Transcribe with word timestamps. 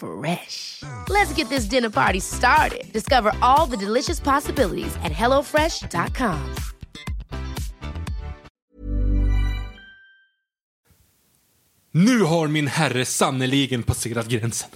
Fresh. 0.00 0.82
Let's 1.08 1.32
get 1.36 1.48
this 1.48 1.64
dinner 1.64 1.90
party 1.90 2.20
started. 2.20 2.92
Discover 2.92 3.32
all 3.42 3.66
the 3.66 3.76
delicious 3.76 4.20
possibilities 4.20 4.96
at 5.04 5.12
hellofresh.com. 5.12 6.54
Nu 11.92 12.22
har 12.22 12.48
min 12.48 12.66
herre 12.66 13.04
sannoliken 13.04 13.82
passerat 13.82 14.28
gränsen. 14.28 14.70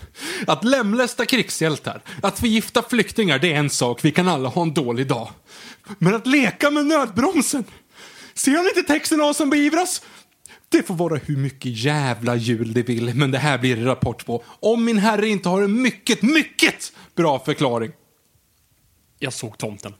Att 0.47 0.64
lemlästa 0.64 1.27
krigshjältar, 1.27 2.03
att 2.22 2.38
förgifta 2.38 2.83
flyktingar, 2.83 3.38
det 3.38 3.53
är 3.53 3.56
en 3.56 3.70
sak. 3.70 4.05
Vi 4.05 4.11
kan 4.11 4.28
alla 4.28 4.48
ha 4.48 4.62
en 4.62 4.75
dålig 4.75 5.06
dag. 5.06 5.31
Men 5.98 6.14
att 6.14 6.27
leka 6.27 6.70
med 6.70 6.86
nödbromsen? 6.86 7.64
Ser 8.34 8.56
han 8.56 8.66
inte 8.66 8.83
texten 8.83 9.20
av 9.20 9.33
som 9.33 9.50
beivras? 9.50 10.03
Det 10.75 10.83
får 10.83 10.94
vara 10.94 11.17
hur 11.17 11.36
mycket 11.36 11.84
jävla 11.84 12.36
jul 12.36 12.72
det 12.72 12.83
vill, 12.83 13.14
men 13.14 13.30
det 13.30 13.39
här 13.39 13.58
blir 13.58 13.77
det 13.77 13.84
rapport 13.84 14.27
på. 14.27 14.44
Om 14.47 14.84
min 14.84 14.98
herre 14.98 15.28
inte 15.28 15.48
har 15.48 15.62
en 15.62 15.83
mycket, 15.83 16.22
mycket 16.22 16.92
bra 17.14 17.39
förklaring. 17.39 17.92
Jag 19.19 19.33
såg 19.33 19.58
tomten. 19.58 19.94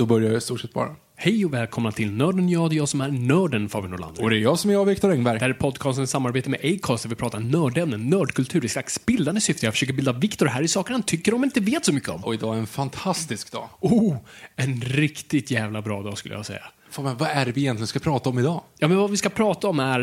Då 0.00 0.06
börjar 0.06 0.28
jag 0.28 0.38
i 0.38 0.40
stort 0.40 0.60
sett 0.60 0.72
bara. 0.72 0.96
Hej 1.16 1.44
och 1.44 1.54
välkomna 1.54 1.92
till 1.92 2.12
Nörden 2.12 2.48
jag, 2.48 2.70
det 2.70 2.74
är 2.74 2.76
jag 2.76 2.88
som 2.88 3.00
är 3.00 3.08
nörden 3.08 3.68
Fabian 3.68 3.90
Nordlander. 3.90 4.22
Och 4.22 4.30
det 4.30 4.36
är 4.36 4.40
jag 4.40 4.58
som 4.58 4.70
är 4.70 4.74
jag, 4.74 4.84
Viktor 4.84 5.10
Engberg. 5.10 5.38
Det 5.38 5.44
här 5.44 5.50
är 5.50 5.54
podcasten 5.54 6.04
i 6.04 6.06
samarbete 6.06 6.50
med 6.50 6.60
Acast 6.64 7.02
där 7.02 7.10
vi 7.10 7.16
pratar 7.16 7.40
nördämnen, 7.40 8.10
nördkultur 8.10 8.64
i 8.64 8.68
slags 8.68 9.06
bildande 9.06 9.40
syfte. 9.40 9.66
Jag 9.66 9.74
försöker 9.74 9.92
bilda 9.92 10.12
Viktor 10.12 10.46
här 10.46 10.62
i 10.62 10.68
saker 10.68 10.92
han 10.92 11.02
tycker 11.02 11.34
om 11.34 11.40
men 11.40 11.48
inte 11.48 11.60
vet 11.60 11.84
så 11.84 11.92
mycket 11.92 12.08
om. 12.08 12.24
Och 12.24 12.34
idag 12.34 12.54
är 12.54 12.58
en 12.58 12.66
fantastisk 12.66 13.52
dag. 13.52 13.68
Oh, 13.80 14.16
en 14.56 14.80
riktigt 14.80 15.50
jävla 15.50 15.82
bra 15.82 16.02
dag 16.02 16.18
skulle 16.18 16.34
jag 16.34 16.46
säga. 16.46 16.64
Fabian, 16.90 17.16
vad 17.16 17.28
är 17.28 17.44
det 17.44 17.52
vi 17.52 17.60
egentligen 17.60 17.86
ska 17.86 17.98
prata 17.98 18.30
om 18.30 18.38
idag? 18.38 18.62
Ja, 18.78 18.88
men 18.88 18.96
vad 18.96 19.10
vi 19.10 19.16
ska 19.16 19.28
prata 19.28 19.68
om 19.68 19.80
är 19.80 20.00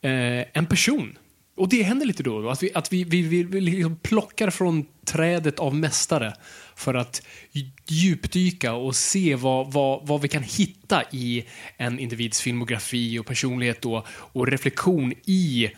eh, 0.00 0.44
en 0.52 0.66
person. 0.66 1.18
Och 1.56 1.68
det 1.68 1.82
händer 1.82 2.06
lite 2.06 2.22
då 2.22 2.36
och 2.36 2.42
då, 2.42 2.50
att 2.50 2.62
vi, 2.62 2.70
att 2.74 2.92
vi, 2.92 3.04
vi, 3.04 3.22
vi, 3.22 3.42
vi 3.42 3.60
liksom 3.60 3.96
plockar 3.96 4.50
från 4.50 4.86
trädet 5.04 5.58
av 5.58 5.74
mästare 5.74 6.34
för 6.78 6.94
att 6.94 7.22
djupdyka 7.86 8.72
och 8.72 8.96
se 8.96 9.34
vad, 9.34 9.72
vad, 9.72 10.06
vad 10.06 10.20
vi 10.22 10.28
kan 10.28 10.42
hitta 10.42 11.02
i 11.10 11.44
en 11.76 11.98
individs 11.98 12.40
filmografi 12.40 13.18
och 13.18 13.26
personlighet 13.26 13.84
och, 13.84 14.06
och 14.08 14.46
reflektion 14.46 15.12
i 15.24 15.70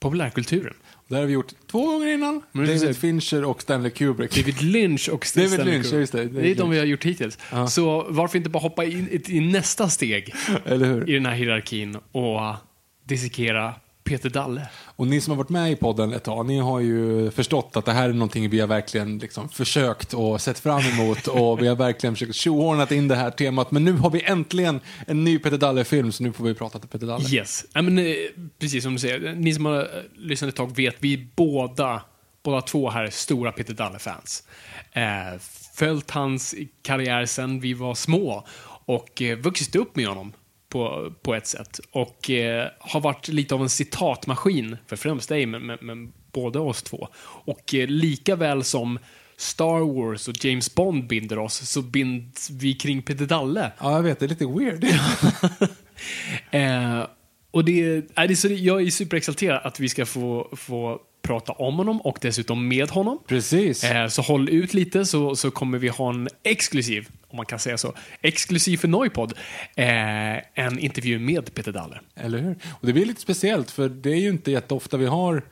populärkulturen. 0.00 0.74
Det 1.08 1.16
har 1.16 1.24
vi 1.24 1.32
gjort 1.32 1.52
två 1.70 1.86
gånger 1.86 2.06
innan. 2.06 2.42
Men 2.52 2.66
David 2.66 2.96
Fincher 2.96 3.44
och 3.44 3.62
Stanley 3.62 3.90
Kubrick. 3.90 4.36
David 4.36 4.62
Lynch 4.62 5.08
och 5.08 5.26
David 5.34 5.50
Stanley 5.50 5.72
Lynch, 5.72 5.84
Kubrick. 5.84 6.00
just 6.00 6.12
det. 6.12 6.24
Det 6.24 6.50
är 6.50 6.54
de 6.54 6.70
vi 6.70 6.78
har 6.78 6.86
gjort 6.86 7.04
hittills. 7.04 7.38
Så 7.68 8.06
varför 8.08 8.38
inte 8.38 8.50
bara 8.50 8.62
hoppa 8.62 8.84
in 8.84 9.22
i, 9.28 9.40
nästa 9.40 9.88
steg 9.88 10.28
i 11.06 11.12
den 11.12 11.26
här 11.26 11.34
hierarkin 11.34 11.96
och 12.12 12.40
dissekera 13.04 13.74
Peter 14.10 14.30
Dalle. 14.30 14.68
Och 14.96 15.06
ni 15.06 15.20
som 15.20 15.30
har 15.30 15.36
varit 15.36 15.48
med 15.48 15.72
i 15.72 15.76
podden 15.76 16.12
ett 16.12 16.24
tag, 16.24 16.46
ni 16.46 16.58
har 16.58 16.80
ju 16.80 17.30
förstått 17.30 17.76
att 17.76 17.84
det 17.84 17.92
här 17.92 18.08
är 18.08 18.12
någonting 18.12 18.50
vi 18.50 18.60
har 18.60 18.66
verkligen 18.66 19.18
liksom 19.18 19.48
försökt 19.48 20.14
och 20.14 20.40
sett 20.40 20.58
fram 20.58 20.80
emot 20.80 21.26
och 21.26 21.62
vi 21.62 21.68
har 21.68 21.76
verkligen 21.76 22.14
försökt 22.14 22.34
tjohornat 22.34 22.92
in 22.92 23.08
det 23.08 23.16
här 23.16 23.30
temat. 23.30 23.70
Men 23.70 23.84
nu 23.84 23.92
har 23.92 24.10
vi 24.10 24.22
äntligen 24.22 24.80
en 25.06 25.24
ny 25.24 25.38
Peter 25.38 25.58
Dalle-film, 25.58 26.12
så 26.12 26.22
nu 26.22 26.32
får 26.32 26.44
vi 26.44 26.54
prata 26.54 26.78
till 26.78 26.88
Peter 26.88 27.06
Dalle. 27.06 27.28
Yes. 27.28 27.64
Ja, 27.72 27.82
men, 27.82 27.98
eh, 27.98 28.14
precis 28.58 28.82
som 28.82 28.92
du 28.92 28.98
säger, 28.98 29.34
ni 29.34 29.54
som 29.54 29.64
har 29.64 29.78
eh, 29.78 29.86
lyssnat 30.16 30.48
ett 30.48 30.56
tag 30.56 30.76
vet, 30.76 30.96
vi 30.98 31.28
båda, 31.36 32.02
båda 32.42 32.60
två 32.60 32.90
här 32.90 33.04
är 33.04 33.10
stora 33.10 33.52
Peter 33.52 33.74
Dalle-fans. 33.74 34.42
Eh, 34.92 35.40
följt 35.74 36.10
hans 36.10 36.54
karriär 36.82 37.26
sedan 37.26 37.60
vi 37.60 37.74
var 37.74 37.94
små 37.94 38.46
och 38.84 39.22
eh, 39.22 39.38
vuxit 39.38 39.76
upp 39.76 39.96
med 39.96 40.06
honom 40.06 40.32
på, 40.70 41.12
på 41.22 41.34
ett 41.34 41.46
sätt. 41.46 41.80
Och 41.92 42.30
eh, 42.30 42.68
har 42.78 43.00
varit 43.00 43.28
lite 43.28 43.54
av 43.54 43.62
en 43.62 43.68
citatmaskin, 43.68 44.76
för 44.86 44.96
främst 44.96 45.28
dig, 45.28 45.46
men, 45.46 45.66
men, 45.66 45.78
men 45.80 46.12
båda 46.32 46.60
oss 46.60 46.82
två. 46.82 47.08
Och 47.22 47.74
eh, 47.74 47.88
lika 47.88 48.36
väl 48.36 48.64
som 48.64 48.98
Star 49.36 49.94
Wars 49.94 50.28
och 50.28 50.44
James 50.44 50.74
Bond 50.74 51.06
binder 51.06 51.38
oss, 51.38 51.70
så 51.70 51.82
binds 51.82 52.50
vi 52.50 52.74
kring 52.74 53.02
Peter 53.02 53.26
Dalle. 53.26 53.72
Ja, 53.80 53.92
jag 53.92 54.02
vet, 54.02 54.18
det 54.18 54.26
är 54.26 54.28
lite 54.28 54.46
weird. 54.46 54.84
Eh, 56.50 57.06
och 57.50 57.64
det, 57.64 57.80
är 57.82 58.26
det 58.26 58.32
är 58.32 58.34
så, 58.34 58.48
jag 58.48 58.82
är 58.82 58.90
superexalterad 58.90 59.60
att 59.64 59.80
vi 59.80 59.88
ska 59.88 60.06
få, 60.06 60.48
få 60.56 61.00
prata 61.30 61.52
om 61.52 61.76
honom 61.76 62.00
och 62.00 62.18
dessutom 62.20 62.68
med 62.68 62.90
honom. 62.90 63.18
Precis. 63.26 63.84
Eh, 63.84 64.08
så 64.08 64.22
håll 64.22 64.48
ut 64.48 64.74
lite 64.74 65.04
så, 65.04 65.36
så 65.36 65.50
kommer 65.50 65.78
vi 65.78 65.88
ha 65.88 66.10
en 66.10 66.28
exklusiv, 66.42 67.08
om 67.28 67.36
man 67.36 67.46
kan 67.46 67.58
säga 67.58 67.78
så, 67.78 67.94
exklusiv 68.22 68.76
för 68.76 68.88
Noipod, 68.88 69.32
eh, 69.76 69.86
en 70.54 70.78
intervju 70.78 71.18
med 71.18 71.54
Peter 71.54 71.72
Dalle. 71.72 72.00
Eller 72.16 72.38
hur? 72.38 72.56
Och 72.80 72.86
det 72.86 72.92
blir 72.92 73.06
lite 73.06 73.20
speciellt, 73.20 73.70
för 73.70 73.88
det 73.88 74.10
är 74.10 74.20
ju 74.20 74.28
inte 74.28 74.50
jätteofta 74.50 74.96
vi 74.96 75.06
har 75.06 75.42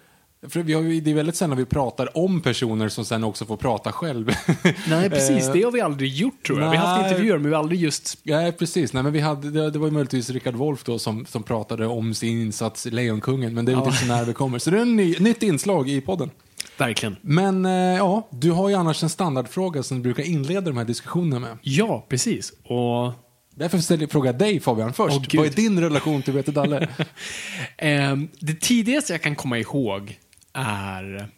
för 0.49 0.63
vi 0.63 0.73
har 0.73 0.83
ju, 0.83 1.01
det 1.01 1.11
är 1.11 1.15
väldigt 1.15 1.37
sällan 1.37 1.57
vi 1.59 1.65
pratar 1.65 2.19
om 2.19 2.41
personer 2.41 2.89
som 2.89 3.05
sen 3.05 3.25
också 3.25 3.47
får 3.47 3.57
prata 3.57 3.93
själv. 3.93 4.31
Nej, 4.89 5.11
precis. 5.11 5.47
Eh, 5.47 5.53
Det 5.53 5.63
har 5.63 5.71
vi 5.73 5.81
aldrig 5.81 6.13
gjort 6.15 6.47
tror 6.47 6.61
jag. 6.61 6.71
Vi 6.71 6.77
har 6.77 6.87
haft 6.87 7.01
nej. 7.03 7.11
intervjuer, 7.11 7.39
men 7.39 7.47
vi 7.51 7.55
har 7.55 7.63
aldrig 7.63 7.81
just... 7.81 8.19
Ja, 8.23 8.53
precis. 8.59 8.93
Nej, 8.93 9.03
men 9.03 9.13
vi 9.13 9.21
hade, 9.21 9.51
det, 9.51 9.71
det 9.71 9.79
var 9.79 9.87
ju 9.87 9.93
möjligtvis 9.93 10.31
Richard 10.31 10.55
Wolff 10.55 10.85
då 10.85 10.99
som, 10.99 11.27
som 11.27 11.43
pratade 11.43 11.87
om 11.87 12.15
sin 12.15 12.41
insats 12.41 12.87
i 12.87 12.91
Lejonkungen, 12.91 13.55
men 13.55 13.65
det 13.65 13.73
är 13.73 13.77
Ja. 13.77 13.85
inte 13.85 13.97
så 13.99 14.07
nära 14.07 14.25
vi 14.25 14.33
kommer. 14.33 14.59
Så 14.59 14.71
det 14.71 14.77
är 14.79 14.83
ett 14.83 14.89
ny, 14.89 15.17
nytt 15.19 15.43
inslag 15.43 15.89
i 15.89 16.01
podden. 16.01 16.31
Verkligen. 16.77 17.17
Men 17.21 17.65
eh, 17.67 17.73
ja, 17.73 18.29
du 18.31 18.51
har 18.51 18.69
ju 18.69 18.75
annars 18.75 19.03
en 19.03 19.09
standardfråga 19.09 19.83
som 19.83 19.97
du 19.97 20.03
brukar 20.03 20.23
inleda 20.23 20.61
de 20.61 20.77
här 20.77 20.85
diskussionerna 20.85 21.41
med. 21.41 21.59
Ja, 21.63 22.07
precis. 22.09 22.53
Och 22.65 23.13
Därför 23.55 23.79
ställer 23.79 24.03
jag 24.03 24.11
fråga 24.11 24.33
dig 24.33 24.61
Fabian 24.61 24.93
först. 24.93 25.21
Gud. 25.29 25.41
Vad 25.41 25.47
är 25.47 25.53
din 25.53 25.81
relation 25.81 26.23
till 26.23 26.35
Peter 26.35 26.53
Dalle? 26.53 26.89
Ehm, 27.79 28.29
det 28.41 28.61
tidigaste 28.61 29.13
jag 29.13 29.23
kan 29.23 29.35
komma 29.37 29.59
ihåg 29.59 30.19
är... 30.59 31.29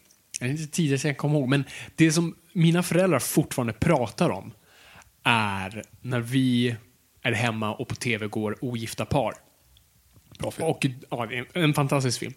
eller 0.41 0.51
Inte 0.51 0.63
det 0.63 0.71
tidigaste 0.71 1.07
jag 1.07 1.17
komma 1.17 1.37
ihåg, 1.37 1.49
men 1.49 1.63
det 1.95 2.11
som 2.11 2.35
mina 2.53 2.83
föräldrar 2.83 3.19
fortfarande 3.19 3.73
pratar 3.73 4.29
om 4.29 4.53
är 5.23 5.83
när 6.01 6.19
vi 6.19 6.75
är 7.21 7.31
hemma 7.31 7.73
och 7.73 7.87
på 7.87 7.95
tv 7.95 8.27
går 8.27 8.57
Ogifta 8.61 9.05
par. 9.05 9.33
Bra 10.39 10.51
film. 10.51 10.67
Och, 10.67 10.85
ja, 11.09 11.25
är 11.31 11.45
en, 11.53 11.73
fantastisk 11.73 12.19
film. 12.19 12.33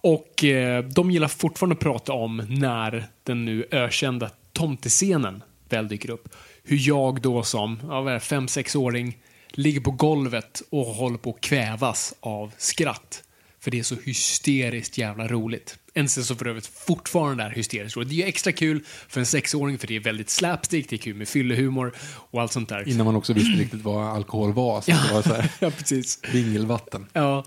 Och 0.00 0.44
eh, 0.44 0.84
de 0.84 1.10
gillar 1.10 1.28
fortfarande 1.28 1.74
att 1.74 1.80
prata 1.80 2.12
om 2.12 2.46
när 2.48 3.04
den 3.22 3.44
nu 3.44 3.66
ökända 3.70 4.30
tomtescenen 4.52 5.42
väl 5.68 5.88
dyker 5.88 6.10
upp. 6.10 6.28
Hur 6.62 6.88
jag 6.88 7.20
då 7.20 7.42
som 7.42 7.78
ja, 7.82 8.10
är 8.10 8.18
fem 8.18 8.48
sexåring 8.48 9.18
ligger 9.50 9.80
på 9.80 9.90
golvet 9.90 10.62
och 10.70 10.86
håller 10.86 11.18
på 11.18 11.30
att 11.30 11.40
kvävas 11.40 12.14
av 12.20 12.52
skratt. 12.58 13.22
För 13.60 13.70
det 13.70 13.78
är 13.78 13.82
så 13.82 13.94
hysteriskt 13.94 14.98
jävla 14.98 15.28
roligt. 15.28 15.78
En 15.96 16.08
scen 16.08 16.24
som 16.24 16.36
för 16.36 16.46
övrigt 16.46 16.66
fortfarande 16.66 17.44
är 17.44 17.50
hysteriskt 17.50 17.96
roligt. 17.96 18.08
Det 18.08 18.22
är 18.22 18.26
extra 18.26 18.52
kul 18.52 18.84
för 19.08 19.20
en 19.20 19.26
sexåring 19.26 19.78
för 19.78 19.86
det 19.86 19.96
är 19.96 20.00
väldigt 20.00 20.30
slapstick, 20.30 20.90
det 20.90 20.96
är 20.96 20.98
kul 20.98 21.16
med 21.16 21.28
fyllehumor 21.28 21.92
och 22.30 22.40
allt 22.40 22.52
sånt 22.52 22.68
där. 22.68 22.88
Innan 22.88 23.06
man 23.06 23.16
också 23.16 23.32
visste 23.32 23.62
riktigt 23.62 23.82
vad 23.82 24.06
alkohol 24.06 24.52
var. 24.52 24.80
Så 24.80 24.90
det 24.90 25.14
var 25.14 25.22
så 25.22 25.34
här, 25.34 25.50
ja, 25.60 25.70
precis. 25.70 26.20
vingelvatten. 26.32 27.06
Ja. 27.12 27.44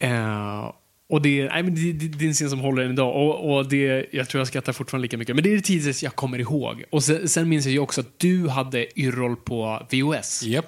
Eh, 0.00 0.72
och 1.08 1.22
det, 1.22 1.44
nej, 1.44 1.62
men 1.62 1.74
det, 1.74 1.92
det, 1.92 2.08
det 2.08 2.24
är 2.24 2.28
en 2.28 2.34
scen 2.34 2.50
som 2.50 2.60
håller 2.60 2.82
än 2.82 2.90
idag. 2.90 3.16
Och, 3.16 3.56
och 3.56 3.68
det, 3.68 4.06
jag 4.12 4.28
tror 4.28 4.40
jag 4.40 4.48
skrattar 4.48 4.72
fortfarande 4.72 5.02
lika 5.02 5.18
mycket. 5.18 5.34
Men 5.36 5.44
det 5.44 5.50
är 5.50 5.56
det 5.56 5.62
tidigaste 5.62 6.04
jag 6.06 6.16
kommer 6.16 6.38
ihåg. 6.38 6.84
Och 6.90 7.04
sen, 7.04 7.28
sen 7.28 7.48
minns 7.48 7.64
jag 7.64 7.72
ju 7.72 7.78
också 7.78 8.00
att 8.00 8.18
du 8.18 8.48
hade 8.48 9.00
Yrrol 9.00 9.36
på 9.36 9.86
VOS. 9.90 10.42
Japp. 10.42 10.66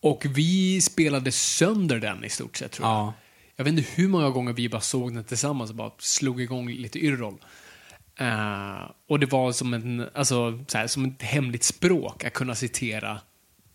Och 0.00 0.26
vi 0.28 0.80
spelade 0.80 1.32
sönder 1.32 1.98
den 1.98 2.24
i 2.24 2.28
stort 2.28 2.56
sett, 2.56 2.72
tror 2.72 2.88
jag. 2.88 2.96
Ja. 2.96 3.14
Jag 3.58 3.64
vet 3.64 3.78
inte 3.78 3.90
hur 3.94 4.08
många 4.08 4.30
gånger 4.30 4.52
vi 4.52 4.68
bara 4.68 4.80
såg 4.80 5.14
den 5.14 5.24
tillsammans 5.24 5.70
och 5.70 5.76
bara 5.76 5.90
slog 5.98 6.40
igång 6.40 6.70
lite 6.70 6.98
Yrrol. 6.98 7.34
Uh, 8.20 8.90
och 9.08 9.18
det 9.20 9.26
var 9.26 9.52
som, 9.52 9.74
en, 9.74 10.08
alltså, 10.14 10.64
så 10.68 10.78
här, 10.78 10.86
som 10.86 11.04
ett 11.04 11.22
hemligt 11.22 11.64
språk 11.64 12.24
att 12.24 12.32
kunna 12.32 12.54
citera 12.54 13.20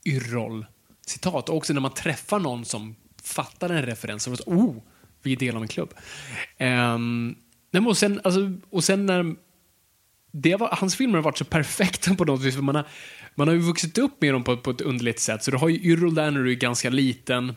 Yrrol-citat. 0.06 1.50
Och 1.50 1.58
också 1.58 1.74
när 1.74 1.82
man 1.82 1.94
träffar 1.94 2.40
någon 2.40 2.66
som 2.66 2.96
fattar 3.24 3.70
en 3.70 3.82
referens, 3.82 4.24
så 4.24 4.36
så, 4.36 4.44
oh, 4.44 4.76
vi 5.24 5.32
är 5.34 5.38
del 5.38 5.56
av 5.56 5.62
en 5.62 5.68
klubb. 5.68 5.94
Um, 6.60 7.36
nej, 7.72 7.86
och, 7.86 7.98
sen, 7.98 8.22
alltså, 8.24 8.54
och 8.70 8.84
sen 8.84 9.06
när 9.06 9.36
det 10.32 10.56
var, 10.56 10.70
hans 10.72 10.96
filmer 10.96 11.16
har 11.16 11.24
varit 11.24 11.38
så 11.38 11.46
perfekta 11.46 12.16
på 12.16 12.26
något 12.26 12.42
vis. 12.42 12.56
För 12.56 12.62
man, 12.62 12.76
har, 12.76 12.88
man 13.36 13.48
har 13.48 13.56
ju 13.56 13.62
vuxit 13.62 13.98
upp 13.98 14.22
med 14.22 14.34
dem 14.34 14.44
på, 14.44 14.58
på 14.58 14.72
ett 14.72 14.82
underligt 14.82 15.20
sätt. 15.20 15.44
Så 15.44 15.52
du 15.52 15.58
har 15.58 15.70
ju 15.70 15.80
Yrrol 15.80 16.16
där 16.16 16.32
när 16.32 16.44
du 16.44 16.52
är 16.52 16.56
ganska 16.56 16.90
liten. 16.90 17.56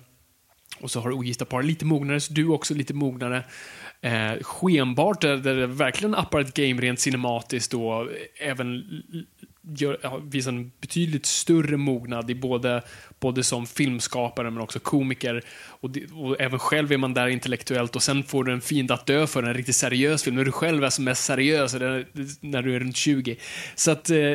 Och 0.81 0.91
så 0.91 1.01
har 1.01 1.09
du 1.09 1.15
Ogifta 1.15 1.45
par 1.45 1.63
lite 1.63 1.85
mognare, 1.85 2.21
så 2.21 2.33
du 2.33 2.49
också 2.49 2.75
lite 2.75 2.95
mognare. 2.95 3.45
Eh, 4.01 4.43
skenbart, 4.43 5.21
där, 5.21 5.37
där 5.37 5.55
det 5.55 5.67
verkligen 5.67 6.15
appar 6.15 6.41
ett 6.41 6.55
game 6.55 6.81
rent 6.81 7.01
cinematiskt 7.01 7.75
och 7.75 8.09
även 8.41 8.85
gör, 9.75 10.21
visar 10.31 10.53
en 10.53 10.73
betydligt 10.81 11.27
större 11.27 11.77
mognad 11.77 12.31
i 12.31 12.35
både, 12.35 12.83
både 13.21 13.43
som 13.43 13.67
filmskapare 13.67 14.51
men 14.51 14.63
också 14.63 14.79
komiker. 14.79 15.45
Och, 15.67 15.91
det, 15.91 16.07
och 16.13 16.41
även 16.41 16.59
själv 16.59 16.93
är 16.93 16.97
man 16.97 17.15
där 17.15 17.27
intellektuellt 17.27 17.97
och 17.97 18.03
sen 18.03 18.23
får 18.23 18.45
du 18.45 18.53
en 18.53 18.61
fin 18.61 18.93
att 18.93 19.07
dö 19.07 19.27
för 19.27 19.43
en 19.43 19.55
riktigt 19.55 19.77
seriös 19.77 20.23
film. 20.23 20.37
När 20.37 20.45
du 20.45 20.53
själv 20.53 20.85
är 20.85 20.91
som 20.91 21.05
mest 21.05 21.25
seriös 21.25 21.75
när, 21.75 22.07
när 22.41 22.63
du 22.63 22.77
är 22.77 22.81
runt 22.81 22.97
20. 22.97 23.37
Så 23.75 23.91
att 23.91 24.11
eh, 24.11 24.35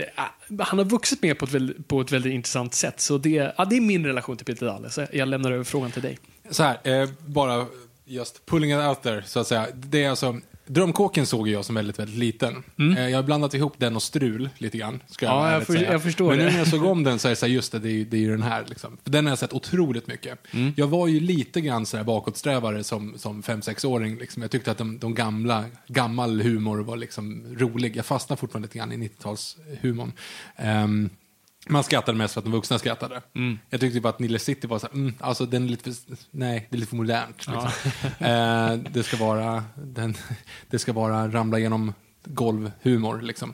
han 0.60 0.78
har 0.78 0.86
vuxit 0.86 1.22
med 1.22 1.38
på 1.38 1.46
ett, 1.46 1.52
väldigt, 1.52 1.88
på 1.88 2.02
ett 2.02 2.12
väldigt 2.12 2.34
intressant 2.34 2.74
sätt. 2.74 3.00
Så 3.00 3.18
det, 3.18 3.54
ja, 3.58 3.66
det 3.66 3.78
är 3.78 3.82
min 3.82 4.06
relation 4.06 4.38
till 4.38 4.46
Peter 4.46 4.66
Dalle. 4.66 4.90
Så 4.90 5.06
jag 5.14 5.28
lämnar 5.28 5.52
över 5.52 5.64
frågan 5.64 5.92
till 5.92 6.02
dig. 6.02 6.20
Så 6.50 6.64
här, 6.64 7.02
eh, 7.02 7.10
bara 7.26 7.66
just 8.06 8.46
pulling 8.46 8.72
it 8.72 8.78
out 8.78 9.02
there, 9.04 9.24
så 9.24 9.40
att 9.40 9.48
säga. 9.48 9.68
Det 9.74 10.04
är 10.04 10.10
alltså, 10.10 10.40
Drömkåken 10.74 11.26
såg 11.26 11.48
jag 11.48 11.66
som 11.66 11.76
väldigt, 11.76 12.00
väldigt 12.00 12.18
liten. 12.18 12.64
Eh, 12.98 13.10
jag 13.10 13.18
har 13.18 13.24
blandat 13.24 13.54
ihop 13.54 13.74
den 13.78 13.96
och 13.96 14.04
Strul 14.04 14.50
lite 14.58 14.78
grann. 14.78 15.00
Ska 15.08 15.26
Ja, 15.26 15.36
vara 15.36 15.52
jag 15.52 15.68
för- 15.68 15.76
jag 15.76 16.04
förstår 16.04 16.30
Men 16.30 16.38
nu 16.38 16.46
när 16.52 16.58
jag 16.58 16.68
såg 16.68 16.86
om 16.86 17.04
den 17.04 17.20
så 17.20 17.28
är 17.28 17.30
det 17.30 17.36
så 17.36 17.46
här, 17.46 17.54
just 17.54 17.72
det, 17.72 17.80
det 17.80 17.90
är, 17.90 17.94
ju- 17.94 18.06
det 18.06 18.18
är 18.18 18.22
ju 18.22 18.32
den 18.32 18.42
här. 18.42 18.66
Liksom. 18.70 18.98
För 19.04 19.12
den 19.12 19.26
har 19.26 19.32
jag 19.32 19.40
sett 19.40 19.54
otroligt 19.54 20.08
mycket. 20.08 20.40
Jag 20.76 20.88
var 20.88 21.08
ju 21.08 21.20
lite 21.20 21.62
grann 21.62 21.86
så 21.86 21.98
här 21.98 22.04
bakåtsträvare 22.04 22.84
som, 22.84 23.14
som 23.18 23.44
fem 23.44 23.62
sexåring 23.62 24.18
Liksom. 24.18 24.42
Jag 24.42 24.52
tyckte 24.52 24.72
att 24.72 24.78
de, 24.78 25.00
de 25.00 25.16
gamla, 25.16 25.66
gammal 25.88 26.42
humor 26.42 26.78
var 26.80 26.98
liksom 26.98 27.44
rolig. 27.58 27.96
Jag 27.96 28.06
fastnade 28.06 28.40
fortfarande 28.40 28.66
lite 28.68 28.78
grann 28.78 28.92
i 28.92 28.98
90-talshumorn. 28.98 30.12
Ehm, 30.56 31.10
man 31.70 31.84
skrattade 31.84 32.18
mest 32.18 32.34
för 32.34 32.42
att 32.42 32.46
de 32.46 32.52
vuxna 32.52 32.80
skrattade. 32.80 33.22
Jag 33.70 33.80
tyckte 33.80 33.98
typ 33.98 34.06
att 34.06 34.20
Nile 34.20 34.40
City 34.40 34.68
var 34.68 34.80
så 34.80 34.88
här, 34.88 34.94
mm, 34.94 35.14
alltså 35.20 35.46
den 35.46 35.64
är 35.64 35.70
lite 35.70 35.84
för, 35.84 35.94
nej, 36.32 36.68
det 36.70 36.76
är 36.76 36.80
lite 36.80 36.90
för 36.90 36.96
modernt. 36.96 37.48
Liksom. 37.48 37.70
eh, 38.20 38.92
det 38.94 39.04
ska 39.04 39.18
vara, 39.18 39.64
den, 39.76 40.16
det 40.70 40.80
ska 40.80 40.94
vara 40.94 41.28
ramla 41.28 41.60
genom 41.60 41.94
golvhumor 42.26 43.22
liksom. 43.22 43.54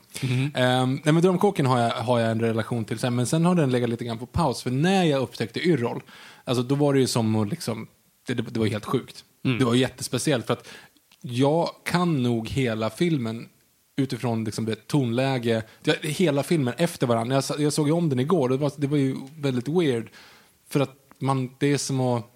Eh, 0.54 0.86
nej 0.86 1.00
men 1.04 1.20
Drömkåken 1.20 1.66
har 1.66 1.78
jag, 1.80 1.90
har 1.90 2.18
jag 2.18 2.30
en 2.30 2.40
relation 2.40 2.84
till 2.84 2.98
sen, 2.98 3.14
men 3.14 3.26
sen 3.26 3.44
har 3.44 3.54
den 3.54 3.70
legat 3.70 3.90
lite 3.90 4.04
grann 4.04 4.18
på 4.18 4.26
paus, 4.26 4.62
för 4.62 4.70
när 4.70 5.04
jag 5.04 5.22
upptäckte 5.22 5.60
Yrrol, 5.60 6.02
alltså 6.44 6.62
då 6.62 6.74
var 6.74 6.94
det 6.94 7.00
ju 7.00 7.06
som 7.06 7.36
att 7.36 7.48
liksom, 7.48 7.88
det, 8.26 8.34
det, 8.34 8.42
det 8.42 8.60
var 8.60 8.66
helt 8.66 8.84
sjukt. 8.84 9.24
Det 9.58 9.64
var 9.64 9.74
jättespeciellt 9.74 10.46
för 10.46 10.52
att 10.52 10.68
jag 11.20 11.70
kan 11.84 12.22
nog 12.22 12.48
hela 12.48 12.90
filmen 12.90 13.48
utifrån 13.98 14.44
liksom 14.44 14.64
det 14.64 14.88
tonläge, 14.88 15.62
ja, 15.82 15.94
hela 16.02 16.42
filmen 16.42 16.74
efter 16.76 17.06
varandra. 17.06 17.42
Jag, 17.48 17.60
jag 17.60 17.72
såg 17.72 17.86
ju 17.86 17.92
om 17.92 18.08
den 18.08 18.20
igår 18.20 18.48
det 18.48 18.56
var, 18.56 18.72
det 18.76 18.86
var 18.86 18.96
ju 18.96 19.16
väldigt 19.36 19.68
weird. 19.68 20.10
För 20.68 20.80
att 20.80 20.94
man, 21.18 21.50
det 21.58 21.72
är 21.72 21.78
som 21.78 22.00
att, 22.00 22.26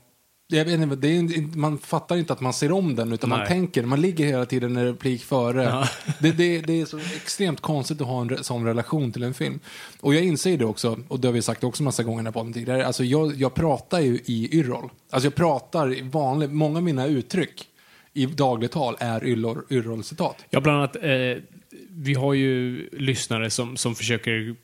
jag 0.49 0.65
vet 0.65 0.81
inte, 0.81 0.97
det 0.97 1.09
är, 1.09 1.57
man 1.57 1.79
fattar 1.79 2.17
inte 2.17 2.33
att 2.33 2.41
man 2.41 2.53
ser 2.53 2.73
om 2.73 2.95
den 2.95 3.13
utan 3.13 3.31
man 3.31 3.39
Nej. 3.39 3.49
tänker, 3.49 3.83
man 3.83 4.01
ligger 4.01 4.27
hela 4.27 4.47
tiden 4.47 4.77
en 4.77 4.85
replik 4.85 5.23
före. 5.23 5.89
Det, 6.21 6.33
det, 6.33 6.61
det 6.61 6.81
är 6.81 6.87
så 6.87 6.99
extremt 6.99 7.61
konstigt 7.61 8.01
att 8.01 8.07
ha 8.07 8.21
en 8.21 8.45
sån 8.45 8.65
relation 8.65 9.13
till 9.13 9.23
en 9.23 9.35
film. 9.35 9.61
Och 10.01 10.15
jag 10.15 10.25
inser 10.25 10.59
det 10.59 10.65
också, 10.65 10.99
och 11.09 11.21
det 11.21 11.29
har 11.29 11.33
vi 11.33 11.43
sagt 11.43 11.65
också 11.65 11.83
massa 11.83 12.03
gånger 12.03 12.31
på 12.31 12.43
den 12.43 12.53
tidigare, 12.53 12.87
alltså 12.87 13.05
jag, 13.05 13.35
jag 13.35 13.55
pratar 13.55 14.01
ju 14.01 14.21
i 14.25 14.59
yrrol. 14.59 14.91
Alltså 15.11 15.27
jag 15.27 15.35
pratar 15.35 15.99
i 15.99 16.01
vanlig, 16.03 16.51
många 16.51 16.77
av 16.77 16.83
mina 16.83 17.07
uttryck 17.07 17.69
i 18.15 18.27
dagligt 18.27 18.73
tal 18.73 18.97
är 18.99 19.21
yrrol- 19.25 19.65
yrrol-citat. 19.71 20.45
Ja, 20.51 20.61
bland 20.61 20.79
annat, 20.79 20.97
eh, 20.97 21.43
vi 21.91 22.15
har 22.15 22.35
ju 22.35 22.89
lyssnare 22.93 23.51
som, 23.51 23.77
som 23.77 23.95
försöker, 23.95 24.57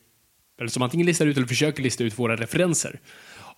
eller 0.60 0.68
som 0.68 0.82
antingen 0.82 1.06
listar 1.06 1.26
ut 1.26 1.36
eller 1.36 1.46
försöker 1.46 1.82
lista 1.82 2.04
ut 2.04 2.18
våra 2.18 2.36
referenser. 2.36 3.00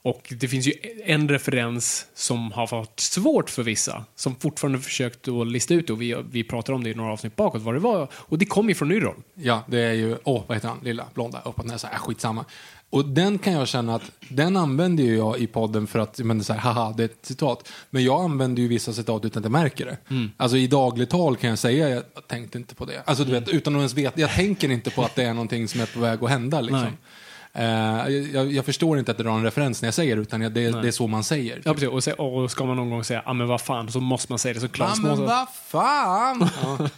Och 0.02 0.34
det 0.40 0.48
finns 0.48 0.66
ju 0.66 0.72
en 1.04 1.28
referens 1.28 2.06
som 2.14 2.52
har 2.52 2.66
varit 2.66 3.00
svårt 3.00 3.50
för 3.50 3.62
vissa, 3.62 4.04
som 4.14 4.36
fortfarande 4.36 4.78
försökt 4.78 5.28
att 5.28 5.46
lista 5.46 5.74
ut, 5.74 5.90
och 5.90 6.02
vi, 6.02 6.16
vi 6.30 6.44
pratar 6.44 6.72
om 6.72 6.84
det 6.84 6.90
i 6.90 6.94
några 6.94 7.12
avsnitt 7.12 7.36
bakåt, 7.36 7.62
vad 7.62 7.74
det 7.74 7.78
var. 7.78 8.08
Och 8.12 8.38
det 8.38 8.44
kom 8.44 8.68
ju 8.68 8.74
från 8.74 8.92
Yrrol. 8.92 9.14
Ja, 9.34 9.64
det 9.68 9.78
är 9.80 9.92
ju, 9.92 10.16
åh, 10.24 10.42
vad 10.46 10.56
heter 10.56 10.68
han, 10.68 10.78
lilla 10.82 11.06
blonda, 11.14 11.42
uppåt 11.44 11.66
näsa, 11.66 11.90
äh, 11.90 11.98
skitsamma. 11.98 12.44
Och 12.90 13.04
den 13.04 13.38
kan 13.38 13.52
jag 13.52 13.68
känna 13.68 13.94
att, 13.94 14.10
den 14.28 14.56
använder 14.56 15.04
jag 15.04 15.38
i 15.38 15.46
podden 15.46 15.86
för 15.86 15.98
att, 15.98 16.18
men 16.18 16.38
det 16.38 16.42
är 16.42 16.44
så 16.44 16.52
här, 16.52 16.60
haha, 16.60 16.94
det 16.96 17.02
är 17.02 17.04
ett 17.04 17.18
citat. 17.26 17.68
Men 17.90 18.04
jag 18.04 18.20
använder 18.24 18.62
ju 18.62 18.68
vissa 18.68 18.92
citat 18.92 19.24
utan 19.24 19.40
att 19.40 19.44
jag 19.44 19.52
märker 19.52 19.86
det. 19.86 19.96
Alltså 20.36 20.56
i 20.56 20.66
dagligt 20.66 21.10
tal 21.10 21.36
kan 21.36 21.50
jag 21.50 21.58
säga, 21.58 21.88
jag 21.88 22.02
tänkte 22.28 22.58
inte 22.58 22.74
på 22.74 22.84
det. 22.84 23.02
Alltså 23.04 23.24
du 23.24 23.32
vet, 23.32 23.48
utan 23.48 23.74
att 23.74 23.78
ens 23.78 23.94
veta, 23.94 24.20
jag 24.20 24.30
tänker 24.30 24.70
inte 24.70 24.90
på 24.90 25.02
att 25.02 25.14
det 25.14 25.22
är 25.24 25.34
någonting 25.34 25.68
som 25.68 25.80
är 25.80 25.86
på 25.86 26.00
väg 26.00 26.24
att 26.24 26.30
hända 26.30 26.60
liksom. 26.60 26.86
Eh, 27.52 28.08
jag, 28.34 28.52
jag 28.52 28.64
förstår 28.64 28.98
inte 28.98 29.10
att 29.10 29.16
det 29.16 29.22
drar 29.24 29.32
en 29.36 29.42
referens 29.44 29.82
när 29.82 29.86
jag 29.86 29.94
säger 29.94 30.16
det, 30.16 30.22
utan 30.22 30.40
jag, 30.40 30.52
det, 30.52 30.70
det 30.82 30.88
är 30.88 30.92
så 30.92 31.06
man 31.06 31.24
säger. 31.24 31.62
Ja, 31.64 31.72
precis. 31.74 31.88
Och, 31.88 32.04
se, 32.04 32.12
och 32.12 32.50
ska 32.50 32.64
man 32.64 32.76
någon 32.76 32.90
gång 32.90 33.04
säga, 33.04 33.22
ja 33.26 33.32
men 33.32 33.46
vad 33.48 33.60
fan, 33.60 33.92
så 33.92 34.00
måste 34.00 34.32
man 34.32 34.38
säga 34.38 34.54
det 34.54 34.60
så 34.60 34.66
Ja, 34.66 34.70
klart. 34.70 34.98
men 35.02 35.20
vad 35.26 35.46
fan! 35.68 36.48
Ja. 36.62 36.88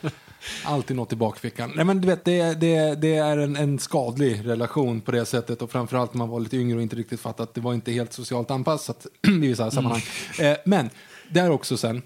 Alltid 0.64 0.96
något 0.96 1.12
i 1.12 1.16
bakfickan. 1.16 1.72
Nej, 1.76 1.84
men 1.84 2.00
du 2.00 2.08
vet, 2.08 2.24
det, 2.24 2.60
det, 2.60 2.94
det 2.94 3.14
är 3.14 3.38
en, 3.38 3.56
en 3.56 3.78
skadlig 3.78 4.48
relation 4.48 5.00
på 5.00 5.12
det 5.12 5.24
sättet 5.24 5.62
och 5.62 5.70
framförallt 5.70 6.14
när 6.14 6.18
man 6.18 6.28
var 6.28 6.40
lite 6.40 6.56
yngre 6.56 6.76
och 6.76 6.82
inte 6.82 6.96
riktigt 6.96 7.20
fattat 7.20 7.48
att 7.48 7.54
det 7.54 7.60
var 7.60 7.74
inte 7.74 7.92
helt 7.92 8.12
socialt 8.12 8.50
anpassat 8.50 9.06
i 9.28 9.30
vissa 9.30 9.70
sammanhang. 9.70 10.02
Eh, 10.40 10.56
men, 10.64 10.90
där 11.30 11.50
också 11.50 11.76
sen, 11.76 12.02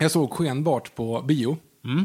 jag 0.00 0.10
såg 0.10 0.32
Skenbart 0.32 0.94
på 0.94 1.22
bio 1.22 1.58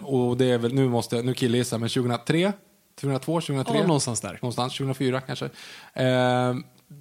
och 0.04 0.38
det 0.38 0.46
är 0.46 0.58
väl, 0.58 0.74
nu 0.74 0.90
måste 0.90 1.16
jag, 1.16 1.26
nu 1.26 1.34
killgissar 1.34 1.76
jag, 1.76 1.82
men 1.82 1.90
2003, 1.90 2.54
2002, 3.00 3.42
2003? 3.42 3.78
Ja, 3.78 3.88
någonstans 3.88 4.22
där. 4.22 4.40
Någonstans, 4.42 4.78
2004 4.78 5.22
kanske. 5.22 5.50
Eh, 5.94 6.56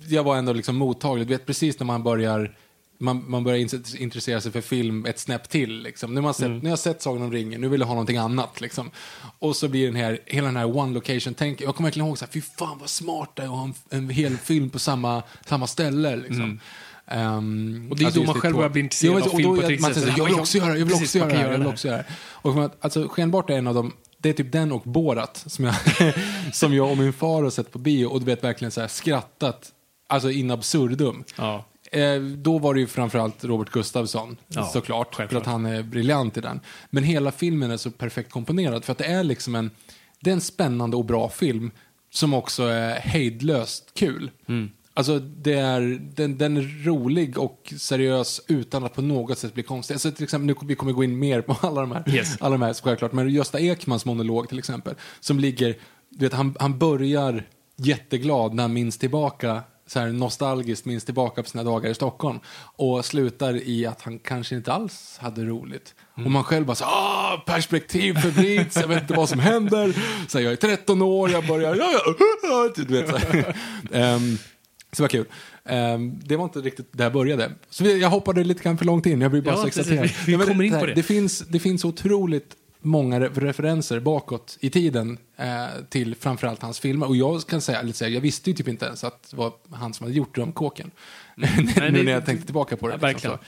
jag 0.09 0.25
var 0.25 0.37
ändå 0.37 0.53
liksom 0.53 0.77
mottaglig. 0.77 1.27
Du 1.27 1.35
vet 1.35 1.47
precis 1.47 1.81
när 1.81 1.85
man 1.85 2.03
börjar 2.03 2.57
man, 2.99 3.31
man 3.31 3.45
börjar 3.45 3.59
intressera 4.03 4.41
sig 4.41 4.53
för 4.53 4.61
film 4.61 5.07
ett 5.07 5.19
snäpp 5.19 5.49
till. 5.49 5.83
Liksom. 5.83 6.15
Nu, 6.15 6.21
har 6.21 6.23
man 6.23 6.35
sett, 6.35 6.51
nu 6.51 6.61
har 6.61 6.69
jag 6.69 6.79
sett 6.79 7.03
Sagan 7.03 7.23
om 7.23 7.33
ringen, 7.33 7.61
nu 7.61 7.69
vill 7.69 7.81
jag 7.81 7.87
ha 7.87 7.95
någonting 7.95 8.17
annat. 8.17 8.61
Liksom. 8.61 8.91
Och 9.39 9.57
så 9.57 9.69
blir 9.69 9.87
den 9.87 9.97
här, 9.97 10.19
hela 10.27 10.47
den 10.47 10.57
här 10.57 10.77
one 10.77 10.95
location 10.95 11.35
tänk 11.35 11.61
Jag 11.61 11.77
kommer 11.77 11.87
verkligen 11.87 12.09
ihåg 12.09 12.19
så 12.19 12.25
här, 12.25 12.33
fy 12.33 12.41
fan 12.41 12.79
vad 12.79 12.89
smart 12.91 13.31
det 13.35 13.43
är 13.43 13.47
att 13.47 13.53
ha 13.53 13.65
en, 13.65 13.75
en 13.91 14.11
hel 14.11 14.37
film 14.37 14.71
på 14.71 14.79
samma, 14.79 15.23
samma 15.47 15.67
ställe. 15.67 16.17
Liksom. 16.17 16.61
Ehm, 17.07 17.87
Och 17.91 17.97
det 17.97 18.05
är 18.05 18.11
då 18.11 18.21
just 18.21 18.27
man 18.33 18.41
själv 18.41 18.57
börjar 18.57 18.71
bli 18.71 18.81
intresserad 18.81 19.23
av 19.23 19.29
film 19.29 19.43
då 19.43 19.57
på 19.57 19.69
ett 19.69 19.81
man 19.81 19.95
säger 19.95 20.07
här, 20.07 20.19
Jag 20.19 20.25
vill 20.25 20.35
också 20.35 20.59
göra 20.59 20.79
jag 20.79 20.87
vill 20.87 20.95
också 20.95 21.19
göra 21.19 21.29
det, 21.29 21.35
jag 21.35 21.43
göra 21.43 21.59
vill 21.59 21.67
också 21.67 21.89
göra 21.89 21.97
det. 21.97 22.07
Och 22.23 22.71
alltså, 22.81 23.09
Skenbart 23.09 23.51
är 23.51 23.55
en 23.55 23.67
av 23.67 23.75
de, 23.75 23.93
det 24.19 24.29
är 24.29 24.33
typ 24.33 24.53
den 24.53 24.73
och 24.73 24.83
Borat 24.83 25.45
som 25.47 25.65
jag, 25.65 25.75
som 26.53 26.75
jag 26.75 26.91
och 26.91 26.97
min 26.99 27.13
far 27.13 27.43
har 27.43 27.51
sett 27.51 27.73
på 27.73 27.79
bio 27.79 28.07
och 28.07 28.21
du 28.21 28.27
vet 28.27 28.45
verkligen 28.45 28.71
så 28.71 28.81
här 28.81 28.89
skrattat, 28.89 29.73
alltså 30.09 30.31
in 30.31 30.51
absurdum. 30.51 31.25
Ja. 31.37 31.65
Eh, 31.93 32.21
då 32.21 32.59
var 32.59 32.75
det 32.75 32.81
ju 32.81 32.87
framförallt 32.87 33.45
Robert 33.45 33.71
Gustafsson, 33.71 34.37
Ja, 34.49 34.65
såklart, 34.65 35.15
för 35.15 35.17
självklart. 35.23 35.43
att 35.43 35.47
han 35.53 35.67
är 35.67 35.83
briljant 35.83 36.37
i 36.37 36.41
den. 36.41 36.61
Men 36.91 37.05
hela 37.05 37.33
filmen 37.33 37.71
är 37.71 37.77
så 37.77 37.91
perfekt 37.91 38.31
komponerad, 38.31 38.85
för 38.85 38.93
att 38.93 38.99
det 38.99 39.05
är 39.07 39.25
liksom 39.25 39.55
en, 39.55 39.71
det 40.21 40.31
är 40.31 40.35
en 40.35 40.41
spännande 40.41 40.97
och 40.97 41.05
bra 41.05 41.29
film 41.29 41.71
som 42.11 42.35
också 42.35 42.63
är 42.63 42.95
hejdlöst 42.95 43.91
kul. 43.95 44.31
Mm. 44.49 44.71
Alltså, 44.95 45.19
det 45.19 45.53
är, 45.55 45.81
den, 46.15 46.39
den 46.39 46.57
är 46.57 46.85
rolig 46.85 47.39
och 47.39 47.75
seriös 47.79 48.41
utan 48.49 48.85
att 48.85 48.95
på 48.95 49.03
något 49.03 49.39
sätt 49.39 49.55
bli 49.55 49.63
konstig. 49.63 49.95
Alltså, 49.95 50.11
till 50.13 50.25
exempel, 50.25 50.47
nu, 50.47 50.55
vi 50.69 50.75
kommer 50.75 50.93
gå 50.93 51.05
in 51.05 51.19
mer 51.19 51.41
på 51.41 51.57
alla 51.67 51.81
de 51.81 51.91
här, 51.93 52.05
Yes. 52.15 52.37
alla 52.41 52.53
de 52.59 52.63
här 52.63 52.75
självklart, 52.75 53.13
men 53.13 53.29
Gösta 53.29 53.61
Ekmans 53.61 54.05
monolog 54.05 54.49
till 54.49 54.59
exempel, 54.59 54.95
som 55.21 55.39
ligger, 55.39 55.77
du 56.11 56.25
vet, 56.25 56.33
han, 56.33 56.57
han 56.61 56.79
börjar 56.79 57.45
jätteglad 57.77 58.55
när 58.55 58.63
han 58.63 58.73
minns 58.73 58.99
tillbaka, 58.99 59.63
så 59.87 60.01
här 60.01 60.09
nostalgiskt 60.13 60.85
minns 60.85 61.05
tillbaka 61.05 61.43
på 61.43 61.49
sina 61.49 61.65
dagar 61.65 61.91
i 61.91 61.95
Stockholm 61.95 62.39
och 62.77 63.05
slutar 63.05 63.57
i 63.69 63.87
att 63.87 64.03
han 64.03 64.19
kanske 64.19 64.55
inte 64.57 64.73
alls 64.73 65.19
hade 65.21 65.45
roligt. 65.45 65.95
Och 66.15 66.31
man 66.31 66.45
själv 66.45 66.67
bara 66.67 66.75
så 66.75 66.85
ah, 66.85 67.43
perspektiv 67.47 68.15
förvrids, 68.15 68.77
jag 68.77 68.89
vet 68.89 69.03
inte 69.03 69.15
vad 69.15 69.29
som 69.29 69.39
händer. 69.39 69.97
Så 70.29 70.39
här, 70.39 70.45
jag 70.45 70.53
är 70.53 70.57
13 70.57 71.03
år, 71.03 71.31
jag 71.31 71.47
börjar, 71.47 71.75
ja, 71.77 71.91
ja, 72.43 72.71
du 72.77 72.85
vet 73.03 73.09
så. 73.11 73.17
Ehm, 73.97 74.39
Så 74.93 74.97
det 74.97 75.03
var 75.03 75.09
kul. 75.09 75.27
Ehm, 75.65 76.21
det 76.25 76.37
var 76.37 76.45
inte 76.45 76.59
riktigt 76.59 76.89
där 76.93 77.05
jag 77.05 77.13
började. 77.13 77.53
Så 77.71 77.85
jag 77.85 78.11
hoppade 78.11 78.45
lite 78.45 78.63
grann 78.63 78.79
för 78.79 78.85
långt 78.85 79.07
in, 79.07 79.21
jag 79.21 79.31
blir 79.31 79.43
bara 79.43 79.55
Ja, 79.55 79.61
så 79.61 79.67
exalterad. 79.67 80.03
Vi- 80.03 80.15
vi 80.27 80.33
Nej, 80.33 80.39
men 80.39 80.47
kommer 80.47 80.65
in 80.65 80.73
här, 80.73 80.81
på 80.81 80.87
det. 80.87 80.95
Det 80.95 81.03
finns, 81.03 81.39
det 81.39 81.59
finns 81.59 81.85
otroligt 81.85 82.55
många 82.87 83.21
re- 83.21 83.41
referenser 83.41 84.01
bakåt 84.01 84.59
i 84.61 84.71
tiden 84.71 85.19
eh, 85.37 85.67
till 85.89 86.15
framförallt 86.15 86.63
hans 86.63 86.81
filmer. 86.81 87.09
Och 87.09 87.17
jag 87.17 87.47
kan 87.47 87.61
säga, 87.61 87.79
här, 87.79 88.09
jag 88.09 88.21
visste 88.21 88.51
ju 88.51 88.57
typ 88.57 88.69
inte 88.69 88.87
ens 88.87 89.05
att 89.05 89.31
det 89.31 89.37
var 89.37 89.53
han 89.71 89.95
som 89.95 90.05
hade 90.05 90.17
gjort 90.17 90.35
Drömkåken. 90.35 90.91
Nej, 91.35 91.91
nu 91.93 92.03
när 92.03 92.13
jag 92.13 92.27
tänkte 92.27 92.47
tillbaka 92.47 92.77
på 92.77 92.89
det. 92.89 92.99
Ja, 93.01 93.09
liksom 93.09 93.39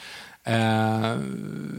Uh, 0.49 1.19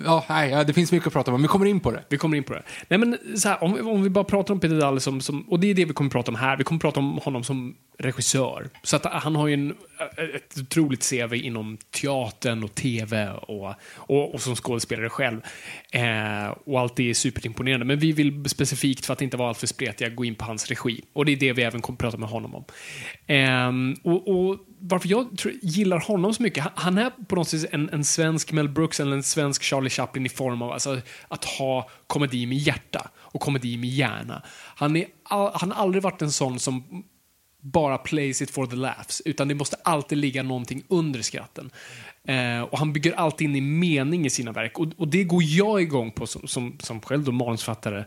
ja, 0.06 0.26
nej, 0.30 0.66
det 0.66 0.74
finns 0.74 0.92
mycket 0.92 1.08
att 1.08 1.14
prata 1.14 1.32
om, 1.32 1.34
men 1.34 1.42
vi 1.42 1.48
kommer 1.48 1.66
in 1.66 1.80
på 1.80 1.92
det. 1.92 2.04
Vi 2.10 2.18
kommer 2.18 2.38
in 2.38 2.44
på 2.44 2.54
det. 2.54 2.64
Nej, 2.88 3.00
men 3.00 3.18
så 3.36 3.50
här, 3.50 3.64
om, 3.64 3.88
om 3.88 4.04
vi 4.04 4.10
bara 4.10 4.24
pratar 4.24 4.54
om 4.54 4.60
Peter 4.60 4.80
Dalle 4.80 5.00
som, 5.00 5.22
som, 5.22 5.42
och 5.42 5.60
det 5.60 5.68
är 5.68 5.74
det 5.74 5.86
vi 5.86 5.94
kommer 5.94 6.10
prata 6.10 6.32
om 6.32 6.36
här, 6.36 6.58
vi 6.58 6.64
kommer 6.64 6.80
prata 6.80 7.00
om 7.00 7.18
honom 7.18 7.44
som 7.44 7.76
regissör. 8.00 8.70
Så 8.84 8.96
att 8.96 9.06
han 9.06 9.36
har 9.36 9.48
ju 9.48 9.54
en, 9.54 9.76
eh, 10.18 10.36
ett 10.36 10.58
otroligt 10.58 11.10
CV 11.10 11.34
inom 11.34 11.78
teatern 12.02 12.64
och 12.64 12.76
tv 12.76 13.30
och, 13.30 13.76
och, 13.96 14.34
och 14.34 14.42
som 14.42 14.56
skådespelare 14.56 15.10
själv. 15.10 15.42
Eh, 15.92 16.56
och 16.66 16.80
allt 16.80 16.96
det 16.96 17.10
är 17.10 17.14
superimponerande. 17.14 17.86
Men 17.86 18.00
vi 18.00 18.12
vill 18.12 18.50
specifikt, 18.50 19.06
för 19.06 19.14
att 19.14 19.22
inte 19.22 19.38
vara 19.38 19.50
alltför 19.50 19.68
spretiga, 19.68 20.10
gå 20.10 20.26
in 20.26 20.36
på 20.36 20.46
hans 20.46 20.68
regi. 20.68 21.02
Och 21.14 21.26
det 21.26 21.32
är 21.32 21.36
det 21.36 21.54
vi 21.54 21.64
även 21.64 21.82
kommer 21.82 21.98
prata 21.98 22.18
med 22.18 22.30
honom 22.30 22.56
om. 22.56 22.64
Eh, 23.28 23.72
och, 24.04 24.28
och 24.28 24.60
varför 24.82 25.10
jag 25.10 25.38
tror, 25.38 25.54
gillar 25.62 26.00
honom 26.00 26.34
så 26.34 26.44
mycket, 26.44 26.66
han, 26.76 26.98
är 26.98 27.10
på 27.28 27.36
något 27.36 27.48
sätt 27.48 27.66
en, 27.72 27.90
en 27.90 28.06
svensk 28.06 28.52
Mel 28.52 28.70
Brooks 28.70 29.00
eller 29.00 29.12
en 29.12 29.24
svensk 29.24 29.64
Charlie 29.64 29.90
Chaplin 29.90 30.26
i 30.26 30.30
form 30.30 30.62
av 30.62 30.72
alltså, 30.72 31.02
att 31.28 31.46
ha 31.46 31.90
komedi 32.08 32.46
med 32.46 32.58
hjärta 32.58 33.10
och 33.18 33.42
komedi 33.42 33.78
med 33.78 33.90
hjärna. 33.90 34.44
Han, 34.76 34.96
är 34.96 35.06
all, 35.24 35.52
han 35.54 35.72
har 35.72 35.84
aldrig 35.84 36.04
varit 36.04 36.22
en 36.22 36.32
sån 36.32 36.60
som 36.60 37.04
bara 37.62 37.98
plays 37.98 38.42
it 38.42 38.52
for 38.52 38.66
the 38.66 38.76
laughs, 38.76 39.22
utan 39.26 39.48
det 39.48 39.56
måste 39.56 39.78
alltid 39.84 40.18
ligga 40.18 40.44
någonting 40.44 40.84
under 40.88 41.22
skratten. 41.22 41.72
Eh, 42.28 42.62
och 42.62 42.80
han 42.80 42.94
bygger 42.94 43.14
alltid 43.14 43.50
in 43.50 43.56
i 43.56 43.62
mening 43.62 44.26
i 44.26 44.30
sina 44.30 44.52
verk. 44.52 44.80
Och, 44.80 44.88
och 44.98 45.08
det 45.08 45.24
går 45.24 45.44
jag 45.44 45.82
igång 45.82 46.12
på 46.12 46.28
som, 46.28 46.48
som, 46.48 46.78
som 46.80 47.02
själv 47.02 47.24
då 47.24 47.32
manusförfattare 47.32 48.06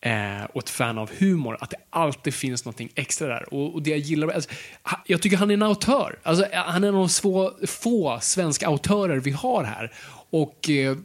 eh, 0.00 0.44
och 0.52 0.62
ett 0.62 0.70
fan 0.70 0.98
av 0.98 1.10
humor, 1.18 1.56
att 1.60 1.70
det 1.70 1.76
alltid 1.90 2.34
finns 2.34 2.64
någonting 2.64 2.90
extra 2.94 3.28
där. 3.28 3.54
Och, 3.54 3.74
och 3.74 3.82
det 3.82 3.90
jag 3.90 3.98
gillar, 3.98 4.28
alltså, 4.28 4.50
jag 5.06 5.22
tycker 5.22 5.36
han 5.36 5.50
är 5.50 5.54
en 5.54 5.62
autör. 5.62 6.18
Alltså, 6.22 6.46
han 6.52 6.84
är 6.84 6.88
en 6.88 6.94
av 6.94 7.00
de 7.00 7.08
få, 7.08 7.52
få 7.66 8.18
svenska 8.22 8.66
autörer 8.66 9.16
vi 9.16 9.30
har 9.30 9.64
här. 9.64 9.92
Och 10.30 10.70
eh, 10.70 10.96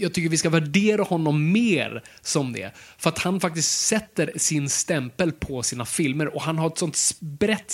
jag 0.00 0.14
tycker 0.14 0.28
vi 0.28 0.36
ska 0.36 0.50
värdera 0.50 1.02
honom 1.02 1.52
mer 1.52 2.02
som 2.20 2.52
det. 2.52 2.74
För 2.98 3.08
att 3.08 3.18
han 3.18 3.40
faktiskt 3.40 3.86
sätter 3.86 4.32
sin 4.36 4.68
stämpel 4.68 5.32
på 5.32 5.62
sina 5.62 5.84
filmer 5.84 6.34
och 6.34 6.42
han 6.42 6.58
har 6.58 6.66
ett 6.66 6.78
sånt 6.78 6.98
brett 7.20 7.72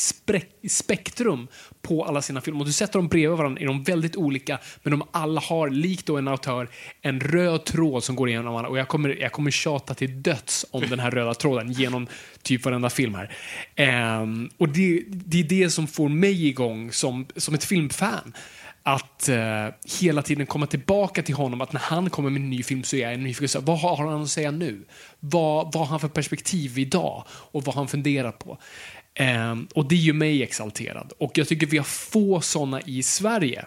spektrum 0.68 1.48
på 1.82 2.04
alla 2.04 2.22
sina 2.22 2.40
filmer. 2.40 2.60
Och 2.60 2.66
du 2.66 2.72
sätter 2.72 2.98
dem 2.98 3.08
bredvid 3.08 3.38
varandra 3.38 3.60
är 3.60 3.66
de 3.66 3.82
väldigt 3.82 4.16
olika, 4.16 4.58
men 4.82 4.90
de 4.90 5.02
alla 5.10 5.40
har, 5.40 5.70
likt 5.70 6.06
då 6.06 6.16
en 6.16 6.28
autör, 6.28 6.68
en 7.02 7.20
röd 7.20 7.64
tråd 7.64 8.04
som 8.04 8.16
går 8.16 8.28
igenom 8.28 8.56
alla. 8.56 8.68
Och 8.68 8.78
jag 8.78 8.88
kommer, 8.88 9.08
jag 9.08 9.32
kommer 9.32 9.50
tjata 9.50 9.94
till 9.94 10.22
döds 10.22 10.66
om 10.70 10.84
den 10.90 10.98
här 10.98 11.10
röda 11.10 11.34
tråden 11.34 11.72
genom 11.72 12.06
typ 12.42 12.64
varenda 12.64 12.90
film 12.90 13.14
här. 13.14 13.36
Um, 14.20 14.50
och 14.56 14.68
det, 14.68 15.02
det 15.08 15.40
är 15.40 15.44
det 15.44 15.70
som 15.70 15.86
får 15.86 16.08
mig 16.08 16.46
igång 16.46 16.92
som, 16.92 17.26
som 17.36 17.54
ett 17.54 17.64
filmfan 17.64 18.32
att 18.86 19.28
eh, 19.28 19.68
hela 20.00 20.22
tiden 20.22 20.46
komma 20.46 20.66
tillbaka 20.66 21.22
till 21.22 21.34
honom, 21.34 21.60
att 21.60 21.72
när 21.72 21.80
han 21.80 22.10
kommer 22.10 22.30
med 22.30 22.42
en 22.42 22.50
ny 22.50 22.62
film 22.62 22.84
så 22.84 22.96
är 22.96 23.10
jag 23.10 23.20
nyfiken. 23.20 23.48
Så, 23.48 23.60
vad 23.60 23.78
har 23.78 23.96
han 23.96 24.22
att 24.22 24.28
säga 24.28 24.50
nu? 24.50 24.84
Vad, 25.20 25.64
vad 25.64 25.74
har 25.74 25.86
han 25.86 26.00
för 26.00 26.08
perspektiv 26.08 26.78
idag? 26.78 27.24
Och 27.28 27.64
vad 27.64 27.74
har 27.74 27.80
han 27.80 27.88
funderat 27.88 28.38
på? 28.38 28.58
Eh, 29.14 29.56
och 29.74 29.88
det 29.88 29.96
gör 29.96 30.14
mig 30.14 30.42
exalterad. 30.42 31.12
Och 31.18 31.38
jag 31.38 31.48
tycker 31.48 31.66
vi 31.66 31.76
har 31.76 31.84
få 31.84 32.40
sådana 32.40 32.80
i 32.80 33.02
Sverige. 33.02 33.66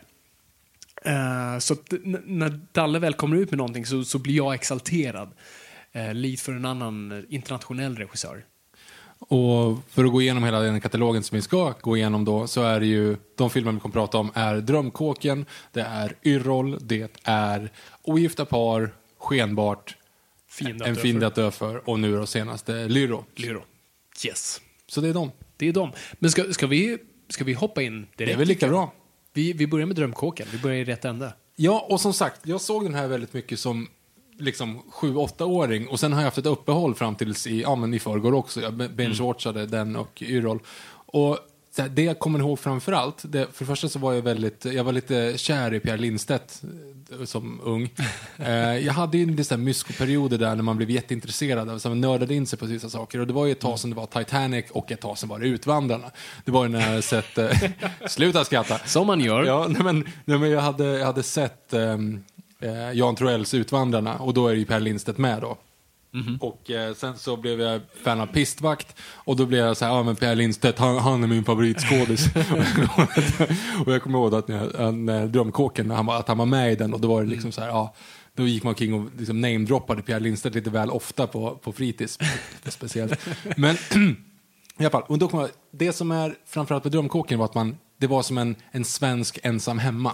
Eh, 1.06 1.60
så 1.60 1.74
att 1.74 1.94
när 2.26 2.60
Dalle 2.72 3.00
väl 3.00 3.14
kommer 3.14 3.38
ut 3.38 3.52
med 3.52 3.58
någonting 3.58 3.86
så, 3.86 4.04
så 4.04 4.20
blir 4.20 4.36
jag 4.36 4.54
exalterad. 4.54 5.32
Eh, 5.92 6.14
lite 6.14 6.44
för 6.44 6.54
en 6.54 6.66
annan 6.66 7.26
internationell 7.30 7.96
regissör. 7.96 8.46
Och 9.20 9.78
för 9.90 10.06
att 10.06 10.12
gå 10.12 10.22
igenom 10.22 10.44
hela 10.44 10.60
den 10.60 10.82
katalogen 10.82 11.24
som 11.24 11.36
vi 11.36 11.42
ska 11.42 11.74
gå 11.82 11.98
igenom 11.98 12.26
då 12.26 12.48
så 12.48 12.64
är 12.64 12.80
det 12.80 12.86
ju 12.86 13.18
de 13.36 13.50
filmer 13.50 13.72
vi 13.72 13.80
kommer 13.80 13.94
prata 13.94 14.18
om 14.18 14.32
är 14.34 14.56
Drömkåken, 14.56 15.46
det 15.72 15.82
är 15.82 16.16
Yrrol, 16.24 16.78
det 16.82 17.18
är 17.24 17.72
Ogifta 18.02 18.46
par, 18.46 18.92
Skenbart, 19.18 19.96
att 20.62 20.88
En 20.88 20.96
fiende 20.96 21.28
att 21.28 21.36
dö 21.36 21.52
för 21.52 21.90
och 21.90 22.00
nu 22.00 22.18
då 22.18 22.26
senaste 22.26 22.88
Lyro. 22.88 23.26
Lyro. 23.36 23.64
Yes. 24.26 24.62
Så 24.88 25.02
det 25.02 25.10
är 25.10 25.14
de. 25.14 25.32
Det 25.58 25.68
är 25.68 25.74
de. 25.74 25.92
Men 26.14 26.32
ska, 26.32 26.54
ska, 26.54 26.68
vi, 26.68 26.98
ska 27.30 27.44
vi 27.44 27.54
hoppa 27.54 27.82
in 27.82 27.94
direkt? 27.94 28.18
Det 28.18 28.32
är 28.32 28.38
väl 28.38 28.48
lika 28.48 28.68
bra. 28.68 28.94
Vi, 29.34 29.54
vi 29.54 29.68
börjar 29.68 29.86
med 29.86 29.96
Drömkåken. 29.96 30.48
Vi 30.52 30.58
börjar 30.58 30.78
i 30.78 30.84
rätt 30.84 31.06
ände. 31.06 31.34
Ja, 31.56 31.88
och 31.90 32.02
som 32.02 32.14
sagt, 32.14 32.42
jag 32.44 32.62
såg 32.62 32.84
den 32.84 32.94
här 32.94 33.08
väldigt 33.08 33.34
mycket 33.34 33.60
som 33.60 33.88
liksom 34.40 34.82
7-8-åring 34.92 35.88
och 35.88 36.00
sen 36.00 36.14
har 36.14 36.20
jag 36.20 36.26
haft 36.26 36.38
ett 36.38 36.46
uppehåll 36.46 36.96
fram 36.96 37.16
tills 37.16 37.48
i, 37.48 37.62
ja, 37.62 37.76
men 37.76 37.94
i 37.94 38.00
förrgår 38.00 38.34
också. 38.34 38.62
Jag 38.62 38.74
binge-watchade 38.74 39.66
den 39.66 39.96
och 39.96 40.22
Yrrol. 40.22 40.60
Och 41.06 41.40
det 41.88 42.04
jag 42.04 42.20
kommer 42.20 42.40
ihåg 42.40 42.60
framför 42.60 42.92
allt, 42.92 43.24
det, 43.24 43.48
för 43.54 43.66
det 43.66 43.70
första 43.70 43.90
så 43.90 44.00
var 44.00 44.14
jag 44.14 44.22
väldigt, 44.22 44.66
jag 44.66 44.84
var 44.84 44.92
lite 44.92 45.34
kär 45.38 45.74
i 45.74 45.80
Pierre 45.80 45.98
Lindstedt 45.98 46.62
eh, 47.12 47.26
som 47.26 47.62
ung. 47.64 47.90
Eh, 48.38 48.78
jag 48.78 48.94
hade 48.94 49.18
ju 49.18 49.36
lite 49.36 49.58
myskoperioder 49.58 50.38
där 50.38 50.56
när 50.56 50.64
man 50.64 50.78
blev 50.78 50.90
jätteintresserad, 50.90 51.70
av, 51.70 51.80
så 51.80 51.90
man 51.90 52.02
nördade 52.02 52.36
in 52.36 52.48
sig 52.48 52.60
på 52.60 52.66
vissa 52.66 52.90
saker. 52.90 53.20
Och 53.20 53.28
det 53.28 53.34
var 53.34 53.46
ju 53.46 53.52
ett 53.52 53.60
tag 53.60 53.80
sedan 53.80 53.90
det 53.90 53.96
var 53.96 54.06
Titanic 54.06 54.66
och 54.72 54.92
ett 54.92 55.02
tag 55.02 55.18
sedan 55.18 55.30
var 55.30 55.40
det 55.40 55.48
Utvandrarna. 55.48 56.12
Det 56.46 56.52
var 56.52 56.64
ju 56.64 56.70
när 56.70 56.80
jag 56.80 56.88
hade 56.88 57.02
sett, 57.02 57.38
eh, 57.38 57.50
sluta 58.08 58.46
skratta. 58.46 58.80
Som 58.86 59.08
man 59.08 59.22
gör. 59.22 59.44
Ja, 59.44 59.66
nej 59.70 59.84
men, 59.84 60.08
nej 60.26 60.38
men 60.38 60.50
jag, 60.50 60.62
hade, 60.62 60.86
jag 60.86 61.06
hade 61.06 61.24
sett 61.24 61.74
ehm, 61.74 62.24
eh, 62.62 62.92
Jan 62.94 63.16
Troells 63.16 63.54
Utvandrarna 63.54 64.18
och 64.18 64.34
då 64.34 64.48
är 64.48 64.54
ju 64.54 64.66
Per 64.66 64.80
Lindstedt 64.80 65.18
med 65.18 65.42
då. 65.42 65.58
Och 66.42 66.72
eh, 66.72 66.94
sen 66.96 67.18
så 67.18 67.38
blev 67.38 67.62
jag 67.62 67.82
fan 68.04 68.20
av 68.22 68.26
Pistvakt 68.28 68.96
och 69.02 69.36
då 69.36 69.46
blev 69.46 69.66
jag 69.66 69.78
så 69.78 69.86
här, 69.86 69.92
ja 69.92 70.04
men 70.04 70.16
Per 70.16 70.36
Lindstedt, 70.36 70.80
han, 70.80 70.98
han 70.98 71.24
är 71.24 71.28
min 71.28 71.44
favoritskådis. 71.44 72.26
och 73.86 73.94
jag 73.94 74.04
kommer 74.04 74.20
ihåg 74.20 74.36
att 74.36 74.48
när, 74.48 74.82
jag- 74.82 74.94
när 74.94 75.28
Drömkåken, 75.28 75.92
han 75.92 76.10
att 76.10 76.28
han 76.28 76.38
var 76.38 76.46
med 76.46 76.72
i 76.72 76.76
den 76.76 76.94
och 76.94 77.00
då 77.02 77.08
var 77.08 77.24
det 77.24 77.30
liksom 77.30 77.52
så 77.52 77.62
här, 77.62 77.68
ja, 77.68 77.94
då 78.36 78.48
gick 78.48 78.64
man 78.64 78.70
omkring 78.72 78.94
och 78.94 79.10
liksom 79.18 79.42
namedroppade 79.42 80.02
Per 80.02 80.20
Lindstedt 80.20 80.56
lite 80.56 80.70
väl 80.70 80.90
ofta 80.90 81.28
på, 81.28 81.56
på 81.56 81.72
fritids. 81.74 82.20
speciellt. 82.68 83.20
Men 83.58 83.76
i 84.78 84.82
alla 84.84 84.90
fall, 84.90 85.04
och 85.08 85.20
då 85.20 85.28
kommer 85.28 85.44
jag, 85.44 85.52
det 85.72 85.94
som 85.94 86.12
är 86.12 86.36
framförallt 86.46 86.84
med 86.84 86.92
Drömkåken 86.94 87.40
var 87.40 87.46
att 87.46 87.56
man, 87.56 87.78
det 87.98 88.08
var 88.08 88.24
som 88.24 88.38
en, 88.38 88.56
en 88.72 88.86
svensk 88.86 89.40
ensam 89.44 89.80
hemma. 89.80 90.12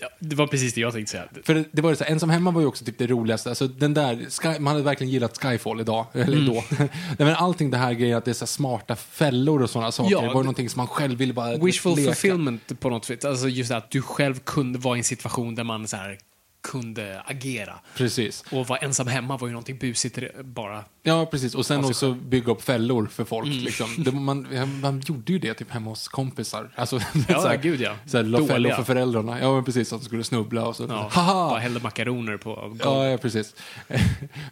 Ja, 0.00 0.08
det 0.18 0.36
var 0.36 0.46
precis 0.46 0.74
det 0.74 0.80
jag 0.80 0.92
tänkte 0.92 1.10
säga. 1.10 1.24
För 1.42 1.54
det, 1.54 1.64
det 1.72 1.82
var 1.82 1.90
ju 1.90 1.96
så 1.96 2.04
här, 2.04 2.10
ensam 2.12 2.30
hemma 2.30 2.50
var 2.50 2.60
ju 2.60 2.66
också 2.66 2.84
typ 2.84 2.98
det 2.98 3.06
roligaste. 3.06 3.48
Alltså 3.48 3.68
den 3.68 3.94
där, 3.94 4.26
Sky, 4.30 4.58
man 4.60 4.72
hade 4.72 4.82
verkligen 4.84 5.12
gillat 5.12 5.38
Skyfall 5.42 5.80
idag, 5.80 6.06
eller 6.12 6.36
Mm. 6.36 6.46
då. 6.46 6.64
Nej, 6.78 6.88
men 7.18 7.34
allting 7.34 7.70
det 7.70 7.76
här 7.78 7.92
grejen 7.92 8.18
att 8.18 8.24
det 8.24 8.30
är 8.30 8.34
så 8.34 8.46
smarta 8.46 8.96
fällor 8.96 9.62
och 9.62 9.70
sådana 9.70 9.92
saker. 9.92 10.12
Ja, 10.12 10.20
det 10.20 10.26
var 10.26 10.34
ju 10.34 10.38
någonting 10.42 10.68
som 10.70 10.78
man 10.80 10.86
själv 10.86 11.18
ville 11.18 11.32
bara 11.32 11.56
Wishful 11.56 11.96
leka. 11.96 12.06
fulfillment 12.14 12.80
på 12.80 12.90
något 12.90 13.04
sätt. 13.04 13.24
Alltså 13.24 13.48
just 13.48 13.70
det 13.70 13.76
att 13.76 13.90
du 13.90 14.02
själv 14.02 14.38
kunde 14.38 14.78
vara 14.78 14.96
i 14.96 14.98
en 15.00 15.04
situation 15.04 15.54
där 15.54 15.64
man 15.64 15.88
så 15.88 15.96
här 15.96 16.18
kunde 16.70 17.22
agera. 17.26 17.74
Precis. 17.96 18.44
Och 18.50 18.66
vara 18.66 18.78
ensam 18.78 19.06
hemma 19.06 19.36
var 19.36 19.46
ju 19.48 19.52
någonting 19.52 19.78
busigt 19.78 20.18
bara. 20.44 20.84
Ja, 21.02 21.26
precis. 21.26 21.54
Och 21.54 21.66
sen 21.66 21.84
också 21.84 22.12
bygga 22.14 22.52
upp 22.52 22.62
fällor 22.62 23.06
för 23.06 23.24
folk. 23.24 23.46
Mm. 23.46 23.58
Liksom. 23.64 23.94
Det, 23.98 24.12
man, 24.12 24.46
man 24.80 25.00
gjorde 25.00 25.32
ju 25.32 25.38
det 25.38 25.54
typ 25.54 25.70
hemma 25.70 25.90
hos 25.90 26.08
kompisar. 26.08 26.70
Alltså, 26.76 26.96
Ja, 27.28 27.40
så 27.40 27.48
här, 27.48 27.56
gud, 27.56 27.80
ja. 27.80 27.94
Så 28.06 28.16
här, 28.16 28.24
la 28.24 28.46
fällor 28.46 28.70
för 28.70 28.82
föräldrarna. 28.82 29.40
Ja, 29.40 29.54
men 29.54 29.64
precis. 29.64 29.92
Att 29.92 30.00
de 30.00 30.04
skulle 30.04 30.24
snubbla 30.24 30.66
och 30.66 30.76
så. 30.76 30.82
Ja, 30.88 31.08
Haha! 31.12 31.48
bara 31.50 31.58
hällde 31.60 31.80
makaroner 31.80 32.36
på 32.36 32.54
golv. 32.54 32.80
Ja, 32.84 33.06
ja, 33.08 33.18
precis. 33.18 33.54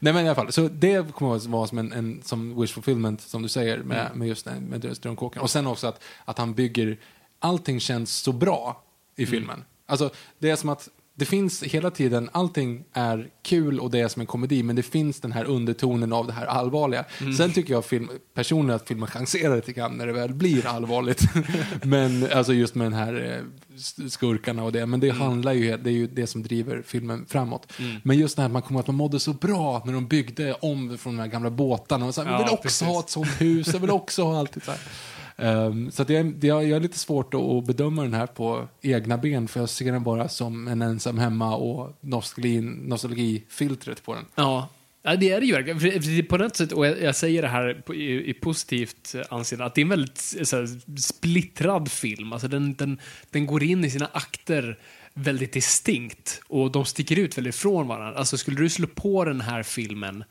Nej, 0.00 0.12
men 0.12 0.16
i 0.16 0.28
alla 0.28 0.34
fall. 0.34 0.52
Så 0.52 0.68
det 0.68 1.12
kommer 1.14 1.36
att 1.36 1.44
vara 1.46 1.66
som 1.66 1.78
en, 1.78 1.92
en 1.92 2.20
som 2.24 2.60
wish 2.60 2.72
fulfillment, 2.72 3.20
som 3.20 3.42
du 3.42 3.48
säger, 3.48 3.78
med, 3.78 4.06
Mm. 4.06 4.18
med 4.18 4.28
just 4.28 4.44
den- 4.44 4.64
med 4.64 4.80
Drömkåken. 4.80 5.42
Och 5.42 5.50
sen 5.50 5.66
också 5.66 5.86
att, 5.86 6.02
att 6.24 6.38
han 6.38 6.54
bygger, 6.54 6.98
allting 7.38 7.80
känns 7.80 8.16
så 8.16 8.32
bra 8.32 8.82
i 9.16 9.22
Mm. 9.22 9.30
filmen. 9.30 9.64
Alltså, 9.86 10.10
det 10.38 10.50
är 10.50 10.56
som 10.56 10.68
att 10.68 10.88
det 11.16 11.24
finns 11.24 11.62
hela 11.62 11.90
tiden, 11.90 12.30
allting 12.32 12.84
är 12.92 13.28
kul 13.42 13.80
och 13.80 13.90
det 13.90 14.00
är 14.00 14.08
som 14.08 14.20
en 14.20 14.26
komedi, 14.26 14.62
men 14.62 14.76
det 14.76 14.82
finns 14.82 15.20
den 15.20 15.32
här 15.32 15.44
undertonen 15.44 16.12
av 16.12 16.26
det 16.26 16.32
här 16.32 16.46
allvarliga. 16.46 17.04
Mm. 17.20 17.32
Sen 17.34 17.52
tycker 17.52 17.72
jag 17.74 17.84
film, 17.84 18.10
personligen 18.34 18.76
att 18.76 18.88
filmen 18.88 19.08
chanserar 19.08 19.56
lite 19.56 19.72
grann 19.72 19.96
när 19.96 20.06
det 20.06 20.12
väl 20.12 20.34
blir 20.34 20.66
allvarligt. 20.66 21.22
men 21.82 22.28
alltså 22.32 22.52
just 22.52 22.74
med 22.74 22.86
den 22.86 22.92
här 22.92 23.38
eh, 23.38 24.08
skurkarna 24.08 24.64
och 24.64 24.72
det. 24.72 24.86
Men 24.86 25.00
det 25.00 25.08
Mm. 25.10 25.22
handlar 25.22 25.52
ju, 25.52 25.76
det 25.76 25.90
är 25.90 25.94
ju 25.94 26.06
det 26.06 26.26
som 26.26 26.42
driver 26.42 26.82
filmen 26.86 27.26
framåt. 27.28 27.72
Men 28.02 28.18
just 28.18 28.36
det 28.36 28.42
här 28.42 28.46
att 28.46 28.52
man 28.52 28.62
kommer 28.62 28.80
att 28.80 28.86
man 28.86 28.96
mådde 28.96 29.20
så 29.20 29.32
bra 29.32 29.82
när 29.86 29.92
de 29.92 30.06
byggde 30.06 30.54
om 30.54 30.98
från 30.98 31.16
de 31.16 31.20
här 31.22 31.28
gamla 31.28 31.50
båtarna. 31.50 32.06
Och 32.06 32.14
så 32.14 32.22
här, 32.22 32.30
jag 32.32 32.40
Ja, 32.40 32.44
vill 32.44 32.52
också 32.52 32.62
precis. 32.62 32.82
ha 32.88 33.00
ett 33.00 33.10
sånt 33.10 33.40
hus, 33.40 33.72
jag 33.72 33.80
vill 33.80 33.90
också 33.90 34.22
ha 34.24 34.38
allt 34.38 34.52
det 34.52 34.66
här. 34.66 34.78
Um, 35.36 35.90
så 35.90 36.02
att 36.02 36.08
jag, 36.08 36.44
jag, 36.44 36.64
jag 36.64 36.76
har 36.76 36.80
lite 36.80 36.98
svårt 36.98 37.34
att, 37.34 37.40
att 37.40 37.66
bedöma 37.66 38.02
den 38.02 38.14
här 38.14 38.26
på 38.26 38.68
egna 38.82 39.18
ben 39.18 39.48
för 39.48 39.60
jag 39.60 39.68
ser 39.68 39.92
den 39.92 40.02
bara 40.02 40.28
som 40.28 40.68
en 40.68 40.82
ensam 40.82 41.18
hemma 41.18 41.56
och 41.56 41.96
nostalgin, 42.00 42.70
nostalgifiltret 42.70 44.02
på 44.04 44.14
den. 44.14 44.24
Ja, 44.34 44.68
Ja, 45.06 45.16
det 45.16 45.30
är 45.30 45.40
det 45.40 45.46
ju 45.46 45.52
verkligen. 45.52 46.26
På 46.26 46.36
något 46.36 46.56
sätt, 46.56 46.72
och 46.72 46.86
jag, 46.86 47.16
säger 47.16 47.42
det 47.42 47.48
här 47.48 47.92
i, 47.94 48.30
i 48.30 48.34
positivt 48.34 49.14
eh, 49.14 49.22
anseende, 49.30 49.64
att 49.64 49.74
det 49.74 49.80
är 49.80 49.82
en 49.82 49.88
väldigt 49.88 50.34
eh, 50.38 50.44
så 50.44 50.56
här, 50.56 50.96
splittrad 50.96 51.90
film. 51.90 52.32
Alltså 52.32 52.48
den, 52.48 52.74
den, 52.74 53.00
den 53.30 53.46
går 53.46 53.62
in 53.62 53.84
i 53.84 53.90
sina 53.90 54.10
akter 54.12 54.78
väldigt 55.14 55.52
distinkt 55.52 56.40
och 56.46 56.72
de 56.72 56.84
sticker 56.84 57.18
ut 57.18 57.38
väldigt 57.38 57.54
från 57.54 57.88
varandra. 57.88 58.18
Alltså 58.18 58.36
skulle 58.36 58.56
du 58.56 58.68
slå 58.68 58.86
på 58.86 59.24
den 59.24 59.40
här 59.40 59.62
filmen 59.62 60.24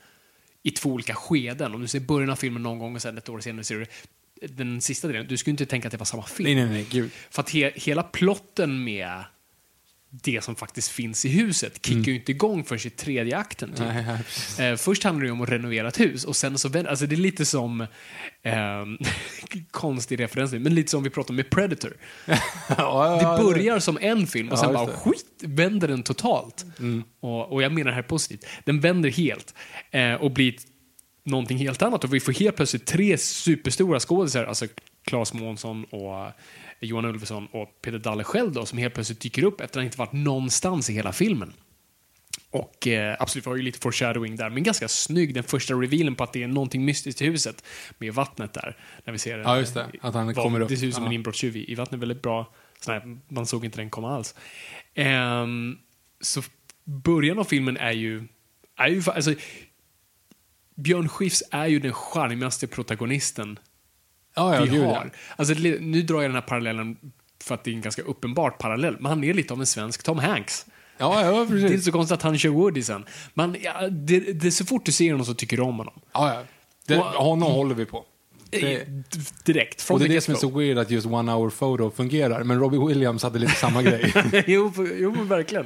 i 0.64 0.72
två 0.72 0.90
olika 0.90 1.16
skeden, 1.16 1.76
om 1.76 1.82
du 1.82 1.88
ser 1.88 2.00
början 2.00 2.30
av 2.30 2.36
filmen 2.36 2.64
någon 2.64 2.80
gång 2.80 2.96
och 2.96 3.02
sen 3.02 3.18
ett 3.18 3.30
år 3.30 3.40
senare 3.40 3.64
ser 3.64 3.76
du 3.76 3.86
den 4.50 4.82
sista 4.82 5.08
delen, 5.08 5.28
du 5.28 5.38
skulle 5.38 5.52
inte 5.52 5.66
tänka 5.66 5.88
att 5.88 5.92
det 5.92 5.98
var 5.98 6.06
samma 6.06 6.24
film. 6.24 6.44
Nej, 6.44 6.66
nej, 6.66 6.74
nej, 6.74 6.86
gud. 6.92 7.12
För 7.30 7.42
att 7.42 7.50
he, 7.50 7.72
hela 7.76 8.04
plotten 8.04 8.84
med 8.84 9.24
det 10.24 10.44
som 10.44 10.56
faktiskt 10.56 10.90
finns 10.92 11.26
i 11.26 11.30
huset 11.30 11.86
kickar 11.86 12.12
ju 12.12 12.16
inte 12.16 12.32
igång 12.32 12.64
förrän 12.64 12.88
i 12.88 12.90
tredje 12.90 13.38
akten. 13.38 13.70
Typ. 13.70 13.80
Nej, 13.80 14.06
precis. 14.18 14.60
Eh, 14.60 14.76
först 14.76 15.04
handlar 15.04 15.22
det 15.22 15.26
ju 15.28 15.32
om 15.32 15.42
att 15.42 15.50
renovera 15.50 15.88
ett 15.88 16.00
hus 16.00 16.26
och 16.26 16.36
sen 16.36 16.58
så 16.58 16.70
vänder, 16.70 16.90
alltså 16.90 17.06
det 17.08 17.16
är 17.16 17.18
lite 17.18 17.46
som, 17.46 17.88
ehm, 18.44 18.98
konstig 19.72 20.20
referens 20.20 20.52
nu, 20.52 20.60
men 20.60 20.76
lite 20.76 20.92
som 20.92 21.04
vi 21.04 21.10
pratade 21.10 21.36
med 21.36 21.50
Predator. 21.50 21.94
Ja, 22.78 23.16
Det 23.16 23.24
ja, 23.24 23.38
börjar 23.44 23.80
som 23.80 23.98
en 24.02 24.28
film 24.28 24.50
och 24.50 24.58
Ja, 24.58 24.62
sen 24.62 24.74
bara 24.74 24.86
det. 24.86 24.92
Mm. 24.92 25.00
skit, 25.04 25.26
vänder 25.44 25.88
den 25.88 26.04
totalt. 26.04 26.66
Och, 27.20 27.52
och 27.52 27.64
jag 27.64 27.72
menar 27.72 27.92
det 27.92 27.96
här 27.96 28.02
positivt. 28.04 28.46
Den 28.64 28.80
vänder 28.80 29.10
helt 29.10 29.54
eh, 29.92 30.14
och 30.14 30.32
blir 30.32 30.56
någonting 31.24 31.58
helt 31.58 31.82
annat 31.82 32.04
och 32.04 32.14
vi 32.14 32.20
får 32.20 32.32
helt 32.32 32.56
plötsligt 32.56 32.86
tre 32.86 33.18
superstora 33.18 34.00
skådisar, 34.00 34.46
alltså 34.46 34.66
Claes 35.06 35.34
Månsson 35.34 35.84
och 35.84 36.32
Johan 36.80 37.06
Ulveson 37.06 37.48
och 37.52 37.82
Peter 37.82 38.00
Dalle 38.00 38.24
själv 38.24 38.52
då, 38.52 38.66
som 38.66 38.78
helt 38.78 38.94
plötsligt 38.94 39.20
dyker 39.20 39.44
upp 39.44 39.62
efter 39.62 39.80
att 39.80 39.84
inte 39.84 39.98
varit 39.98 40.14
någonstans 40.14 40.90
i 40.90 40.94
hela 40.94 41.12
filmen. 41.12 41.54
Och 42.50 42.88
eh, 42.88 43.16
absolut, 43.20 43.46
vi 43.46 43.50
har 43.50 43.58
ju 43.58 43.64
lite 43.64 43.80
foreshadowing 43.80 44.36
där, 44.36 44.50
men 44.50 44.64
ganska 44.64 44.88
snygg 44.88 45.34
den 45.34 45.44
första 45.44 45.74
revealen 45.74 46.16
på 46.16 46.24
att 46.24 46.34
det 46.34 46.44
är 46.44 46.48
någonting 46.48 46.86
mystiskt 46.86 47.22
i 47.22 47.26
huset 47.26 47.64
med 47.98 48.14
vattnet 48.14 48.54
där. 48.54 48.78
När 49.04 49.12
vi 49.12 49.20
ser 49.20 49.40
Ja, 49.40 49.58
just 49.58 49.74
det. 49.74 49.88
Att 50.02 50.14
han 50.14 50.34
kommer 50.34 50.60
upp. 50.60 50.70
Det 50.70 50.78
ser 50.78 50.88
ut 50.88 50.96
som 50.96 51.06
en 51.06 51.12
inbrottstjuv 51.12 51.58
i, 51.58 51.72
i 51.72 51.76
vattnet. 51.76 52.02
Väldigt 52.02 52.22
bra. 52.22 52.54
Så 52.80 52.92
här, 52.92 53.18
man 53.28 53.46
såg 53.46 53.66
inte 53.66 53.78
den 53.78 53.90
komma 53.90 54.16
alls. 54.16 54.36
Ehm, 54.94 55.78
så 56.22 56.42
början 56.84 57.40
av 57.40 57.44
filmen 57.44 57.78
är 57.78 57.92
ju... 57.92 58.28
Är 58.78 58.88
ju 58.88 59.04
alltså, 59.06 59.34
Björn 60.76 61.10
Skifs 61.10 61.44
är 61.52 61.68
ju 61.68 61.80
den 61.80 61.94
charmigaste 61.94 62.68
protagonisten 62.68 63.60
Ja, 64.36 64.56
ja, 64.56 64.62
vi 64.64 64.78
har. 64.84 64.92
ja. 64.94 65.06
Alltså, 65.36 65.54
nu 65.80 66.02
drar 66.02 66.22
jag 66.22 66.30
den 66.30 66.36
här 66.36 66.42
parallellen 66.42 66.98
för 67.44 67.56
att 67.56 67.64
det 67.64 67.72
är 67.72 67.74
en 67.76 67.82
ganska 67.82 68.02
uppenbart 68.02 68.58
parallell, 68.60 68.96
men 69.00 69.06
han 69.06 69.24
är 69.24 69.34
lite 69.34 69.54
av 69.54 69.60
en 69.60 69.66
svensk 69.66 70.04
Tom 70.04 70.20
Hanks. 70.20 70.66
Ja, 70.98 71.22
ja, 71.22 71.32
Det 71.32 71.38
är 71.38 71.42
inte 71.42 71.54
precis. 71.68 71.86
så 71.86 71.92
konstigt 71.92 72.14
att 72.14 72.22
han 72.22 72.38
kör 72.38 72.50
Woodisen. 72.50 73.06
Men 73.34 73.56
ja, 73.62 73.88
det, 73.90 74.20
det 74.20 74.48
är 74.48 74.52
så 74.52 74.66
fort 74.66 74.86
du 74.86 74.92
ser 74.92 75.12
honom 75.12 75.26
så 75.26 75.34
tycker 75.34 75.58
du 75.58 75.64
om 75.64 75.78
honom. 75.78 76.02
Ja, 76.14 76.34
ja. 76.34 76.42
Det, 76.88 76.98
Och- 77.00 77.06
honom 77.06 77.52
håller 77.52 77.76
vi 77.76 77.86
på. 77.86 78.06
Det- 78.62 78.88
Direkt. 79.46 79.82
Från 79.82 79.96
Och 79.96 80.00
det 80.00 80.06
är 80.06 80.10
det 80.10 80.22
som 80.22 80.34
är 80.34 80.38
så 80.38 80.50
weird 80.50 80.78
att 80.78 80.92
just 80.92 81.08
One 81.08 81.32
Hour 81.32 81.50
Photo 81.50 81.92
fungerar. 81.92 82.44
Men 82.44 82.60
Robbie 82.60 82.88
Williams 82.88 83.24
hade 83.24 83.40
lite 83.40 83.54
samma 83.56 83.82
grej. 83.84 84.14
jo, 84.48 84.74
jo, 85.00 85.14
men 85.16 85.28
verkligen. 85.28 85.66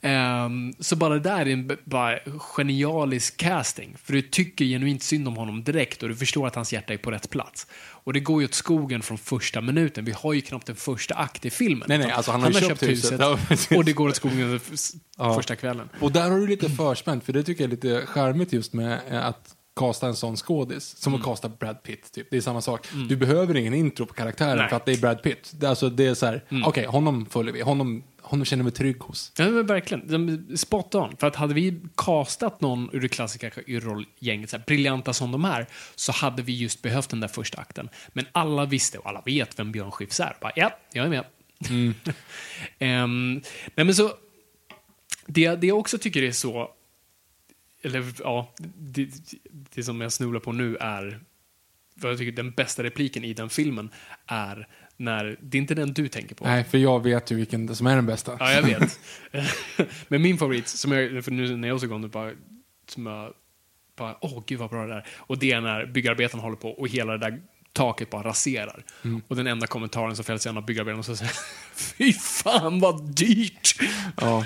Ehm, 0.00 0.72
så 0.80 0.96
bara 0.96 1.14
det 1.14 1.20
där 1.20 1.38
är 1.40 1.46
en 1.46 1.76
bara 1.84 2.18
genialisk 2.38 3.36
casting. 3.36 3.96
För 4.04 4.12
du 4.12 4.22
tycker 4.22 4.64
genuint 4.64 5.02
synd 5.02 5.28
om 5.28 5.36
honom 5.36 5.64
direkt 5.64 6.02
och 6.02 6.08
du 6.08 6.16
förstår 6.16 6.46
att 6.46 6.54
hans 6.54 6.72
hjärta 6.72 6.92
är 6.92 6.96
på 6.98 7.10
rätt 7.10 7.30
plats. 7.30 7.66
Och 7.88 8.12
det 8.12 8.20
går 8.20 8.40
ju 8.42 8.46
åt 8.48 8.54
skogen 8.54 9.02
från 9.02 9.18
första 9.18 9.60
minuten. 9.60 10.04
Vi 10.04 10.12
har 10.12 10.32
ju 10.32 10.40
knappt 10.40 10.68
en 10.68 10.76
första 10.76 11.14
akt 11.14 11.44
i 11.46 11.50
filmen. 11.50 11.86
Nej, 11.88 11.98
nej, 11.98 12.10
alltså 12.10 12.30
han 12.32 12.42
har 12.42 12.50
ju 12.50 12.60
köpt 12.60 12.82
huset. 12.82 13.20
Ja, 13.20 13.38
precis. 13.48 13.78
och 13.78 13.84
det 13.84 13.92
går 13.92 14.08
åt 14.08 14.16
skogen 14.16 14.60
Ja. 15.18 15.34
första 15.34 15.56
kvällen. 15.56 15.88
Och 16.00 16.12
där 16.12 16.30
har 16.30 16.38
du 16.38 16.46
lite 16.46 16.68
förspänt, 16.70 17.24
för 17.24 17.32
det 17.32 17.42
tycker 17.42 17.64
jag 17.64 17.68
är 17.68 17.76
lite 17.76 18.06
charmigt 18.06 18.52
just 18.52 18.72
med 18.72 19.00
eh, 19.10 19.26
att 19.26 19.55
kasta 19.76 20.06
en 20.06 20.16
sån 20.16 20.36
skådis. 20.36 20.96
Som 20.98 21.12
Mm. 21.12 21.20
att 21.20 21.26
kasta 21.26 21.48
Brad 21.48 21.82
Pitt, 21.82 22.12
typ. 22.12 22.26
Det 22.30 22.36
är 22.36 22.40
samma 22.40 22.60
sak. 22.60 22.88
Du 23.08 23.16
behöver 23.16 23.56
ingen 23.56 23.74
intro 23.74 24.06
på 24.06 24.14
karaktären 24.14 24.50
Nej. 24.50 24.58
Mm. 24.58 24.68
för 24.68 24.76
att 24.76 24.84
det 24.86 24.92
är 24.92 24.96
Brad 24.96 25.22
Pitt. 25.22 25.52
Det, 25.54 25.66
alltså, 25.66 25.90
det 25.90 26.06
är 26.06 26.14
så 26.14 26.26
här, 26.26 26.44
okej, 26.64 26.86
honom 26.86 27.26
följer 27.26 27.52
vi. 27.52 27.60
Honom, 27.60 28.04
honom 28.22 28.44
känner 28.44 28.64
vi 28.64 28.70
trygg 28.70 28.98
hos. 29.00 29.32
Ja, 29.38 29.48
men 29.48 29.66
verkligen. 29.66 30.56
Spot 30.56 30.94
on. 30.94 31.16
För 31.16 31.26
att 31.26 31.36
hade 31.36 31.54
vi 31.54 31.80
castat 31.96 32.60
någon 32.60 32.90
ur 32.92 33.00
det 33.00 33.08
klassiska 33.08 33.50
rollgänget, 33.68 34.50
så 34.50 34.56
här, 34.56 34.64
briljanta 34.66 35.12
som 35.12 35.32
de 35.32 35.44
är, 35.44 35.66
så 35.94 36.12
hade 36.12 36.42
vi 36.42 36.52
just 36.56 36.82
behövt 36.82 37.08
den 37.08 37.20
där 37.20 37.28
första 37.28 37.60
akten. 37.60 37.88
Men 38.12 38.26
alla 38.32 38.64
visste 38.64 38.98
och 38.98 39.08
alla 39.08 39.22
vet 39.26 39.58
vem 39.58 39.72
Björn 39.72 39.90
Skifs 39.90 40.20
är. 40.20 40.36
Bara, 40.40 40.52
ja, 40.56 40.70
jag 40.92 41.04
är 41.04 41.10
med. 41.10 41.24
Ehm, 42.78 43.34
nej, 43.74 43.84
men 43.84 43.94
så, 43.94 44.10
det, 45.26 45.54
det 45.54 45.66
jag 45.66 45.78
också 45.78 45.98
tycker 45.98 46.22
är 46.22 46.32
så, 46.32 46.70
eller 47.86 48.04
ja, 48.18 48.54
det, 48.76 49.10
det 49.74 49.82
som 49.82 50.00
jag 50.00 50.12
snubblar 50.12 50.40
på 50.40 50.52
nu 50.52 50.76
är, 50.76 51.20
vad 51.94 52.12
jag 52.12 52.18
tycker 52.18 52.32
den 52.32 52.50
bästa 52.50 52.82
repliken 52.82 53.24
i 53.24 53.34
den 53.34 53.50
filmen 53.50 53.90
är 54.26 54.68
när, 54.96 55.38
det 55.40 55.58
är 55.58 55.60
inte 55.60 55.74
den 55.74 55.92
du 55.92 56.08
tänker 56.08 56.34
på. 56.34 56.44
Nej, 56.44 56.64
för 56.64 56.78
jag 56.78 57.02
vet 57.02 57.30
ju 57.30 57.36
vilken 57.36 57.76
som 57.76 57.86
är 57.86 57.96
den 57.96 58.06
bästa. 58.06 58.36
Ja, 58.40 58.52
jag 58.52 58.62
vet. 58.62 59.00
Men 60.08 60.22
min 60.22 60.38
favorit, 60.38 60.68
som 60.68 60.92
jag, 60.92 61.24
för 61.24 61.30
nu 61.30 61.56
när 61.56 61.68
jag 61.68 61.80
såg 61.80 61.92
om 61.92 62.02
det, 62.02 62.08
bara, 62.08 62.32
som 62.88 63.06
jag 63.06 63.32
bara, 63.96 64.16
åh 64.20 64.42
gud 64.46 64.58
vad 64.58 64.70
bra 64.70 64.86
det 64.86 64.94
är. 64.94 65.06
Och 65.16 65.38
det 65.38 65.52
är 65.52 65.60
när 65.60 65.86
byggarbetaren 65.86 66.40
håller 66.40 66.56
på 66.56 66.70
och 66.70 66.88
hela 66.88 67.12
det 67.12 67.18
där 67.18 67.42
taket 67.72 68.10
bara 68.10 68.22
raserar. 68.22 68.84
Mm. 69.04 69.22
Och 69.28 69.36
den 69.36 69.46
enda 69.46 69.66
kommentaren 69.66 70.16
som 70.16 70.24
fälls 70.24 70.46
är 70.46 70.50
en 70.50 70.56
av 70.56 70.66
byggarbetarna 70.66 71.02
som 71.02 71.16
säger 71.16 71.32
Fy 71.74 72.12
fan 72.12 72.80
vad 72.80 73.14
dyrt! 73.14 73.80
Ja. 74.16 74.44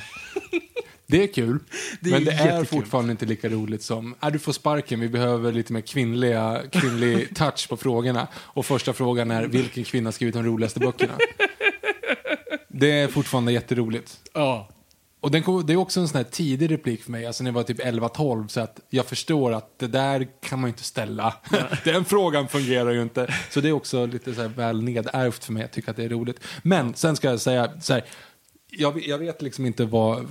Det 1.11 1.23
är 1.23 1.27
kul, 1.27 1.59
Det 2.01 2.11
är 2.11 2.13
men 2.13 2.25
det 2.25 2.33
är 2.33 2.47
jättekul. 2.47 2.67
fortfarande 2.67 3.11
inte 3.11 3.27
lika 3.27 3.49
roligt 3.49 3.83
som, 3.83 4.15
äh, 4.23 4.31
du 4.31 4.39
får 4.39 4.53
sparken, 4.53 5.01
vi 5.01 5.09
behöver 5.09 5.53
lite 5.53 5.73
mer 5.73 5.81
kvinnliga, 5.81 6.63
kvinnlig 6.73 7.35
touch 7.37 7.69
på 7.69 7.77
frågorna. 7.77 8.29
Och 8.35 8.67
första 8.67 8.93
frågan 8.93 9.31
är, 9.31 9.47
vilken 9.47 9.85
kvinna 9.85 10.13
skrivit 10.13 10.35
de 10.35 10.45
roligaste 10.45 10.81
böckerna? 10.81 11.13
Det 12.69 12.91
är 12.91 13.09
fortfarande 13.09 13.53
jätteroligt. 13.53 14.21
Ja. 14.35 14.69
Och 15.21 15.31
den 15.31 15.67
det 15.67 15.73
är 15.73 15.77
också 15.77 16.01
en 16.01 16.09
sån 16.09 16.17
här 16.17 16.25
tidig 16.25 16.71
replik 16.71 17.03
för 17.03 17.11
mig, 17.11 17.27
alltså 17.27 17.45
när 17.45 17.51
jag 17.51 17.55
var 17.55 17.63
typ 17.63 17.81
11-12, 17.81 18.49
så 18.49 18.61
att 18.61 18.81
jag 18.91 19.07
förstår 19.07 19.53
att 19.53 19.79
det 19.79 19.87
där 19.87 20.29
kan 20.43 20.61
man 20.61 20.69
ju 20.69 20.73
inte 20.73 20.85
ställa. 20.85 21.35
Den 21.85 22.05
frågan 22.05 22.49
fungerar 22.49 22.91
ju 22.91 23.03
inte. 23.03 23.35
Så 23.51 23.61
det 23.61 23.69
är 23.69 23.73
också 23.73 24.07
lite 24.07 24.35
så 24.35 24.49
väl 24.49 24.83
nedärvt 24.83 25.45
för 25.45 25.53
mig, 25.53 25.61
jag 25.61 25.71
tycker 25.73 25.91
att 25.91 25.97
det 25.97 26.05
är 26.05 26.09
roligt. 26.09 26.41
Men 26.63 26.95
sen 26.95 27.17
ska 27.17 27.31
jag 27.31 27.41
säga, 27.41 27.81
så 27.81 27.93
här, 27.93 28.05
jag, 28.71 29.07
jag 29.07 29.19
vet 29.19 29.43
liksom 29.43 29.67
inte 29.67 29.85
vad, 29.85 30.29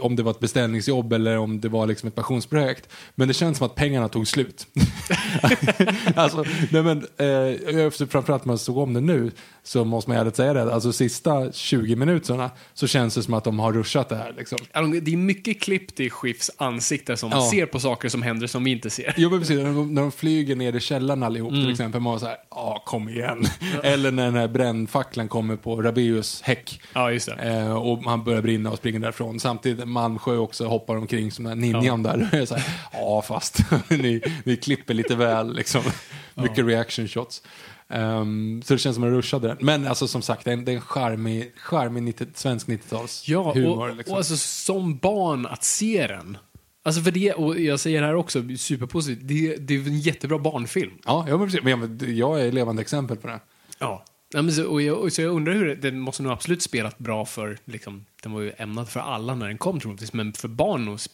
om 0.00 0.16
det 0.16 0.22
var 0.22 0.30
ett 0.30 0.40
beställningsjobb 0.40 1.12
eller 1.12 1.38
om 1.38 1.60
det 1.60 1.68
var 1.68 1.86
liksom 1.86 2.08
ett 2.08 2.14
passionsprojekt. 2.14 2.88
Men 3.14 3.28
det 3.28 3.34
känns 3.34 3.58
som 3.58 3.66
att 3.66 3.74
pengarna 3.74 4.08
tog 4.08 4.28
slut. 4.28 4.66
alltså, 6.14 6.44
nej 6.70 6.82
men, 6.82 7.06
eh, 7.16 7.86
efter 7.86 8.06
framförallt 8.06 8.44
när 8.44 8.50
man 8.50 8.58
såg 8.58 8.78
om 8.78 8.94
det 8.94 9.00
nu 9.00 9.30
så 9.62 9.84
måste 9.84 10.10
man 10.10 10.18
ärligt 10.18 10.36
säga 10.36 10.52
det. 10.52 10.74
Alltså 10.74 10.92
sista 10.92 11.52
20 11.52 11.96
minuterna 11.96 12.50
så 12.74 12.86
känns 12.86 13.14
det 13.14 13.22
som 13.22 13.34
att 13.34 13.44
de 13.44 13.58
har 13.58 13.72
ruschat 13.72 14.08
det 14.08 14.16
här. 14.16 14.34
Liksom. 14.38 14.58
Ja, 14.72 14.80
de- 14.80 15.00
Det 15.00 15.12
är 15.12 15.16
mycket 15.16 15.60
klippt 15.60 16.00
i 16.00 16.10
Skifs 16.10 16.50
ansikte 16.56 17.16
som 17.16 17.30
Ja. 17.30 17.48
ser 17.50 17.66
på 17.66 17.80
saker 17.80 18.08
som 18.08 18.22
händer 18.22 18.46
som 18.46 18.64
vi 18.64 18.70
inte 18.70 18.90
ser. 18.90 19.14
Jo 19.16 19.30
men 19.30 19.38
precis, 19.40 19.56
när 19.56 19.64
de, 19.64 19.94
när 19.94 20.02
de 20.02 20.12
flyger 20.12 20.56
ner 20.56 20.76
i 20.76 20.80
källaren 20.80 21.22
allihop 21.22 21.50
till 21.52 21.70
exempel. 21.70 22.00
Man 22.00 22.12
var 22.12 22.18
så 22.20 22.26
här, 22.26 22.36
ja 22.50 22.82
kom 22.86 23.08
igen. 23.08 23.44
Eller 23.82 24.10
när 24.10 24.24
den 24.24 24.34
här 24.34 24.48
brännfacklan 24.48 25.28
kommer 25.28 25.56
på 25.56 25.82
Rabeus 25.82 26.42
häck. 26.42 26.80
Ja, 26.94 27.10
just 27.12 27.26
det. 27.26 27.34
Eh, 27.42 27.72
och 27.76 28.02
han 28.04 28.24
börjar 28.24 28.42
brinna 28.42 28.70
och 28.70 28.78
springer 28.78 28.98
därifrån. 29.00 29.40
Samtidigt 29.40 29.75
Malmsjö 29.84 30.36
också 30.36 30.66
hoppar 30.66 30.96
omkring 30.96 31.32
som 31.32 31.46
här 31.46 31.54
ninjan 31.54 32.02
där. 32.02 32.28
Jag 32.32 32.40
är 32.40 32.46
så 32.46 32.54
här, 32.54 32.78
ja 32.92 33.22
fast 33.22 33.58
ni, 33.88 34.22
ni 34.44 34.56
klipper 34.56 34.94
lite 34.94 35.14
väl 35.16 35.54
liksom. 35.54 35.82
Mycket 36.34 36.66
reaction 36.66 37.08
shots. 37.08 37.42
Ehm, 37.88 38.62
så 38.64 38.74
det 38.74 38.78
känns 38.78 38.94
som 38.94 39.04
att 39.04 39.10
de 39.10 39.16
ruschade 39.16 39.48
den. 39.48 39.56
Men 39.60 39.86
alltså 39.86 40.08
som 40.08 40.22
sagt, 40.22 40.44
det 40.44 40.50
är 40.50 40.54
en, 40.56 40.68
en 40.68 40.80
charmig, 40.80 41.52
charmig 41.56 42.02
90, 42.02 42.26
svensk 42.34 42.68
90-tals 42.68 43.28
Ja, 43.28 43.52
humor. 43.54 43.88
och, 43.90 43.96
liksom. 43.96 44.12
och 44.12 44.18
alltså 44.18 44.36
som 44.36 44.98
barn 44.98 45.46
att 45.46 45.64
se 45.64 46.06
den. 46.06 46.38
Alltså 46.84 47.02
för 47.02 47.10
det, 47.10 47.32
och 47.32 47.60
jag 47.60 47.80
säger 47.80 48.00
det 48.00 48.06
här 48.06 48.14
också, 48.14 48.42
superpositivt, 48.58 49.28
det, 49.28 49.56
det 49.56 49.74
är 49.74 49.78
en 49.86 50.00
jättebra 50.00 50.38
barnfilm. 50.38 50.92
Ja, 51.04 51.24
ja, 51.28 51.36
men 51.36 51.46
precis. 51.46 51.62
Men 51.64 51.98
jag, 52.00 52.08
jag 52.10 52.40
är 52.40 52.52
levande 52.52 52.82
exempel 52.82 53.16
på 53.16 53.26
det. 53.26 53.40
Ja. 53.78 54.04
Ja, 54.34 54.42
men 54.42 54.52
så, 54.54 54.64
och 54.66 54.82
jag, 54.82 54.98
och 54.98 55.12
så 55.12 55.22
jag 55.22 55.34
undrar 55.34 55.54
hur 55.54 55.66
det, 55.66 55.74
den 55.74 56.00
måste 56.00 56.22
nog 56.22 56.32
absolut 56.32 56.62
spelat 56.62 56.98
bra 56.98 57.24
för, 57.24 57.58
liksom, 57.64 58.04
den 58.22 58.32
var 58.32 58.40
ju 58.40 58.52
ämnad 58.58 58.88
för 58.88 59.00
alla 59.00 59.34
när 59.34 59.46
den 59.48 59.58
kom 59.58 59.80
troligtvis, 59.80 60.12
men 60.12 60.32
för 60.32 60.48
barn 60.48 60.84
nog 60.84 60.96
sp- 60.96 61.08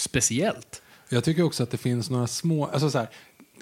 speciellt. 0.00 0.82
Jag 1.08 1.24
tycker 1.24 1.42
också 1.42 1.62
att 1.62 1.70
det 1.70 1.76
finns 1.76 2.10
några 2.10 2.26
små, 2.26 2.66
alltså 2.66 2.90
så 2.90 2.98
här, 2.98 3.08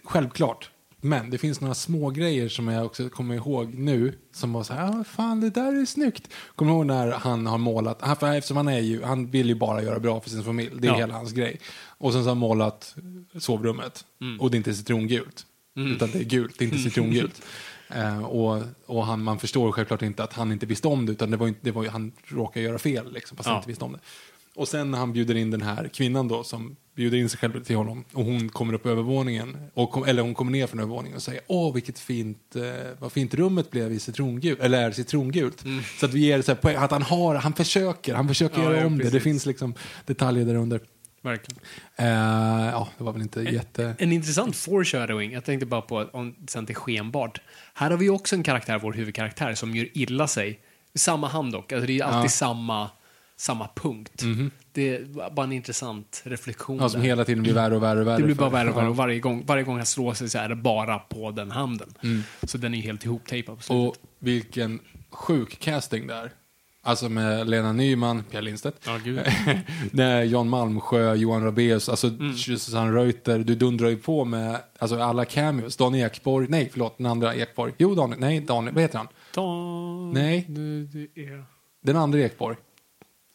självklart, 0.04 0.70
men 1.00 1.30
det 1.30 1.38
finns 1.38 1.60
några 1.60 1.74
små 1.74 2.10
grejer 2.10 2.48
som 2.48 2.68
jag 2.68 2.86
också 2.86 3.08
kommer 3.08 3.34
ihåg 3.34 3.74
nu 3.74 4.18
som 4.34 4.52
var 4.52 4.62
så 4.62 4.74
här, 4.74 5.00
ah, 5.00 5.04
fan 5.04 5.40
det 5.40 5.50
där 5.50 5.80
är 5.82 5.84
snyggt. 5.86 6.28
Kommer 6.56 6.72
du 6.72 6.76
ihåg 6.76 6.86
när 6.86 7.10
han 7.12 7.46
har 7.46 7.58
målat, 7.58 7.98
han, 8.02 8.16
för 8.16 8.32
eftersom 8.34 8.56
han 8.56 8.68
är 8.68 8.80
ju, 8.80 9.02
han 9.02 9.26
vill 9.30 9.48
ju 9.48 9.54
bara 9.54 9.82
göra 9.82 9.98
bra 10.00 10.20
för 10.20 10.30
sin 10.30 10.44
familj, 10.44 10.70
det 10.78 10.86
är 10.88 10.92
Ja. 10.92 10.96
hela 10.98 11.14
hans 11.14 11.32
grej. 11.32 11.60
Och 11.98 12.12
sen 12.12 12.22
så 12.22 12.28
har 12.28 12.30
han 12.30 12.38
målat 12.38 12.94
sovrummet 13.38 14.04
och 14.40 14.50
det 14.50 14.54
är 14.54 14.58
inte 14.58 14.74
citrongult, 14.74 15.46
utan 15.74 16.10
det 16.10 16.18
är 16.18 16.24
gult, 16.24 16.58
det 16.58 16.64
är 16.64 16.66
inte 16.66 16.78
citrongult. 16.82 17.42
Eh, 17.88 18.24
och 18.24 18.62
och 18.86 19.06
han, 19.06 19.22
man 19.22 19.38
förstår 19.38 19.72
självklart 19.72 20.02
inte 20.02 20.24
att 20.24 20.32
han 20.32 20.52
inte 20.52 20.66
visste 20.66 20.88
om 20.88 21.06
det, 21.06 21.12
utan 21.12 21.30
det 21.30 21.36
var, 21.36 21.48
inte, 21.48 21.60
det 21.62 21.70
var 21.70 21.86
han 21.86 22.12
råkade 22.24 22.66
göra 22.66 22.78
fel, 22.78 23.12
liksom, 23.12 23.36
fast 23.36 23.46
han 23.46 23.54
Ja. 23.54 23.58
inte 23.58 23.68
visste 23.68 23.84
om 23.84 23.92
det. 23.92 23.98
Och 24.54 24.68
sen 24.68 24.90
när 24.90 24.98
han 24.98 25.12
bjuder 25.12 25.34
in 25.34 25.50
den 25.50 25.62
här 25.62 25.88
kvinnan 25.88 26.28
då 26.28 26.44
som 26.44 26.76
bjuder 26.94 27.18
in 27.18 27.28
sig 27.28 27.38
själv 27.38 27.64
till 27.64 27.76
honom 27.76 28.04
och 28.12 28.24
hon 28.24 28.48
kommer 28.48 28.72
upp 28.74 28.82
på 28.82 28.88
övervåningen, 28.88 29.56
och 29.74 29.90
kom, 29.90 30.04
eller 30.04 30.22
hon 30.22 30.34
kommer 30.34 30.52
ner 30.52 30.66
från 30.66 30.80
övervåningen 30.80 31.16
och 31.16 31.22
säger 31.22 31.40
åh 31.46 31.74
vilket 31.74 31.98
fint, 31.98 32.56
eh, 32.56 32.62
vad 32.98 33.12
fint 33.12 33.34
rummet 33.34 33.70
blev 33.70 33.92
i 33.92 33.98
citrongult, 33.98 34.60
eller 34.60 34.82
är 34.82 34.90
citrongult. 34.90 35.64
Så 36.00 36.06
att 36.06 36.12
vi 36.14 36.20
ger 36.20 36.42
så 36.42 36.56
här, 36.62 36.74
att 36.76 36.90
han 36.90 37.02
har, 37.02 37.34
han 37.34 37.52
försöker, 37.52 38.14
han 38.14 38.28
försöker 38.28 38.56
Mm. 38.56 38.66
Ja, 38.66 38.70
göra 38.72 38.80
ja, 38.80 38.86
om 38.86 38.98
det. 38.98 39.04
Det 39.04 39.10
precis. 39.10 39.22
finns 39.24 39.46
liksom 39.46 39.74
detaljer 40.06 40.44
där 40.44 40.54
under. 40.54 40.80
Verkligen. 41.26 41.60
Eh, 41.96 42.06
ja, 42.72 42.88
det 42.98 43.04
var 43.04 43.12
väl 43.12 43.22
inte 43.22 43.40
jätte... 43.40 43.94
En 43.98 44.12
intressant 44.12 44.56
foreshadowing, 44.56 45.32
jag 45.32 45.44
tänkte 45.44 45.66
bara 45.66 45.80
på, 45.80 46.08
om 46.12 46.34
sen 46.48 46.66
till 46.66 46.74
skenbart. 46.76 47.40
Här 47.74 47.90
har 47.90 47.98
vi 47.98 48.08
också 48.10 48.36
en 48.36 48.42
karaktär, 48.42 48.78
vår 48.78 48.92
huvudkaraktär, 48.92 49.54
som 49.54 49.76
gör 49.76 49.88
illa 49.92 50.26
sig. 50.26 50.60
Samma 50.94 51.28
hand 51.28 51.52
dock, 51.52 51.72
alltså 51.72 51.86
det 51.86 51.98
är 52.00 52.04
alltid 52.04 52.30
samma, 52.30 52.90
samma 53.36 53.68
punkt. 53.74 54.22
Det 54.72 54.96
är 54.96 55.30
bara 55.30 55.44
en 55.44 55.52
intressant 55.52 56.22
reflektion. 56.24 56.78
Ja, 56.80 56.88
som 56.88 57.00
där. 57.00 57.08
hela 57.08 57.24
tiden 57.24 57.42
blir 57.42 57.52
värre 57.54 57.76
och 57.76 57.82
värre 57.82 58.00
och 58.00 58.06
värre. 58.06 58.16
det 58.16 58.22
blir 58.24 58.34
bara 58.34 58.50
värre 58.50 58.70
och 58.70 58.76
värre 58.76 58.84
Ja. 58.84 58.90
och 58.90 58.96
varje 58.96 59.20
gång, 59.20 59.44
varje 59.46 59.62
gång 59.62 59.76
han 59.76 59.86
slår 59.86 60.14
sig 60.14 60.28
så 60.28 60.38
är 60.38 60.48
det 60.48 60.56
bara 60.56 60.98
på 60.98 61.30
den 61.30 61.50
handen. 61.50 61.94
Så 62.42 62.58
den 62.58 62.74
är 62.74 62.78
ju 62.78 62.84
helt 62.84 63.04
ihoptejpad 63.04 63.56
på 63.56 63.62
slutet. 63.62 64.02
Och 64.02 64.08
vilken 64.18 64.80
sjuk 65.10 65.58
casting 65.58 66.06
där. 66.06 66.30
Alltså 66.86 67.08
med 67.08 67.48
Lena 67.50 67.72
Nyman, 67.72 68.24
Pia 68.30 68.40
Lindstedt. 68.40 68.86
Nej, 69.90 70.26
Jan 70.32 70.48
Malmsjö, 70.48 71.14
Johan 71.14 71.44
Rabaeus, 71.44 71.88
alltså 71.88 72.06
Mm. 72.08 72.34
Susanne 72.36 72.92
Reuter. 72.92 73.38
Du 73.38 73.54
dundrar 73.54 73.88
ju 73.88 73.96
på 73.96 74.24
med 74.24 74.60
alltså, 74.78 75.00
alla 75.00 75.24
cameos. 75.24 75.76
Dan 75.76 75.94
Ekborg, 75.94 76.46
nej 76.48 76.68
förlåt, 76.72 76.98
den 76.98 77.06
andra 77.06 77.34
Ekborg. 77.34 77.72
Jo, 77.78 77.94
Daniel, 77.94 78.20
nej, 78.20 78.40
Daniel, 78.40 78.74
vad 78.74 78.82
heter 78.82 78.98
han? 78.98 79.08
Ta- 79.34 80.12
Nej. 80.20 80.44
Det, 80.48 80.84
det, 80.84 81.20
är, 81.26 81.44
Den 81.82 81.96
andra 81.96 82.18
Ekborg. 82.20 82.56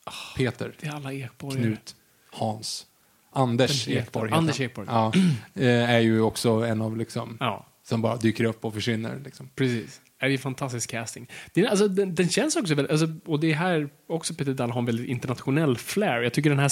Ah, 0.05 0.11
Peter, 0.37 0.75
det 0.79 0.87
är 0.87 0.91
alla 0.95 1.13
Ekborg. 1.13 1.57
Knut, 1.57 1.95
Hans, 2.31 2.85
Anders 3.33 3.87
Ekborg. 3.87 4.31
Anders. 4.31 4.59
Ekborg. 4.59 4.87
Ja, 4.89 5.11
eh, 5.55 5.89
är 5.89 5.99
ju 5.99 6.21
också 6.21 6.49
en 6.51 6.81
av 6.81 6.97
liksom, 6.97 7.37
Ja. 7.39 7.65
som 7.83 8.01
bara 8.01 8.17
dyker 8.17 8.43
upp 8.43 8.65
och 8.65 8.73
försvinner. 8.73 9.21
Liksom. 9.25 9.49
Precis. 9.55 10.00
Det 10.21 10.27
är 10.27 10.31
ju 10.31 10.37
fantastisk 10.37 10.89
casting. 10.89 11.27
Den, 11.53 11.67
alltså, 11.67 11.87
den, 11.87 12.15
den 12.15 12.29
känns 12.29 12.55
också 12.55 12.75
väldigt, 12.75 12.91
alltså, 12.91 13.07
och 13.25 13.39
det 13.39 13.51
är 13.51 13.55
här 13.55 13.89
också 14.07 14.33
Peter 14.33 14.53
Dahl 14.53 14.71
har 14.71 14.79
en 14.79 14.85
väldigt 14.85 15.07
internationell 15.07 15.77
flair. 15.77 16.21
Jag 16.21 16.33
tycker 16.33 16.49
den 16.49 16.59
här 16.59 16.71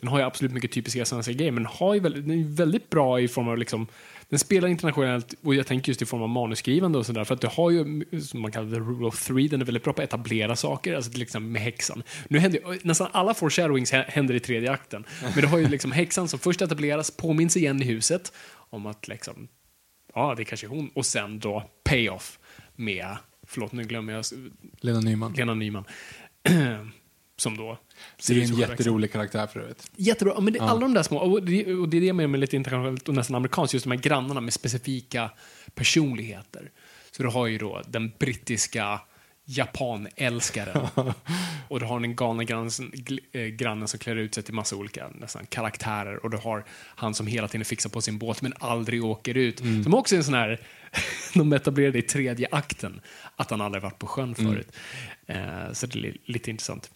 den 0.00 0.08
har 0.08 0.18
ju 0.18 0.24
absolut 0.24 0.52
mycket 0.52 0.72
typiska 0.72 1.04
svenska 1.04 1.32
grejer, 1.32 1.52
men 1.52 1.66
har 1.66 1.94
ju 1.94 2.00
väldigt, 2.00 2.28
den 2.28 2.40
är 2.40 2.44
väldigt 2.44 2.90
bra 2.90 3.20
i 3.20 3.28
form 3.28 3.48
av 3.48 3.58
liksom, 3.58 3.86
den 4.28 4.38
spelar 4.38 4.68
internationellt 4.68 5.34
och 5.42 5.54
jag 5.54 5.66
tänker 5.66 5.90
just 5.90 6.02
i 6.02 6.06
form 6.06 6.22
av 6.22 6.28
manusskrivande 6.28 6.98
och 6.98 7.06
sådär, 7.06 7.24
för 7.24 7.34
att 7.34 7.40
du 7.40 7.46
har 7.46 7.70
ju, 7.70 8.04
som 8.20 8.40
man 8.40 8.52
kallar 8.52 8.70
the 8.70 8.76
rule 8.76 9.06
of 9.06 9.26
three, 9.26 9.48
den 9.48 9.60
är 9.60 9.64
väldigt 9.64 9.84
bra 9.84 9.92
på 9.92 10.02
att 10.02 10.08
etablera 10.08 10.56
saker, 10.56 10.94
alltså 10.94 11.10
till 11.12 11.22
exempel 11.22 11.50
med 11.50 11.62
häxan. 11.62 12.02
Nu 12.28 12.38
händer 12.38 12.58
ju- 12.72 12.80
nästan 12.82 13.08
alla 13.12 13.34
foreshadowings 13.34 13.92
händer 13.92 14.34
i 14.34 14.40
tredje 14.40 14.70
akten, 14.70 15.04
men 15.22 15.40
du 15.40 15.46
har 15.46 15.58
ju 15.58 15.68
liksom 15.68 15.92
häxan 15.92 16.28
som 16.28 16.38
först 16.38 16.62
etableras, 16.62 17.10
påminns 17.10 17.56
igen 17.56 17.82
i 17.82 17.84
huset 17.84 18.32
om 18.70 18.86
att 18.86 19.08
liksom, 19.08 19.48
ja, 20.14 20.34
det 20.36 20.44
kanske 20.44 20.66
är 20.66 20.68
hon. 20.68 20.90
Och 20.94 21.06
sen 21.06 21.38
då 21.38 21.70
payoff 21.84 22.38
med, 22.76 23.16
förlåt 23.46 23.72
nu 23.72 23.84
glömmer 23.84 24.12
jag, 24.12 24.24
Lena 24.80 25.00
Nyman. 25.00 25.32
Lena 25.32 25.54
Nyman. 25.54 25.84
som 27.36 27.56
då 27.56 27.78
Det 28.26 28.34
är 28.34 28.42
en 28.42 28.56
jätterolig 28.56 29.12
karaktär 29.12 29.46
för 29.46 29.60
övrigt. 29.60 29.90
Jättebra. 29.96 30.34
Ja, 30.36 30.40
Men 30.40 30.52
det, 30.52 30.60
alla 30.60 30.80
de 30.80 30.94
där 30.94 31.02
små, 31.02 31.18
och 31.18 31.42
det, 31.42 31.74
och 31.74 31.88
det 31.88 31.96
är 31.96 32.00
det 32.00 32.12
menar 32.12 32.28
med 32.28 32.40
lite 32.40 32.56
internationellt 32.56 33.08
och 33.08 33.14
nästan 33.14 33.36
amerikanskt, 33.36 33.74
just 33.74 33.84
de 33.84 33.90
här 33.90 33.98
grannarna 33.98 34.40
med 34.40 34.52
specifika 34.52 35.30
personligheter. 35.74 36.70
Så 37.10 37.22
du 37.22 37.28
har 37.28 37.46
ju 37.46 37.58
då 37.58 37.82
den 37.86 38.12
brittiska 38.18 39.00
japanälskaren. 39.44 40.86
och 41.68 41.80
du 41.80 41.86
har 41.86 42.00
den 42.00 42.16
galna 42.16 42.44
grannen, 42.44 42.70
eh, 43.32 43.42
grannen 43.46 43.88
som 43.88 43.98
klär 43.98 44.16
ut 44.16 44.34
sig 44.34 44.42
till 44.42 44.54
massa 44.54 44.76
olika 44.76 45.08
nästan, 45.14 45.46
karaktärer. 45.46 46.24
Och 46.24 46.30
du 46.30 46.36
har 46.36 46.64
han 46.70 47.14
som 47.14 47.26
hela 47.26 47.48
tiden 47.48 47.64
fixar 47.64 47.90
på 47.90 48.00
sin 48.00 48.18
båt 48.18 48.42
men 48.42 48.52
aldrig 48.58 49.04
åker 49.04 49.36
ut. 49.36 49.58
Som 49.58 49.94
också 49.94 50.14
är 50.14 50.18
en 50.18 50.24
sån 50.24 50.34
här, 50.34 50.60
de 51.34 51.52
etablerade 51.52 51.98
i 51.98 52.02
tredje 52.02 52.48
akten, 52.52 53.00
att 53.36 53.50
han 53.50 53.60
aldrig 53.60 53.82
varit 53.82 53.98
på 53.98 54.06
sjön 54.06 54.34
förut. 54.34 54.72
Eh, 55.26 55.72
så 55.72 55.86
det 55.86 55.98
är 55.98 56.02
li- 56.02 56.18
lite 56.24 56.50
intressant. 56.50 56.90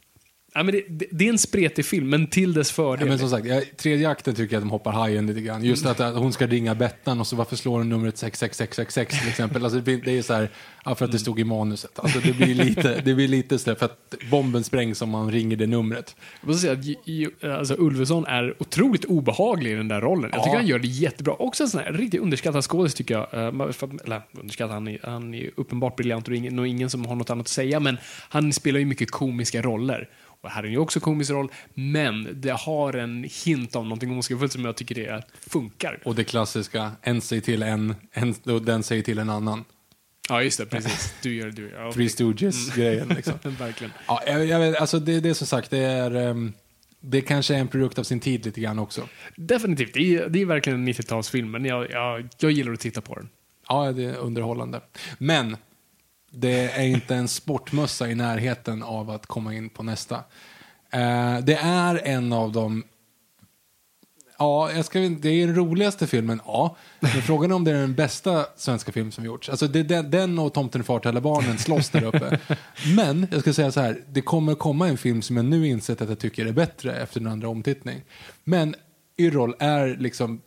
Ja, 0.56 0.62
men 0.62 0.74
det, 0.74 0.82
det, 0.88 1.06
det 1.10 1.24
är 1.24 1.28
en 1.28 1.38
spretig 1.38 1.84
film, 1.84 2.10
men 2.10 2.26
till 2.26 2.52
dess 2.52 2.70
Ja, 2.70 2.74
fördel. 2.74 3.08
men 3.08 3.18
som 3.18 3.30
sagt, 3.30 3.46
jag, 3.46 3.76
tredje 3.76 4.08
akten 4.08 4.34
tycker 4.34 4.54
jag 4.54 4.60
att 4.60 4.64
de 4.64 4.70
hoppar 4.70 4.92
hajen 4.92 5.26
lite 5.26 5.40
grann. 5.40 5.64
Just 5.64 5.86
att, 5.86 6.00
att 6.00 6.14
hon 6.16 6.32
ska 6.32 6.46
ringa 6.46 6.74
Bettan 6.74 7.20
och 7.20 7.26
så 7.26 7.36
varför 7.36 7.56
slår 7.56 7.78
hon 7.78 7.88
numret 7.88 8.18
66666 8.18 9.20
till 9.20 9.28
exempel. 9.28 9.64
Alltså 9.64 9.80
det, 9.80 9.96
det 9.96 10.18
är 10.18 10.22
så 10.22 10.34
här, 10.34 10.48
ja, 10.84 10.94
för 10.94 11.04
att 11.04 11.12
det 11.12 11.18
stod 11.18 11.40
i 11.40 11.44
manuset. 11.44 11.98
Alltså 11.98 12.18
det 12.20 12.32
blir 12.32 12.54
lite, 12.54 13.00
det 13.04 13.14
blir 13.14 13.28
lite 13.28 13.58
så 13.58 13.70
där, 13.70 13.76
för 13.76 13.84
att 13.86 14.14
bomben 14.30 14.64
sprängs 14.64 15.02
om 15.02 15.10
man 15.10 15.30
ringer 15.32 15.56
det 15.56 15.66
numret. 15.66 16.16
Jag 16.40 16.48
måste 16.48 16.60
säga 16.62 16.72
att 17.42 17.58
alltså, 17.58 17.74
Ulveson 17.78 18.26
är 18.26 18.54
otroligt 18.58 19.04
obehaglig 19.04 19.70
i 19.72 19.74
den 19.74 19.88
där 19.88 20.00
rollen. 20.00 20.30
Jag 20.32 20.42
tycker 20.44 20.54
Ja. 20.56 20.58
han 20.60 20.66
gör 20.66 20.78
det 20.78 20.88
jättebra. 20.88 21.34
Också 21.34 21.62
en 21.62 21.68
sån 21.68 21.80
här 21.80 21.92
riktigt 21.92 22.20
underskattad 22.20 22.64
skådis 22.64 22.94
tycker 22.94 23.14
jag. 23.14 23.34
Eh, 23.34 23.46
Eller 24.04 24.22
underskattad, 24.40 24.74
han 24.74 24.88
är, 24.88 24.98
han 25.02 25.34
är 25.34 25.50
uppenbart 25.56 25.96
briljant 25.96 26.28
och 26.28 26.34
ingen, 26.34 26.56
nog 26.56 26.66
ingen 26.66 26.90
som 26.90 27.06
har 27.06 27.16
något 27.16 27.30
annat 27.30 27.44
att 27.44 27.48
säga. 27.48 27.80
Men 27.80 27.96
han 28.28 28.52
spelar 28.52 28.80
ju 28.80 28.86
mycket 28.86 29.10
komiska 29.10 29.62
roller. 29.62 30.08
Och 30.44 30.50
här 30.50 30.62
är 30.62 30.68
ju 30.68 30.78
också 30.78 31.00
komisk 31.00 31.30
roll, 31.30 31.48
men 31.74 32.28
det 32.40 32.50
har 32.50 32.92
en 32.92 33.24
hint 33.44 33.76
av 33.76 33.84
någonting 33.84 34.10
ondskefullt 34.10 34.52
som 34.52 34.64
jag 34.64 34.76
tycker 34.76 34.94
det 34.94 35.22
funkar. 35.50 35.98
Och 36.04 36.14
det 36.14 36.24
klassiska, 36.24 36.92
en 37.02 37.20
säger 37.20 37.42
till 37.42 37.62
en, 37.62 37.94
en 38.12 38.34
och 38.44 38.62
den 38.62 38.82
säger 38.82 39.02
till 39.02 39.18
en 39.18 39.30
annan. 39.30 39.64
Ja, 40.28 40.42
just 40.42 40.58
det. 40.58 40.66
Precis. 40.66 41.14
Du 41.22 41.34
gör 41.34 41.46
det. 41.46 41.52
Du, 41.52 41.70
ja, 41.76 41.92
Three 41.92 42.08
Stooges-grejen 42.08 43.08
liksom. 43.16 43.34
Verkligen. 43.42 43.92
Ja, 44.06 44.22
jag, 44.26 44.46
jag 44.46 44.58
vet, 44.60 44.76
alltså 44.76 44.98
det, 44.98 45.20
det 45.20 45.28
är 45.28 45.34
som 45.34 45.46
sagt, 45.46 45.70
det 45.70 45.78
är... 45.78 46.14
ehm, 46.14 46.52
det 47.00 47.20
kanske 47.20 47.54
är 47.54 47.58
en 47.58 47.68
produkt 47.68 47.98
av 47.98 48.02
sin 48.02 48.20
tid 48.20 48.46
lite 48.46 48.60
grann 48.60 48.78
också. 48.78 49.08
Definitivt. 49.36 49.94
Det 49.94 50.16
är, 50.16 50.28
det 50.28 50.40
är 50.40 50.46
verkligen 50.46 50.80
en 50.80 50.88
90-talsfilm, 50.88 51.48
men 51.48 51.64
jag, 51.64 51.90
jag, 51.90 52.28
jag 52.38 52.50
gillar 52.50 52.72
att 52.72 52.80
titta 52.80 53.00
på 53.00 53.14
den. 53.14 53.28
Ja, 53.68 53.92
det 53.92 54.04
är 54.04 54.16
underhållande. 54.16 54.80
Men 55.18 55.56
det 56.34 56.70
är 56.70 56.86
inte 56.86 57.14
en 57.14 57.28
sportmössa 57.28 58.08
i 58.08 58.14
närheten 58.14 58.82
av 58.82 59.10
att 59.10 59.26
komma 59.26 59.54
in 59.54 59.68
på 59.68 59.82
nästa. 59.82 60.16
Eh, 60.90 61.38
det 61.42 61.58
är 61.62 62.00
en 62.04 62.32
av 62.32 62.52
de... 62.52 62.84
Ja, 64.38 64.72
jag 64.72 64.84
ska, 64.84 64.98
det 64.98 65.28
är 65.28 65.46
den 65.46 65.56
roligaste 65.56 66.06
filmen, 66.06 66.40
ja. 66.46 66.76
Men 67.00 67.10
frågan 67.10 67.50
är 67.50 67.54
om 67.54 67.64
det 67.64 67.70
är 67.70 67.74
den 67.74 67.94
bästa 67.94 68.46
svenska 68.56 68.92
film 68.92 69.12
som 69.12 69.24
gjorts. 69.24 69.48
Alltså 69.48 69.68
det, 69.68 69.82
den 70.02 70.38
och 70.38 70.54
Tomten 70.54 70.80
i 70.80 70.84
till 70.84 71.08
alla 71.08 71.20
barnen 71.20 71.58
slåss 71.58 71.90
där 71.90 72.04
uppe. 72.04 72.38
Men 72.96 73.26
jag 73.30 73.40
ska 73.40 73.52
säga 73.52 73.72
så 73.72 73.80
här, 73.80 74.00
det 74.08 74.22
kommer 74.22 74.54
komma 74.54 74.88
en 74.88 74.98
film 74.98 75.22
som 75.22 75.36
jag 75.36 75.44
nu 75.44 75.68
insett 75.68 76.00
att 76.00 76.08
jag 76.08 76.18
tycker 76.18 76.46
är 76.46 76.52
bättre 76.52 76.96
efter 76.96 77.20
den 77.20 77.32
andra 77.32 77.48
omtittning. 77.48 78.02
Men 78.44 78.74
Yrrol 79.18 79.54
är 79.58 79.96
liksom, 79.98 80.40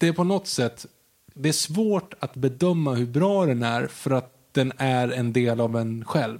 det 0.00 0.08
är 0.08 0.12
på 0.12 0.24
något 0.24 0.46
sätt, 0.46 0.86
det 1.34 1.48
är 1.48 1.52
svårt 1.52 2.14
att 2.20 2.34
bedöma 2.34 2.94
hur 2.94 3.06
bra 3.06 3.46
den 3.46 3.62
är 3.62 3.86
för 3.86 4.10
att 4.10 4.37
den 4.58 4.72
är 4.78 5.08
en 5.08 5.32
del 5.32 5.60
av 5.60 5.76
en 5.76 6.04
själv. 6.04 6.38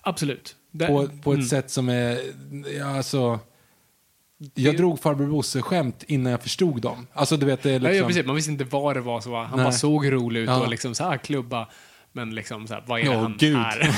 Absolut. 0.00 0.56
Det- 0.70 0.86
På, 0.86 1.08
på 1.22 1.32
ett 1.32 1.36
mm. 1.36 1.42
sätt 1.48 1.70
som 1.70 1.88
är, 1.88 2.18
ja, 2.78 2.96
alltså, 2.96 3.38
jag 4.54 4.76
drog 4.76 5.00
farbror 5.00 5.26
Bosse-skämt 5.26 6.04
innan 6.06 6.32
jag 6.32 6.42
förstod 6.42 6.82
dem. 6.82 7.06
Alltså 7.12 7.36
du 7.36 7.46
vet, 7.46 7.62
det 7.62 7.78
liksom... 7.78 7.96
ja, 7.96 8.06
precis. 8.06 8.26
Man 8.26 8.36
visste 8.36 8.50
inte 8.52 8.64
vad 8.64 8.96
det 8.96 9.00
var. 9.00 9.20
Så 9.20 9.36
han 9.36 9.56
Nej. 9.56 9.64
bara 9.64 9.72
såg 9.72 10.12
rolig 10.12 10.40
ut 10.40 10.48
Ja. 10.48 10.60
och 10.60 10.68
liksom 10.68 10.94
så 10.94 11.04
här 11.04 11.16
klubba. 11.16 11.68
Men 12.12 12.34
liksom 12.34 12.66
så 12.66 12.74
här, 12.74 12.84
vad 12.86 13.00
är 13.00 13.04
det 13.04 13.10
Ja, 13.12 13.18
han 13.20 13.36
gud. 13.38 13.56
är? 13.56 13.90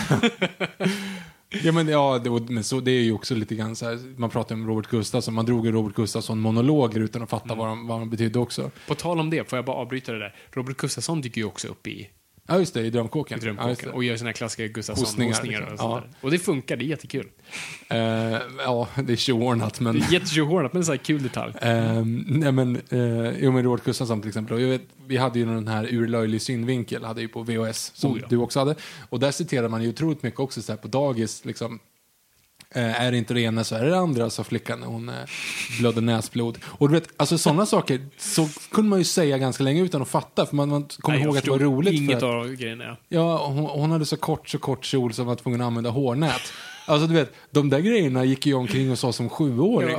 Ja, 1.64 1.72
men, 1.72 1.88
ja 1.88 2.18
det, 2.24 2.30
men 2.52 2.64
så, 2.64 2.80
det 2.80 2.90
är 2.90 3.02
ju 3.02 3.12
också 3.12 3.34
lite 3.34 3.54
grann 3.54 3.76
så 3.76 3.86
här, 3.86 4.18
man 4.20 4.30
pratar 4.30 4.54
om 4.54 4.66
Robert 4.68 4.86
Gustafsson, 4.90 5.34
man 5.34 5.46
drog 5.46 5.66
ju 5.66 5.72
Robert 5.72 5.94
Gustafsson 5.94 6.40
monologer 6.40 7.00
utan 7.00 7.22
att 7.22 7.30
fatta 7.30 7.44
Mm. 7.44 7.58
vad, 7.58 7.68
de, 7.68 7.86
vad 7.86 8.00
de 8.00 8.10
betydde 8.10 8.38
också. 8.38 8.70
På 8.88 8.94
tal 8.94 9.20
om 9.20 9.30
det, 9.30 9.50
får 9.50 9.56
jag 9.58 9.64
bara 9.64 9.76
avbryta 9.76 10.12
det 10.12 10.18
där. 10.18 10.34
Robert 10.52 10.76
Gustafsson 10.76 11.20
dyker 11.20 11.40
ju 11.40 11.44
också 11.46 11.68
upp 11.68 11.86
i, 11.86 12.08
Ja, 12.52 12.58
just 12.58 12.74
det, 12.74 12.80
i 12.80 12.90
Drömkåken. 12.90 13.38
Ja, 13.38 13.44
Drömkåken 13.44 13.88
det. 13.88 13.94
och 13.94 14.04
gör 14.04 14.16
sina 14.16 14.32
klassiska 14.32 14.66
Gustafsson 14.66 15.04
Hostningar, 15.04 15.30
hostningar, 15.30 15.60
liksom. 15.70 15.90
och 15.90 15.96
Ja. 15.96 16.02
Och 16.20 16.30
det 16.30 16.38
funkar, 16.38 16.76
det 16.76 16.84
är 16.84 16.86
jättekul. 16.86 17.28
Eh, 17.88 17.98
ja, 18.58 18.88
det 19.04 19.12
är 19.12 19.16
tjoordnat, 19.16 19.80
men... 19.80 19.98
Det 19.98 20.06
är 20.06 20.12
jättetjohornat, 20.12 20.72
men 20.72 20.82
det 20.82 20.88
är 20.88 20.92
en 20.92 20.98
här 20.98 21.04
kul 21.04 21.22
detalj. 21.22 21.52
Um, 21.62 22.24
nej 22.28 22.52
men, 22.52 22.76
uh, 22.92 23.32
jo 23.38 23.52
men 23.52 23.64
Robert 23.64 23.84
Gustafsson 23.84 24.20
till 24.20 24.28
exempel. 24.28 24.60
Jag 24.60 24.68
vet, 24.68 24.82
vi 25.06 25.16
hade 25.16 25.38
ju 25.38 25.44
den 25.44 25.68
här 25.68 25.86
Ur 25.90 26.08
löjlig 26.08 26.42
synvinkel, 26.42 27.04
hade 27.04 27.20
ju 27.20 27.28
på 27.28 27.42
VHS, 27.42 27.92
som 27.94 28.12
Oh 28.12 28.18
ja. 28.20 28.26
du 28.30 28.36
också 28.36 28.58
hade. 28.58 28.74
Och 29.08 29.20
där 29.20 29.30
citerar 29.30 29.68
man 29.68 29.82
ju 29.82 29.88
otroligt 29.88 30.22
mycket 30.22 30.40
också 30.40 30.62
så 30.62 30.72
här 30.72 30.76
på 30.76 30.88
dagis, 30.88 31.44
liksom. 31.44 31.78
Eh, 32.74 33.02
är 33.02 33.10
det 33.12 33.18
inte 33.18 33.34
det 33.34 33.40
ena 33.40 33.64
så 33.64 33.74
är 33.74 33.84
det 33.84 33.90
det 33.90 33.98
andra, 33.98 34.30
sa 34.30 34.44
flickan 34.44 34.80
när 34.80 34.86
hon 34.86 35.08
uh, 35.08 35.14
blödde 35.78 36.00
näsblod. 36.00 36.58
Och 36.64 36.88
du 36.88 36.94
vet, 36.94 37.08
alltså 37.16 37.38
sådana 37.38 37.66
saker 37.66 38.06
så 38.18 38.48
kunde 38.70 38.90
man 38.90 38.98
ju 38.98 39.04
säga 39.04 39.38
ganska 39.38 39.64
länge 39.64 39.82
utan 39.82 40.02
att 40.02 40.08
fatta, 40.08 40.46
för 40.46 40.56
man, 40.56 40.68
man 40.68 40.88
kommer 41.00 41.18
ihåg 41.18 41.36
att 41.36 41.44
det 41.44 41.50
var 41.50 41.58
roligt. 41.58 41.94
Inget 41.94 42.20
för 42.20 42.40
att, 42.40 42.46
av 42.46 42.54
grejerna. 42.54 42.84
ja. 42.84 42.96
Ja, 43.08 43.46
hon, 43.46 43.64
hon 43.64 43.90
hade 43.90 44.06
så 44.06 44.16
kort, 44.16 44.48
så 44.48 44.58
kort 44.58 44.84
kjol 44.84 45.12
som 45.12 45.26
var 45.26 45.34
tvungen 45.34 45.60
att 45.60 45.66
använda 45.66 45.90
hårnät. 45.90 46.52
Alltså 46.86 47.06
du 47.06 47.14
vet, 47.14 47.32
de 47.50 47.70
där 47.70 47.80
grejerna 47.80 48.24
gick 48.24 48.46
jag 48.46 48.60
omkring 48.60 48.90
och 48.90 48.98
sa 48.98 49.12
som 49.12 49.28
sjuåring. 49.28 49.96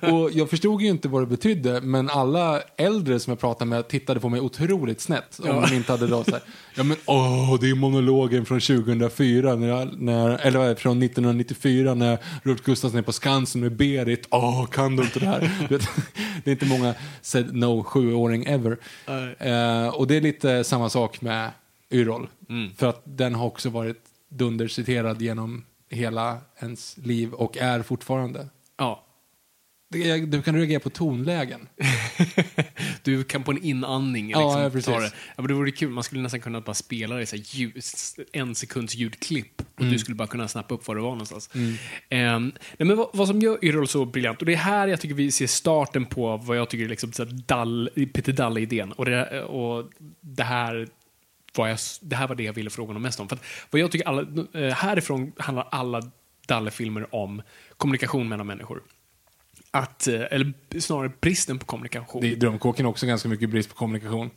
och 0.00 0.30
jag 0.32 0.50
förstod 0.50 0.82
ju 0.82 0.88
inte 0.88 1.08
vad 1.08 1.22
det 1.22 1.26
betydde, 1.26 1.80
men 1.80 2.10
alla 2.10 2.60
äldre 2.76 3.20
som 3.20 3.30
jag 3.30 3.40
pratade 3.40 3.68
med 3.68 3.88
tittade 3.88 4.20
på 4.20 4.28
mig 4.28 4.40
otroligt 4.40 5.00
snett. 5.00 5.40
Om 5.42 5.66
de 5.68 5.74
inte 5.74 5.92
hade 5.92 6.06
då 6.06 6.24
så 6.24 6.30
här, 6.30 6.42
ja 6.74 6.82
men 6.82 6.96
åh, 7.06 7.58
det 7.60 7.70
är 7.70 7.74
monologen 7.74 8.46
från 8.46 8.60
2004, 8.60 9.54
när 9.54 9.68
jag, 9.68 10.00
när, 10.00 10.38
eller 10.46 10.58
vad 10.58 10.66
är 10.66 10.74
det, 10.74 10.80
från 10.80 11.02
1994 11.02 11.94
när 11.94 12.18
Robert 12.42 12.64
Gustafsson 12.64 12.98
är 12.98 13.02
på 13.02 13.12
Skansen 13.12 13.60
med 13.60 13.76
Berit. 13.76 14.26
Åh, 14.30 14.66
kan 14.66 14.96
du 14.96 15.02
inte 15.02 15.20
det 15.20 15.26
här? 15.26 15.40
Vet, 15.70 15.88
det 16.44 16.50
är 16.50 16.52
inte 16.52 16.66
många 16.66 16.94
said 17.22 17.54
no 17.54 17.82
sjuåring 17.84 18.44
ever. 18.44 18.78
Eh, 19.38 19.88
och 19.88 20.06
det 20.06 20.16
är 20.16 20.20
lite 20.20 20.64
samma 20.64 20.90
sak 20.90 21.20
med 21.20 21.50
Yrrol. 21.90 22.28
För 22.76 22.86
att 22.86 23.02
den 23.04 23.34
har 23.34 23.46
också 23.46 23.70
varit 23.70 24.02
dunderciterad 24.28 25.22
genom 25.22 25.64
hela 25.90 26.38
ens 26.58 26.96
liv 26.96 27.32
och 27.32 27.56
är 27.56 27.82
fortfarande. 27.82 28.48
Ja. 28.78 29.00
Du 30.26 30.42
kan 30.42 30.56
reagera 30.56 30.80
på 30.80 30.90
tonlägen. 30.90 31.68
Du 33.02 33.24
kan 33.24 33.42
på 33.42 33.50
en 33.50 33.62
inandning 33.62 34.30
Ja, 34.30 34.40
liksom, 34.40 34.62
ja, 34.62 34.70
precis. 34.70 34.84
ta 34.94 35.00
det. 35.00 35.06
Ja, 35.06 35.42
men 35.42 35.46
det 35.46 35.54
vore 35.54 35.70
kul, 35.70 35.90
man 35.90 36.04
skulle 36.04 36.22
nästan 36.22 36.40
kunna 36.40 36.60
bara 36.60 36.74
spela 36.74 37.16
det 37.16 37.26
så 37.26 37.36
här 37.36 37.42
ljud, 37.46 37.82
en 38.32 38.54
sekunds 38.54 38.94
ljudklipp 38.94 39.62
och 39.74 39.80
Mm. 39.80 39.92
du 39.92 39.98
skulle 39.98 40.14
bara 40.14 40.28
kunna 40.28 40.48
snappa 40.48 40.74
upp 40.74 40.88
var 40.88 40.94
det 40.94 41.00
var 41.00 41.10
någonstans. 41.10 41.50
Ehm, 42.08 42.52
nej, 42.78 42.86
men 42.86 42.96
vad, 42.96 43.08
vad 43.12 43.28
som 43.28 43.40
gör 43.40 43.64
Yrrol 43.64 43.88
så 43.88 44.04
briljant, 44.04 44.40
och 44.40 44.46
det 44.46 44.52
är 44.52 44.56
här 44.56 44.88
jag 44.88 45.00
tycker 45.00 45.14
vi 45.14 45.30
ser 45.30 45.46
starten 45.46 46.06
på 46.06 46.36
vad 46.36 46.56
jag 46.58 46.70
tycker 46.70 46.84
är 46.84 46.88
liksom 46.88 47.12
så 47.12 47.24
här 47.24 47.32
Dall, 47.46 47.90
Peter 48.14 48.32
Dalle-idén. 48.32 48.92
Och 48.92 49.04
det, 49.04 49.42
och 49.42 49.90
det 50.20 50.44
här 50.44 50.88
var 51.56 51.68
jag, 51.68 51.78
det 52.00 52.16
här 52.16 52.28
var 52.28 52.34
det 52.34 52.42
jag 52.42 52.52
ville 52.52 52.70
fråga 52.70 52.88
honom 52.88 53.02
mest 53.02 53.20
om. 53.20 53.28
För 53.28 53.38
vad 53.70 53.80
jag 53.80 53.90
tycker 53.90 54.08
alla, 54.08 54.22
eh, 54.54 54.74
härifrån 54.74 55.32
handlar 55.38 55.68
alla 55.70 56.02
Dalle-filmer 56.48 57.14
om 57.14 57.42
kommunikation 57.76 58.28
mellan 58.28 58.46
människor. 58.46 58.82
Att, 59.70 60.08
eh, 60.08 60.14
eller 60.14 60.52
snarare 60.80 61.12
bristen 61.20 61.58
på 61.58 61.66
kommunikation. 61.66 62.22
Det 62.22 62.32
är 62.32 62.36
Drömkåken 62.36 62.86
också 62.86 63.06
ganska 63.06 63.28
mycket 63.28 63.50
brist 63.50 63.68
på 63.68 63.74
kommunikation. 63.74 64.30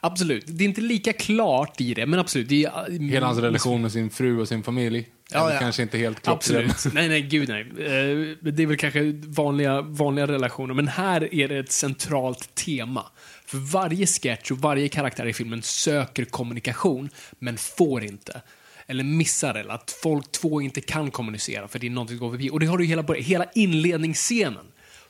Absolut. 0.00 0.44
Det 0.46 0.64
är 0.64 0.68
inte 0.68 0.80
lika 0.80 1.12
klart 1.12 1.80
i 1.80 1.94
det, 1.94 2.06
men 2.06 2.18
absolut. 2.18 2.48
Det 2.48 2.64
är, 2.64 3.10
Hela 3.10 3.26
hans 3.26 3.38
relation 3.38 3.82
med 3.82 3.92
sin 3.92 4.10
fru 4.10 4.40
och 4.40 4.48
sin 4.48 4.62
familj. 4.62 5.08
Ja, 5.32 5.52
ja. 5.52 5.58
kanske 5.60 5.82
inte 5.82 5.98
helt 5.98 6.22
klockren. 6.22 6.70
Absolut. 6.70 6.94
nej, 6.94 7.08
nej, 7.08 7.22
gud 7.22 7.48
nej. 7.48 7.60
Eh, 7.60 8.36
Det 8.52 8.62
är 8.62 8.66
väl 8.66 8.76
kanske 8.76 9.12
vanliga, 9.26 9.80
vanliga 9.80 10.26
relationer, 10.26 10.74
men 10.74 10.88
här 10.88 11.34
är 11.34 11.48
det 11.48 11.58
ett 11.58 11.72
centralt 11.72 12.54
tema. 12.54 13.06
För 13.52 13.58
varje 13.58 14.06
sketch 14.06 14.50
och 14.50 14.58
varje 14.58 14.88
karaktär 14.88 15.26
i 15.26 15.32
filmen 15.32 15.62
söker 15.62 16.24
kommunikation, 16.24 17.08
men 17.38 17.56
får 17.58 18.04
inte. 18.04 18.42
Eller 18.86 19.04
missar 19.04 19.54
det, 19.54 19.60
eller 19.60 19.74
att 19.74 19.90
folk 20.02 20.32
två 20.32 20.60
inte 20.60 20.80
kan 20.80 21.10
kommunicera 21.10 21.68
för 21.68 21.78
det 21.78 21.86
är 21.86 21.90
någonting 21.90 22.18
som 22.18 22.26
går 22.26 22.32
förbi. 22.32 22.50
Och 22.50 22.60
det 22.60 22.66
har 22.66 22.78
du 22.78 22.84
hela, 22.84 23.02
hela 23.14 23.44
inledningsscenen. 23.54 24.64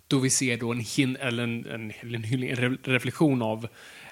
Då 0.09 0.18
vi 0.18 0.31
ser 0.31 0.57
då 0.57 0.72
en, 0.72 0.81
hin, 0.81 1.16
eller 1.16 1.42
en, 1.42 1.66
en, 1.66 1.92
en, 2.00 2.14
en 2.14 2.24
re- 2.24 2.78
reflektion 2.85 3.42
av 3.42 3.68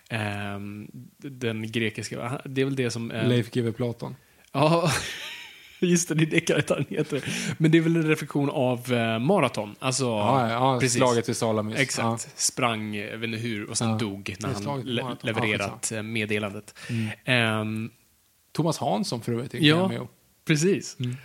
ehm, 0.08 0.88
den 1.18 1.72
grekiska, 1.72 2.40
det 2.44 2.60
är 2.60 2.64
väl 2.64 2.76
det 2.76 2.90
som... 2.90 3.10
eh, 3.10 3.28
Leif 3.28 3.50
GW 3.50 3.72
Platon. 3.72 4.16
Ja, 4.52 4.92
just 5.86 6.08
det, 6.08 6.14
det 6.14 6.22
är 6.24 6.26
det 6.26 6.40
karaktären 6.40 6.84
heter. 6.88 7.24
Men 7.58 7.70
det 7.70 7.78
är 7.78 7.82
väl 7.82 7.96
en 7.96 8.06
reflektion 8.08 8.50
av 8.50 8.92
eh, 8.92 9.18
maraton. 9.18 9.74
Alltså, 9.78 10.04
Ja, 10.04 10.50
ja, 10.50 10.78
precis. 10.80 10.98
slaget 10.98 11.28
vid 11.28 11.36
Salamis. 11.36 11.78
Exakt. 11.78 12.28
Sprang, 12.40 12.94
jag 12.94 13.18
vet 13.18 13.28
inte 13.28 13.38
hur, 13.38 13.70
och 13.70 13.78
sen 13.78 13.88
Ja. 13.90 13.96
dog 13.96 14.36
när 14.40 14.48
han 14.70 14.80
le- 14.82 15.16
levererat 15.20 15.92
eh, 15.92 16.02
meddelandet. 16.02 16.74
Ehm, 17.24 17.90
Thomas 18.52 18.78
Hansson 18.78 19.20
för 19.22 19.32
övrigt. 19.32 19.54
ja, 19.54 20.08
precis. 20.46 20.96
Mm. 21.00 21.16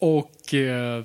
Och 0.00 0.54
eh, 0.54 1.04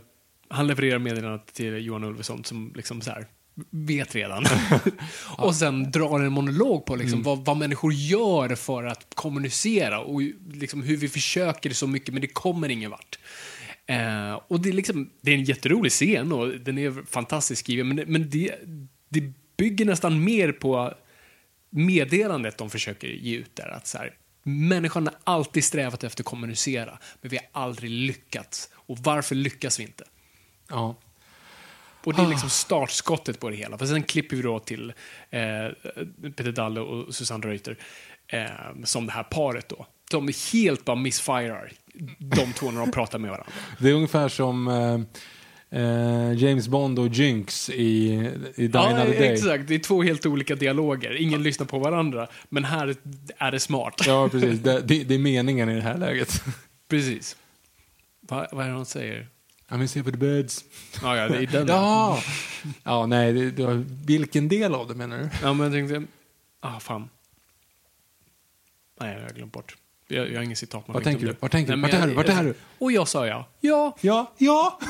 han 0.49 0.67
levererar 0.67 0.99
meddelandet 0.99 1.53
till 1.53 1.85
Johan 1.85 2.03
Ulveson 2.03 2.43
som 2.43 2.71
liksom 2.75 3.01
så 3.01 3.11
här 3.11 3.25
vet 3.69 4.15
redan. 4.15 4.45
och 5.37 5.55
sen 5.55 5.91
drar 5.91 6.19
en 6.19 6.33
monolog 6.33 6.85
på 6.85 6.93
Mm. 6.93 7.05
liksom 7.05 7.23
vad, 7.23 7.45
vad 7.45 7.57
människor 7.57 7.93
gör 7.93 8.55
för 8.55 8.83
att 8.83 9.15
kommunicera 9.15 9.99
och 9.99 10.21
liksom 10.51 10.83
hur 10.83 10.97
vi 10.97 11.09
försöker 11.09 11.69
så 11.69 11.87
mycket 11.87 12.13
men 12.13 12.21
det 12.21 12.27
kommer 12.27 12.69
ingen 12.69 12.91
vart. 12.91 13.19
Eh, 13.85 14.33
och 14.47 14.59
det 14.59 14.69
är, 14.69 14.73
liksom, 14.73 15.09
det 15.21 15.31
är 15.31 15.35
en 15.35 15.43
jätterolig 15.43 15.91
scen 15.91 16.31
och 16.31 16.47
den 16.47 16.77
är 16.77 17.05
fantastiskt 17.11 17.59
skriven 17.59 17.87
men, 17.87 18.03
men 18.07 18.29
det, 18.29 18.55
det 19.09 19.33
bygger 19.57 19.85
nästan 19.85 20.23
mer 20.23 20.51
på 20.51 20.93
meddelandet 21.69 22.57
de 22.57 22.69
försöker 22.69 23.07
ge 23.07 23.37
ut 23.37 23.55
där. 23.55 23.69
Att 23.69 23.87
så 23.87 23.97
här, 23.97 24.13
människan 24.43 25.07
har 25.07 25.15
alltid 25.23 25.63
strävat 25.63 26.03
efter 26.03 26.21
att 26.21 26.25
kommunicera, 26.25 26.99
men 27.21 27.29
vi 27.31 27.37
har 27.37 27.63
aldrig 27.63 27.91
lyckats. 27.91 28.69
Och 28.73 28.99
varför 28.99 29.35
lyckas 29.35 29.79
vi 29.79 29.83
inte? 29.83 30.03
Ja. 30.69 30.95
Och 32.03 32.13
det 32.13 32.21
är 32.21 32.27
liksom 32.27 32.49
startskottet 32.49 33.39
på 33.39 33.49
det 33.49 33.55
hela. 33.55 33.77
För 33.77 33.85
sen 33.85 34.03
klipper 34.03 34.35
vi 34.35 34.41
då 34.41 34.59
till 34.59 34.93
eh, 35.29 35.41
Peter 36.35 36.51
Dalle 36.51 36.79
och 36.79 37.15
Susanne 37.15 37.47
Reuter 37.47 37.77
eh, 38.27 38.45
som 38.83 39.05
det 39.05 39.11
här 39.11 39.23
paret 39.23 39.69
då. 39.69 39.87
De 40.11 40.27
är 40.27 40.53
helt 40.53 40.85
bara 40.85 40.95
missfirar, 40.95 41.71
de 42.17 42.53
två 42.53 42.71
när 42.71 42.79
de 42.79 42.91
pratar 42.91 43.19
med 43.19 43.29
varandra. 43.31 43.51
Det 43.79 43.89
är 43.89 43.93
ungefär 43.93 44.29
som 44.29 44.67
eh, 44.67 45.79
eh, 45.81 46.33
James 46.33 46.67
Bond 46.67 46.99
och 46.99 47.07
Jinx 47.07 47.69
i, 47.69 48.13
i 48.55 48.67
Die 48.67 48.69
Ja, 48.73 48.87
Another 48.89 49.19
Day. 49.19 49.33
exakt. 49.33 49.67
Det 49.67 49.75
är 49.75 49.79
två 49.79 50.03
helt 50.03 50.25
olika 50.25 50.55
dialoger. 50.55 51.21
Ingen 51.21 51.43
lyssnar 51.43 51.65
på 51.65 51.79
varandra, 51.79 52.27
men 52.49 52.63
här 52.63 52.95
är 53.37 53.51
det 53.51 53.59
smart. 53.59 54.01
Ja, 54.07 54.29
precis. 54.29 54.59
Det, 54.63 54.81
det, 54.81 55.03
det 55.03 55.15
är 55.15 55.19
meningen 55.19 55.69
i 55.69 55.75
det 55.75 55.81
här 55.81 55.97
läget. 55.97 56.43
Precis. 56.89 57.37
Va, 58.21 58.47
vad 58.51 58.65
är 58.65 58.69
det 58.69 58.75
hon 58.75 58.85
säger? 58.85 59.27
I'm 59.69 59.81
in 59.81 60.03
for 60.03 60.11
the 60.11 60.17
birds. 60.17 60.65
Ja, 61.01 61.17
ja, 61.17 61.27
det 61.27 61.37
är 61.37 61.47
den. 61.47 61.67
Ja! 61.67 62.21
Ja, 62.83 63.05
nej, 63.05 63.33
det, 63.33 63.51
det 63.51 63.65
var, 63.65 63.85
vilken 64.05 64.47
del 64.47 64.75
av 64.75 64.87
det 64.87 64.95
menar 64.95 65.17
du? 65.17 65.29
Ja, 65.41 65.53
men 65.53 65.73
jag 65.73 65.89
tänkte... 65.89 66.13
Ah, 66.59 66.79
fan. 66.79 67.09
Nej, 69.01 69.15
jag 69.15 69.21
har 69.21 69.29
glömt 69.29 69.53
bort. 69.53 69.75
Jag, 70.07 70.31
jag 70.31 70.35
har 70.35 70.43
ingen 70.43 70.55
citat. 70.57 70.83
Vad 70.87 71.03
tänker 71.03 71.25
du? 71.25 71.35
Vad 71.39 71.51
tänker 71.51 71.75
du? 71.75 71.81
Vart 71.81 71.93
är 71.93 72.07
du? 72.07 72.13
Vart 72.13 72.29
är 72.29 72.43
du? 72.43 72.53
Och 72.77 72.91
jag 72.91 73.07
sa 73.07 73.27
ja. 73.27 73.47
Ja. 73.61 73.97
Ja, 74.01 74.33
ja! 74.37 74.79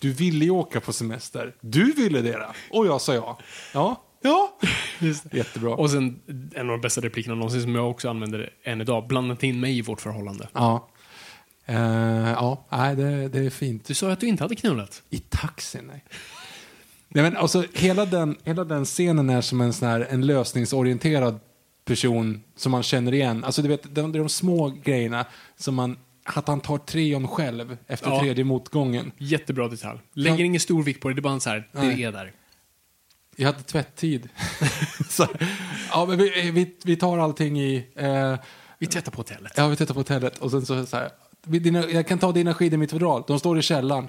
Du 0.00 0.12
ville 0.12 0.44
ju 0.44 0.50
åka 0.50 0.80
på 0.80 0.92
semester. 0.92 1.54
Du 1.60 1.92
ville 1.92 2.20
det 2.20 2.32
då. 2.32 2.78
Och 2.78 2.86
jag 2.86 3.00
sa 3.00 3.14
ja. 3.14 3.38
Ja, 3.74 4.02
ja. 4.22 4.58
Jättebra. 5.32 5.74
Och 5.74 5.90
sen 5.90 6.20
en 6.54 6.70
av 6.70 6.76
de 6.76 6.80
bästa 6.80 7.00
replikerna 7.00 7.34
någonsin 7.34 7.62
som 7.62 7.74
jag 7.74 7.90
också 7.90 8.08
använder 8.08 8.52
än 8.62 8.80
idag. 8.80 9.06
Blandat 9.06 9.42
in 9.42 9.60
mig 9.60 9.78
i 9.78 9.82
vårt 9.82 10.00
förhållande. 10.00 10.48
Ja. 10.52 10.88
Eh, 11.72 12.30
ja, 12.32 12.66
nej, 12.70 12.96
det, 12.96 13.28
det 13.28 13.38
är 13.38 13.50
fint. 13.50 13.84
Du 13.84 13.94
sa 13.94 14.12
att 14.12 14.20
du 14.20 14.26
inte 14.26 14.44
hade 14.44 14.54
knullat. 14.56 15.02
I 15.10 15.18
taxin, 15.18 15.84
nej. 15.86 16.04
nej 17.08 17.22
men 17.24 17.36
alltså, 17.36 17.64
hela, 17.74 18.04
den, 18.06 18.36
hela 18.44 18.64
den 18.64 18.84
scenen 18.84 19.30
är 19.30 19.40
som 19.40 19.60
en, 19.60 19.72
sån 19.72 19.88
här, 19.88 20.06
en 20.10 20.26
lösningsorienterad 20.26 21.40
person 21.84 22.42
som 22.56 22.72
man 22.72 22.82
känner 22.82 23.14
igen. 23.14 23.44
Alltså, 23.44 23.62
du 23.62 23.68
vet, 23.68 23.94
de, 23.94 24.12
det 24.12 24.18
är 24.18 24.20
de 24.20 24.28
små 24.28 24.68
grejerna 24.84 25.26
som 25.56 25.74
man... 25.74 25.96
Att 26.24 26.48
han 26.48 26.60
tar 26.60 26.78
treon 26.78 27.28
själv 27.28 27.76
efter 27.86 28.10
Ja. 28.10 28.20
tredje 28.20 28.44
motgången. 28.44 29.12
Jättebra 29.18 29.68
detalj. 29.68 29.98
Lägger 30.14 30.44
ingen 30.44 30.60
stor 30.60 30.82
vikt 30.82 31.00
på 31.00 31.08
det. 31.08 31.14
Det 31.14 31.18
är 31.18 31.22
bara 31.22 31.32
en 31.32 31.40
så 31.40 31.50
här, 31.50 31.68
det 31.72 32.02
är 32.04 32.12
där. 32.12 32.32
Jag 33.36 33.46
hade 33.46 33.62
tvätttid. 33.62 34.28
ja, 35.90 36.06
men 36.08 36.18
vi, 36.18 36.50
vi, 36.50 36.76
vi 36.84 36.96
tar 36.96 37.18
allting 37.18 37.60
i... 37.60 37.86
Eh, 37.96 38.36
Vi 38.78 38.86
tvättar 38.86 39.12
på 39.12 39.16
hotellet. 39.20 39.52
ja, 39.56 39.68
vi 39.68 39.76
tittar 39.76 39.94
på 39.94 40.00
hotellet 40.00 40.38
och 40.38 40.50
sen 40.50 40.66
så, 40.66 40.86
så 40.86 40.96
här. 40.96 41.10
Dina, 41.46 41.90
jag 41.90 42.06
kan 42.06 42.18
ta 42.18 42.32
dina 42.32 42.54
skidor 42.54 42.74
i 42.74 42.78
mitt 42.78 42.90
fodral. 42.90 43.24
De 43.26 43.38
står 43.38 43.58
i 43.58 43.62
källaren. 43.62 44.08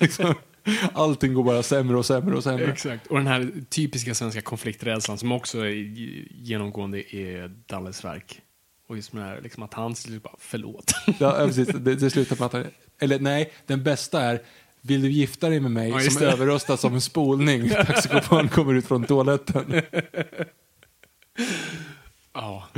liksom, 0.00 0.34
allting 0.92 1.34
går 1.34 1.44
bara 1.44 1.62
sämre 1.62 1.96
och 1.96 2.06
sämre 2.06 2.36
och 2.36 2.42
sämre. 2.42 2.72
Exakt. 2.72 3.06
Och 3.06 3.16
den 3.16 3.26
här 3.26 3.52
typiska 3.68 4.14
svenska 4.14 4.40
konflikträdslan 4.40 5.18
som 5.18 5.32
också 5.32 5.58
är 5.58 5.70
genomgående 6.42 6.98
i 6.98 7.50
Dalles 7.66 8.04
verk. 8.04 8.40
Och 8.88 8.96
just 8.96 9.12
med 9.12 9.22
det 9.22 9.28
här, 9.28 9.40
liksom 9.40 9.62
att 9.62 9.74
han 9.74 9.94
till 9.94 10.02
slut 10.02 10.22
bara, 10.22 10.36
förlåt. 10.38 10.92
Ja, 11.18 11.32
precis. 11.46 11.68
Det, 11.68 11.94
det 11.94 12.10
slutar 12.10 12.36
med 12.36 12.46
att 12.46 12.52
han, 12.52 12.66
Eller 13.00 13.18
nej, 13.18 13.52
den 13.66 13.82
bästa 13.82 14.20
är 14.20 14.42
Vill 14.80 15.02
du 15.02 15.10
gifta 15.10 15.48
dig 15.48 15.60
med 15.60 15.70
mig 15.70 15.90
Ja, 15.90 16.00
som 16.00 16.22
överröstas 16.22 16.80
som 16.80 16.94
en 16.94 17.00
spolning? 17.00 17.70
Taxikopan 17.86 18.48
kommer 18.48 18.74
ut 18.74 18.86
från 18.86 19.04
toaletten. 19.04 19.82
Ja. 22.32 22.68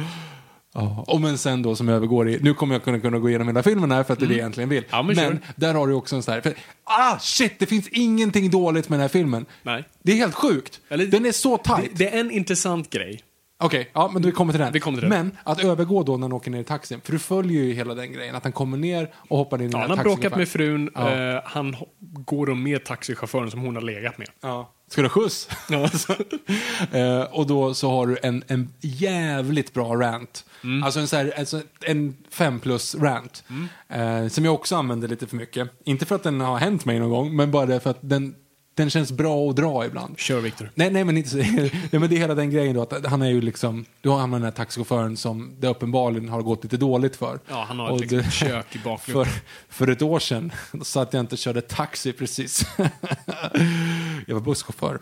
Ja, 0.78 1.04
och 1.08 1.20
men 1.20 1.38
sen 1.38 1.62
då 1.62 1.76
som 1.76 1.88
övergår 1.88 2.28
i, 2.28 2.38
nu 2.42 2.54
kommer 2.54 2.74
jag 2.74 2.84
kunna, 2.84 3.00
kunna 3.00 3.18
gå 3.18 3.28
igenom 3.28 3.46
hela 3.46 3.62
filmen 3.62 3.90
här 3.92 4.02
för 4.02 4.12
att 4.12 4.18
det 4.18 4.24
är 4.24 4.28
det 4.28 4.34
jag 4.34 4.38
egentligen 4.38 4.68
vill. 4.68 4.78
Mm. 4.84 4.88
Ja, 4.90 5.02
men 5.02 5.16
kör. 5.16 5.38
där 5.56 5.74
har 5.74 5.86
du 5.86 5.94
också 5.94 6.16
en 6.16 6.22
sån 6.22 6.34
här, 6.34 6.40
för, 6.40 6.54
ah 6.84 7.18
shit, 7.18 7.58
det 7.58 7.66
finns 7.66 7.88
ingenting 7.88 8.50
dåligt 8.50 8.88
med 8.88 8.98
den 8.98 9.02
här 9.02 9.08
filmen. 9.08 9.46
Nej. 9.62 9.84
Det 10.02 10.12
är 10.12 10.16
helt 10.16 10.34
sjukt. 10.34 10.80
Eller- 10.88 11.06
den 11.06 11.26
är 11.26 11.32
så 11.32 11.56
Det, 11.56 11.62
tight. 11.62 11.90
det 11.94 12.14
är 12.14 12.20
en 12.20 12.30
intressant 12.30 12.90
grej 12.90 13.22
Okej, 13.58 13.90
ja 13.94 14.10
men 14.12 14.22
vi 14.22 14.32
kommer 14.32 14.52
till 14.52 14.60
den. 14.60 14.72
Vi 14.72 14.80
kommer 14.80 15.00
till 15.00 15.10
den. 15.10 15.18
Men 15.18 15.36
att 15.44 15.64
övergå 15.64 16.02
då 16.02 16.16
när 16.16 16.22
han 16.22 16.32
åker 16.32 16.50
ner 16.50 16.60
i 16.60 16.64
taxin, 16.64 17.00
för 17.04 17.12
du 17.12 17.18
följer 17.18 17.62
ju 17.62 17.72
hela 17.72 17.94
den 17.94 18.12
grejen, 18.12 18.34
att 18.34 18.42
han 18.42 18.52
kommer 18.52 18.76
ner 18.78 19.10
och 19.28 19.38
hoppar 19.38 19.62
in 19.62 19.68
i 19.68 19.72
Ja, 19.72 19.78
den 19.78 19.88
han 19.90 19.98
har 19.98 20.04
bråkat 20.04 20.36
med 20.36 20.48
frun, 20.48 20.90
eh, 20.96 21.04
han 21.44 21.76
går 22.00 22.46
då 22.46 22.54
med 22.54 22.84
taxichauffören 22.84 23.50
som 23.50 23.60
hon 23.60 23.74
har 23.74 23.82
legat 23.82 24.18
med. 24.18 24.28
Ja. 24.42 24.72
Ska 24.88 25.02
du 25.02 25.08
ha 25.08 25.12
skjuts? 25.12 25.48
Eh, 26.92 27.20
och 27.20 27.46
då 27.46 27.74
så 27.74 27.90
har 27.90 28.06
du 28.06 28.18
en, 28.22 28.44
en 28.46 28.72
jävligt 28.80 29.74
bra 29.74 29.96
rant. 29.96 30.44
Mm. 30.64 30.82
Alltså 30.82 31.00
en, 31.00 31.08
så 31.08 31.16
här, 31.16 31.34
alltså 31.38 31.62
en 31.80 32.16
fem 32.30 32.60
plus 32.60 32.94
rant. 32.94 33.44
Mm. 33.48 34.24
Eh, 34.24 34.28
som 34.28 34.44
jag 34.44 34.54
också 34.54 34.76
använder 34.76 35.08
lite 35.08 35.26
för 35.26 35.36
mycket. 35.36 35.70
Inte 35.84 36.06
för 36.06 36.14
att 36.14 36.22
den 36.22 36.40
har 36.40 36.58
hänt 36.58 36.84
mig 36.84 36.98
någon 36.98 37.10
gång, 37.10 37.36
men 37.36 37.50
bara 37.50 37.80
för 37.80 37.90
att 37.90 37.98
den, 38.00 38.34
den 38.76 38.90
känns 38.90 39.12
bra 39.12 39.50
att 39.50 39.56
dra 39.56 39.84
ibland. 39.86 40.18
Kör 40.18 40.40
Viktor. 40.40 40.70
Nej, 40.74 40.90
nej, 40.90 41.04
men 41.04 41.16
inte 41.16 41.36
nej, 41.36 41.70
men 41.90 42.08
det 42.08 42.16
är 42.16 42.18
hela 42.18 42.34
den 42.34 42.50
grejen 42.50 42.74
då 42.74 42.82
att 42.82 43.06
han 43.06 43.22
är 43.22 43.30
ju 43.30 43.40
liksom, 43.40 43.84
du 44.00 44.08
har 44.08 44.18
han 44.18 44.30
den 44.30 44.42
här 44.42 44.50
taxichauffören 44.50 45.16
som 45.16 45.56
det 45.58 45.68
uppenbarligen 45.68 46.28
har 46.28 46.42
gått 46.42 46.62
lite 46.64 46.76
dåligt 46.76 47.16
för. 47.16 47.40
Ja, 47.48 47.64
han 47.68 47.78
har 47.78 47.88
Och 47.90 48.00
liksom 48.00 48.18
det- 48.18 48.24
ett 48.24 48.32
kök 48.32 48.76
i 48.76 48.78
bakluckan. 48.78 49.24
för, 49.24 49.40
för 49.68 49.88
ett 49.88 50.02
år 50.02 50.18
sedan 50.18 50.52
då 50.72 50.84
sa 50.84 51.02
att 51.02 51.12
jag 51.12 51.20
inte 51.20 51.36
körde 51.36 51.60
taxi 51.60 52.12
precis. 52.12 52.66
jag 54.26 54.34
var 54.34 54.40
busschaufför. 54.40 54.98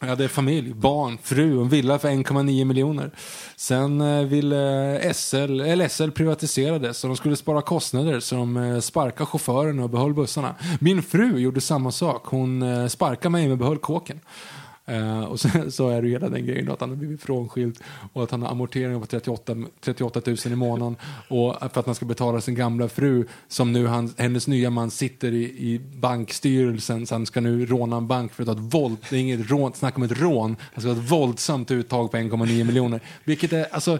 Jag 0.00 0.08
hade 0.08 0.28
familj, 0.28 0.74
barn, 0.74 1.18
fru 1.22 1.56
och 1.56 1.62
en 1.62 1.68
villa 1.68 1.98
för 1.98 2.08
1,9 2.08 2.64
miljoner. 2.64 3.10
Sen 3.56 4.00
eh, 4.00 4.24
ville 4.24 4.96
eh, 5.00 5.12
SL, 5.12 5.60
eller 5.60 5.88
SL 5.88 6.10
privatiserades 6.10 7.04
och 7.04 7.08
de 7.08 7.16
skulle 7.16 7.36
spara 7.36 7.62
kostnader 7.62 8.20
så 8.20 8.34
de 8.34 8.56
eh, 8.56 8.80
sparkade 8.80 9.26
chauffören 9.26 9.80
och 9.80 9.90
behöll 9.90 10.14
bussarna. 10.14 10.54
Min 10.80 11.02
fru 11.02 11.38
gjorde 11.38 11.60
samma 11.60 11.92
sak. 11.92 12.26
Hon 12.26 12.90
sparkade 12.90 13.30
mig 13.30 13.48
men 13.48 13.58
behöll 13.58 13.78
kåken. 13.78 14.20
Eh, 14.88 15.24
och 15.24 15.40
sen 15.40 15.72
så 15.72 15.88
är 15.88 16.02
det 16.02 16.08
ju 16.08 16.12
hela 16.12 16.28
den 16.28 16.46
grejen 16.46 16.66
då 16.66 16.72
att 16.72 16.80
han 16.80 16.88
har 16.88 16.96
blivit 16.96 17.22
frånskild 17.22 17.78
och 18.12 18.22
att 18.22 18.30
han 18.30 18.42
har 18.42 18.50
amorteringar 18.50 19.00
på 19.00 19.06
38, 19.06 19.56
38 19.80 20.22
000 20.26 20.36
i 20.44 20.48
månaden. 20.48 20.96
Och 21.28 21.56
för 21.60 21.80
att 21.80 21.86
han 21.86 21.94
ska 21.94 22.06
betala 22.06 22.40
sin 22.40 22.54
gamla 22.54 22.88
fru 22.88 23.26
som 23.48 23.72
nu 23.72 23.86
han, 23.86 24.14
hennes 24.16 24.46
nya 24.46 24.70
man 24.70 24.90
sitter 24.90 25.32
i, 25.32 25.44
i 25.44 25.80
bankstyrelsen. 25.94 27.06
Så 27.06 27.14
han 27.14 27.26
ska 27.26 27.40
nu 27.40 27.66
råna 27.66 27.96
en 27.96 28.06
bank 28.06 28.32
för 28.32 28.42
att 28.42 28.48
ha 28.48 28.54
ett 28.54 28.74
våld, 28.74 28.96
det 29.10 29.16
är 29.16 29.20
inget 29.20 29.50
rån, 29.50 29.72
snack 29.74 29.96
om 29.96 30.02
ett 30.02 30.20
rån, 30.20 30.56
han 30.74 30.82
ska 30.82 30.90
ha 30.90 30.98
ett 30.98 31.10
våldsamt 31.10 31.70
uttag 31.70 32.10
på 32.10 32.16
1,9 32.16 32.64
miljoner. 32.64 33.00
Vilket 33.24 33.52
är, 33.52 33.66
alltså 33.70 33.98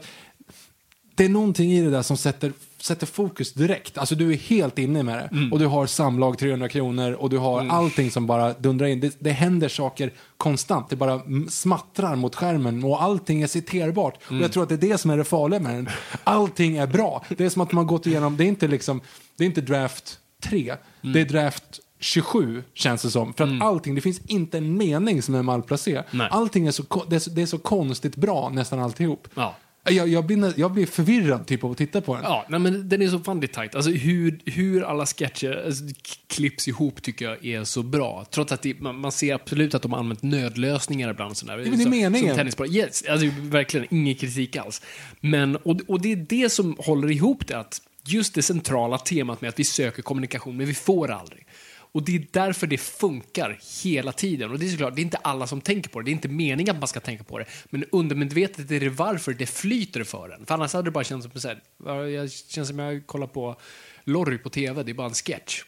det 1.15 1.25
är 1.25 1.29
någonting 1.29 1.73
i 1.73 1.81
det 1.81 1.91
där 1.91 2.03
som 2.03 2.17
sätter, 2.17 2.53
sätter 2.83 3.07
fokus 3.07 3.53
direkt. 3.53 3.99
Alltså 3.99 4.15
du 4.15 4.33
är 4.33 4.37
helt 4.37 4.79
inne 4.79 5.03
med 5.03 5.19
det. 5.19 5.37
Mm. 5.37 5.53
Och 5.53 5.59
du 5.59 5.67
har 5.67 5.87
samlag 5.87 6.39
300 6.39 6.69
kronor 6.69 7.13
och 7.13 7.31
du 7.31 7.39
har 7.39 7.69
allting 7.69 8.11
som 8.11 8.27
bara 8.27 8.53
dundrar 8.53 8.87
in. 8.87 9.01
Det, 9.01 9.17
det 9.19 9.31
händer 9.31 9.69
saker 9.69 10.13
konstant. 10.37 10.91
Det 10.91 10.97
bara 10.97 11.13
mm, 11.13 11.49
smattrar 11.49 12.17
mot 12.17 12.35
skärmen 12.35 12.85
och 12.85 13.03
allting 13.03 13.43
är 13.43 13.47
citerbart. 13.47 14.19
Mm. 14.29 14.41
Och 14.41 14.45
jag 14.45 14.53
tror 14.53 14.63
att 14.63 14.69
det 14.69 14.75
är 14.75 14.91
det 14.91 14.99
som 14.99 15.11
är 15.11 15.17
det 15.17 15.25
farliga 15.25 15.61
med 15.61 15.75
den. 15.75 15.89
Allting 16.25 16.77
är 16.77 16.87
bra. 16.87 17.25
Det 17.29 17.45
är 17.45 17.49
som 17.49 17.63
att 17.63 17.73
man 17.73 17.87
gått 17.87 18.07
igenom, 18.07 18.37
det 18.37 18.45
är 18.45 18.49
inte 18.49 18.69
liksom, 18.69 19.01
det 19.37 19.45
är 19.45 19.47
inte 19.47 19.61
draft 19.61 20.19
3. 20.43 20.75
Mm. 21.03 21.13
Det 21.13 21.21
är 21.21 21.25
draft 21.25 21.81
27 22.01 22.63
känns 22.75 23.03
det 23.03 23.11
som. 23.11 23.35
För 23.35 23.45
att 23.45 23.63
allting, 23.63 23.95
det 23.95 24.01
finns 24.01 24.21
inte 24.27 24.59
en 24.59 24.77
mening 24.77 25.23
som 25.23 25.35
är 25.35 25.43
malplacerad. 25.43 26.05
Nej. 26.11 26.29
Allting 26.31 26.67
är 26.67 26.71
så, 26.71 27.05
det 27.09 27.17
är 27.17 27.21
så, 27.21 27.31
det 27.31 27.43
är 27.43 27.47
så 27.47 27.59
konstigt 27.59 28.17
bra 28.17 28.49
nästan 28.49 28.79
alltihop. 28.79 29.29
Ja. 29.35 29.55
Jag, 29.91 30.09
jag, 30.09 30.27
blir, 30.27 30.53
jag 30.57 30.73
blir 30.73 30.87
förvirrad 30.87 31.47
typ 31.47 31.65
av 31.65 31.71
att 31.71 31.79
titta 31.79 32.01
på 32.01 32.15
den. 32.15 32.25
Ja, 32.25 32.47
nej, 32.49 32.61
men 32.61 32.89
den 32.89 33.03
är 33.03 33.09
så 33.09 33.19
fan 33.19 33.41
tight. 33.41 33.75
Alltså 33.75 33.91
hur, 33.91 34.41
hur 34.45 34.83
alla 34.83 35.07
sketcher 35.07 35.63
alltså, 35.67 35.85
klipps 36.27 36.69
ihop 36.69 37.03
tycker 37.03 37.25
jag 37.25 37.47
är 37.47 37.65
så 37.65 37.83
bra. 37.83 38.27
Trots 38.31 38.53
att 38.53 38.63
det, 38.63 38.81
man, 38.81 38.99
man 39.01 39.13
ser 39.13 39.35
absolut 39.35 39.75
att 39.75 39.83
de 39.83 39.93
har 39.93 39.99
använt 39.99 40.23
nödlösningar 40.23 41.11
ibland. 41.11 41.37
Sådär. 41.37 41.57
det 41.57 41.63
är 41.63 41.77
Som- 41.77 41.91
meningen. 41.91 42.53
Som. 42.53 42.67
Yes, 42.67 43.05
alltså, 43.09 43.27
verkligen 43.41 43.87
ingen 43.91 44.15
kritik 44.15 44.57
alls. 44.57 44.83
Men, 45.21 45.57
och, 45.57 45.81
och 45.89 46.01
det 46.01 46.13
är 46.13 46.17
det 46.17 46.53
som 46.53 46.77
håller 46.79 47.11
ihop 47.11 47.47
det. 47.47 47.59
Att 47.59 47.83
just 48.05 48.35
det 48.35 48.43
centrala 48.43 48.99
temat 48.99 49.41
med 49.41 49.49
att 49.49 49.59
vi 49.59 49.65
söker 49.65 50.03
kommunikation, 50.03 50.57
men 50.57 50.67
vi 50.67 50.75
får 50.75 51.11
aldrig. 51.11 51.47
Och 51.93 52.03
det 52.03 52.17
är 52.17 52.27
därför 52.33 52.67
det 52.67 52.79
funkar 52.79 53.59
hela 53.83 54.13
tiden. 54.13 54.51
Och 54.51 54.59
det 54.59 54.67
är 54.67 54.71
såklart, 54.71 54.95
det 54.95 55.01
är 55.01 55.05
inte 55.05 55.17
alla 55.17 55.47
som 55.47 55.61
tänker 55.61 55.91
på 55.91 56.01
det. 56.01 56.05
Det 56.05 56.11
är 56.11 56.13
inte 56.13 56.29
meningen 56.29 56.75
att 56.77 56.81
man 56.81 56.89
ska 56.89 57.01
tänka 57.01 57.25
på 57.25 57.39
det. 57.39 57.45
Men 57.71 57.85
undermedvetet 57.93 58.71
är 58.71 58.81
det 58.81 58.89
varför 58.89 59.33
det 59.35 59.47
flyter 59.47 60.05
för 60.05 60.31
en. 60.31 60.47
För 60.47 60.55
annars 60.55 60.73
hade 60.73 60.85
det 60.85 60.91
bara 60.91 61.05
känts 61.05 61.27
som 61.33 61.41
så 61.41 61.49
här, 61.49 61.61
ja, 61.85 62.07
jag 62.07 62.31
känns 62.33 62.69
som 62.69 62.79
jag 62.79 63.07
kollar 63.07 63.27
på 63.27 63.57
Lorry 64.05 64.39
på 64.39 64.51
TV, 64.51 64.83
det 64.83 64.91
är 64.93 64.95
bara 64.95 65.09
en 65.09 65.15
sketch. 65.15 65.63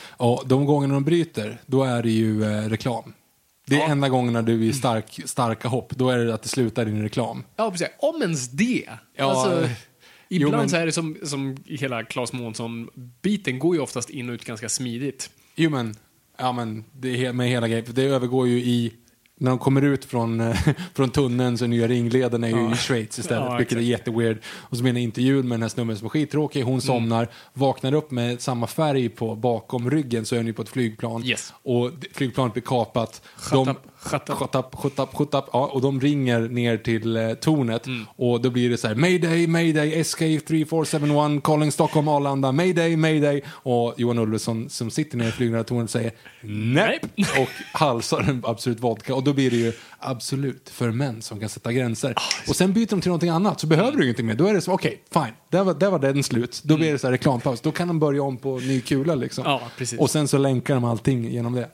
Och 0.00 0.48
de 0.48 0.66
gångerna 0.66 0.94
de 0.94 1.04
bryter, 1.04 1.58
då 1.66 1.84
är 1.84 2.02
det 2.02 2.10
ju 2.10 2.44
eh, 2.44 2.68
reklam. 2.68 3.12
Det 3.66 3.74
är 3.74 3.78
Ja. 3.80 3.88
enda 3.88 4.08
gångerna 4.08 4.42
du 4.42 4.52
är 4.54 4.68
i 4.68 4.72
stark, 4.72 5.20
starka 5.24 5.68
hopp, 5.68 5.90
då 5.96 6.10
är 6.10 6.18
det 6.18 6.34
att 6.34 6.42
det 6.42 6.48
slutar 6.48 6.86
i 6.86 6.90
en 6.90 7.02
reklam. 7.02 7.44
Ja, 7.56 7.70
precis. 7.70 7.88
Om 7.98 8.22
ens 8.22 8.48
det. 8.48 8.88
Ja, 9.16 9.24
alltså, 9.24 9.64
eh, 9.64 9.70
ibland 10.28 10.54
jo, 10.54 10.58
men- 10.60 10.70
så 10.70 10.76
är 10.76 10.86
det 10.86 10.92
som, 10.92 11.16
som 11.24 11.56
hela 11.66 12.04
Claes 12.04 12.32
Månsson-biten 12.32 13.58
går 13.58 13.74
ju 13.76 13.80
oftast 13.82 14.10
in 14.10 14.28
och 14.28 14.32
ut 14.32 14.44
ganska 14.44 14.68
smidigt. 14.68 15.30
Jo 15.60 15.70
men, 15.70 15.94
ja 16.38 16.52
men, 16.52 16.84
det 16.92 17.26
är 17.26 17.32
med 17.32 17.48
hela 17.48 17.68
grejen, 17.68 17.84
det 17.88 18.02
övergår 18.02 18.48
ju 18.48 18.58
i 18.58 18.92
när 19.40 19.50
de 19.50 19.58
kommer 19.58 19.82
ut 19.82 20.04
från, 20.04 20.40
eh, 20.40 20.56
från 20.94 21.10
tunneln 21.10 21.58
så 21.58 21.64
är 21.64 21.68
nya 21.68 21.88
ringleden 21.88 22.44
är 22.44 22.48
ju 22.48 22.72
i 22.72 22.76
Schweiz 22.76 23.18
istället, 23.18 23.44
Ja, 23.50 23.56
vilket 23.56 23.78
är 23.78 23.82
jätteweird. 23.82 24.38
Och 24.46 24.76
så 24.76 24.82
blir 24.82 24.92
det 24.92 25.00
intervjun 25.00 25.48
med 25.48 25.54
den 25.54 25.62
här 25.62 25.68
snubben 25.68 25.96
som 25.98 26.04
är 26.06 26.08
skittråkig, 26.08 26.60
Mm. 26.60 26.72
hon 26.72 26.80
somnar, 26.80 27.28
vaknar 27.52 27.94
upp 27.94 28.10
med 28.10 28.40
samma 28.40 28.66
färg 28.66 29.08
på 29.08 29.34
bakom 29.34 29.90
ryggen 29.90 30.24
så 30.26 30.36
är 30.36 30.42
ni 30.42 30.52
på 30.52 30.62
ett 30.62 30.68
flygplan. 30.68 31.24
Yes. 31.24 31.52
Och 31.62 31.90
flygplanet 32.12 32.52
blir 32.52 32.62
kapat. 32.62 33.22
Up, 33.52 33.68
shut 34.02 34.30
up. 34.30 34.38
Shut 34.38 34.54
up, 34.54 34.74
shut 34.82 34.98
up, 34.98 35.08
shut 35.16 35.34
up. 35.34 35.44
Ja, 35.52 35.66
och 35.66 35.80
de 35.80 36.00
ringer 36.00 36.40
ner 36.40 36.76
till 36.76 37.16
eh, 37.16 37.32
tornet 37.34 37.86
Mm. 37.86 38.06
och 38.16 38.40
då 38.40 38.50
blir 38.50 38.70
det 38.70 38.76
så 38.76 38.88
här 38.88 38.94
Mayday, 38.94 39.46
Mayday, 39.46 40.04
SK 40.04 40.18
3471, 40.18 41.42
calling 41.44 41.72
Stockholm, 41.72 42.08
Arlanda, 42.08 42.52
Mayday, 42.52 42.96
Mayday. 42.96 43.42
Och 43.48 43.94
Johan 43.96 44.18
Ulveson 44.18 44.68
som 44.70 44.90
sitter 44.90 45.18
nere 45.18 45.28
i 45.28 45.32
flygledartornet 45.32 45.90
säger 45.90 46.12
nej 46.42 46.98
och 47.16 47.48
halsar 47.78 48.20
en 48.20 48.42
Absolut 48.46 48.80
Vodka. 48.80 49.14
Och 49.14 49.22
då 49.24 49.32
blir 49.32 49.50
det 49.50 49.56
ju 49.56 49.72
Absolut 50.00 50.68
för 50.70 50.90
män 50.90 51.22
som 51.22 51.40
kan 51.40 51.48
sätta 51.48 51.72
gränser. 51.72 52.12
Ah, 52.16 52.20
Och 52.48 52.56
sen 52.56 52.72
byter 52.72 52.86
de 52.90 53.00
till 53.00 53.08
någonting 53.08 53.30
annat 53.30 53.60
så 53.60 53.66
behöver 53.66 53.96
du 53.98 54.04
ingenting 54.04 54.26
mer. 54.26 54.34
Då 54.34 54.46
är 54.46 54.54
det 54.54 54.60
så, 54.60 54.72
okej, 54.72 55.02
fine, 55.12 55.32
där 55.50 55.64
var, 55.64 55.74
där 55.74 55.90
var 55.90 55.98
den 55.98 56.22
slut. 56.22 56.60
Då 56.64 56.76
blir 56.76 56.92
det 56.92 56.98
så 56.98 57.06
här 57.06 57.12
reklampaus. 57.12 57.60
Då 57.60 57.72
kan 57.72 57.88
de 57.88 57.98
börja 57.98 58.22
om 58.22 58.36
på 58.36 58.58
ny 58.58 58.80
kula 58.80 59.14
liksom. 59.14 59.44
Ja. 59.46 59.60
Och 59.98 60.10
sen 60.10 60.28
så 60.28 60.38
länkar 60.38 60.74
de 60.74 60.84
allting 60.84 61.24
genom 61.30 61.52
det. 61.52 61.68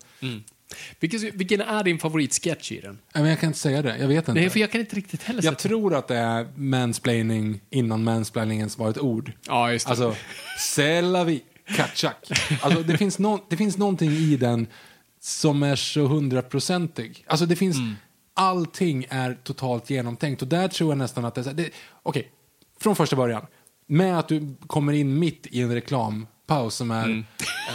Vilken, 1.01 1.21
vilken 1.39 1.61
är 1.61 1.85
din 1.85 1.99
favoritsketch 1.99 2.73
i 2.73 2.81
den? 2.81 2.99
Nej, 3.15 3.23
Men 3.23 3.31
jag 3.31 3.41
kan 3.41 3.47
inte 3.47 3.59
säga 3.59 3.83
det, 3.83 3.99
jag 3.99 4.09
vet 4.09 4.17
inte. 4.29 4.33
Nej, 4.41 4.51
för 4.51 4.61
jag 4.61 4.73
kan 4.73 4.81
inte 4.81 4.97
riktigt 4.97 5.23
heller 5.23 5.43
Jag 5.45 5.53
sätta- 5.55 5.69
tror 5.69 5.95
att 5.95 6.09
det 6.09 6.17
är 6.17 6.49
mansplaining 6.57 7.61
innan 7.71 8.05
mansplainingens 8.05 8.79
var 8.79 8.91
ett 8.91 8.99
ord. 8.99 9.33
Ja, 9.47 9.73
just 9.73 9.87
det. 9.87 9.91
Alltså, 9.91 10.15
c'est 10.59 11.03
la 11.13 11.25
vie. 11.25 11.41
Alltså, 12.63 12.83
det, 12.83 12.99
finns 12.99 13.19
no, 13.19 13.45
det 13.51 13.57
finns 13.57 13.77
någonting 13.79 14.11
i 14.11 14.37
den 14.37 14.67
som 15.21 15.63
är 15.63 15.77
så 15.77 16.07
hundraprocentig. 16.07 17.25
Alltså, 17.27 17.47
det 17.47 17.57
finns... 17.57 17.77
Allting 18.37 19.07
är 19.11 19.39
totalt 19.45 19.91
genomtänkt 19.91 20.43
och 20.43 20.49
där 20.49 20.69
tror 20.69 20.91
jag 20.91 20.99
nästan 20.99 21.25
att 21.25 21.35
det 21.35 21.47
är 21.47 21.71
Okej, 22.03 22.31
från 22.81 22.97
första 22.97 23.17
början. 23.17 23.47
Med 23.87 24.19
att 24.19 24.29
du 24.29 24.57
kommer 24.67 24.93
in 24.93 25.19
mitt 25.19 25.47
i 25.51 25.61
en 25.61 25.69
reklampaus 26.45 26.75
som 26.75 26.91
är... 26.91 27.25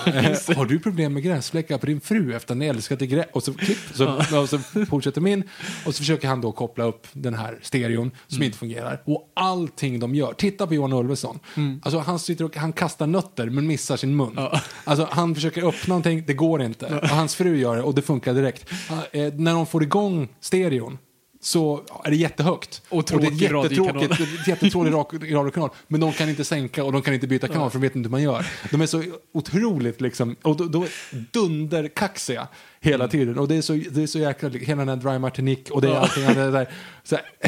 Eh, 0.05 0.57
har 0.57 0.65
du 0.65 0.79
problem 0.79 1.13
med 1.13 1.23
gräsfläckar 1.23 1.77
på 1.77 1.85
din 1.85 2.01
fru 2.01 2.35
efter 2.35 2.55
en 2.55 2.61
älskade 2.61 3.07
gräs... 3.07 3.25
Och 3.33 3.43
så 3.43 3.53
klipp, 3.53 3.77
så, 3.93 4.39
och 4.41 4.49
så 4.49 4.59
fortsätter 4.89 5.21
min. 5.21 5.43
Och 5.85 5.95
så 5.95 5.99
försöker 5.99 6.27
han 6.27 6.41
då 6.41 6.51
koppla 6.51 6.83
upp 6.83 7.07
den 7.13 7.33
här 7.33 7.59
stereon 7.61 8.11
som 8.27 8.43
inte 8.43 8.57
fungerar. 8.57 9.01
Och 9.05 9.31
allting 9.33 9.99
de 9.99 10.15
gör. 10.15 10.33
Titta 10.33 10.67
på 10.67 10.73
Johan 10.73 10.93
Ulveson. 10.93 11.39
Alltså 11.81 11.99
han, 11.99 12.19
sitter 12.19 12.45
och, 12.45 12.55
han 12.55 12.73
kastar 12.73 13.07
nötter 13.07 13.49
men 13.49 13.67
missar 13.67 13.97
sin 13.97 14.15
mun. 14.15 14.39
Alltså 14.83 15.07
han 15.11 15.35
försöker 15.35 15.67
öppna 15.67 15.91
någonting, 15.91 16.23
det 16.27 16.33
går 16.33 16.61
inte. 16.61 16.85
Och 16.85 17.09
hans 17.09 17.35
fru 17.35 17.57
gör 17.57 17.75
det 17.75 17.81
och 17.81 17.95
det 17.95 18.01
funkar 18.01 18.33
direkt. 18.33 18.69
Eh, 19.11 19.33
när 19.33 19.53
de 19.53 19.65
får 19.65 19.83
igång 19.83 20.27
stereon 20.41 20.97
så 21.41 21.83
är 22.03 22.09
det 22.09 22.15
jättehögt. 22.15 22.81
Och 22.89 23.05
tråkig 23.05 23.39
det 23.39 23.45
är 23.45 23.63
jättetråkigt, 23.63 24.19
jättetråkig 24.47 25.35
radiokanal. 25.35 25.69
Men 25.87 26.01
de 26.01 26.13
kan 26.13 26.29
inte 26.29 26.45
sänka 26.45 26.83
och 26.83 26.91
de 26.91 27.01
kan 27.01 27.13
inte 27.13 27.27
byta 27.27 27.47
kanal 27.47 27.69
för 27.69 27.79
de 27.79 27.87
vet 27.87 27.95
inte 27.95 28.07
hur 28.07 28.11
man 28.11 28.23
gör. 28.23 28.47
De 28.71 28.81
är 28.81 28.85
så 28.85 29.03
otroligt 29.33 30.01
liksom, 30.01 30.35
och 30.41 30.57
då, 30.57 30.65
då 30.65 30.85
dunderkaxiga 31.31 32.47
hela 32.79 33.03
Mm. 33.03 33.11
tiden. 33.11 33.39
Och 33.39 33.47
det 33.47 33.55
är 33.55 33.61
så, 33.61 33.73
det 33.73 34.03
är 34.03 34.07
så 34.07 34.19
jäkla, 34.19 34.49
hela 34.49 34.85
den 34.85 34.89
här 34.89 35.11
Dry 35.11 35.19
Martinique 35.19 35.73
och 35.73 35.81
det 35.81 35.87
är 35.87 35.95
allting 35.95 36.23
annat. 36.23 36.53
Där, 36.53 36.69
så 37.03 37.17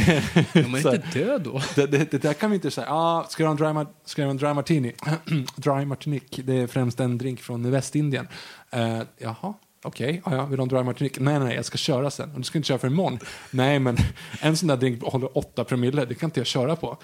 De 0.53 0.75
är 0.75 0.81
så 0.81 0.95
inte 0.95 1.19
död 1.19 1.41
då. 1.41 1.61
Det, 1.75 1.85
det, 1.85 2.11
det 2.11 2.17
där 2.17 2.33
kan 2.33 2.51
vi 2.51 2.55
inte 2.55 2.71
säga. 2.71 2.87
Ah, 2.89 3.25
ska 3.29 3.43
du 3.43 3.47
ha 3.47 3.69
en 3.69 3.75
dry, 3.75 3.85
ska 4.05 4.21
du 4.21 4.25
ha 4.25 4.31
en 4.31 4.37
dry 4.37 4.53
martini? 4.53 4.93
dry 5.55 5.85
martinique, 5.85 6.43
det 6.43 6.53
är 6.53 6.67
främst 6.67 6.99
en 6.99 7.17
drink 7.17 7.39
från 7.41 7.71
Västindien. 7.71 8.27
Uh, 8.75 9.01
jaha, 9.17 9.53
okej. 9.83 10.21
Ah, 10.23 10.35
ja, 10.35 10.45
vill 10.45 10.57
du 10.57 10.61
ha 10.61 10.63
en 10.63 10.69
dry 10.69 10.83
martinique? 10.83 11.23
Nej, 11.23 11.39
nej, 11.39 11.55
jag 11.55 11.65
ska 11.65 11.77
köra 11.77 12.11
sen. 12.11 12.33
Du 12.35 12.43
ska 12.43 12.57
inte 12.57 12.67
köra 12.67 12.77
för 12.77 12.87
imorgon. 12.87 13.19
nej, 13.51 13.79
men 13.79 13.97
en 14.41 14.57
sån 14.57 14.67
där 14.67 14.77
drink 14.77 15.03
håller 15.03 15.37
8 15.37 15.63
promille, 15.63 16.05
det 16.05 16.15
kan 16.15 16.27
inte 16.27 16.39
jag 16.39 16.47
köra 16.47 16.75
på. 16.75 16.97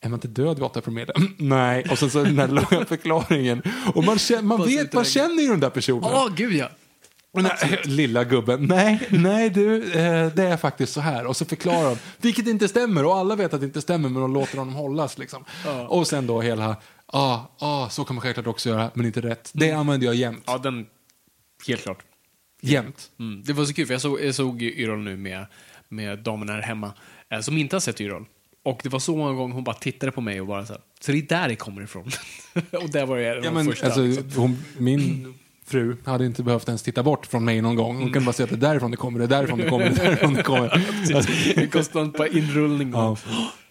Är 0.00 0.08
man 0.08 0.16
inte 0.16 0.28
död 0.28 0.56
vid 0.56 0.64
8 0.64 0.80
promille? 0.80 1.12
nej, 1.36 1.86
och 1.90 1.98
sen 1.98 2.10
så 2.10 2.22
den 2.22 2.38
här 2.38 2.48
långa 2.70 2.84
förklaringen. 2.84 3.62
Och 3.94 4.04
man, 4.04 4.18
känner, 4.18 4.42
man 4.42 4.66
vet, 4.66 4.92
man 4.92 5.04
känner 5.04 5.42
ju 5.42 5.48
den 5.48 5.60
där 5.60 5.70
personen. 5.70 6.10
Ja, 6.12 6.28
gud 6.36 6.52
ja. 6.52 6.68
Nej, 7.42 7.80
lilla 7.84 8.24
gubben. 8.24 8.66
Nej, 8.66 9.08
nej 9.10 9.50
du, 9.50 9.92
eh, 9.92 10.32
det 10.32 10.42
är 10.42 10.56
faktiskt 10.56 10.92
så 10.92 11.00
här. 11.00 11.26
Och 11.26 11.36
så 11.36 11.44
förklarar 11.44 11.90
de, 11.90 11.96
vilket 12.20 12.46
inte 12.46 12.68
stämmer. 12.68 13.04
Och 13.04 13.16
alla 13.16 13.36
vet 13.36 13.54
att 13.54 13.60
det 13.60 13.66
inte 13.66 13.80
stämmer, 13.80 14.08
men 14.08 14.22
de 14.22 14.34
låter 14.34 14.58
honom 14.58 14.74
hållas. 14.74 15.18
Liksom. 15.18 15.44
Och 15.88 16.06
sen 16.06 16.26
då 16.26 16.40
hela, 16.40 16.76
ja, 17.12 17.56
ah, 17.58 17.66
ah, 17.66 17.88
så 17.88 18.04
kan 18.04 18.16
man 18.16 18.22
självklart 18.22 18.46
också 18.46 18.68
göra, 18.68 18.90
men 18.94 19.06
inte 19.06 19.20
rätt. 19.20 19.50
Det 19.54 19.72
använder 19.72 20.06
jag 20.06 20.14
jämt. 20.14 20.44
Ja, 20.46 20.58
den... 20.58 20.86
Helt 21.66 21.82
klart. 21.82 21.98
Jämt. 22.66 23.10
Mm. 23.18 23.42
Det 23.46 23.52
var 23.52 23.64
så 23.64 23.74
kul, 23.74 23.86
för 23.86 23.94
jag 23.94 24.00
såg, 24.00 24.20
jag 24.20 24.34
såg 24.34 24.62
Yrrol 24.62 24.98
nu 24.98 25.16
med, 25.16 25.46
med 25.88 26.18
damerna 26.18 26.52
här 26.52 26.62
hemma, 26.62 26.92
eh, 27.30 27.40
som 27.40 27.58
inte 27.58 27.76
har 27.76 27.80
sett 27.80 28.00
Yrrol. 28.00 28.24
Och 28.62 28.80
det 28.82 28.88
var 28.88 28.98
så 28.98 29.16
många 29.16 29.32
gånger 29.32 29.54
hon 29.54 29.64
bara 29.64 29.76
tittade 29.76 30.12
på 30.12 30.20
mig 30.20 30.40
och 30.40 30.46
bara 30.46 30.66
så 30.66 30.72
här, 30.72 30.82
så 31.00 31.12
det 31.12 31.18
är 31.18 31.22
där 31.22 31.48
det 31.48 31.56
kommer 31.56 31.82
ifrån. 31.82 32.10
och 32.82 32.90
där 32.90 33.06
var 33.06 33.16
det 33.16 33.40
Ja, 33.44 33.50
men, 33.50 33.66
första. 33.66 33.86
alltså, 33.86 34.02
liksom. 34.02 34.42
hon, 34.42 34.64
min 34.78 35.34
fru 35.66 35.96
hade 36.04 36.26
inte 36.26 36.42
behövt 36.42 36.68
ens 36.68 36.82
titta 36.82 37.02
bort 37.02 37.26
från 37.26 37.44
mig 37.44 37.62
någon 37.62 37.76
gång. 37.76 37.96
Hon 37.96 38.12
kunde 38.12 38.26
bara 38.26 38.32
säga 38.32 38.44
att 38.44 38.50
det 38.50 38.56
är 38.56 38.70
därifrån 38.70 38.90
det 38.90 38.96
kommer, 38.96 39.18
det 39.18 39.24
är 39.24 39.28
därifrån 39.28 39.58
det 39.58 39.68
kommer, 39.68 39.90
det 39.90 40.02
är 40.02 40.04
därifrån 40.04 40.34
det 40.34 40.42
kommer. 40.42 40.68
Alltså, 41.14 41.32
En 41.60 41.70
konstant 41.70 42.16
bara 42.18 42.28
inrullning. 42.28 42.90
Ja. 42.90 43.16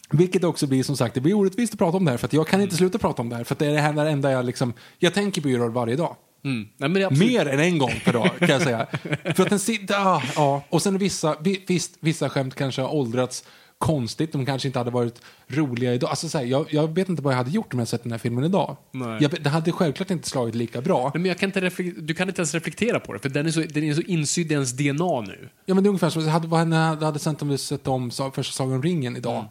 Vilket 0.10 0.44
också 0.44 0.68
blir 0.68 0.84
som 0.84 0.98
sagt, 0.98 1.16
det 1.16 1.22
blir 1.22 1.34
orättvist 1.34 1.74
att 1.74 1.80
prata 1.80 1.98
om 1.98 2.06
det 2.06 2.12
här 2.12 2.18
för 2.18 2.26
att 2.28 2.34
jag 2.34 2.48
kan 2.48 2.62
inte 2.62 2.76
sluta 2.76 2.98
prata 2.98 3.22
om 3.22 3.30
det 3.30 3.36
här 3.36 3.44
för 3.44 3.56
att 3.56 3.60
det 3.60 3.66
är 3.66 3.72
det 3.74 3.80
här 3.80 4.06
enda 4.06 4.32
jag 4.32 4.46
liksom, 4.46 4.74
jag 5.00 5.14
tänker 5.14 5.42
på 5.42 5.50
Yrrol 5.50 5.72
varje 5.72 5.96
dag. 5.96 6.16
Mm. 6.46 6.68
Nej, 6.78 7.10
Mer 7.12 7.48
än 7.48 7.60
en 7.60 7.78
gång 7.78 7.92
per 8.06 8.14
dag 8.14 8.30
kan 8.40 8.50
jag 8.50 8.62
säga. 8.62 8.88
för 9.36 9.44
att 9.44 9.50
den 9.50 9.60
sitter, 9.60 9.96
ah, 9.96 10.24
ja. 10.36 10.64
Och 10.70 10.82
sen 10.82 10.98
vissa, 10.98 11.36
vi- 11.42 11.64
visst, 11.68 11.98
vissa 12.00 12.30
skämt 12.30 12.56
kanske 12.56 12.82
har 12.82 12.94
åldrats 12.94 13.44
konstigt, 13.78 14.32
de 14.32 14.46
kanske 14.46 14.68
inte 14.68 14.80
hade 14.80 14.92
varit 14.92 15.22
roliga 15.48 15.94
idag. 15.94 16.10
Alltså, 16.10 16.30
så 16.30 16.38
här, 16.38 16.46
jag, 16.46 16.74
jag 16.74 16.96
vet 16.96 17.10
inte 17.10 17.22
vad 17.22 17.34
jag 17.34 17.38
hade 17.38 17.50
gjort 17.52 17.74
om 17.74 17.80
jag 17.80 17.88
sett 17.88 18.04
den 18.04 18.12
här 18.12 18.20
filmen 18.20 18.44
idag. 18.44 18.78
Jag, 19.22 19.44
det 19.44 19.50
hade 19.50 19.72
självklart 19.72 20.10
inte 20.12 20.30
slagit 20.30 20.56
lika 20.56 20.82
bra. 20.82 21.12
Nej, 21.14 21.22
men 21.22 21.26
jag 21.30 21.38
kan 21.38 21.50
inte 21.50 21.92
du 22.02 22.14
kan 22.14 22.28
inte 22.30 22.40
ens 22.42 22.54
reflektera 22.54 23.00
på 23.00 23.14
det, 23.14 23.20
för 23.20 23.30
den 23.30 23.46
är 23.46 23.52
så, 23.52 23.60
den 23.60 23.84
är 23.84 23.94
så 23.94 24.02
insydd 24.02 24.52
i 24.52 24.54
ens 24.54 24.72
DNA 24.72 25.22
nu. 25.22 25.50
Ja, 25.66 25.76
men 25.76 25.84
det 25.84 25.88
är 25.88 25.90
ungefär 25.90 26.10
som 26.10 26.28
hade, 26.28 26.48
vad 26.48 26.60
hade, 26.74 27.06
hade 27.06 27.20
sett 27.20 27.42
om 27.42 27.50
vi 27.50 27.58
sett 27.58 27.88
om 27.88 28.12
första 28.12 28.42
Sagan 28.44 28.74
om 28.74 28.84
ringen 28.84 29.18
idag. 29.18 29.36
Mm. 29.40 29.46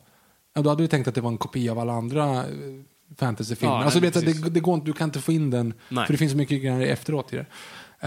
Ja, 0.55 0.63
då 0.63 0.71
hade 0.71 0.83
vi 0.83 0.89
tänkt 0.89 1.09
att 1.09 1.15
det 1.15 1.21
var 1.21 1.31
en 1.31 1.39
kopia 1.39 1.73
av 1.73 1.79
alla 1.79 1.93
andra 1.93 2.45
eh, 3.11 3.17
fantasyfilmer. 3.17 3.75
Ja, 3.75 3.85
alltså, 3.85 4.01
nej, 4.01 4.11
vet 4.11 4.43
det, 4.43 4.51
det 4.51 4.61
går 4.61 4.75
inte, 4.75 4.87
du 4.87 4.93
kan 4.93 5.09
inte 5.09 5.21
få 5.21 5.33
in 5.33 5.51
den, 5.51 5.75
Nej. 5.89 6.07
för 6.07 6.13
det 6.13 6.19
finns 6.19 6.33
så 6.33 6.39
mycket 6.39 6.63
grejer 6.63 6.81
efteråt 6.81 7.33
i 7.33 7.37
det. 7.37 7.47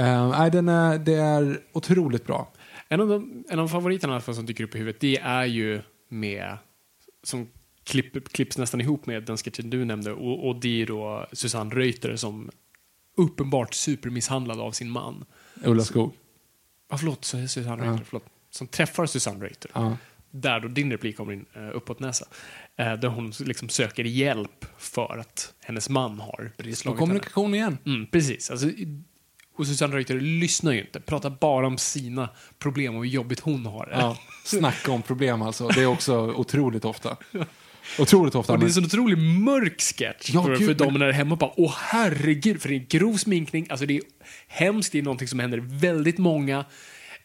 Uh, 0.02 0.30
nej, 0.30 0.52
den 0.52 0.70
är, 0.70 0.98
det 0.98 1.14
är 1.14 1.62
otroligt 1.74 2.26
bra. 2.26 2.52
En 2.90 3.02
av, 3.02 3.08
de, 3.08 3.44
en 3.50 3.60
av 3.60 3.68
favoriterna 3.68 4.22
som 4.22 4.46
dyker 4.46 4.64
upp 4.64 4.76
i 4.76 4.78
huvudet, 4.78 5.02
det 5.02 5.18
är 5.18 5.46
ju 5.46 5.82
med, 6.10 6.58
som 7.24 7.48
klipp, 7.84 8.34
klipps 8.34 8.58
nästan 8.58 8.82
ihop 8.82 9.06
med 9.06 9.24
den 9.24 9.38
sketchen 9.38 9.70
du 9.70 9.86
nämnde, 9.86 10.12
och, 10.12 10.48
och 10.48 10.60
det 10.60 10.82
är 10.82 10.86
då 10.86 11.28
Susanne 11.34 11.76
Reuter 11.76 12.16
som 12.16 12.50
uppenbart 13.18 13.74
supermisshandlad 13.74 14.60
av 14.60 14.72
sin 14.72 14.90
man. 14.90 15.26
Ulla 15.64 15.84
Skog. 15.84 16.14
Ja, 16.90 16.98
förlåt, 16.98 17.26
så 17.26 17.38
är 17.38 17.48
Susanne 17.48 17.86
Reuter, 17.86 18.04
förlåt. 18.06 18.26
Som 18.50 18.68
träffar 18.68 19.06
Susanne 19.06 19.46
Reuter. 19.46 19.72
Ja. 19.74 19.98
Där 20.32 20.60
då 20.60 20.68
din 20.68 20.92
replik 20.92 21.18
kommer 21.18 21.34
in 21.34 21.46
uh, 21.58 21.76
uppåt 21.76 22.00
näsa. 22.00 22.26
Eh, 22.78 22.94
där 22.94 23.08
hon 23.08 23.34
liksom 23.40 23.70
söker 23.70 24.04
hjälp 24.04 24.66
för 24.78 25.18
att 25.18 25.54
hennes 25.64 25.90
man 25.90 26.20
har 26.20 26.52
Brist 26.58 26.80
på 26.80 26.82
slagit 26.82 26.86
henne. 26.86 27.00
kommunikation 27.00 27.56
igen. 27.56 27.78
Mm, 27.86 28.08
precis. 28.08 28.52
Alltså, 28.52 28.70
och 29.58 29.68
Susanne 29.68 29.96
Reuter 29.96 30.20
lyssnar 30.20 30.72
ju 30.72 30.82
inte, 30.82 31.00
pratar 31.00 31.30
bara 31.30 31.68
om 31.68 31.78
sina 31.78 32.30
problem 32.60 32.96
och 32.96 33.06
hur 33.06 33.12
jobbigt 33.12 33.40
hon 33.40 33.66
har 33.66 33.86
det. 33.86 33.92
Ja, 33.92 34.18
snacka 34.46 34.92
om 34.92 35.02
problem 35.02 35.42
alltså. 35.42 35.68
Det 35.68 35.82
är 35.82 35.86
också 35.86 36.18
otroligt 36.36 36.86
ofta. 36.86 37.18
Otroligt 38.00 38.36
ofta. 38.36 38.54
Och 38.54 38.60
det 38.60 38.66
är 38.66 38.68
en 38.68 38.74
sån 38.74 38.86
otroligt 38.86 39.20
mörk 39.20 39.82
sketch 39.82 40.30
Ja, 40.34 40.44
för, 40.44 40.58
gud, 40.58 40.68
för 40.68 40.86
dem 40.86 40.94
när 40.94 41.12
hemma. 41.12 41.36
Bara, 41.36 41.52
Åh 41.58 41.76
herregud, 41.78 42.62
för 42.62 42.70
det 42.70 42.76
är 42.76 42.80
en 42.80 42.88
grov 42.88 43.18
sminkning. 43.18 43.68
Alltså 43.70 43.86
det 43.86 43.98
är 43.98 44.02
hemskt, 44.48 44.92
det 44.92 45.00
är 45.00 45.04
någonting 45.04 45.28
som 45.28 45.40
händer 45.40 45.58
väldigt 45.58 46.18
många. 46.18 46.66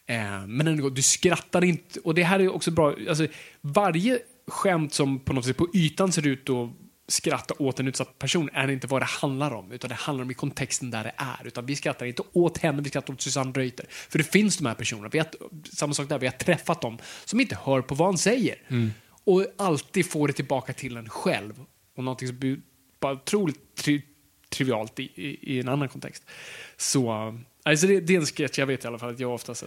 Eh, 0.05 0.47
men 0.47 0.67
ändå, 0.67 0.89
du 0.89 1.01
skrattar 1.01 1.63
inte. 1.63 1.99
Och 1.99 2.15
det 2.15 2.23
här 2.23 2.39
är 2.39 2.55
också 2.55 2.71
bra. 2.71 2.95
Alltså, 3.09 3.27
varje 3.61 4.19
skämt 4.47 4.93
som 4.93 5.19
på 5.19 5.33
något 5.33 5.45
sätt 5.45 5.57
på 5.57 5.67
ytan 5.73 6.11
ser 6.11 6.27
ut 6.27 6.49
att 6.49 6.69
skratta 7.07 7.53
åt 7.59 7.79
en 7.79 7.87
utsatt 7.87 8.19
person 8.19 8.49
är 8.53 8.71
inte 8.71 8.87
vad 8.87 9.01
det 9.01 9.05
handlar 9.05 9.51
om. 9.51 9.71
Utan 9.71 9.89
det 9.89 9.95
handlar 9.95 10.23
om 10.23 10.31
i 10.31 10.33
kontexten 10.33 10.91
där 10.91 11.03
det 11.03 11.13
är. 11.17 11.47
Utan 11.47 11.65
vi 11.65 11.75
skrattar 11.75 12.05
inte 12.05 12.23
åt 12.33 12.57
henne, 12.57 12.81
vi 12.81 12.89
skrattar 12.89 13.13
åt 13.13 13.21
Susanne 13.21 13.51
Reuter. 13.51 13.85
För 13.89 14.17
det 14.17 14.23
finns 14.23 14.57
de 14.57 14.65
här 14.65 14.75
personerna. 14.75 15.09
Vi 15.11 15.19
har, 15.19 15.27
samma 15.73 15.93
sak 15.93 16.09
där, 16.09 16.19
vi 16.19 16.27
har 16.27 16.33
träffat 16.33 16.81
dem 16.81 16.97
som 17.25 17.39
inte 17.39 17.57
hör 17.63 17.81
på 17.81 17.95
vad 17.95 18.07
han 18.07 18.17
säger. 18.17 18.55
Och 19.23 19.45
alltid 19.57 20.05
får 20.11 20.27
det 20.27 20.33
tillbaka 20.33 20.73
till 20.73 20.97
en 20.97 21.09
själv. 21.09 21.65
Och 21.97 22.03
någonting 22.03 22.27
som 22.27 22.39
blir 22.39 22.59
bara 22.99 23.13
otroligt 23.13 23.75
tri 23.75 24.01
trivialt 24.49 24.99
i, 24.99 25.03
i, 25.03 25.53
i 25.55 25.59
en 25.59 25.69
annan 25.69 25.89
kontext. 25.89 26.23
Så 26.77 27.33
alltså 27.63 27.87
det, 27.87 27.99
det 27.99 28.15
är 28.15 28.19
en 28.19 28.25
sketch 28.25 28.59
jag 28.59 28.65
vet 28.65 28.83
i 28.83 28.87
alla 28.87 28.99
fall 28.99 29.09
att 29.09 29.19
jag 29.19 29.33
oftast 29.33 29.63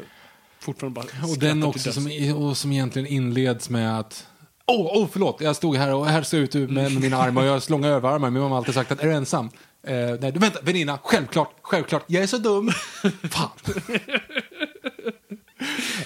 fortfarande 0.58 0.94
bara 0.94 1.26
Och 1.28 1.38
den 1.38 1.62
också 1.62 1.92
som, 1.92 2.34
och 2.36 2.56
som 2.56 2.72
egentligen 2.72 3.08
inleds 3.08 3.70
med 3.70 3.98
att 3.98 4.26
Åh, 4.68 4.80
oh, 4.80 5.02
oh, 5.02 5.08
förlåt, 5.12 5.40
jag 5.40 5.56
stod 5.56 5.76
här 5.76 5.94
och 5.94 6.06
här 6.06 6.22
ser 6.22 6.38
ut 6.38 6.54
med, 6.54 6.68
med 6.68 7.00
mina 7.00 7.16
armar 7.16 7.42
och 7.42 7.48
jag 7.48 7.52
har 7.52 7.70
långa 7.70 7.88
överarmar. 7.88 8.30
Min 8.30 8.42
mamma 8.42 8.54
har 8.54 8.58
alltid 8.58 8.74
sagt 8.74 8.92
att 8.92 9.00
är 9.00 9.06
du 9.06 9.12
ensam? 9.12 9.50
Eh, 9.82 9.94
nej, 10.20 10.32
du, 10.32 10.38
vänta, 10.38 10.58
väninna, 10.62 10.98
självklart, 11.02 11.54
självklart, 11.62 12.04
jag 12.06 12.22
är 12.22 12.26
så 12.26 12.38
dum. 12.38 12.70
Fan. 13.30 13.50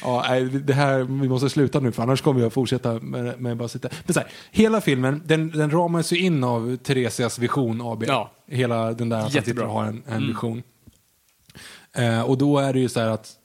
ja, 0.02 0.24
nej, 0.28 0.44
det 0.44 0.72
här, 0.72 0.98
vi 0.98 1.28
måste 1.28 1.50
sluta 1.50 1.80
nu 1.80 1.92
för 1.92 2.02
annars 2.02 2.22
kommer 2.22 2.40
jag 2.40 2.52
fortsätta 2.52 2.92
med, 2.92 3.40
med 3.40 3.56
bara 3.56 3.68
sitta. 3.68 3.88
Men 4.04 4.14
så 4.14 4.20
här, 4.20 4.28
hela 4.50 4.80
filmen, 4.80 5.22
den, 5.24 5.50
den 5.50 5.70
ramas 5.70 6.12
ju 6.12 6.18
in 6.18 6.44
av 6.44 6.76
Theresias 6.76 7.38
vision 7.38 7.80
AB. 7.82 8.04
Ja. 8.06 8.30
Hela 8.46 8.92
den 8.92 9.08
där 9.08 9.16
att 9.16 9.22
han 9.22 9.44
sitter 9.44 9.62
och 9.62 9.72
har 9.72 9.84
en, 9.84 10.02
en 10.06 10.26
vision. 10.26 10.62
Eh, 11.92 12.22
och 12.22 12.38
då 12.38 12.58
är 12.58 12.72
det 12.72 12.80
ju 12.80 12.88
så 12.88 13.00
här 13.00 13.08
att 13.08 13.36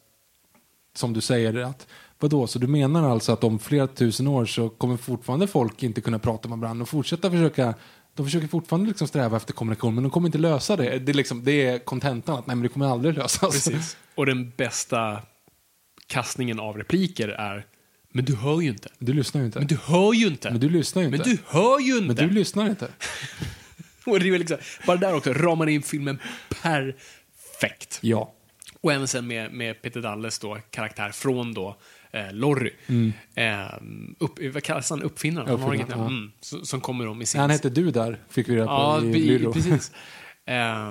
som 0.95 1.13
du 1.13 1.22
säger, 1.22 1.63
att 1.63 1.88
vadå, 2.20 2.47
så 2.47 2.59
du 2.59 2.68
menar 2.68 3.09
alltså 3.09 3.32
att 3.32 3.43
om 3.43 3.59
flera 3.59 3.88
tusen 3.88 4.28
år 4.28 4.45
så 4.45 4.70
kommer 4.70 4.97
fortfarande 4.97 5.47
folk 5.47 5.84
inte 5.84 6.01
kunna 6.01 6.20
prata 6.20 6.49
med 6.49 6.57
varandra 6.57 6.84
och 6.84 6.89
fortsätta 6.89 7.32
försöka 7.32 7.74
de 8.16 8.26
försöker 8.26 8.47
fortfarande 8.47 8.88
liksom 8.88 9.07
sträva 9.07 9.38
efter 9.38 9.53
kommunikation, 9.53 9.95
men 9.95 10.03
de 10.03 10.09
kommer 10.09 10.28
inte 10.28 10.38
lösa 10.38 10.76
det. 10.76 10.99
Det 10.99 11.11
är, 11.11 11.13
liksom, 11.13 11.43
det 11.43 11.66
är 11.66 11.80
kontentan, 11.80 12.39
att 12.39 12.47
nej, 12.47 12.55
men 12.55 12.63
det 12.63 12.70
kommer 12.70 12.86
aldrig 12.86 13.18
lösas. 13.18 13.53
Precis. 13.53 13.97
Och 14.16 14.26
den 14.26 14.49
bästa 14.57 15.22
kastningen 16.07 16.59
av 16.59 16.78
repliker 16.78 17.28
är 17.28 17.66
Men 18.11 18.26
du 18.26 18.36
hör 18.36 18.61
ju 18.61 18.70
inte. 18.70 18.89
Du 18.99 19.13
lyssnar 19.13 19.41
ju 19.41 19.45
inte. 19.45 19.59
Men 19.59 19.68
du 19.68 19.78
hör 19.84 20.13
ju 20.13 20.28
inte. 20.28 20.51
Men 20.51 20.59
du 20.59 20.70
lyssnar 20.70 21.01
ju 21.01 21.07
inte. 21.07 21.18
Men 21.18 21.36
du 21.36 21.38
hör 21.47 21.80
ju 21.80 21.97
inte. 21.97 22.05
Men 22.05 22.16
du 22.16 22.30
lyssnar 22.30 22.70
inte. 22.70 22.88
Och 24.05 24.20
det 24.20 24.30
är 24.30 24.39
liksom, 24.39 24.57
bara 24.88 24.97
där 24.97 25.16
också 25.16 25.34
ramar 25.34 25.68
in 25.68 25.82
filmen 25.82 26.20
perfekt. 26.61 27.99
Ja. 28.01 28.34
Och 28.82 28.93
även 28.93 29.07
sen 29.07 29.28
med, 29.28 29.51
med 29.53 29.82
Peter 29.82 30.01
Dalles 30.01 30.39
då, 30.39 30.57
karaktär 30.70 31.11
från 31.11 31.53
då 31.53 31.78
eh, 32.16 32.34
Lorry. 32.34 32.72
Eh, 33.36 33.66
upp, 34.20 34.39
vad 34.53 34.63
kallas 34.63 34.89
han? 34.89 35.01
Uppfinnaren? 35.03 35.47
Han 35.49 35.59
har 35.61 35.74
Mm. 35.74 35.82
Uppfinnaren, 35.82 36.01
ja. 36.01 36.55
mm, 36.57 36.66
som 36.66 36.82
kommer 36.82 37.05
då 37.05 37.13
med 37.13 37.28
sin... 37.28 37.41
Han 37.41 37.49
hette 37.49 37.70
du 37.70 37.91
där, 37.91 38.20
fick 38.30 38.49
vi 38.49 38.55
reda 38.55 38.66
på 38.66 38.72
Ja, 38.72 39.01
i 39.03 39.13
Lyro. 39.20 39.53
precis. 39.53 39.91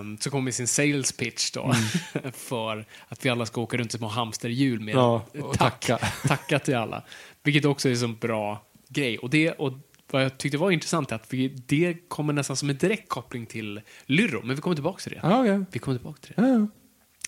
Um, 0.01 0.18
så 0.20 0.31
kommer 0.31 0.51
sin 0.51 0.66
sales 0.68 1.12
pitch 1.12 1.51
då. 1.51 1.62
Mm. 1.64 2.33
för 2.33 2.87
att 3.09 3.25
vi 3.25 3.29
alla 3.31 3.47
ska 3.47 3.61
åka 3.61 3.77
runt 3.77 3.93
som 3.93 3.99
små 3.99 4.09
hamsterhjul 4.09 4.81
med 4.81 4.95
Ja, 4.95 5.27
tack, 5.55 5.59
tacka. 5.59 5.99
tacka 6.29 6.59
till 6.59 6.75
alla. 6.77 7.03
Vilket 7.43 7.64
också 7.64 7.89
är 7.89 7.93
en 7.93 7.99
sån 7.99 8.16
bra 8.18 8.66
grej. 8.89 9.18
Och, 9.18 9.31
det, 9.31 9.51
och 9.53 9.72
vad 10.11 10.25
jag 10.25 10.39
tyckte 10.39 10.59
var 10.59 10.70
intressant 10.70 11.12
är 11.12 11.16
att 11.16 11.33
vi, 11.33 11.49
det 11.49 12.09
kommer 12.09 12.33
nästan 12.33 12.57
som 12.57 12.70
en 12.70 12.77
direkt 12.77 13.09
koppling 13.09 13.47
till 13.47 13.81
Lyro. 14.07 14.41
Men 14.45 14.57
vi 14.57 14.62
kommer 14.62 14.77
tillbaka 14.77 15.01
till 15.03 15.12
det. 15.12 15.20
Ja, 15.22 15.41
okej. 15.41 15.64
Vi 15.72 15.79
kommer 15.79 15.99
tillbaka 15.99 16.18
till 16.20 16.33
det. 16.37 16.43
Ja, 16.43 16.49
ja. 16.49 16.66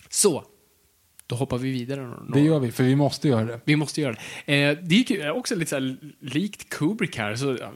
Så, 0.09 0.43
då 1.27 1.35
hoppar 1.35 1.57
vi 1.57 1.71
vidare. 1.71 2.01
några- 2.01 2.23
Det 2.33 2.39
gör 2.39 2.59
vi, 2.59 2.71
för 2.71 2.83
vi 2.83 2.95
måste 2.95 3.27
göra 3.27 3.45
det. 3.45 3.59
vi 3.65 3.75
måste 3.75 4.01
göra 4.01 4.15
det. 4.45 4.61
Eh, 4.63 4.77
det 4.83 5.09
ju 5.09 5.29
också 5.31 5.55
lite 5.55 5.69
så 5.69 5.75
här, 5.75 5.97
likt 6.19 6.69
Kubrick 6.69 7.17
här. 7.17 7.35
Så, 7.35 7.57
ja, 7.61 7.71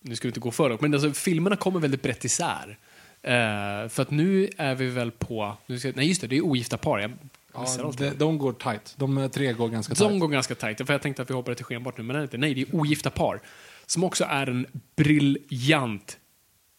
nu 0.00 0.16
ska 0.16 0.28
vi 0.28 0.30
inte 0.30 0.40
gå 0.40 0.50
för 0.50 0.68
långt, 0.68 0.80
men 0.80 0.94
alltså, 0.94 1.12
filmerna 1.12 1.56
kommer 1.56 1.80
väldigt 1.80 2.02
brett 2.02 2.24
isär. 2.24 2.78
Eh, 3.22 3.88
för 3.88 4.00
att 4.02 4.10
nu 4.10 4.48
är 4.56 4.74
vi 4.74 4.86
väl 4.86 5.10
på... 5.10 5.56
Nu 5.66 5.78
ska, 5.78 5.92
nej, 5.96 6.08
just 6.08 6.20
det, 6.20 6.26
det 6.26 6.36
är 6.36 6.44
ogifta 6.44 6.76
par. 6.76 6.98
Jag 6.98 7.12
Ja, 7.54 7.92
de, 7.98 8.10
de 8.18 8.38
går 8.38 8.52
tight. 8.52 8.94
De 8.96 9.30
tre 9.32 9.52
går 9.52 9.68
ganska 9.68 9.94
tight. 9.94 10.08
De 10.10 10.18
går 10.18 10.28
ganska 10.28 10.54
tajt, 10.54 10.86
för 10.86 10.94
jag 10.94 11.02
tänkte 11.02 11.22
att 11.22 11.30
vi 11.30 11.34
hoppade 11.34 11.54
till 11.54 11.64
skenbart 11.64 11.98
nu, 11.98 12.04
men 12.04 12.16
nej, 12.16 12.22
inte. 12.22 12.38
nej, 12.38 12.54
det 12.54 12.60
är 12.60 12.74
ogifta 12.76 13.10
par. 13.10 13.40
Som 13.86 14.04
också 14.04 14.24
är 14.24 14.46
en 14.46 14.66
briljant 14.96 16.18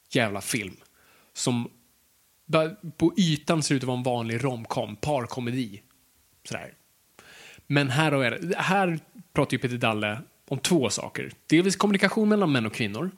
jävla 0.10 0.42
film. 0.42 0.76
Som 1.34 1.70
på 2.98 3.14
ytan 3.18 3.64
ser 3.64 3.76
ut 3.76 3.84
att 3.84 3.88
vara 3.88 3.98
en 3.98 4.04
vanlig 4.04 4.44
romcom, 4.44 4.96
parkomedi. 4.96 5.82
Sådär. 6.44 6.74
Men 7.68 7.90
här, 7.90 8.12
har 8.12 8.24
jag, 8.24 8.54
här 8.58 9.00
pratar 9.34 9.54
ju 9.54 9.60
Peter 9.60 9.78
Dalle 9.78 10.22
om 10.48 10.60
två 10.60 10.90
saker. 10.90 11.32
delvis 11.48 11.76
kommunikation 11.76 12.30
mellan 12.30 12.52
män 12.52 12.66
och 12.66 12.74
kvinnor 12.74 13.12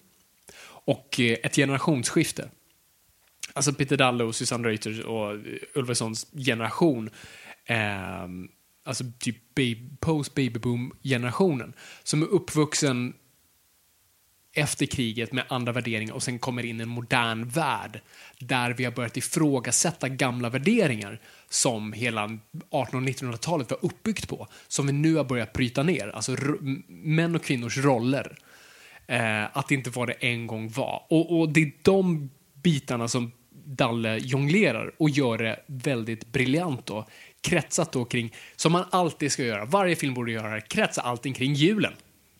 och 0.65 1.19
eh, 1.19 1.37
ett 1.43 1.55
generationsskifte. 1.55 2.49
Alltså 3.53 3.73
Peter 3.73 3.97
Dalle 3.97 4.23
och 4.23 4.35
Susanne 4.35 4.67
Reuter 4.67 5.05
och 5.05 5.37
Ulvessons 5.73 6.27
generation. 6.45 7.09
Eh, 7.65 8.27
alltså 8.83 9.03
typ 9.19 9.55
baby, 9.55 9.89
post-babyboom-generationen. 9.99 11.73
Som 12.03 12.21
är 12.21 12.27
uppvuxen 12.27 13.13
efter 14.53 14.85
kriget 14.85 15.31
med 15.31 15.43
andra 15.47 15.71
värderingar 15.71 16.13
och 16.13 16.23
sen 16.23 16.39
kommer 16.39 16.65
in 16.65 16.81
en 16.81 16.89
modern 16.89 17.49
värld 17.49 17.99
där 18.39 18.73
vi 18.73 18.83
har 18.83 18.91
börjat 18.91 19.17
ifrågasätta 19.17 20.09
gamla 20.09 20.49
värderingar 20.49 21.21
som 21.49 21.93
hela 21.93 22.23
1800 22.23 22.97
och 22.97 23.01
1900-talet 23.01 23.69
var 23.69 23.79
uppbyggt 23.81 24.27
på, 24.27 24.47
som 24.67 24.87
vi 24.87 24.93
nu 24.93 25.15
har 25.15 25.23
börjat 25.23 25.53
bryta 25.53 25.83
ner. 25.83 26.07
Alltså 26.07 26.35
män 26.87 27.35
och 27.35 27.43
kvinnors 27.43 27.77
roller. 27.77 28.37
Eh, 29.07 29.57
att 29.57 29.67
det 29.67 29.75
inte 29.75 29.89
var 29.89 30.07
det 30.07 30.13
en 30.13 30.47
gång 30.47 30.69
var. 30.69 31.03
Och, 31.09 31.39
och 31.39 31.49
det 31.49 31.61
är 31.61 31.71
de 31.81 32.29
bitarna 32.53 33.07
som 33.07 33.31
Dalle 33.65 34.17
jonglerar 34.17 34.91
och 34.97 35.09
gör 35.09 35.37
det 35.37 35.59
väldigt 35.67 36.27
briljant 36.31 36.85
då. 36.85 37.07
Kretsat 37.41 37.91
då 37.91 38.05
kring, 38.05 38.33
som 38.55 38.71
man 38.71 38.85
alltid 38.89 39.31
ska 39.31 39.43
göra, 39.43 39.65
varje 39.65 39.95
film 39.95 40.13
borde 40.13 40.31
göra, 40.31 40.61
kretsa 40.61 41.01
allting 41.01 41.33
kring 41.33 41.53
julen. 41.53 41.93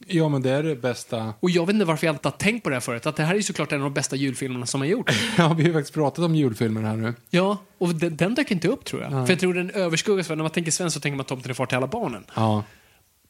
Ja, 0.07 0.29
men 0.29 0.41
det 0.41 0.49
är 0.49 0.63
det 0.63 0.75
bästa. 0.75 1.33
Och 1.39 1.49
jag 1.49 1.65
vet 1.65 1.73
inte 1.73 1.85
varför 1.85 2.07
jag 2.07 2.15
inte 2.15 2.27
har 2.27 2.37
tänkt 2.37 2.63
på 2.63 2.69
det 2.69 2.75
här 2.75 2.81
förut, 2.81 3.05
att 3.05 3.15
det 3.15 3.23
här 3.23 3.35
är 3.35 3.41
såklart 3.41 3.71
en 3.71 3.77
av 3.81 3.83
de 3.83 3.93
bästa 3.93 4.15
julfilmerna 4.15 4.65
som 4.65 4.81
har 4.81 4.87
gjorts. 4.87 5.13
Ja, 5.37 5.53
vi 5.53 5.63
har 5.63 5.67
ju 5.67 5.73
faktiskt 5.73 5.93
pratat 5.93 6.25
om 6.25 6.35
julfilmer 6.35 6.81
här 6.81 6.95
nu. 6.95 7.13
Ja, 7.29 7.57
och 7.77 7.95
den, 7.95 8.15
den 8.15 8.35
dök 8.35 8.51
inte 8.51 8.67
upp 8.67 8.85
tror 8.85 9.01
jag. 9.01 9.11
För 9.11 9.29
jag 9.29 9.39
tror 9.39 9.53
den 9.53 9.71
överskuggas, 9.71 10.27
för 10.27 10.35
när 10.35 10.43
man 10.43 10.51
tänker 10.51 10.71
svensk 10.71 10.93
så 10.93 10.99
tänker 10.99 11.17
man 11.17 11.25
Tomten 11.25 11.49
är 11.49 11.53
far 11.53 11.65
till 11.65 11.77
alla 11.77 11.87
barnen. 11.87 12.23
Ja. 12.35 12.63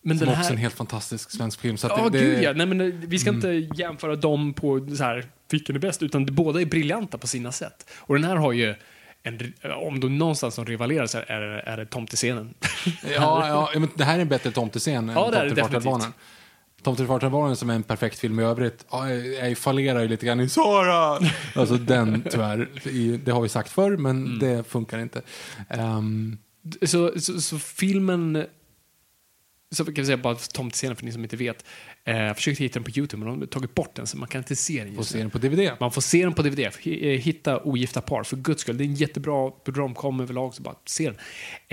Men 0.02 0.18
Som 0.18 0.28
den 0.28 0.36
också 0.36 0.48
är 0.48 0.52
en 0.52 0.58
här... 0.58 0.62
helt 0.62 0.76
fantastisk 0.76 1.32
svensk 1.32 1.60
film. 1.60 1.78
Så 1.78 1.88
Ja, 1.88 2.10
det, 2.10 2.20
det, 2.20 2.26
gud 2.26 2.44
ja. 2.44 2.54
Nej, 2.54 2.68
men 2.68 2.82
eh, 2.82 2.88
vi 2.88 3.20
ska 3.20 3.30
inte 3.30 3.48
jämföra 3.76 4.16
dem 4.16 4.54
på 4.54 4.88
så 4.98 5.04
här, 5.04 5.26
vilken 5.50 5.76
är 5.76 5.80
bäst, 5.80 6.04
utan 6.04 6.26
båda 6.26 6.62
är 6.62 6.66
briljanta 6.66 7.18
på 7.18 7.28
sina 7.28 7.52
sätt. 7.52 7.90
Och 7.96 8.16
den 8.16 8.24
här 8.24 8.36
har 8.36 8.52
ju, 8.52 8.76
en, 9.24 9.54
om 9.76 10.00
de 10.00 10.18
någonstans 10.18 10.56
som 10.56 10.66
rivalerar 10.66 11.06
så 11.06 11.18
är 11.28 11.42
det, 11.42 11.62
är 11.62 11.78
det 11.78 11.86
tomtescenen. 11.86 12.54
Ja, 13.16 13.70
ja, 13.74 13.80
men 13.80 13.90
det 13.96 14.04
här 14.04 14.18
är 14.18 14.22
en 14.22 14.30
bättre 14.30 14.52
tomtescen 14.52 15.10
än 15.10 15.16
Ja, 15.16 15.32
det 15.32 15.38
är 15.38 15.46
det 15.46 15.50
definitivt. 15.56 16.14
Barnen. 16.84 16.96
Tomten 16.98 17.08
far 17.08 17.20
till 17.20 17.30
barnen 17.30 17.56
som 17.56 17.70
är 17.70 17.76
en 17.76 17.84
perfekt 17.84 18.20
film 18.20 18.40
i 18.40 18.44
övrigt, 18.44 18.86
jag 19.42 19.58
fallerar 19.58 20.02
ju 20.02 20.08
lite 20.08 20.26
grann 20.26 20.40
i 20.40 20.50
Sara. 20.50 21.20
Alltså 21.56 21.76
den 21.78 22.24
tyvärr, 22.32 22.88
i- 22.88 23.18
det 23.26 23.32
har 23.32 23.42
vi 23.42 23.50
sagt 23.50 23.72
förr, 23.72 23.98
men 23.98 24.26
Mm. 24.26 24.40
det 24.40 24.64
funkar 24.64 25.00
inte. 25.00 25.22
Ehm, 25.70 26.38
så, 26.82 27.12
så, 27.20 27.42
så 27.42 27.60
filmen... 27.60 28.46
Så 29.76 29.86
kan 29.86 29.94
vi 29.94 30.06
säga 30.06 30.18
bara 30.18 30.36
tomtescenen 30.36 30.96
för 30.96 31.06
ni 31.06 31.12
som 31.12 31.24
inte 31.24 31.36
vet. 31.38 31.66
Eh, 32.06 32.18
jag 32.18 32.36
försökte 32.36 32.64
hitta 32.64 32.74
den 32.80 32.84
på 32.84 33.00
YouTube, 33.00 33.20
men 33.26 33.34
de 33.34 33.40
har 33.40 33.48
tagit 33.48 33.76
bort 33.76 33.96
den 33.96 34.08
så 34.08 34.18
man 34.18 34.28
kan 34.30 34.40
inte 34.40 34.56
se 34.56 34.84
den 34.84 34.96
får 34.96 35.04
se 35.04 35.18
den 35.18 35.30
på 35.30 35.38
DVD. 35.38 35.72
Man 35.80 35.92
får 35.92 36.02
se 36.02 36.24
den 36.24 36.34
på 36.34 36.42
DVD. 36.42 36.60
Eh, 36.60 36.72
Hitta 37.20 37.60
ogifta 37.64 38.02
par, 38.02 38.24
för 38.24 38.38
guds 38.38 38.62
skull. 38.62 38.78
Det 38.78 38.84
är 38.84 38.86
en 38.86 38.94
jättebra 38.96 39.52
romcom 39.66 40.20
överlag, 40.20 40.54
så 40.54 40.62
bara 40.62 40.76
se 40.86 41.10
den. 41.10 41.18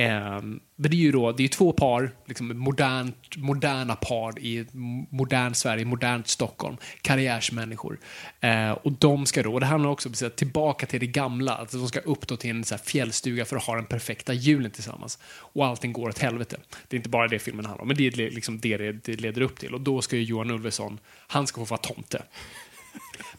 Ehm, 0.07 0.61
men 0.81 0.91
det 0.91 0.97
är 0.97 0.99
ju 0.99 1.13
då, 1.13 1.33
det 1.33 1.45
är 1.45 1.49
två 1.49 1.73
par, 1.73 2.11
liksom 2.25 2.59
modernt, 2.59 3.37
moderna 3.37 3.97
par 3.97 4.39
i 4.39 4.59
ett 4.59 4.69
modernt 5.11 5.57
Sverige, 5.57 5.85
modernt 5.85 6.29
Stockholm, 6.29 6.77
karriärsmänniskor. 7.03 7.99
Eh, 8.41 8.71
och 8.71 8.93
de 8.93 9.27
ska 9.27 9.43
då, 9.43 9.53
och 9.53 9.61
det 9.61 9.67
handlar 9.67 9.91
också 9.91 10.09
om 10.09 10.15
att 10.27 10.37
tillbaka 10.37 10.87
till 10.87 11.01
det 11.01 11.07
gamla, 11.07 11.55
att 11.55 11.71
de 11.71 11.89
ska 11.89 12.01
upp 12.01 12.27
då 12.27 12.37
till 12.37 12.51
en 12.51 12.65
så 12.65 12.75
här 12.75 12.83
fjällstuga 12.83 13.45
för 13.45 13.57
att 13.57 13.65
ha 13.65 13.75
den 13.77 13.85
perfekta 13.85 14.33
julen 14.33 14.71
tillsammans. 14.71 15.19
Och 15.25 15.67
allting 15.67 15.93
går 15.93 16.09
åt 16.09 16.19
helvete. 16.19 16.57
Det 16.89 16.97
är 16.97 16.99
inte 16.99 17.09
bara 17.09 17.29
det 17.29 17.39
filmen 17.39 17.67
handlar 17.67 17.83
om, 17.83 17.89
men 17.89 17.97
det 17.97 18.07
är 18.07 18.31
liksom 18.31 18.61
det 18.61 18.77
det 18.93 19.21
leder 19.21 19.41
upp 19.41 19.59
till. 19.59 19.75
Och 19.75 19.81
då 19.81 20.03
ska 20.03 20.17
ju 20.17 20.23
Johan 20.23 20.51
Ulveson, 20.51 20.99
han 21.27 21.47
ska 21.47 21.61
få 21.61 21.71
vara 21.71 21.81
tomte. 21.81 22.23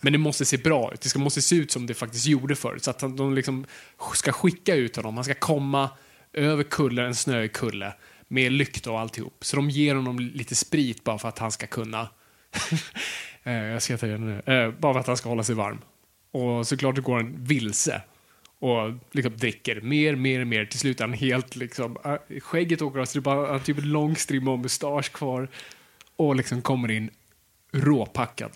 Men 0.01 0.13
det 0.13 0.19
måste 0.19 0.45
se 0.45 0.57
bra 0.57 0.93
ut. 0.93 1.01
Det 1.01 1.09
ska, 1.09 1.19
måste 1.19 1.41
se 1.41 1.55
ut 1.55 1.71
som 1.71 1.87
det 1.87 1.93
faktiskt 1.93 2.25
gjorde 2.25 2.55
förut. 2.55 2.83
Så 2.83 2.91
att 2.91 2.99
de 2.99 3.35
liksom 3.35 3.65
ska 4.13 4.31
skicka 4.31 4.75
ut 4.75 4.95
honom. 4.95 5.15
Han 5.15 5.23
ska 5.23 5.33
komma 5.33 5.89
över 6.33 6.63
kullen, 6.63 7.05
en 7.05 7.15
snöig 7.15 7.53
kulle, 7.53 7.93
med 8.27 8.51
lykta 8.51 8.91
och 8.91 8.99
alltihop. 8.99 9.45
Så 9.45 9.55
de 9.55 9.69
ger 9.69 9.95
honom 9.95 10.19
lite 10.19 10.55
sprit 10.55 11.03
bara 11.03 11.17
för 11.17 11.29
att 11.29 11.39
han 11.39 11.51
ska 11.51 11.67
kunna... 11.67 12.09
Eh, 13.43 13.53
jag 13.53 13.81
ska 13.81 13.97
ta 13.97 14.07
igen 14.07 14.25
nu. 14.45 14.53
Eh, 14.53 14.71
bara 14.71 14.93
för 14.93 14.99
att 14.99 15.07
han 15.07 15.17
ska 15.17 15.29
hålla 15.29 15.43
sig 15.43 15.55
varm. 15.55 15.81
Och 16.31 16.67
såklart 16.67 16.97
går 16.97 17.15
han 17.15 17.43
vilse. 17.43 18.01
Och 18.59 18.93
liksom 19.11 19.37
dricker 19.37 19.81
mer, 19.81 20.15
mer, 20.15 20.45
mer. 20.45 20.65
Till 20.65 20.79
slut 20.79 20.99
är 20.99 21.03
han 21.03 21.13
helt 21.13 21.55
liksom... 21.55 21.97
Eh, 22.05 22.39
skägget 22.39 22.81
åker 22.81 22.99
av, 22.99 23.05
så 23.05 23.19
det 23.19 23.21
är 23.21 23.35
bara 23.35 23.59
typ 23.59 23.77
en 23.77 23.91
lång 23.91 24.15
strimma 24.15 24.51
och 24.51 24.59
mustasch 24.59 25.11
kvar. 25.11 25.49
Och 26.15 26.35
liksom 26.35 26.61
kommer 26.61 26.91
in 26.91 27.09
råpackad. 27.71 28.51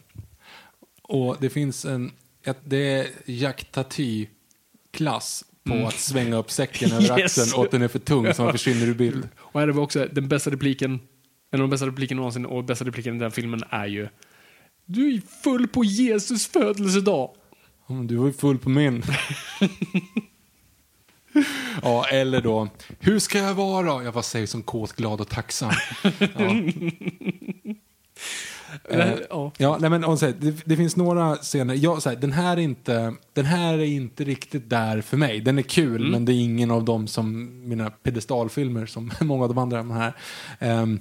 Och 1.02 1.38
det 1.40 1.50
finns 1.50 1.86
en, 1.86 2.12
ett, 2.44 2.60
det 2.64 2.78
är 2.78 3.08
Jack 3.26 3.72
Tati-klass 3.72 5.46
på 5.68 5.88
att 5.88 6.00
svänga 6.00 6.36
upp 6.36 6.52
säcken 6.52 6.92
över 6.92 7.06
Mm. 7.06 7.20
Yes. 7.20 7.38
axeln 7.38 7.60
och 7.60 7.66
att 7.66 7.72
den 7.72 7.82
är 7.82 7.88
för 7.88 8.00
tung 8.00 8.34
så 8.34 8.44
man 8.44 8.52
försvinner 8.52 8.88
ur 8.88 8.94
bild. 8.94 9.28
Och 9.38 9.60
här 9.60 9.68
har 9.68 9.74
vi 9.74 9.80
också 9.80 10.08
den 10.12 10.28
bästa 10.28 10.52
repliken, 10.52 10.92
en 11.52 11.62
av 11.62 11.68
de 11.68 11.70
bästa 11.70 11.88
replikerna 11.88 12.18
någonsin, 12.20 12.46
och 12.46 12.64
bästa 12.64 12.86
repliken 12.86 13.16
i 13.16 13.20
den 13.20 13.32
filmen 13.32 13.64
är 13.70 13.86
ju 13.88 14.08
Du 14.86 15.16
är 15.16 15.22
full 15.44 15.68
på 15.68 15.84
Jesus 15.84 16.48
födelsedag. 16.48 17.30
Mm, 17.90 18.08
Du 18.08 18.16
var 18.16 18.28
ju 18.28 18.34
full 18.34 18.58
på 18.58 18.70
min. 18.70 19.04
ja, 21.84 22.06
eller 22.08 22.42
då, 22.42 22.70
hur 23.00 23.20
ska 23.20 23.38
jag 23.38 23.54
vara? 23.54 24.04
Jag 24.04 24.14
bara 24.14 24.24
säger 24.24 24.48
som 24.48 24.64
kåt, 24.64 24.94
glad 24.96 25.22
och 25.22 25.30
tacksam. 25.30 25.72
Ja. 26.20 26.20
Eh, 28.90 29.14
ja. 29.30 29.52
Ja, 29.58 29.78
nej 29.82 29.90
men 29.90 30.04
om 30.04 30.18
så 30.18 30.26
här, 30.26 30.36
det, 30.40 30.56
det 30.66 30.78
finns 30.78 30.96
några 30.96 31.36
scener. 31.36 31.74
Jag, 31.76 32.02
så 32.02 32.10
här, 32.10 32.16
den, 32.16 32.32
här 32.32 32.58
är 32.58 32.62
inte, 32.62 33.14
den 33.34 33.46
här 33.46 33.74
är 33.74 33.86
inte 33.86 34.24
riktigt 34.24 34.70
där 34.70 35.02
för 35.02 35.18
mig. 35.18 35.42
Den 35.42 35.58
är 35.58 35.62
kul, 35.62 36.12
men 36.12 36.26
det 36.26 36.34
är 36.34 36.44
ingen 36.44 36.72
av 36.72 36.86
dem 36.86 37.08
som 37.08 37.52
mina 37.70 37.90
pedestalfilmer 37.90 38.86
som 38.86 39.12
många 39.22 39.44
av 39.44 39.50
de 39.50 39.58
andra. 39.58 39.78
De 39.78 39.92
här. 39.92 40.14
Ehm, 40.60 41.00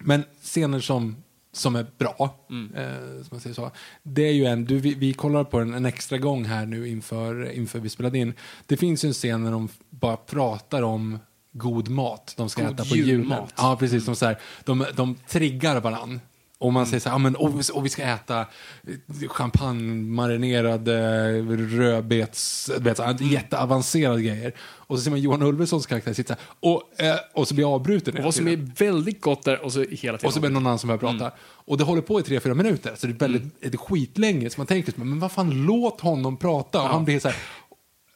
men 0.00 0.24
scener 0.42 0.80
som, 0.80 1.16
som 1.52 1.76
är 1.76 1.86
bra, 1.98 2.38
eh, 2.76 3.22
som 3.22 3.28
man 3.30 3.40
säger 3.40 3.54
så. 3.54 3.70
Det 4.02 4.22
är 4.22 4.32
ju 4.32 4.44
en, 4.44 4.64
du, 4.64 4.78
vi, 4.78 4.94
vi 4.94 5.12
kollar 5.12 5.44
på 5.44 5.58
den 5.58 5.74
en 5.74 5.86
extra 5.86 6.18
gång 6.18 6.44
här 6.44 6.66
nu 6.66 6.88
inför, 6.88 7.50
inför 7.52 7.78
vi 7.78 7.88
spelade 7.88 8.18
in. 8.18 8.34
Det 8.66 8.76
finns 8.76 9.04
ju 9.04 9.06
en 9.06 9.12
scen 9.12 9.44
när 9.44 9.52
de 9.52 9.68
bara 9.90 10.16
pratar 10.16 10.82
om 10.82 11.18
god 11.52 11.88
mat 11.88 12.34
de 12.36 12.48
ska 12.48 12.62
God 12.62 12.72
äta 12.72 12.84
på 12.84 12.96
julen. 12.96 13.42
Ja, 13.56 13.76
precis. 13.80 14.06
De, 14.06 14.16
så 14.16 14.26
här, 14.26 14.38
de, 14.64 14.86
de 14.96 15.14
triggar 15.28 15.80
varann. 15.80 16.20
Och 16.60 16.72
man 16.72 16.86
säger 16.86 17.00
så 17.00 17.08
här, 17.08 17.14
ja, 17.14 17.18
men, 17.18 17.36
och, 17.36 17.60
vi- 17.60 17.72
och 17.72 17.84
vi 17.84 17.88
ska 17.88 18.02
äta 18.02 18.40
eh, 18.40 19.28
champagne-marinerade 19.28 20.96
rödbets, 21.78 22.70
vet, 22.80 22.98
här, 22.98 23.16
jätteavancerade 23.20 24.22
grejer. 24.22 24.52
Och 24.60 24.98
så 24.98 25.04
ser 25.04 25.10
man 25.10 25.20
Johan 25.20 25.42
Ulvesons 25.42 25.86
karaktär 25.86 26.12
sitta 26.12 26.36
och, 26.60 26.82
eh, 27.00 27.16
och 27.34 27.48
så 27.48 27.54
blir 27.54 27.74
avbruten. 27.74 28.16
Och 28.18 28.24
vad 28.24 28.34
som 28.34 28.48
är 28.48 28.56
väldigt 28.78 29.20
gott 29.20 29.42
där, 29.42 29.64
och 29.64 29.72
så 29.72 29.78
hela 29.80 30.18
tiden. 30.18 30.26
Och 30.28 30.34
så 30.34 30.40
blir 30.40 30.50
det 30.50 30.54
någon 30.54 30.66
annan 30.66 30.78
som 30.78 30.88
börjar 30.88 30.98
prata. 30.98 31.32
Och 31.40 31.78
det 31.78 31.84
håller 31.84 32.02
på 32.02 32.20
i 32.20 32.22
tre, 32.22 32.40
fyra 32.40 32.54
minuter. 32.54 32.92
Så 32.96 33.06
det 33.06 33.12
är 33.12 33.18
väldigt 33.18 33.42
det 33.60 33.74
är 33.74 33.76
skitlänge. 33.78 34.50
Så 34.50 34.60
man 34.60 34.66
tänker, 34.66 34.92
men 34.96 35.20
vad 35.20 35.32
fan, 35.32 35.50
låt 35.66 36.00
honom 36.00 36.36
prata. 36.36 36.82
Och 36.82 36.88
han 36.88 37.04
blir 37.04 37.20
så 37.20 37.28
här, 37.28 37.36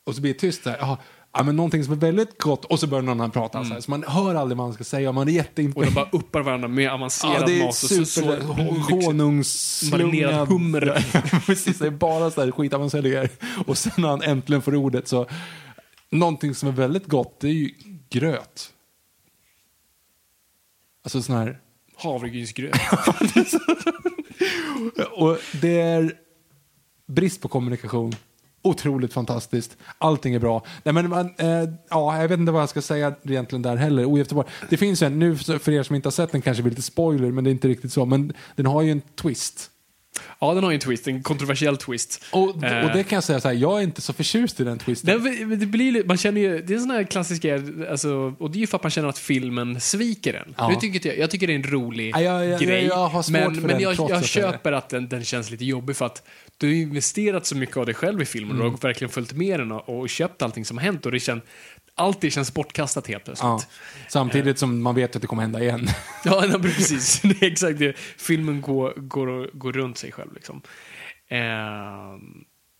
och 0.04 0.14
så 0.14 0.20
blir 0.20 0.32
det 0.32 0.38
tyst 0.38 0.62
så 0.62 0.70
här, 0.70 0.96
ja, 1.34 1.42
men 1.42 1.56
någonting 1.56 1.84
som 1.84 1.92
är 1.92 1.96
väldigt 1.96 2.42
gott. 2.42 2.64
Och 2.64 2.80
så 2.80 2.86
börjar 2.86 3.02
någon 3.02 3.20
annan 3.20 3.30
prata. 3.30 3.64
Så, 3.64 3.74
här, 3.74 3.80
så 3.80 3.90
man 3.90 4.04
hör 4.06 4.34
aldrig 4.34 4.56
vad 4.58 4.66
han 4.66 4.74
ska 4.74 4.84
säga. 4.84 5.12
Man 5.12 5.28
är 5.28 5.32
och 5.32 5.36
jätteimponerad. 5.36 5.92
de 5.92 5.94
bara 5.94 6.08
uppar 6.12 6.42
varandra 6.42 6.68
med 6.68 6.90
avancerad 6.90 7.42
Ja, 7.42 7.46
det 7.46 7.60
är 7.60 7.64
mat. 7.64 7.68
Och 7.68 8.08
super 8.08 8.40
honungsslungad. 8.90 10.48
Hummer. 10.48 11.06
Precis, 11.46 11.78
det 11.78 11.86
är 11.86 11.90
bara 11.90 12.30
så 12.30 12.40
här 12.44 12.50
skitavancerade 12.50 13.10
grejer. 13.10 13.30
Och 13.66 13.78
sen 13.78 13.92
när 13.96 14.08
han 14.08 14.22
äntligen 14.22 14.62
får 14.62 14.74
ordet 14.74 15.08
så, 15.08 15.26
någonting 16.10 16.54
som 16.54 16.68
är 16.68 16.72
väldigt 16.72 17.06
gott, 17.06 17.40
det 17.40 17.48
är 17.48 17.52
ju 17.52 17.70
gröt. 18.10 18.70
Alltså 21.04 21.22
sån 21.22 21.36
här, 21.36 21.58
Havregrynsgröt. 21.96 22.76
och 25.10 25.38
det 25.60 25.80
är 25.80 26.12
brist 27.06 27.40
på 27.40 27.48
kommunikation. 27.48 28.12
Otroligt 28.64 29.12
fantastiskt. 29.12 29.76
Allting 29.98 30.34
är 30.34 30.38
bra. 30.38 30.64
Nej, 30.82 30.94
men 30.94 31.08
man, 31.10 31.34
eh, 31.38 31.48
ja, 31.90 32.20
jag 32.20 32.28
vet 32.28 32.38
inte 32.40 32.52
vad 32.52 32.62
jag 32.62 32.68
ska 32.68 32.82
säga 32.82 33.14
egentligen 33.24 33.62
där 33.62 33.76
heller. 33.76 34.24
Par. 34.34 34.44
Det 34.70 34.76
finns 34.76 35.02
en, 35.02 35.18
nu 35.18 35.36
för 35.36 35.70
er 35.70 35.82
som 35.82 35.96
inte 35.96 36.06
har 36.06 36.10
sett 36.12 36.32
den 36.32 36.42
kanske 36.42 36.62
blir 36.62 36.70
lite 36.70 36.82
spoiler, 36.82 37.30
men 37.30 37.44
det 37.44 37.50
är 37.50 37.52
inte 37.52 37.68
riktigt 37.68 37.92
så. 37.92 38.04
Men 38.04 38.32
den 38.56 38.66
har 38.66 38.82
ju 38.82 38.90
en 38.90 39.00
twist. 39.00 39.70
Ja, 40.40 40.54
den 40.54 40.64
har 40.64 40.70
ju 40.70 40.74
en 40.74 40.80
twist. 40.80 41.06
En 41.08 41.22
kontroversiell 41.22 41.76
twist. 41.76 42.24
Och, 42.32 42.48
och 42.56 42.64
Eh. 42.64 42.92
det 42.96 43.04
kan 43.04 43.16
jag 43.16 43.24
säga 43.24 43.40
så 43.40 43.48
här, 43.48 43.54
jag 43.54 43.78
är 43.78 43.82
inte 43.82 44.00
så 44.00 44.12
förtjust 44.12 44.60
i 44.60 44.64
den 44.64 44.78
twisten. 44.78 45.22
Det, 45.22 45.56
det 45.56 45.66
blir, 45.66 45.92
li- 45.92 46.04
man 46.06 46.16
känner 46.16 46.40
ju, 46.40 46.62
det 46.62 46.72
är 46.72 46.74
en 46.76 46.80
sån 46.82 46.90
här 46.90 47.04
klassisk 47.04 47.44
alltså, 47.90 48.34
och 48.38 48.50
det 48.50 48.58
är 48.58 48.60
ju 48.60 48.66
för 48.66 48.76
att 48.76 48.82
man 48.82 48.90
känner 48.90 49.08
att 49.08 49.18
filmen 49.18 49.80
sviker 49.80 50.34
en. 50.34 50.54
Ja. 50.58 50.70
Jag, 50.72 50.80
tycker, 50.80 50.94
inte- 50.94 51.20
jag 51.20 51.30
tycker 51.30 51.46
det 51.46 51.52
är 51.52 51.54
en 51.54 51.62
rolig 51.62 52.10
Ja, 52.14 52.20
jag- 52.20 52.46
jag- 52.46 52.60
grej. 52.60 52.84
jag 52.86 53.24
men 53.30 53.60
men 53.62 53.80
jag, 53.80 53.94
jag 53.94 54.10
jag 54.10 54.24
köper 54.24 54.72
att 54.72 54.88
den, 54.88 55.08
den 55.08 55.24
känns 55.24 55.50
lite 55.50 55.64
jobbig 55.64 55.96
för 55.96 56.06
att 56.06 56.22
du 56.58 56.66
har 56.66 56.74
investerat 56.74 57.46
så 57.46 57.56
mycket 57.56 57.76
av 57.76 57.86
dig 57.86 57.94
själv 57.94 58.22
i 58.22 58.24
filmen 58.24 58.50
och 58.50 58.60
Mm. 58.60 58.66
du 58.72 58.76
har 58.76 58.88
verkligen 58.88 59.10
följt 59.10 59.32
med 59.32 59.60
den 59.60 59.72
och, 59.72 59.98
och 60.00 60.08
köpt 60.08 60.42
allting 60.42 60.64
som 60.64 60.78
har 60.78 60.84
hänt 60.84 61.06
och 61.06 61.12
det 61.12 61.20
känns, 61.20 61.42
allt 61.94 62.20
det 62.20 62.30
känns 62.30 62.54
bortkastat 62.54 63.06
helt 63.06 63.24
plötsligt. 63.24 63.44
Ja. 63.44 63.60
Samtidigt 64.08 64.58
som 64.58 64.82
man 64.82 64.94
vet 64.94 65.16
att 65.16 65.22
det 65.22 65.28
kommer 65.28 65.42
hända 65.42 65.62
igen. 65.62 65.86
Ja, 66.24 66.44
nej, 66.48 66.62
precis. 66.62 67.20
Det 67.22 67.42
är 67.42 67.52
exakt 67.52 67.78
det. 67.78 67.96
Filmen 68.18 68.60
går, 68.60 68.92
går, 68.96 69.50
går 69.52 69.72
runt 69.72 69.98
sig 69.98 70.12
själv. 70.12 70.34
Liksom. 70.34 70.62
Ehm, 71.30 72.20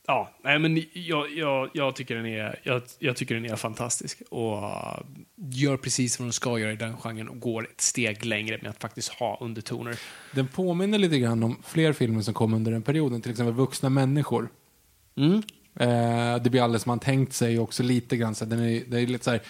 Ja, 0.07 0.31
nej 0.43 0.59
men 0.59 0.85
jag, 0.93 1.33
jag, 1.33 1.71
jag, 1.73 1.97
tycker 1.97 2.15
den 2.15 2.27
är, 2.27 2.61
jag, 2.63 2.83
jag 2.99 3.17
tycker 3.17 3.35
den 3.35 3.45
är 3.45 3.57
fantastisk. 3.57 4.23
Och 4.31 4.63
uh, 4.63 5.01
gör 5.37 5.77
precis 5.77 6.19
vad 6.19 6.27
den 6.27 6.33
ska 6.33 6.59
göra 6.59 6.73
i 6.73 6.77
den 6.77 6.97
genren 6.97 7.29
och 7.29 7.41
går 7.41 7.69
ett 7.71 7.81
steg 7.81 8.25
längre 8.25 8.59
med 8.63 8.71
att 8.71 8.81
faktiskt 8.81 9.09
ha 9.09 9.39
undertoner. 9.41 9.99
Den 10.33 10.49
påminner 10.49 10.99
lite 10.99 11.19
grann 11.19 11.43
om 11.43 11.57
fler 11.67 11.93
filmer 11.93 12.23
som 12.23 12.35
kom 12.35 12.55
under 12.55 12.73
den 12.73 12.83
perioden, 12.83 13.23
till 13.23 13.31
exempel 13.31 13.55
Vuxna 13.55 13.89
människor. 13.89 14.49
Mm. 15.17 15.43
Eh, 15.75 16.43
det 16.43 16.51
blir 16.51 16.63
alldeles 16.63 16.87
man 16.87 16.99
tänkt 16.99 17.33
sig 17.33 17.59
också 17.59 17.83
lite 17.83 18.17
grann. 18.17 18.35
Så 18.35 18.45
den 18.45 18.59
är, 18.59 18.83
det 18.87 19.01
är 19.01 19.07
lite 19.07 19.25
så 19.25 19.31
här, 19.31 19.41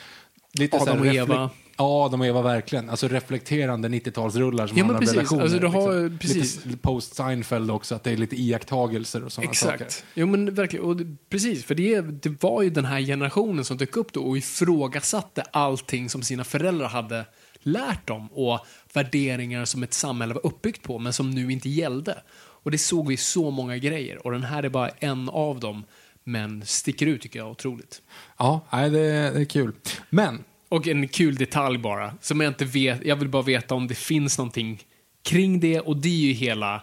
lite 0.52 0.76
Adam 0.76 0.86
så 0.86 1.04
här 1.04 1.10
och 1.10 1.14
Eva. 1.14 1.50
Ja, 1.76 2.04
och 2.18 2.26
Eva 2.26 2.42
verkligen. 2.42 2.90
Alltså 2.90 3.08
reflekterande 3.08 3.88
90-talsrullar 3.88 4.66
som 4.66 4.78
Ja, 4.78 4.84
handlar 4.84 5.00
om 5.00 5.06
relationer. 5.14 5.42
Alltså, 5.42 5.58
du 5.58 5.66
har- 5.66 6.00
liksom. 6.02 6.18
precis. 6.18 6.64
Lite 6.66 6.78
post-Seinfeld 6.78 7.70
också, 7.70 7.94
att 7.94 8.04
det 8.04 8.10
är 8.10 8.16
lite 8.16 8.36
iakttagelser 8.36 9.24
och 9.24 9.32
sådana 9.32 9.54
saker. 9.54 9.74
Exakt. 9.74 10.04
Jo, 10.14 10.26
men 10.26 10.54
verkligen. 10.54 10.84
Och 10.84 10.96
det, 10.96 11.16
precis, 11.28 11.64
för 11.64 11.74
det, 11.74 12.00
det 12.00 12.42
var 12.42 12.62
ju 12.62 12.70
den 12.70 12.84
här 12.84 13.00
generationen 13.00 13.64
som 13.64 13.76
dök 13.76 13.96
upp 13.96 14.12
då 14.12 14.20
och 14.22 14.38
ifrågasatte 14.38 15.42
allting 15.50 16.10
som 16.10 16.22
sina 16.22 16.44
föräldrar 16.44 16.88
hade 16.88 17.24
lärt 17.62 18.06
dem 18.08 18.28
och 18.32 18.66
värderingar 18.92 19.64
som 19.64 19.82
ett 19.82 19.94
samhälle 19.94 20.34
var 20.34 20.46
uppbyggt 20.46 20.82
på, 20.82 20.98
men 20.98 21.12
som 21.12 21.30
nu 21.30 21.52
inte 21.52 21.68
gällde. 21.68 22.18
Och 22.36 22.70
det 22.70 22.78
såg 22.78 23.08
vi 23.08 23.16
så 23.16 23.50
många 23.50 23.76
grejer 23.78 24.26
och 24.26 24.32
den 24.32 24.42
här 24.44 24.62
är 24.62 24.68
bara 24.68 24.88
en 24.88 25.28
av 25.28 25.60
dem, 25.60 25.84
men 26.24 26.62
sticker 26.66 27.06
ut 27.06 27.22
tycker 27.22 27.38
jag 27.38 27.50
otroligt. 27.50 28.02
Ja, 28.38 28.60
det, 28.70 28.88
det 28.88 29.40
är 29.40 29.44
kul. 29.44 29.72
Men, 30.10 30.44
Och 30.68 30.88
en 30.88 31.08
kul 31.08 31.34
detalj 31.34 31.78
bara, 31.78 32.14
som 32.20 32.40
jag 32.40 32.50
inte 32.50 32.64
vet, 32.64 33.04
jag 33.04 33.16
vill 33.16 33.28
bara 33.28 33.42
veta 33.42 33.74
om 33.74 33.86
det 33.86 33.94
finns 33.94 34.38
någonting 34.38 34.82
kring 35.22 35.60
det 35.60 35.80
och 35.80 35.96
det 35.96 36.08
är 36.08 36.26
ju 36.26 36.32
hela 36.32 36.82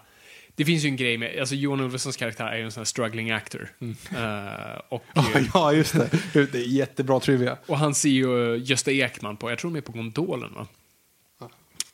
det 0.56 0.66
finns 0.66 0.84
ju 0.84 0.88
en 0.88 0.96
grej 0.96 1.18
med, 1.18 1.40
alltså 1.40 1.56
Johan 1.56 1.80
Ulvesons 1.80 2.18
karaktär 2.18 2.48
är 2.48 2.58
ju 2.58 2.64
en 2.64 2.72
sån 2.72 2.82
här 2.82 2.86
struggling 2.86 3.32
actor. 3.32 3.70
Eh, 4.16 4.82
och, 4.90 5.04
ja 5.54 5.74
just 5.74 5.94
det. 5.94 6.10
Det 6.34 6.56
är 6.56 6.68
jättebra 6.68 7.20
trivia. 7.20 7.58
och 7.66 7.78
han 7.78 7.96
ser 7.96 8.10
ju 8.10 8.56
Gösta 8.56 8.92
Ekman 8.92 9.38
på, 9.38 9.50
jag 9.50 9.60
tror 9.60 9.72
de 9.72 9.78
är 9.78 9.82
på 9.82 9.92
Gondolen 9.92 10.54
va? 10.54 10.68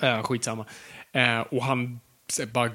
Uh, 0.03 0.23
skitsamma. 0.23 0.65
Eh, 1.11 1.39
och 1.39 1.63
han 1.63 1.99
bara 2.53 2.71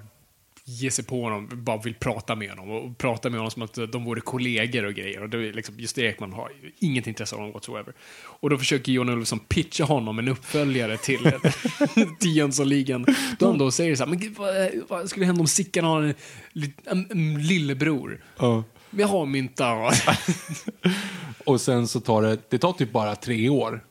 ger 0.65 0.91
sig 0.91 1.05
på 1.05 1.23
honom, 1.23 1.49
bara 1.53 1.77
vill 1.77 1.95
prata 1.95 2.35
med 2.35 2.51
honom 2.51 2.71
och 2.71 2.99
prata 2.99 3.31
med 3.31 3.39
honom 3.39 3.51
som 3.51 3.63
att 3.63 3.93
de 3.93 4.05
vore 4.05 4.21
kollegor 4.21 4.85
och 4.85 4.95
grejer. 4.95 5.23
Och 5.23 5.29
det 5.29 5.49
är 5.49 5.53
liksom, 5.53 5.81
just 5.81 5.99
Ekman 5.99 6.33
har 6.33 6.53
inget 6.79 7.07
intresse 7.07 7.35
av 7.35 7.39
honom 7.39 7.53
whatsoever. 7.53 7.95
Och 8.25 8.51
då 8.51 8.59
försöker 8.59 8.93
Johan 8.93 9.09
Ulveson 9.09 9.39
pitcha 9.39 9.85
honom 9.85 10.19
en 10.19 10.29
uppföljare 10.29 10.97
till, 10.97 11.19
till 12.21 12.37
Jönssonligan. 12.37 13.07
De 13.39 13.59
då 13.59 13.71
säger 13.71 13.97
så 13.97 14.03
här, 14.03 14.11
men 14.11 14.19
gud, 14.19 14.37
vad, 14.37 14.71
vad 14.89 15.11
skulle 15.11 15.27
hända 15.27 15.41
om 15.41 15.47
Sickan 15.47 15.85
har 15.85 16.03
en, 16.03 16.15
en, 16.85 17.07
en 17.11 17.47
lillebror? 17.47 18.21
Men 18.91 19.01
jag 19.01 19.09
har 19.09 19.27
mynta 19.27 19.75
och... 21.47 21.61
Sen 21.61 21.89
så 21.89 22.01
tar 22.01 22.23
det, 22.23 22.39
det 22.51 22.59
tar 22.59 22.73
typ 22.73 22.93
bara 22.93 23.17
tre 23.17 23.49
år 23.49 23.85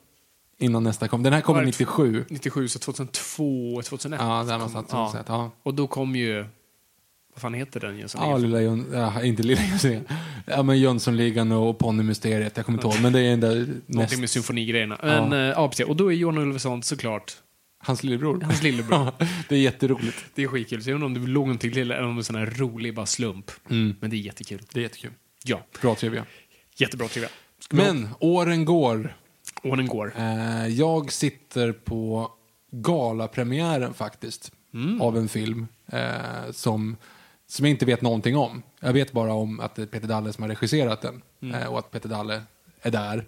innan 0.57 0.83
nästa 0.83 1.07
kom. 1.07 1.23
Den 1.23 1.33
här 1.33 1.41
kommer 1.41 1.59
Var 1.59 1.61
det 1.61 1.67
97. 1.67 2.25
97, 2.29 2.67
så 2.67 2.79
2002, 2.79 3.81
2001. 3.85 4.21
Ja, 4.21 4.43
där 4.43 4.57
någonstans. 4.57 4.89
Ja. 4.91 5.23
Ja. 5.27 5.51
Och 5.63 5.73
då 5.73 5.87
kom 5.87 6.15
ju, 6.15 6.45
vad 7.33 7.41
fan 7.41 7.53
heter 7.53 7.79
den 7.79 7.91
Ja, 7.93 7.99
Jönssonligan? 7.99 8.41
lilla 8.41 8.61
Jön, 8.61 8.85
ja, 8.93 9.23
inte 9.23 9.43
lilla 9.43 9.61
Jönssonligan. 9.61 10.05
Ja, 10.45 10.63
men 10.63 10.79
Jönssonligan 10.79 11.51
och 11.51 11.79
Ponnymysteriet, 11.79 12.57
jag 12.57 12.65
kommer 12.65 12.77
inte 12.77 12.87
ihåg. 12.87 13.01
Men 13.03 13.13
det 13.13 13.19
är 13.21 13.29
den 13.29 13.39
där 13.39 13.55
näst, 13.55 13.87
Någonting 13.87 14.19
med 14.19 14.29
symfonigrejerna. 14.29 14.99
Men, 15.03 15.31
ja. 15.31 15.45
ja, 15.45 15.67
precis. 15.69 15.85
Och 15.85 15.95
då 15.95 16.11
är 16.11 16.15
Johan 16.15 16.37
Ulveson 16.37 16.83
såklart 16.83 17.33
hans 17.83 18.03
lillebror. 18.03 18.41
hans 18.41 18.63
lillebror. 18.63 18.99
Ja, 19.19 19.25
det 19.49 19.55
är 19.55 19.59
jätteroligt. 19.59 20.25
Det 20.35 20.43
är 20.43 20.47
skitkul. 20.47 20.83
Så 20.83 20.89
jag 20.89 20.95
undrar 20.95 21.05
om 21.05 21.13
det 21.13 21.19
låg 21.31 21.47
någonting 21.47 21.71
till 21.71 21.91
eller 21.91 22.03
om 22.03 22.09
det 22.09 22.13
är 22.15 22.17
en 22.17 22.23
sån 22.23 22.35
här 22.35 22.45
rolig 22.45 22.95
bara 22.95 23.05
slump. 23.05 23.51
Men 23.67 23.97
det 24.09 24.15
är 24.15 24.17
jättekul. 24.17 24.61
Det 24.73 24.79
är 24.79 24.83
jättekul. 24.83 25.11
Ja, 25.43 25.61
Bra 25.81 25.95
trivia. 25.95 26.25
jättebra 26.77 27.07
trivia. 27.07 27.29
Men 27.69 28.09
åren 28.19 28.65
går. 28.65 29.15
den 29.63 29.87
går. 29.87 30.13
Eh, 30.17 30.67
jag 30.67 31.11
sitter 31.11 31.71
på 31.71 32.31
galapremiären 32.71 33.93
faktiskt. 33.93 34.51
Av 35.01 35.17
en 35.17 35.27
film 35.29 35.67
eh, 35.91 36.51
som, 36.51 36.97
som 37.51 37.65
jag 37.65 37.71
inte 37.71 37.85
vet 37.85 38.01
någonting 38.01 38.37
om. 38.37 38.63
Jag 38.79 38.93
vet 38.93 39.11
bara 39.11 39.33
om 39.33 39.59
att 39.59 39.75
det 39.75 39.81
är 39.81 39.85
Peter 39.85 40.07
Dalle 40.07 40.33
som 40.33 40.41
har 40.41 40.49
regisserat 40.49 41.01
den. 41.01 41.21
Eh, 41.53 41.65
och 41.65 41.79
att 41.79 41.91
Peter 41.91 42.09
Dalle 42.09 42.43
är 42.81 42.91
där. 42.91 43.25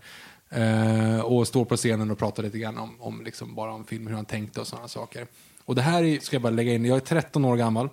Eh, 0.49 1.19
och 1.19 1.47
står 1.47 1.65
på 1.65 1.77
scenen 1.77 2.11
och 2.11 2.17
pratar 2.17 2.43
lite 2.43 2.57
grann 2.57 2.77
om, 2.77 3.01
om 3.01 3.23
liksom 3.23 3.55
bara 3.55 3.73
om 3.73 3.85
film, 3.85 4.07
hur 4.07 4.15
han 4.15 4.25
tänkte 4.25 4.59
och 4.59 4.67
sådana 4.67 4.87
saker. 4.87 5.27
Och 5.65 5.75
det 5.75 5.81
här 5.81 6.03
är, 6.03 6.19
ska 6.19 6.35
jag 6.35 6.41
bara 6.41 6.49
lägga 6.49 6.73
in, 6.73 6.85
jag 6.85 6.95
är 6.95 6.99
13 6.99 7.45
år 7.45 7.57
gammal. 7.57 7.89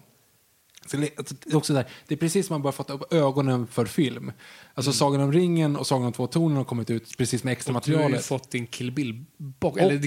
Så 0.86 0.96
det, 0.96 1.18
alltså, 1.18 1.34
är 1.46 1.56
också 1.56 1.72
där, 1.72 1.84
det 2.06 2.14
är 2.14 2.18
precis 2.18 2.46
som 2.46 2.54
man 2.54 2.62
bara 2.62 2.72
fått 2.72 2.90
upp 2.90 3.12
ögonen 3.12 3.66
för 3.66 3.86
film. 3.86 4.32
Alltså 4.80 4.92
Sagan 4.92 5.20
om 5.20 5.32
ringen 5.32 5.76
och 5.76 5.86
Sagan 5.86 6.06
om 6.06 6.12
två 6.12 6.26
tornen 6.26 6.56
har 6.56 6.64
kommit 6.64 6.90
ut 6.90 7.18
precis 7.18 7.44
med 7.44 7.52
extra 7.52 7.76
Och 7.76 7.82
du 7.86 7.96
har 7.96 8.10
ju 8.10 8.18
fått 8.18 8.50
din 8.50 8.66
Kill 8.66 8.90
Bill-box. 8.92 9.72
Och, 9.72 9.78
Eller. 9.80 9.98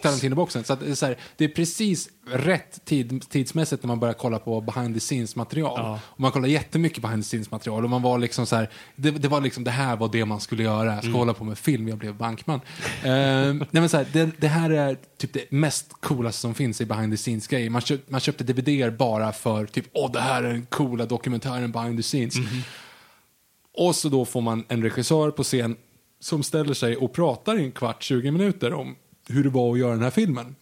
Tarantino-boxen. 0.00 0.64
Så 0.64 0.72
att 0.72 0.80
det, 0.80 0.90
är 0.90 0.94
så 0.94 1.06
här, 1.06 1.16
det 1.36 1.44
är 1.44 1.48
precis 1.48 2.08
rätt 2.30 2.84
tid, 2.84 3.28
tidsmässigt 3.30 3.82
när 3.82 3.88
man 3.88 4.00
börjar 4.00 4.14
kolla 4.14 4.38
på 4.38 4.60
behind 4.60 4.94
the 4.94 5.00
scenes-material. 5.00 5.80
Ja. 5.80 6.00
Och 6.04 6.20
man 6.20 6.32
kollar 6.32 6.48
jättemycket 6.48 7.02
behind 7.02 7.22
the 7.22 7.26
scenes-material. 7.28 7.84
Och 7.84 7.90
man 7.90 8.02
var 8.02 8.18
liksom 8.18 8.46
så 8.46 8.56
här, 8.56 8.70
det, 8.96 9.10
det 9.10 9.28
var 9.28 9.40
liksom, 9.40 9.64
det 9.64 9.70
här 9.70 9.96
var 9.96 10.08
det 10.12 10.24
man 10.24 10.40
skulle 10.40 10.62
göra. 10.62 10.86
Jag 10.92 10.98
ska 10.98 11.06
Mm. 11.06 11.18
hålla 11.18 11.34
på 11.34 11.44
med 11.44 11.58
film, 11.58 11.88
jag 11.88 11.98
blev 11.98 12.14
bankman. 12.14 12.60
uh, 12.60 12.62
nej 13.04 13.66
men 13.70 13.88
så 13.88 13.96
här, 13.96 14.06
det, 14.12 14.30
det 14.38 14.48
här 14.48 14.70
är 14.70 14.96
typ 15.18 15.32
det 15.32 15.50
mest 15.50 15.92
coolaste 16.00 16.40
som 16.40 16.54
finns 16.54 16.80
i 16.80 16.84
behind 16.86 17.12
the 17.12 17.16
scenes-grejer. 17.16 17.70
Man, 17.70 17.82
köp, 17.82 18.10
man 18.10 18.20
köpte 18.20 18.44
DVD 18.44 18.96
bara 18.96 19.32
för 19.32 19.66
typ, 19.66 19.86
åh 19.92 20.12
det 20.12 20.20
här 20.20 20.42
är 20.42 20.52
den 20.52 20.66
coola 20.66 21.06
dokumentären 21.06 21.72
behind 21.72 21.98
the 21.98 22.02
scenes. 22.02 22.36
Mhm. 22.36 22.62
Och 23.74 23.96
så 23.96 24.08
då 24.08 24.24
får 24.24 24.40
man 24.40 24.64
en 24.68 24.82
regissör 24.82 25.30
på 25.30 25.42
scen 25.42 25.76
som 26.20 26.42
ställer 26.42 26.74
sig 26.74 26.96
och 26.96 27.12
pratar 27.12 27.58
i 27.58 27.64
en 27.64 27.72
kvart, 27.72 28.02
20 28.02 28.30
minuter 28.30 28.72
om 28.72 28.96
hur 29.28 29.44
det 29.44 29.50
var 29.50 29.72
att 29.72 29.78
göra 29.78 29.90
den 29.90 30.02
här 30.02 30.10
filmen. 30.10 30.56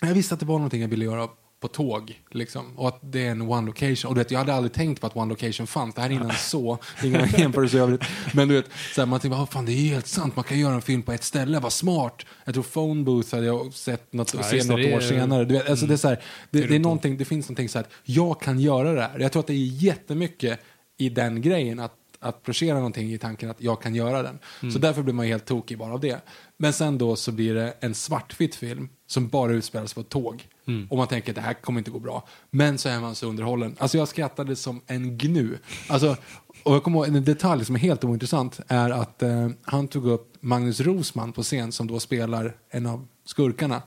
Jag 0.00 0.14
visste 0.14 0.34
att 0.34 0.40
det 0.40 0.46
var 0.46 0.54
någonting 0.58 0.80
jag 0.80 0.88
ville 0.88 1.04
göra 1.04 1.28
på 1.60 1.68
tåg. 1.68 2.22
Liksom. 2.30 2.78
Och 2.78 2.88
att 2.88 2.98
det 3.02 3.26
är 3.26 3.30
en 3.30 3.42
one 3.42 3.66
location. 3.66 4.08
Och 4.08 4.14
du 4.14 4.18
vet, 4.20 4.30
jag 4.30 4.38
hade 4.38 4.54
aldrig 4.54 4.72
tänkt 4.72 5.00
på 5.00 5.06
att 5.06 5.16
one 5.16 5.28
location 5.28 5.66
fanns. 5.66 5.94
Det 5.94 6.00
här 6.00 6.10
är 6.10 6.14
innan 6.14 6.32
så. 6.32 6.78
Inga 7.04 7.26
jämförelser 7.26 7.78
övrigt. 7.78 8.02
Men 8.34 8.48
du 8.48 8.54
vet, 8.54 8.66
så 8.94 9.00
här, 9.00 9.06
man 9.06 9.20
tänkte, 9.20 9.38
oh, 9.40 9.46
fan 9.46 9.64
det 9.66 9.72
är 9.72 9.88
helt 9.88 10.06
sant. 10.06 10.36
Man 10.36 10.44
kan 10.44 10.58
göra 10.58 10.74
en 10.74 10.82
film 10.82 11.02
på 11.02 11.12
ett 11.12 11.24
ställe. 11.24 11.60
Vad 11.60 11.72
smart. 11.72 12.26
Jag 12.44 12.54
tror 12.54 12.64
Phone 12.64 13.04
Booth 13.04 13.34
hade 13.34 13.46
jag 13.46 13.74
sett 13.74 14.12
något, 14.12 14.34
Ja, 14.34 14.42
se 14.42 14.56
något 14.56 14.66
det 14.66 14.94
år 14.94 14.96
är- 14.96 15.00
senare. 15.00 15.44
Du 15.44 15.54
vet, 15.54 15.70
alltså, 15.70 15.86
det, 15.86 15.94
är 15.94 15.96
så 15.96 16.08
här, 16.08 16.22
det, 16.50 16.60
det, 16.66 16.74
är 16.74 16.78
någonting, 16.78 17.16
det 17.16 17.24
finns 17.24 17.46
någonting 17.48 17.68
så 17.68 17.78
här, 17.78 17.86
jag 18.04 18.40
kan 18.40 18.60
göra 18.60 18.92
det 18.92 19.00
här. 19.02 19.18
Jag 19.18 19.32
tror 19.32 19.40
att 19.40 19.46
det 19.46 19.52
är 19.54 19.82
jättemycket 19.82 20.60
i 20.98 21.08
den 21.08 21.42
grejen. 21.42 21.80
Att 21.80 21.94
att 22.20 22.42
projicera 22.42 22.74
någonting 22.76 23.12
i 23.12 23.18
tanken 23.18 23.50
att 23.50 23.60
jag 23.60 23.82
kan 23.82 23.94
göra 23.94 24.22
den. 24.22 24.38
Så 24.72 24.78
därför 24.78 25.02
blir 25.02 25.14
man 25.14 25.26
ju 25.26 25.32
helt 25.32 25.44
tokig 25.46 25.78
bara 25.78 25.92
av 25.92 26.00
det. 26.00 26.20
Men 26.56 26.72
sen 26.72 26.98
då 26.98 27.16
så 27.16 27.32
blir 27.32 27.54
det 27.54 27.74
en 27.80 27.94
svartvit 27.94 28.54
film 28.54 28.88
som 29.06 29.28
bara 29.28 29.52
utspelas 29.52 29.94
på 29.94 30.00
ett 30.00 30.08
tåg. 30.08 30.48
Och 30.90 30.96
man 30.96 31.08
tänker 31.08 31.30
att 31.30 31.36
det 31.36 31.40
här 31.42 31.54
kommer 31.54 31.78
inte 31.80 31.90
gå 31.90 31.98
bra. 31.98 32.28
Men 32.50 32.78
så 32.78 32.88
är 32.88 33.00
man 33.00 33.14
så 33.14 33.26
underhållen. 33.26 33.76
Alltså 33.78 33.98
jag 33.98 34.08
skrattade 34.08 34.56
som 34.56 34.80
en 34.86 35.18
gnu. 35.18 35.58
Alltså, 35.88 36.16
och 36.62 36.74
jag 36.74 36.82
kommer 36.82 36.98
ihåg 36.98 37.16
en 37.16 37.24
detalj 37.24 37.64
som 37.64 37.74
är 37.74 37.80
helt 37.80 38.04
ointressant 38.04 38.60
är 38.68 38.90
att 38.90 39.22
eh, 39.22 39.48
han 39.62 39.88
tog 39.88 40.06
upp 40.06 40.36
Magnus 40.40 40.80
Rosman 40.80 41.32
på 41.32 41.42
scen 41.42 41.72
som 41.72 41.86
då 41.86 42.00
spelar 42.00 42.56
en 42.70 42.86
av 42.86 43.06
skurkarna. 43.24 43.82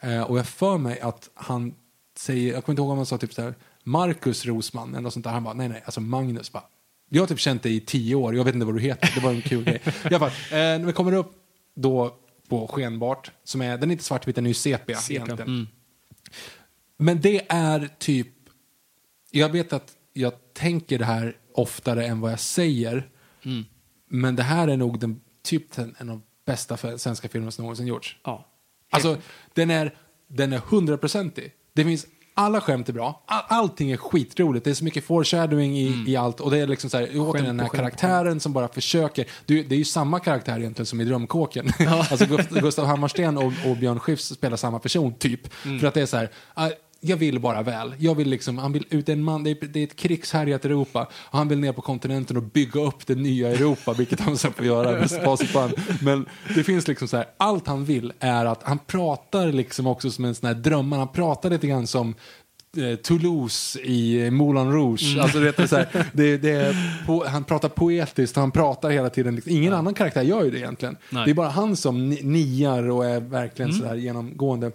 Eh, 0.00 0.22
och 0.22 0.38
jag 0.38 0.46
för 0.46 0.78
mig 0.78 1.00
att 1.00 1.30
han 1.34 1.74
säger, 2.18 2.52
jag 2.52 2.64
kommer 2.64 2.72
inte 2.72 2.82
ihåg 2.82 2.90
om 2.90 2.96
han 2.96 3.06
sa 3.06 3.18
typ 3.18 3.32
så 3.34 3.42
här 3.42 3.54
Marcus 3.84 4.46
Rosman 4.46 4.88
eller 4.90 5.00
något 5.00 5.12
sånt 5.12 5.24
där. 5.24 5.32
Han 5.32 5.44
bara, 5.44 5.54
nej 5.54 5.68
nej, 5.68 5.82
alltså 5.84 6.00
Magnus 6.00 6.52
bara. 6.52 6.64
Jag 7.08 7.22
har 7.22 7.26
typ 7.26 7.38
känt 7.38 7.62
dig 7.62 7.76
i 7.76 7.80
tio 7.80 8.14
år, 8.14 8.36
jag 8.36 8.44
vet 8.44 8.54
inte 8.54 8.66
vad 8.66 8.74
du 8.74 8.80
heter. 8.80 9.12
Det 9.14 9.20
var 9.20 9.30
en 9.30 9.42
kul 9.42 9.64
grej. 9.64 9.82
I 9.86 10.14
alla 10.14 10.18
fall, 10.18 10.28
eh, 10.28 10.58
när 10.58 10.86
vi 10.86 10.92
kommer 10.92 11.12
upp 11.12 11.32
då 11.74 12.16
på 12.48 12.68
Skenbart, 12.68 13.30
som 13.44 13.62
är, 13.62 13.78
den 13.78 13.90
är 13.90 13.92
inte 13.92 14.04
svartvit, 14.04 14.36
den 14.36 14.46
är 14.46 14.50
ju 14.50 14.54
sepia, 14.54 14.96
Sepia, 14.96 15.34
mm. 15.34 15.66
Men 16.96 17.20
det 17.20 17.46
är 17.48 17.88
typ, 17.98 18.28
jag 19.30 19.48
vet 19.48 19.72
att 19.72 19.92
jag 20.12 20.32
tänker 20.54 20.98
det 20.98 21.04
här 21.04 21.36
oftare 21.52 22.06
än 22.06 22.20
vad 22.20 22.32
jag 22.32 22.40
säger. 22.40 23.10
Mm. 23.44 23.64
Men 24.08 24.36
det 24.36 24.42
här 24.42 24.68
är 24.68 24.76
nog 24.76 24.98
den, 24.98 25.20
typ 25.42 25.72
den, 25.72 25.94
en 25.98 26.10
av 26.10 26.22
bästa 26.46 26.98
svenska 26.98 27.28
filmerna 27.28 27.50
som 27.50 27.62
någonsin 27.62 27.86
gjorts. 27.86 28.18
Ja. 28.24 28.48
Alltså, 28.90 29.16
den 29.54 29.70
är, 29.70 29.94
den 30.26 30.52
är 30.52 30.58
hundraprocentig. 30.58 31.52
Det 31.72 31.84
finns, 31.84 32.06
alla 32.38 32.60
skämt 32.60 32.88
är 32.88 32.92
bra. 32.92 33.22
All, 33.26 33.42
allting 33.48 33.90
är 33.90 33.96
skitroligt. 33.96 34.64
Det 34.64 34.70
är 34.70 34.74
så 34.74 34.84
mycket 34.84 35.04
foreshadowing 35.04 35.78
i, 35.78 36.04
i 36.06 36.16
allt. 36.16 36.40
Och 36.40 36.50
det 36.50 36.58
är 36.58 36.66
liksom 36.66 36.90
så 36.90 36.96
här, 36.98 37.08
återigen 37.14 37.46
den 37.46 37.60
här 37.60 37.68
karaktären 37.68 38.40
som 38.40 38.52
bara 38.52 38.68
försöker. 38.68 39.26
Du, 39.46 39.62
det 39.62 39.74
är 39.74 39.78
ju 39.78 39.84
samma 39.84 40.20
karaktär 40.20 40.58
egentligen 40.58 40.86
som 40.86 41.00
i 41.00 41.04
Drömkåken. 41.04 41.72
alltså 42.10 42.24
Gust- 42.24 42.60
Gustav 42.60 42.86
Hammarsten 42.86 43.38
och, 43.38 43.52
och 43.66 43.76
Björn 43.76 44.00
Skifs 44.00 44.34
spelar 44.34 44.56
samma 44.56 44.78
person, 44.78 45.14
typ. 45.14 45.52
För 45.80 45.84
att 45.84 45.94
det 45.94 46.00
är 46.00 46.06
så 46.06 46.16
här, 46.16 46.30
ah, 46.54 46.70
jag 47.00 47.16
vill 47.16 47.40
bara 47.40 47.62
väl. 47.62 47.94
Jag 47.98 48.14
vill 48.14 48.28
liksom, 48.28 48.58
han 48.58 48.72
vill 48.72 48.86
ut 48.90 49.08
en 49.08 49.22
man, 49.22 49.44
det 49.44 49.50
är, 49.50 49.66
det 49.66 49.80
är 49.80 49.84
ett 49.84 49.96
krigshärjat 49.96 50.64
Europa. 50.64 51.06
Och 51.12 51.38
han 51.38 51.48
vill 51.48 51.58
ner 51.58 51.72
på 51.72 51.80
kontinenten 51.82 52.36
och 52.36 52.42
bygga 52.42 52.80
upp 52.80 53.06
det 53.06 53.14
nya 53.14 53.48
Europa, 53.50 53.92
vilket 53.92 54.20
han 54.20 54.36
sen 54.38 54.52
får 54.52 54.64
göra 54.66 54.90
med. 54.92 55.10
Men 56.02 56.26
det 56.54 56.62
finns 56.64 56.88
liksom 56.88 57.08
så 57.08 57.16
här, 57.16 57.26
allt 57.36 57.66
han 57.66 57.84
vill 57.84 58.12
är 58.20 58.44
att 58.44 58.62
han 58.62 58.78
pratar 58.78 59.52
liksom 59.52 59.86
också 59.86 60.10
som 60.10 60.24
en 60.24 60.34
sån 60.34 60.46
här 60.46 60.54
drömmare. 60.54 60.98
Han 60.98 61.08
pratar 61.12 61.50
lite 61.50 61.66
grann 61.66 61.86
som 61.86 62.14
eh, 62.76 62.96
Toulouse 62.96 63.80
i 63.80 64.30
Moulin 64.30 64.72
Rouge. 64.72 65.16
Alltså, 65.20 65.38
du 65.38 65.44
vet, 65.44 65.58
är 65.58 65.66
så 65.66 65.76
här, 65.76 66.06
det, 66.12 66.36
det 66.36 66.76
po, 67.06 67.24
han 67.24 67.44
pratar 67.44 67.68
poetiskt, 67.68 68.36
han 68.36 68.50
pratar 68.50 68.90
hela 68.90 69.10
tiden. 69.10 69.42
Ingen 69.46 69.72
annan 69.72 69.94
karaktär 69.94 70.22
gör 70.22 70.44
ju 70.44 70.50
det 70.50 70.58
egentligen. 70.58 70.96
Nej. 71.10 71.24
Det 71.24 71.30
är 71.30 71.34
bara 71.34 71.48
han 71.48 71.76
som 71.76 72.08
ni- 72.08 72.22
niar 72.22 72.90
och 72.90 73.06
är 73.06 73.20
verkligen 73.20 73.72
så 73.72 73.86
här 73.86 73.94
genomgående. 73.96 74.72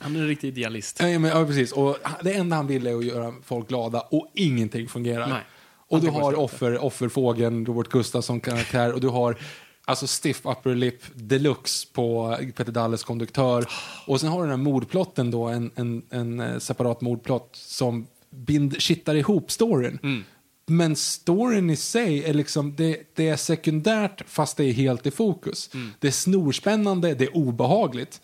Han 0.00 0.16
är 0.16 0.20
en 0.20 0.28
riktig 0.28 0.48
idealist. 0.48 0.96
Ja, 1.00 1.18
men, 1.18 1.24
ja, 1.24 1.46
precis. 1.46 1.72
Och 1.72 1.96
det 2.22 2.32
enda 2.32 2.56
han 2.56 2.66
vill 2.66 2.86
är 2.86 2.94
att 2.94 3.04
göra 3.04 3.34
folk 3.44 3.68
glada 3.68 4.00
och 4.00 4.30
ingenting 4.34 4.88
fungerar. 4.88 5.28
Nej. 5.28 5.42
Och 5.88 6.00
du 6.00 6.08
har 6.08 6.38
offer, 6.38 6.84
offerfågeln, 6.84 7.66
Robert 7.66 7.88
Gustafsson 7.88 8.40
karaktär 8.40 8.92
och 8.92 9.00
du 9.00 9.08
har 9.08 9.36
alltså 9.84 10.06
stiff 10.06 10.46
upper 10.46 10.74
lip 10.74 11.02
deluxe 11.14 11.86
på 11.92 12.36
Peter 12.56 12.72
Dalles 12.72 13.04
konduktör. 13.04 13.66
Och 14.06 14.20
sen 14.20 14.28
har 14.28 14.38
du 14.38 14.42
den 14.42 14.58
här 14.58 14.64
mordplotten 14.64 15.30
då, 15.30 15.44
en, 15.44 15.70
en, 15.74 16.02
en 16.10 16.40
eh, 16.40 16.58
separat 16.58 17.00
mordplott 17.00 17.50
som 17.52 18.06
bind, 18.30 18.80
kittar 18.80 19.14
ihop 19.14 19.50
storyn. 19.50 19.98
Mm. 20.02 20.24
Men 20.66 20.96
storyn 20.96 21.70
i 21.70 21.76
sig 21.76 22.24
är 22.24 22.34
liksom, 22.34 22.74
det, 22.76 23.14
det 23.14 23.28
är 23.28 23.36
sekundärt 23.36 24.22
fast 24.26 24.56
det 24.56 24.64
är 24.64 24.72
helt 24.72 25.06
i 25.06 25.10
fokus. 25.10 25.70
Mm. 25.74 25.90
Det 25.98 26.08
är 26.08 26.12
snorspännande, 26.12 27.14
det 27.14 27.24
är 27.24 27.36
obehagligt. 27.36 28.20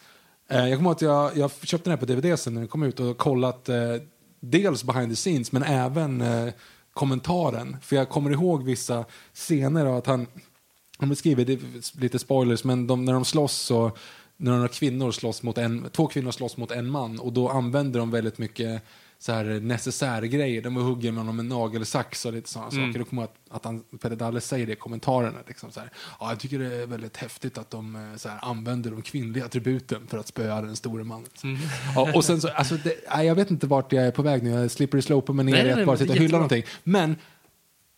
Eh, 0.49 0.68
jag 0.68 0.78
kommer 0.78 0.90
att 0.90 1.03
jag, 1.03 1.36
jag 1.36 1.51
köpte 1.51 1.90
den 1.90 1.99
här 1.99 2.07
på 2.07 2.12
DVD 2.12 2.38
sen 2.38 2.55
när 2.55 2.61
den 2.61 2.68
kom 2.68 2.82
ut 2.82 3.01
och 3.01 3.18
kollat 3.18 3.68
eh, 3.68 3.94
dels 4.40 4.84
behind 4.84 5.11
the 5.12 5.16
scenes 5.16 5.53
men 5.53 5.62
även 5.62 6.20
eh, 6.20 6.53
kommentaren. 6.92 7.76
För 7.82 7.97
jag 7.97 8.09
kommer 8.09 8.30
ihåg 8.30 8.64
vissa 8.64 9.05
scener 9.34 9.86
av 9.86 9.97
att 9.97 10.07
han, 10.07 10.26
han 10.99 11.09
beskriver, 11.09 11.44
det 11.44 11.53
är 11.53 12.01
lite 12.01 12.18
spoilers, 12.18 12.64
men 12.64 12.86
de, 12.86 13.05
när 13.05 13.12
de 13.12 13.24
slåss 13.24 13.57
så 13.57 13.90
när 14.36 14.53
några 14.53 14.68
kvinnor 14.68 15.12
slåss 15.12 15.42
mot 15.42 15.59
en, 15.59 15.90
två 15.92 16.07
kvinnor 16.07 16.30
slåss 16.30 16.57
mot 16.57 16.70
en 16.70 16.90
man 16.90 17.20
och 17.20 17.32
då 17.32 17.49
använder 17.49 18.01
de 18.01 18.11
väldigt 18.11 18.38
mycket 18.38 18.82
så 19.18 19.32
här 19.32 19.44
necessärgrejer. 19.44 20.62
De 20.62 20.76
hugger 20.76 21.12
med 21.12 21.18
honom 21.18 21.36
med 21.36 21.44
nagelsax 21.44 22.26
och 22.26 22.32
lite 22.32 22.48
sådana 22.48 22.70
saker. 22.70 22.98
Då 22.98 23.04
kommer 23.04 23.24
att, 23.24 23.34
att 23.50 23.64
han, 23.64 23.80
Peder 24.00 24.16
Dalle 24.16 24.40
säger 24.40 24.66
det 24.66 24.72
i 24.72 24.76
kommentarerna. 24.76 25.38
Liksom 25.46 25.70
så 25.70 25.80
här, 25.80 25.90
ja, 26.20 26.30
jag 26.30 26.40
tycker 26.40 26.58
det 26.58 26.74
är 26.74 26.86
väldigt 26.86 27.16
häftigt 27.16 27.58
att 27.58 27.70
de 27.70 27.96
eh, 27.96 28.16
så 28.16 28.28
här, 28.28 28.38
använder 28.42 28.90
de 28.90 29.02
kvinnliga 29.02 29.44
attributen 29.44 30.06
för 30.06 30.18
att 30.18 30.26
spöa 30.26 30.60
den 30.60 30.76
store 30.76 31.04
mannen. 31.04 31.28
Ja, 31.94 32.12
och 32.14 32.24
sen 32.24 32.40
så, 32.40 32.48
alltså, 32.48 32.74
det, 32.74 33.24
jag 33.24 33.34
vet 33.34 33.50
inte 33.50 33.66
vart 33.66 33.92
jag 33.92 34.06
är 34.06 34.10
på 34.10 34.22
väg 34.22 34.42
nu. 34.42 34.50
Jag 34.50 34.70
slipper 34.70 35.00
slopa 35.00 35.32
mig 35.32 35.44
ner 35.44 35.64
i 35.64 35.72
att 35.72 35.86
bara 35.86 35.96
sitta 35.96 36.12
och 36.12 36.18
hylla 36.18 36.36
någonting. 36.36 36.64
Men 36.82 37.16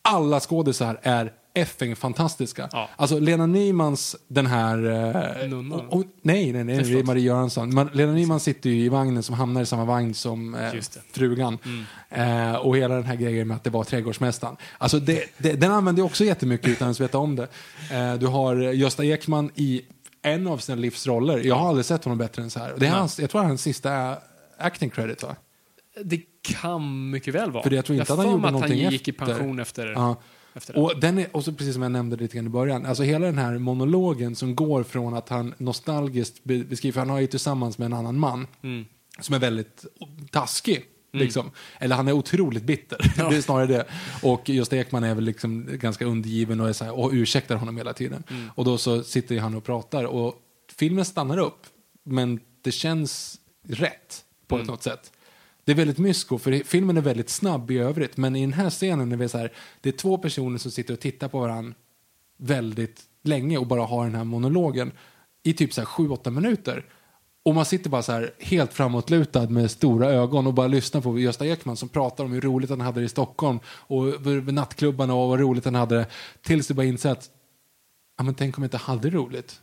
alla 0.02 0.40
skådisar 0.40 1.00
är 1.02 1.32
effing 1.60 1.96
fantastiska. 1.96 2.68
Ja. 2.72 2.88
Alltså 2.96 3.18
Lena 3.18 3.46
Nymans 3.46 4.16
den 4.28 4.46
här... 4.46 4.76
Eh, 5.42 5.48
Nunnan. 5.48 5.80
och, 5.80 5.98
och, 5.98 6.04
nej, 6.22 6.52
nej, 6.52 6.64
nej, 6.64 6.82
det 6.82 6.98
är. 6.98 7.04
Marie 7.04 7.22
Göransson. 7.22 7.74
Men 7.74 7.90
Lena 7.92 8.12
Nyman 8.12 8.40
sitter 8.40 8.70
ju 8.70 8.76
i 8.84 8.88
vagnen 8.88 9.22
som 9.22 9.34
hamnar 9.34 9.62
i 9.62 9.66
samma 9.66 9.84
vagn 9.84 10.14
som 10.14 10.54
eh, 10.54 10.72
det. 10.72 11.00
frugan. 11.12 11.58
Eh, 12.08 12.54
och 12.54 12.76
hela 12.76 12.94
den 12.94 13.04
här 13.04 13.16
grejen 13.16 13.48
med 13.48 13.56
att 13.56 13.64
det 13.64 13.70
var 13.70 13.84
trädgårdsmästaren. 13.84 14.56
Alltså 14.78 15.00
det, 15.00 15.24
det, 15.38 15.52
den 15.52 15.72
använder 15.72 16.00
jag 16.00 16.06
också 16.06 16.24
jättemycket 16.24 16.68
utan 16.68 16.90
att 16.90 17.00
veta 17.00 17.18
om 17.18 17.36
det. 17.36 17.48
Eh, 17.92 18.14
du 18.14 18.26
har 18.26 18.56
Gösta 18.56 19.04
Ekman 19.04 19.50
i 19.54 19.82
en 20.22 20.46
av 20.46 20.58
sina 20.58 20.76
livsroller. 20.76 21.38
Jag 21.38 21.54
har 21.54 21.68
aldrig 21.68 21.84
sett 21.84 22.04
honom 22.04 22.18
bättre 22.18 22.42
än 22.42 22.50
så 22.50 22.58
här. 22.58 22.74
Det 22.76 22.86
är 22.86 22.90
hans, 22.90 23.20
jag 23.20 23.30
tror 23.30 23.40
det 23.40 23.44
är 23.44 23.48
hans 23.48 23.62
sista 23.62 24.16
acting 24.58 24.90
credit 24.90 25.22
va? 25.22 25.36
Det 26.04 26.20
kan 26.42 27.10
mycket 27.10 27.34
väl 27.34 27.50
vara. 27.50 27.62
För 27.62 27.70
jag 27.70 27.84
tror 27.84 27.98
inte 27.98 28.12
att 28.12 28.18
han 28.18 28.26
gjorde 28.26 28.38
att 28.38 28.44
han 28.44 28.52
någonting 28.52 28.90
gick 28.90 29.08
i 29.08 29.10
efter. 29.10 29.26
pension 29.26 29.58
efter, 29.58 29.86
Ja. 29.86 30.16
Efter 30.58 30.72
det. 30.74 30.80
Och, 30.80 31.00
den 31.00 31.18
är, 31.18 31.36
och 31.36 31.44
så 31.44 31.52
precis 31.52 31.74
som 31.74 31.82
jag 31.82 31.92
nämnde 31.92 32.16
lite 32.16 32.36
grann 32.36 32.46
i 32.46 32.50
början, 32.50 32.86
alltså 32.86 33.02
hela 33.02 33.26
den 33.26 33.38
här 33.38 33.58
monologen 33.58 34.36
som 34.36 34.54
går 34.56 34.82
från 34.82 35.14
att 35.14 35.28
han 35.28 35.54
nostalgiskt 35.58 36.44
be- 36.44 36.64
beskriver, 36.64 36.92
för 36.92 37.00
han 37.00 37.10
har 37.10 37.20
ju 37.20 37.26
tillsammans 37.26 37.78
med 37.78 37.86
en 37.86 37.92
annan 37.92 38.18
man 38.18 38.46
Mm. 38.62 38.84
som 39.20 39.34
är 39.34 39.38
väldigt 39.38 39.84
taskig. 40.30 40.84
Liksom. 41.12 41.50
Eller 41.78 41.96
han 41.96 42.08
är 42.08 42.12
otroligt 42.12 42.62
bitter. 42.62 43.12
det 43.30 43.36
är 43.36 43.40
snarare 43.40 43.66
det. 43.66 43.84
Och 44.22 44.48
Gösta 44.48 44.76
Ekman 44.76 45.04
är 45.04 45.14
väl 45.14 45.24
liksom 45.24 45.66
ganska 45.72 46.04
undergiven 46.04 46.60
och, 46.60 46.68
är 46.68 46.72
så 46.72 46.84
här, 46.84 46.98
och 46.98 47.10
ursäktar 47.12 47.56
honom 47.56 47.76
hela 47.76 47.92
tiden. 47.92 48.22
Mm. 48.30 48.50
Och 48.54 48.64
då 48.64 48.78
så 48.78 49.02
sitter 49.02 49.38
han 49.38 49.54
och 49.54 49.64
pratar 49.64 50.04
och 50.04 50.34
filmen 50.76 51.04
stannar 51.04 51.38
upp. 51.38 51.66
Men 52.04 52.40
det 52.62 52.72
känns 52.72 53.40
rätt 53.68 54.24
på 54.46 54.54
Mm. 54.54 54.66
något 54.66 54.82
sätt. 54.82 55.12
Det 55.68 55.72
är 55.72 55.76
väldigt 55.76 55.98
mysko, 55.98 56.38
för 56.38 56.64
filmen 56.64 56.96
är 56.96 57.00
väldigt 57.00 57.28
snabb 57.30 57.70
i 57.70 57.78
övrigt. 57.78 58.16
Men 58.16 58.36
i 58.36 58.40
den 58.40 58.52
här 58.52 58.70
scenen 58.70 59.12
är 59.12 59.16
det 59.16 59.28
så 59.28 59.38
här, 59.38 59.52
det 59.80 59.88
är 59.88 59.92
två 59.92 60.18
personer 60.18 60.58
som 60.58 60.70
sitter 60.70 60.94
och 60.94 61.00
tittar 61.00 61.28
på 61.28 61.40
varandra 61.40 61.74
väldigt 62.36 63.02
länge 63.22 63.58
och 63.58 63.66
bara 63.66 63.84
har 63.84 64.04
den 64.04 64.14
här 64.14 64.24
monologen 64.24 64.92
i 65.42 65.52
typ 65.52 65.72
så 65.72 65.80
här 65.80 65.86
sju, 65.86 66.08
åtta 66.08 66.30
minuter. 66.30 66.84
Och 67.42 67.54
man 67.54 67.64
sitter 67.64 67.90
bara 67.90 68.02
så 68.02 68.12
här 68.12 68.34
helt 68.38 68.72
framåtlutad 68.72 69.48
med 69.48 69.70
stora 69.70 70.10
ögon 70.10 70.46
och 70.46 70.54
bara 70.54 70.66
lyssnar 70.66 71.00
på 71.00 71.18
Gösta 71.18 71.46
Ekman 71.46 71.76
som 71.76 71.88
pratar 71.88 72.24
om 72.24 72.32
hur 72.32 72.40
roligt 72.40 72.70
han 72.70 72.80
hade 72.80 73.00
det 73.00 73.06
i 73.06 73.08
Stockholm 73.08 73.58
och 73.66 74.04
nattklubbarna 74.52 75.14
och 75.14 75.28
vad 75.28 75.40
roligt 75.40 75.64
han 75.64 75.74
hade 75.74 75.94
det. 75.94 76.06
Tills 76.42 76.66
du 76.66 76.74
bara 76.74 76.86
inser 76.86 77.10
att 77.10 77.30
ja, 78.18 78.24
men 78.24 78.34
tänk 78.34 78.58
om 78.58 78.62
jag 78.62 78.66
inte 78.66 78.76
hade 78.76 79.10
roligt. 79.10 79.60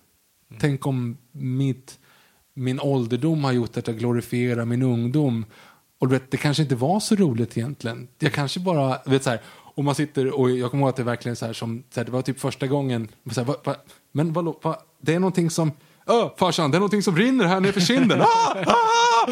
Tänk 0.59 0.87
om 0.87 1.17
mitt, 1.31 1.99
min 2.53 2.79
ålderdom 2.79 3.43
har 3.43 3.51
gjort 3.51 3.77
att 3.77 3.87
jag 3.87 3.97
glorifierar 3.97 4.65
min 4.65 4.81
ungdom. 4.81 5.45
Och 6.05 6.09
du 6.09 6.15
vet, 6.15 6.31
det 6.31 6.37
kanske 6.37 6.63
inte 6.63 6.75
var 6.75 6.99
så 6.99 7.15
roligt 7.15 7.57
egentligen. 7.57 8.07
Jag 8.19 8.33
kanske 8.33 8.59
bara, 8.59 8.97
vet 9.05 9.23
så 9.23 9.29
här, 9.29 9.41
och 9.47 9.83
man 9.83 9.95
sitter 9.95 10.39
och 10.39 10.51
jag 10.51 10.71
kommer 10.71 10.83
ihåg 10.83 10.89
att 10.89 10.95
det 10.95 11.03
verkligen 11.03 11.35
så 11.35 11.45
här 11.45 11.53
som, 11.53 11.83
så 11.89 11.99
här, 11.99 12.05
det 12.05 12.11
var 12.11 12.21
typ 12.21 12.39
första 12.39 12.67
gången, 12.67 13.07
så 13.31 13.41
här, 13.41 13.47
va, 13.47 13.55
va, 13.63 13.75
men 14.11 14.33
vadå, 14.33 14.59
va, 14.61 14.79
det 15.01 15.13
är 15.13 15.19
någonting 15.19 15.49
som, 15.49 15.71
Öh, 16.07 16.31
farsan, 16.37 16.71
det 16.71 16.77
är 16.77 16.79
någonting 16.79 17.03
som 17.03 17.15
rinner 17.15 17.45
här 17.45 17.59
nerför 17.59 17.81
kinden. 17.81 18.21
Ah, 18.21 18.55
ah! 18.65 19.27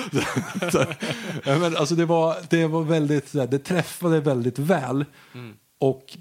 Så 0.72 0.80
här, 0.80 0.98
ja, 1.46 1.60
men, 1.60 1.78
alltså 1.78 1.96
det 1.96 2.06
var, 2.06 2.36
det 2.50 2.68
var 2.68 2.84
väldigt, 2.84 3.34
det 3.34 3.60
träffade 3.60 4.20
väldigt 4.20 4.60
väl. 4.60 5.06
Och 5.80 6.18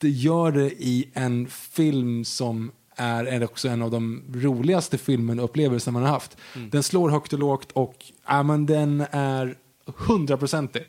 det 0.00 0.08
gör 0.08 0.52
det 0.52 0.70
i 0.70 1.10
en 1.14 1.46
film 1.48 2.24
som 2.24 2.70
är, 2.96 3.24
är 3.24 3.44
också 3.44 3.68
en 3.68 3.82
av 3.82 3.90
de 3.90 4.22
roligaste 4.34 4.98
filmen 4.98 5.38
och 5.38 5.44
upplevelser 5.44 5.92
man 5.92 6.02
har 6.02 6.10
haft. 6.10 6.36
Den 6.70 6.82
slår 6.82 7.10
högt 7.10 7.32
och 7.32 7.38
lågt 7.38 7.72
och 7.72 8.04
ja, 8.26 8.42
men 8.42 8.66
den 8.66 9.04
är 9.10 9.56
hundraprocentig. 9.96 10.82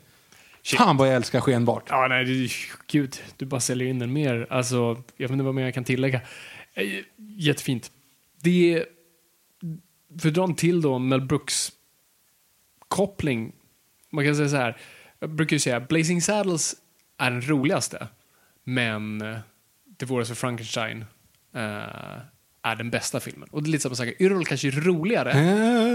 Fan 0.64 0.96
vad 0.96 1.08
jag 1.08 1.14
älskar 1.14 1.40
skenbart. 1.40 1.84
Ja, 1.88 2.06
nej, 2.08 2.24
det, 2.24 2.50
gud, 2.86 3.16
du 3.36 3.46
bara 3.46 3.60
säljer 3.60 3.88
in 3.88 3.98
den 3.98 4.12
mer. 4.12 4.46
Alltså, 4.50 5.02
jag 5.16 5.28
vet 5.28 5.30
inte 5.30 5.44
vad 5.44 5.54
mer 5.54 5.64
jag 5.64 5.74
kan 5.74 5.84
tillägga. 5.84 6.20
Eh, 6.74 7.04
Jättefint. 7.16 7.92
Det 8.42 8.74
är, 8.74 8.86
för 10.20 10.28
att 10.28 10.34
dra 10.34 10.44
en 10.44 10.54
till 10.54 10.80
då, 10.80 10.98
Mel 10.98 11.20
Brooks 11.20 11.72
koppling. 12.88 13.52
Man 14.10 14.24
kan 14.24 14.36
säga 14.36 14.48
så 14.48 14.56
här, 14.56 14.76
jag 15.18 15.30
brukar 15.30 15.54
ju 15.54 15.60
säga 15.60 15.80
Blazing 15.80 16.22
Saddles 16.22 16.74
är 17.18 17.30
den 17.30 17.48
roligaste, 17.48 18.08
men 18.64 19.22
eh, 19.22 19.38
Det 19.84 20.06
vore 20.06 20.24
för 20.24 20.34
Frankenstein 20.34 21.04
eh, 21.54 22.20
är 22.62 22.76
den 22.76 22.90
bästa 22.90 23.20
filmen. 23.20 23.48
Och 23.50 23.62
det 23.62 23.68
är 23.68 23.70
lite 23.70 23.82
samma 23.82 23.94
sak, 23.94 24.08
Yrrol 24.18 24.44
kanske 24.44 24.68
är 24.68 24.72
roligare. 24.72 25.38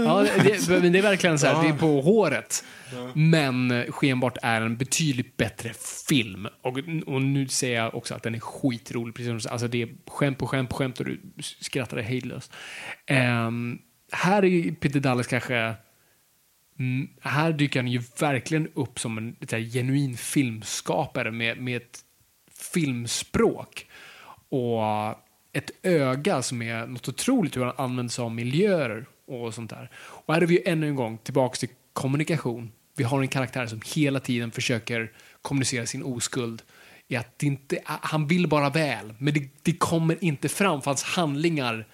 Ja, 0.04 0.22
det, 0.22 0.68
det, 0.68 0.82
men 0.82 0.92
det 0.92 0.98
är 0.98 1.02
verkligen 1.02 1.38
så 1.38 1.46
här, 1.46 1.62
det 1.62 1.68
är 1.68 1.78
på 1.78 2.00
håret. 2.00 2.64
Men 3.14 3.84
Skenbart 3.88 4.38
är 4.42 4.60
en 4.60 4.76
betydligt 4.76 5.36
bättre 5.36 5.72
film. 6.08 6.48
Och, 6.62 6.78
och 7.06 7.22
nu 7.22 7.48
säger 7.48 7.76
jag 7.82 7.94
också 7.94 8.14
att 8.14 8.22
den 8.22 8.34
är 8.34 8.40
skitrolig. 8.40 9.14
Precis. 9.14 9.46
Alltså 9.46 9.68
det 9.68 9.82
är 9.82 9.88
skämt 10.06 10.38
på 10.38 10.46
skämt 10.46 10.70
på 10.70 10.76
skämt 10.76 11.00
och 11.00 11.06
du 11.06 11.20
skrattar 11.40 11.96
hejdlöst. 11.96 12.52
Ehm, 13.06 13.78
här 14.12 14.42
är 14.42 14.48
ju 14.48 14.74
Peter 14.74 15.00
Dallas 15.00 15.26
kanske... 15.26 15.74
Mm, 16.78 17.08
här 17.20 17.52
dyker 17.52 17.80
han 17.80 17.88
ju 17.88 18.02
verkligen 18.20 18.68
upp 18.74 19.00
som 19.00 19.18
en 19.18 19.36
här, 19.50 19.60
genuin 19.60 20.16
filmskapare 20.16 21.30
med, 21.30 21.58
med 21.58 21.76
ett 21.76 21.98
filmspråk 22.72 23.86
och 24.48 24.82
ett 25.56 25.70
öga 25.82 26.42
som 26.42 26.62
är 26.62 26.86
något 26.86 27.08
otroligt 27.08 27.56
hur 27.56 27.64
han 27.64 27.74
använder 27.76 28.12
sig 28.12 28.22
av 28.22 28.34
miljöer 28.34 29.06
och 29.26 29.54
sånt 29.54 29.70
där. 29.70 29.90
Och 29.96 30.34
här 30.34 30.42
är 30.42 30.46
vi 30.46 30.54
ju 30.54 30.62
ännu 30.64 30.88
en 30.88 30.96
gång 30.96 31.18
tillbaks 31.18 31.58
till 31.58 31.68
kommunikation. 31.92 32.72
Vi 32.96 33.04
har 33.04 33.20
en 33.20 33.28
karaktär 33.28 33.66
som 33.66 33.80
hela 33.94 34.20
tiden 34.20 34.50
försöker 34.50 35.12
kommunicera 35.42 35.86
sin 35.86 36.02
oskuld. 36.02 36.62
I 37.08 37.16
att 37.16 37.38
det 37.38 37.46
inte, 37.46 37.78
han 37.84 38.26
vill 38.26 38.48
bara 38.48 38.70
väl, 38.70 39.14
men 39.18 39.34
det, 39.34 39.48
det 39.62 39.72
kommer 39.72 40.24
inte 40.24 40.48
fram 40.48 40.82
för 40.82 40.90
hans 40.90 41.02
handlingar 41.02 41.86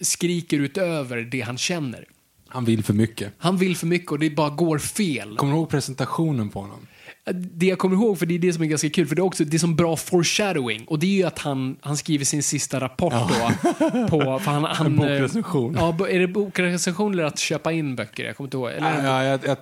skriker 0.00 0.58
utöver 0.58 1.16
det 1.16 1.40
han 1.40 1.58
känner. 1.58 2.04
Han 2.48 2.64
vill 2.64 2.84
för 2.84 2.94
mycket. 2.94 3.32
Han 3.38 3.56
vill 3.56 3.76
för 3.76 3.86
mycket 3.86 4.12
och 4.12 4.18
det 4.18 4.30
bara 4.30 4.50
går 4.50 4.78
fel. 4.78 5.36
Kommer 5.36 5.52
du 5.52 5.58
ihåg 5.58 5.70
presentationen 5.70 6.48
på 6.48 6.60
honom? 6.60 6.86
Det 7.32 7.66
jag 7.66 7.78
kommer 7.78 7.96
ihåg, 7.96 8.18
för 8.18 8.26
det 8.26 8.34
är 8.34 8.38
det 8.38 8.52
som 8.52 8.62
är 8.62 8.66
ganska 8.66 8.90
kul, 8.90 9.06
för 9.06 9.16
det 9.16 9.20
är 9.20 9.24
också 9.24 9.44
det 9.44 9.56
är 9.56 9.58
som 9.58 9.76
bra 9.76 9.96
foreshadowing. 9.96 10.84
Och 10.84 10.98
det 10.98 11.06
är 11.06 11.16
ju 11.16 11.24
att 11.24 11.38
han, 11.38 11.76
han 11.80 11.96
skriver 11.96 12.24
sin 12.24 12.42
sista 12.42 12.80
rapport 12.80 13.12
då. 13.12 13.68
På, 14.08 14.38
för 14.38 14.50
han, 14.50 14.64
han, 14.70 14.86
En 14.86 14.96
bokrecension. 14.96 15.76
Ja, 15.78 16.08
är 16.08 16.18
det 16.18 16.28
bokrecension 16.28 17.12
eller 17.12 17.24
att 17.24 17.38
köpa 17.38 17.72
in 17.72 17.96
böcker? 17.96 18.24
Jag 18.24 18.36
kommer 18.36 18.46
inte 18.46 18.56
ihåg. 18.56 18.70
Eller, 18.70 19.04
Ja, 19.04 19.24
jag, 19.24 19.40
jag, 19.44 19.56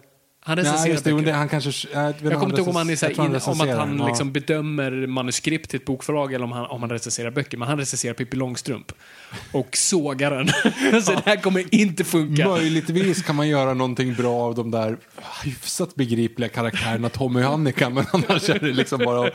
Han 0.47 0.57
recenserar 0.57 0.94
det, 0.94 1.12
böcker. 1.12 1.26
det, 1.26 1.32
han 1.32 1.49
kanske... 1.49 1.88
Jag, 1.92 2.07
vet 2.07 2.22
Jag 2.22 2.32
kommer 2.32 2.44
inte 2.44 2.61
ihåg 2.61 2.68
om 2.68 2.76
han 2.76 2.90
är 2.90 3.03
här, 3.03 3.11
in, 3.11 3.40
om 3.47 3.61
att 3.61 3.78
han 3.78 3.88
den, 3.88 3.99
ja. 3.99 4.07
liksom 4.07 4.32
bedömer 4.32 5.07
manuskript 5.07 5.70
till 5.70 5.80
ett 5.80 5.84
bokförlag 5.84 6.32
eller 6.32 6.44
om 6.44 6.53
han, 6.53 6.66
om 6.66 6.80
han 6.80 6.90
recenserar 6.90 7.30
böcker. 7.30 7.59
Men 7.59 7.68
han 7.68 7.78
recenserar 7.78 8.14
Pippi 8.14 8.36
Långstrump. 8.36 8.92
Och 9.53 9.76
sågar 9.76 10.30
den. 10.30 10.49
så 11.03 11.12
det 11.12 11.22
här 11.24 11.36
kommer 11.36 11.74
inte 11.74 12.05
funka. 12.05 12.49
Möjligtvis 12.49 13.22
kan 13.22 13.36
man 13.36 13.49
göra 13.49 13.74
någonting 13.74 14.14
bra 14.14 14.34
av 14.34 14.55
de 14.55 14.70
där 14.70 14.97
hyfsat 15.44 15.94
begripliga 15.94 16.49
karaktärerna 16.49 17.09
Tommy 17.09 17.44
och 17.44 17.53
Annika, 17.53 17.90
men 17.90 18.05
annars 18.12 18.51
är 18.51 18.59
det 18.59 18.72
liksom 18.72 18.99
bara... 18.99 19.30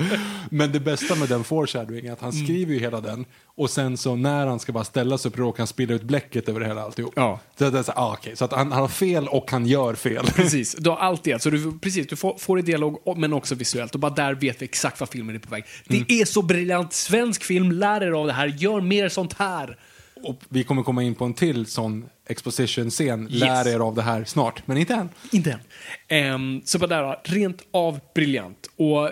Men 0.50 0.72
det 0.72 0.80
bästa 0.80 1.16
med 1.16 1.30
den 1.30 1.44
foreshadowing 1.44 2.06
är 2.06 2.12
att 2.12 2.22
Mm. 2.22 2.36
han 2.36 2.46
skriver 2.46 2.74
ju 2.74 2.80
hela 2.80 3.02
den 3.02 3.26
och 3.58 3.70
sen 3.70 3.98
så 3.98 4.16
när 4.16 4.48
han 4.48 4.60
ska 4.60 4.72
bara 4.72 4.84
ställa 4.84 5.18
sig 5.18 5.30
upp 5.30 5.38
råkar 5.38 5.58
han 5.58 5.68
spilla 5.68 5.94
ut 5.94 6.04
bläcket 6.04 6.50
över 6.50 6.62
hela 6.62 6.82
alltihop. 6.82 7.14
Ja. 7.16 7.40
Så, 7.58 7.70
det 7.70 7.80
är 7.80 7.84
så, 7.84 7.92
ah, 7.96 8.14
okej, 8.14 8.36
så 8.36 8.46
att 8.46 8.54
han, 8.54 8.72
han 8.72 8.82
har 8.82 8.88
fel 8.88 9.28
och 9.28 9.52
han 9.52 9.66
gör 9.66 9.94
fel. 9.94 10.26
Precis, 10.36 10.76
har 10.86 10.98
allt 11.02 11.24
det. 11.24 11.42
Så 11.42 11.50
du, 11.50 11.80
precis, 11.80 12.08
du 12.08 12.16
får, 12.16 12.38
får 12.38 12.60
i 12.60 12.62
dialog 12.62 13.18
men 13.18 13.34
också 13.34 13.56
visuellt. 13.56 13.94
Och 13.94 14.00
bara 14.00 14.12
där 14.14 14.34
vet 14.34 14.62
vi 14.62 14.66
exakt 14.66 15.00
vad 15.00 15.10
filmen 15.10 15.36
är 15.36 15.40
på 15.40 15.50
väg. 15.50 15.64
Det 15.88 15.96
Mm. 15.96 16.06
är 16.10 16.26
så 16.26 16.42
briljant. 16.42 16.94
Svensk 16.94 17.44
film, 17.44 17.72
lär 17.72 18.04
er 18.04 18.12
av 18.12 18.28
det 18.28 18.34
här. 18.34 18.48
Gör 18.48 18.82
mer 18.82 19.10
sånt 19.10 19.34
här. 19.34 19.78
Och 20.24 20.42
vi 20.50 20.64
kommer 20.64 20.84
komma 20.84 21.04
in 21.04 21.16
på 21.16 21.26
en 21.26 21.34
till 21.34 21.66
sån 21.66 22.06
exposition-scen. 22.30 23.28
Lär 23.30 23.68
er 23.68 23.80
av 23.80 23.96
det 23.96 24.02
här 24.02 24.24
snart, 24.24 24.68
men 24.68 24.78
inte 24.78 24.94
än. 24.94 25.10
Inte 25.32 25.52
än. 25.52 25.60
Ehm, 26.08 26.62
så 26.66 26.80
bara 26.80 26.88
där, 26.88 27.20
rent 27.24 27.62
av 27.72 28.00
briljant. 28.16 28.68
Och 28.76 29.10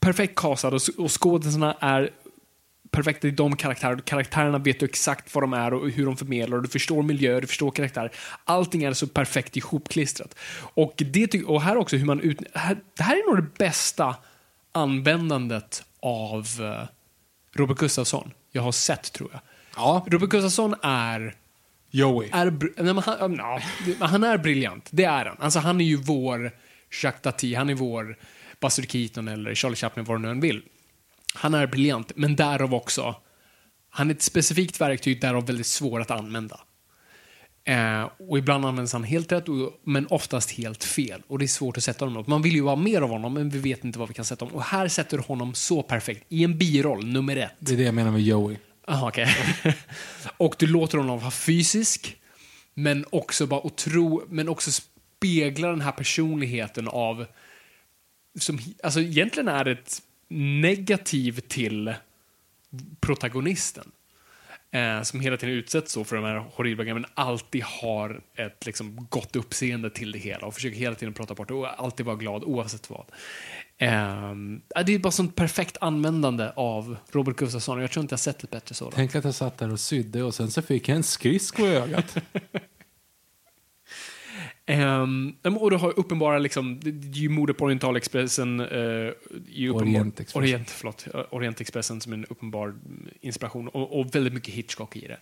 perfekt 0.00 0.34
castad 0.34 0.68
och, 0.68 0.80
och 0.98 1.22
skådespelarna 1.22 1.76
är 1.80 2.10
perfekta 2.90 3.28
i 3.28 3.30
de 3.30 3.56
karaktärerna. 3.56 4.02
Karaktärerna 4.02 4.58
vet 4.58 4.80
du 4.80 4.86
exakt 4.86 5.34
vad 5.34 5.42
de 5.42 5.52
är 5.52 5.74
och 5.74 5.90
hur 5.90 6.06
de 6.06 6.16
förmedlar. 6.16 6.58
Du 6.58 6.68
förstår 6.68 7.02
miljö, 7.02 7.40
du 7.40 7.46
förstår 7.46 7.70
karaktär. 7.70 8.12
Allting 8.44 8.82
är 8.82 8.92
så 8.92 9.06
perfekt 9.06 9.56
ihopklistrat. 9.56 10.34
Och, 10.60 10.94
det, 10.96 11.44
och 11.44 11.62
här 11.62 11.76
också 11.76 11.96
hur 11.96 12.06
man 12.06 12.20
ut, 12.20 12.38
här, 12.54 12.76
Det 12.96 13.02
här 13.02 13.16
är 13.16 13.26
nog 13.26 13.44
det 13.44 13.58
bästa 13.58 14.16
användandet 14.72 15.84
av 16.00 16.46
eh, 16.60 16.88
Robert 17.52 17.78
Gustafsson 17.78 18.32
jag 18.52 18.62
har 18.62 18.72
sett, 18.72 19.12
tror 19.12 19.28
jag. 19.32 19.40
Ja, 19.76 20.06
Robert 20.08 20.28
Gustafsson 20.28 20.74
är 20.82 21.34
Joey. 21.90 22.30
är, 22.32 22.50
nej, 22.82 22.94
men 22.94 22.98
han, 22.98 23.40
men 23.98 24.08
han 24.08 24.24
är 24.24 24.38
briljant, 24.38 24.88
det 24.90 25.04
är 25.04 25.24
han. 25.24 25.36
Alltså, 25.40 25.58
han 25.58 25.80
är 25.80 25.84
ju 25.84 25.96
vår 25.96 26.52
Jacques 27.02 27.22
Tati, 27.22 27.54
han 27.54 27.70
är 27.70 27.74
vår 27.74 28.16
Buster 28.60 28.82
Keaton 28.82 29.28
eller 29.28 29.54
Charlie 29.54 29.76
Chaplin, 29.76 30.04
vad 30.04 30.16
du 30.16 30.22
nu 30.22 30.30
än 30.30 30.40
vill. 30.40 30.62
Han 31.34 31.54
är 31.54 31.66
briljant, 31.66 32.12
men 32.16 32.36
därav 32.36 32.74
också, 32.74 33.16
han 33.90 34.10
är 34.10 34.14
ett 34.14 34.22
specifikt 34.22 34.80
verktyg, 34.80 35.20
därav 35.20 35.46
väldigt 35.46 35.66
svår 35.66 36.00
att 36.00 36.10
använda. 36.10 36.60
Eh, 37.64 38.10
och 38.18 38.38
ibland 38.38 38.66
används 38.66 38.92
han 38.92 39.04
helt 39.04 39.32
rätt, 39.32 39.48
och, 39.48 39.80
men 39.84 40.06
oftast 40.06 40.50
helt 40.50 40.84
fel. 40.84 41.22
Och 41.26 41.38
det 41.38 41.44
är 41.44 41.46
svårt 41.46 41.76
att 41.76 41.84
sätta 41.84 42.04
honom 42.04 42.14
något. 42.14 42.26
Man 42.26 42.42
vill 42.42 42.54
ju 42.54 42.60
vara 42.60 42.76
mer 42.76 43.02
av 43.02 43.10
honom, 43.10 43.34
men 43.34 43.50
vi 43.50 43.58
vet 43.58 43.84
inte 43.84 43.98
vad 43.98 44.08
vi 44.08 44.14
kan 44.14 44.24
sätta 44.24 44.44
honom. 44.44 44.56
Och 44.56 44.64
här 44.64 44.88
sätter 44.88 45.16
du 45.16 45.22
honom 45.22 45.54
så 45.54 45.82
perfekt, 45.82 46.24
i 46.28 46.44
en 46.44 46.58
biroll, 46.58 47.06
nummer 47.06 47.36
ett. 47.36 47.52
Det 47.58 47.72
är 47.72 47.76
det 47.76 47.82
jag 47.82 47.94
menar 47.94 48.10
med 48.10 48.22
Joey. 48.22 48.56
Aha, 48.86 49.08
okej. 49.08 49.36
och 50.36 50.54
du 50.58 50.66
låter 50.66 50.98
honom 50.98 51.18
vara 51.18 51.30
fysisk, 51.30 52.16
men 52.74 53.04
också 53.10 53.46
bara 53.46 53.66
otro, 53.66 54.22
men 54.28 54.48
också 54.48 54.70
spegla 54.70 55.68
den 55.68 55.80
här 55.80 55.92
personligheten 55.92 56.88
av, 56.88 57.26
som 58.38 58.58
alltså 58.82 59.00
egentligen 59.00 59.48
är 59.48 59.68
ett 59.68 60.02
negativ 60.28 61.40
till 61.40 61.94
protagonisten. 63.00 63.90
Eh, 64.70 65.02
som 65.02 65.20
hela 65.20 65.36
tiden 65.36 65.54
utsätts 65.54 65.92
så 65.92 66.04
för 66.04 66.16
de 66.16 66.24
här 66.24 66.44
horribla 66.54 66.84
grejerna, 66.84 67.00
men 67.00 67.24
alltid 67.26 67.62
har 67.62 68.20
ett 68.34 68.66
liksom, 68.66 69.06
gott 69.10 69.36
uppseende 69.36 69.90
till 69.90 70.12
det 70.12 70.18
hela 70.18 70.46
och 70.46 70.54
försöker 70.54 70.76
hela 70.76 70.94
tiden 70.94 71.14
prata 71.14 71.34
bort 71.34 71.48
det 71.48 71.54
och 71.54 71.82
alltid 71.82 72.06
vara 72.06 72.16
glad 72.16 72.44
oavsett 72.44 72.90
vad. 72.90 73.04
Eh, 73.78 74.34
det 74.86 74.94
är 74.94 74.98
bara 74.98 75.10
sånt 75.10 75.36
perfekt 75.36 75.76
användande 75.80 76.50
av 76.56 76.96
Robert 77.10 77.36
Gustafsson 77.36 77.76
och 77.78 77.82
jag 77.82 77.90
tror 77.90 78.02
inte 78.02 78.12
jag 78.12 78.20
sett 78.20 78.44
ett 78.44 78.50
bättre 78.50 78.74
sådant. 78.74 78.94
Tänk 78.94 79.14
att 79.14 79.24
jag 79.24 79.34
satt 79.34 79.58
där 79.58 79.72
och 79.72 79.80
sydde 79.80 80.22
och 80.22 80.34
sen 80.34 80.50
så 80.50 80.62
fick 80.62 80.88
jag 80.88 80.96
en 80.96 81.02
skridsko 81.02 81.62
i 81.62 81.76
ögat. 81.76 82.16
Um, 84.68 85.36
och 85.42 85.70
du 85.70 85.76
har 85.76 85.98
uppenbara, 85.98 86.38
liksom, 86.38 86.80
det 86.80 86.90
är 86.90 87.22
ju 87.22 87.28
mordet 87.28 87.56
på 87.56 87.64
Orientalexpressen, 87.64 88.60
uh, 88.60 89.12
Orientexpressen. 89.72 90.42
Orient, 90.42 90.70
förlåt, 90.70 91.06
eh, 91.14 91.20
Orientexpressen 91.30 92.00
som 92.00 92.12
en 92.12 92.24
uppenbar 92.24 92.74
inspiration 93.20 93.68
och, 93.68 94.00
och 94.00 94.14
väldigt 94.14 94.32
mycket 94.32 94.54
Hitchcock 94.54 94.96
i 94.96 95.08
det. 95.08 95.18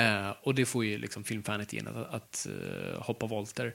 Eh, 0.00 0.34
och 0.42 0.54
det 0.54 0.66
får 0.66 0.84
ju 0.84 0.98
liksom 0.98 1.24
filmfanet 1.24 1.72
igen 1.72 1.88
att, 1.88 2.14
att 2.14 2.46
eh, 2.46 3.02
hoppa 3.02 3.26
volter. 3.26 3.74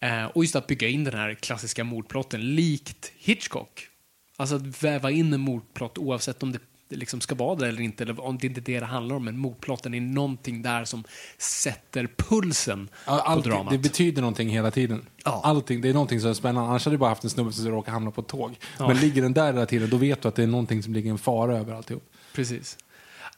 Eh, 0.00 0.24
och 0.24 0.44
just 0.44 0.56
att 0.56 0.66
bygga 0.66 0.88
in 0.88 1.04
den 1.04 1.14
här 1.14 1.34
klassiska 1.34 1.84
mordplotten 1.84 2.54
likt 2.54 3.12
Hitchcock. 3.16 3.88
Alltså 4.36 4.56
att 4.56 4.82
väva 4.82 5.10
in 5.10 5.32
en 5.32 5.40
mordplott 5.40 5.98
oavsett 5.98 6.42
om 6.42 6.52
det 6.52 6.58
det 6.88 6.96
liksom 6.96 7.20
ska 7.20 7.34
vara 7.34 7.54
det 7.56 7.68
eller 7.68 7.80
inte, 7.82 8.04
eller 8.04 8.20
om 8.20 8.38
det 8.38 8.46
inte 8.46 8.60
är 8.60 8.62
det 8.62 8.80
det 8.80 8.86
handlar 8.86 9.16
om. 9.16 9.24
Men 9.24 9.38
mordplotten 9.38 9.94
är 9.94 10.00
någonting 10.00 10.62
där 10.62 10.84
som 10.84 11.04
sätter 11.38 12.08
pulsen 12.16 12.88
Ja, 13.06 13.32
på 13.36 13.48
dramat. 13.48 13.72
det 13.72 13.78
betyder 13.78 14.22
någonting 14.22 14.48
hela 14.48 14.70
tiden. 14.70 15.06
Ja. 15.24 15.40
Allting, 15.44 15.80
det 15.80 15.88
är 15.88 15.92
någonting 15.92 16.20
som 16.20 16.30
är 16.30 16.34
spännande. 16.34 16.68
Annars 16.70 16.84
hade 16.84 16.94
du 16.94 16.98
bara 16.98 17.08
haft 17.10 17.24
en 17.24 17.30
snubbe 17.30 17.52
som 17.52 17.68
råkar 17.68 17.92
hamna 17.92 18.10
på 18.10 18.20
ett 18.20 18.28
tåg. 18.28 18.54
Men 18.78 18.96
ligger 18.96 19.22
den 19.22 19.32
där 19.32 19.46
hela 19.52 19.66
tiden, 19.66 19.90
då 19.90 19.96
vet 19.96 20.22
du 20.22 20.28
att 20.28 20.34
det 20.34 20.42
är 20.42 20.46
någonting 20.46 20.82
som 20.82 20.92
ligger 20.94 21.10
en 21.10 21.18
fara 21.18 21.58
över 21.58 21.74
alltihop. 21.74 22.04
Precis. 22.34 22.78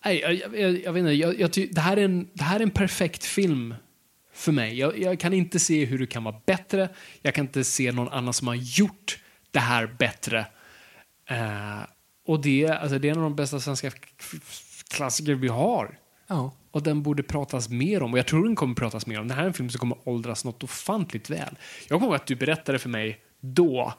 Nej, 0.05 0.21
jag, 0.21 0.35
jag, 0.35 0.61
jag, 0.61 0.83
jag 0.85 0.93
vet 0.93 1.01
inte, 1.01 1.13
jag, 1.13 1.41
jag, 1.41 1.53
ty- 1.53 1.69
det, 1.73 1.81
här 1.81 1.97
är 1.97 2.05
en, 2.05 2.29
det 2.33 2.45
här 2.45 2.57
är 2.59 2.63
en 2.63 2.71
perfekt 2.71 3.25
film 3.25 3.75
för 4.35 4.53
mig. 4.53 4.79
Jag, 4.79 4.99
jag 4.99 5.19
kan 5.21 5.33
inte 5.33 5.59
se 5.59 5.85
hur 5.85 5.99
det 5.99 6.07
kan 6.07 6.25
vara 6.25 6.37
bättre. 6.47 6.89
Jag 7.23 7.35
kan 7.35 7.45
inte 7.45 7.65
se 7.65 7.93
någon 7.93 8.09
annan 8.09 8.33
som 8.35 8.49
har 8.49 8.55
gjort 8.55 9.19
det 9.51 9.59
här 9.59 9.87
bättre. 9.99 10.47
Eh, 11.31 11.81
och 12.27 12.41
det, 12.41 12.69
alltså, 12.69 12.99
det 12.99 13.09
är 13.09 13.13
en 13.13 13.19
av 13.19 13.23
de 13.25 13.37
bästa 13.37 13.61
svenska 13.61 13.91
klassiker 14.91 15.35
vi 15.35 15.49
har. 15.49 15.99
Ja. 16.29 16.53
Och 16.71 16.83
den 16.83 17.03
borde 17.03 17.23
pratas 17.23 17.69
mer 17.69 18.03
om. 18.03 18.13
Och 18.13 18.19
jag 18.19 18.27
tror 18.27 18.45
den 18.45 18.57
kommer 18.57 18.75
pratas 18.75 19.07
mer 19.07 19.21
om. 19.21 19.29
Det 19.29 19.35
här 19.35 19.43
är 19.43 19.47
en 19.47 19.53
film 19.55 19.71
som 19.71 19.79
kommer 19.79 19.97
åldras 20.05 20.45
något 20.45 20.63
ofantligt 20.65 21.31
väl. 21.31 21.59
Jag 21.89 21.99
kommer 21.99 22.07
ihåg 22.07 22.15
att 22.15 22.27
du 22.27 22.35
berättade 22.37 22.79
för 22.79 22.89
mig 22.89 23.19
då 23.41 23.95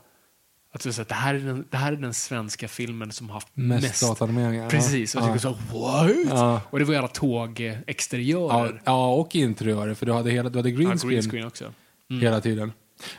att 0.73 0.84
du 0.84 0.93
sa 0.93 1.01
att 1.01 1.07
det 1.09 1.15
här 1.15 1.36
är 1.36 1.39
den, 1.39 1.65
det 1.71 1.78
här 1.78 1.91
är 1.93 1.97
den 1.97 2.13
svenska 2.13 2.67
filmen 2.67 3.11
som 3.11 3.28
har 3.30 3.34
haft 3.34 3.47
Mest 3.53 3.84
mest... 3.88 4.01
dataanimeringar, 4.01 4.63
ja. 4.63 4.69
Precis. 4.69 5.15
Och 5.15 5.21
jag 5.21 5.30
Ja. 5.30 5.34
tyckte 5.34 5.47
så, 5.47 5.80
what? 5.80 6.11
Ja. 6.30 6.61
Och 6.69 6.80
det 6.80 6.86
var 6.86 6.95
alla 6.95 7.03
Ja, 7.03 7.07
tågexteriörer. 7.07 8.82
ja, 8.86 9.13
och 9.13 9.36
interiörer, 9.36 9.93
för 9.93 10.05
du 10.05 10.13
hade, 10.13 10.32
hela, 10.32 10.49
du 10.49 10.59
hade 10.59 10.71
green, 10.71 10.82
Ja, 10.84 10.89
green 10.89 10.99
screen, 10.99 11.21
screen 11.23 11.47
också. 11.47 11.73
hela 12.21 12.41
tiden. 12.41 12.71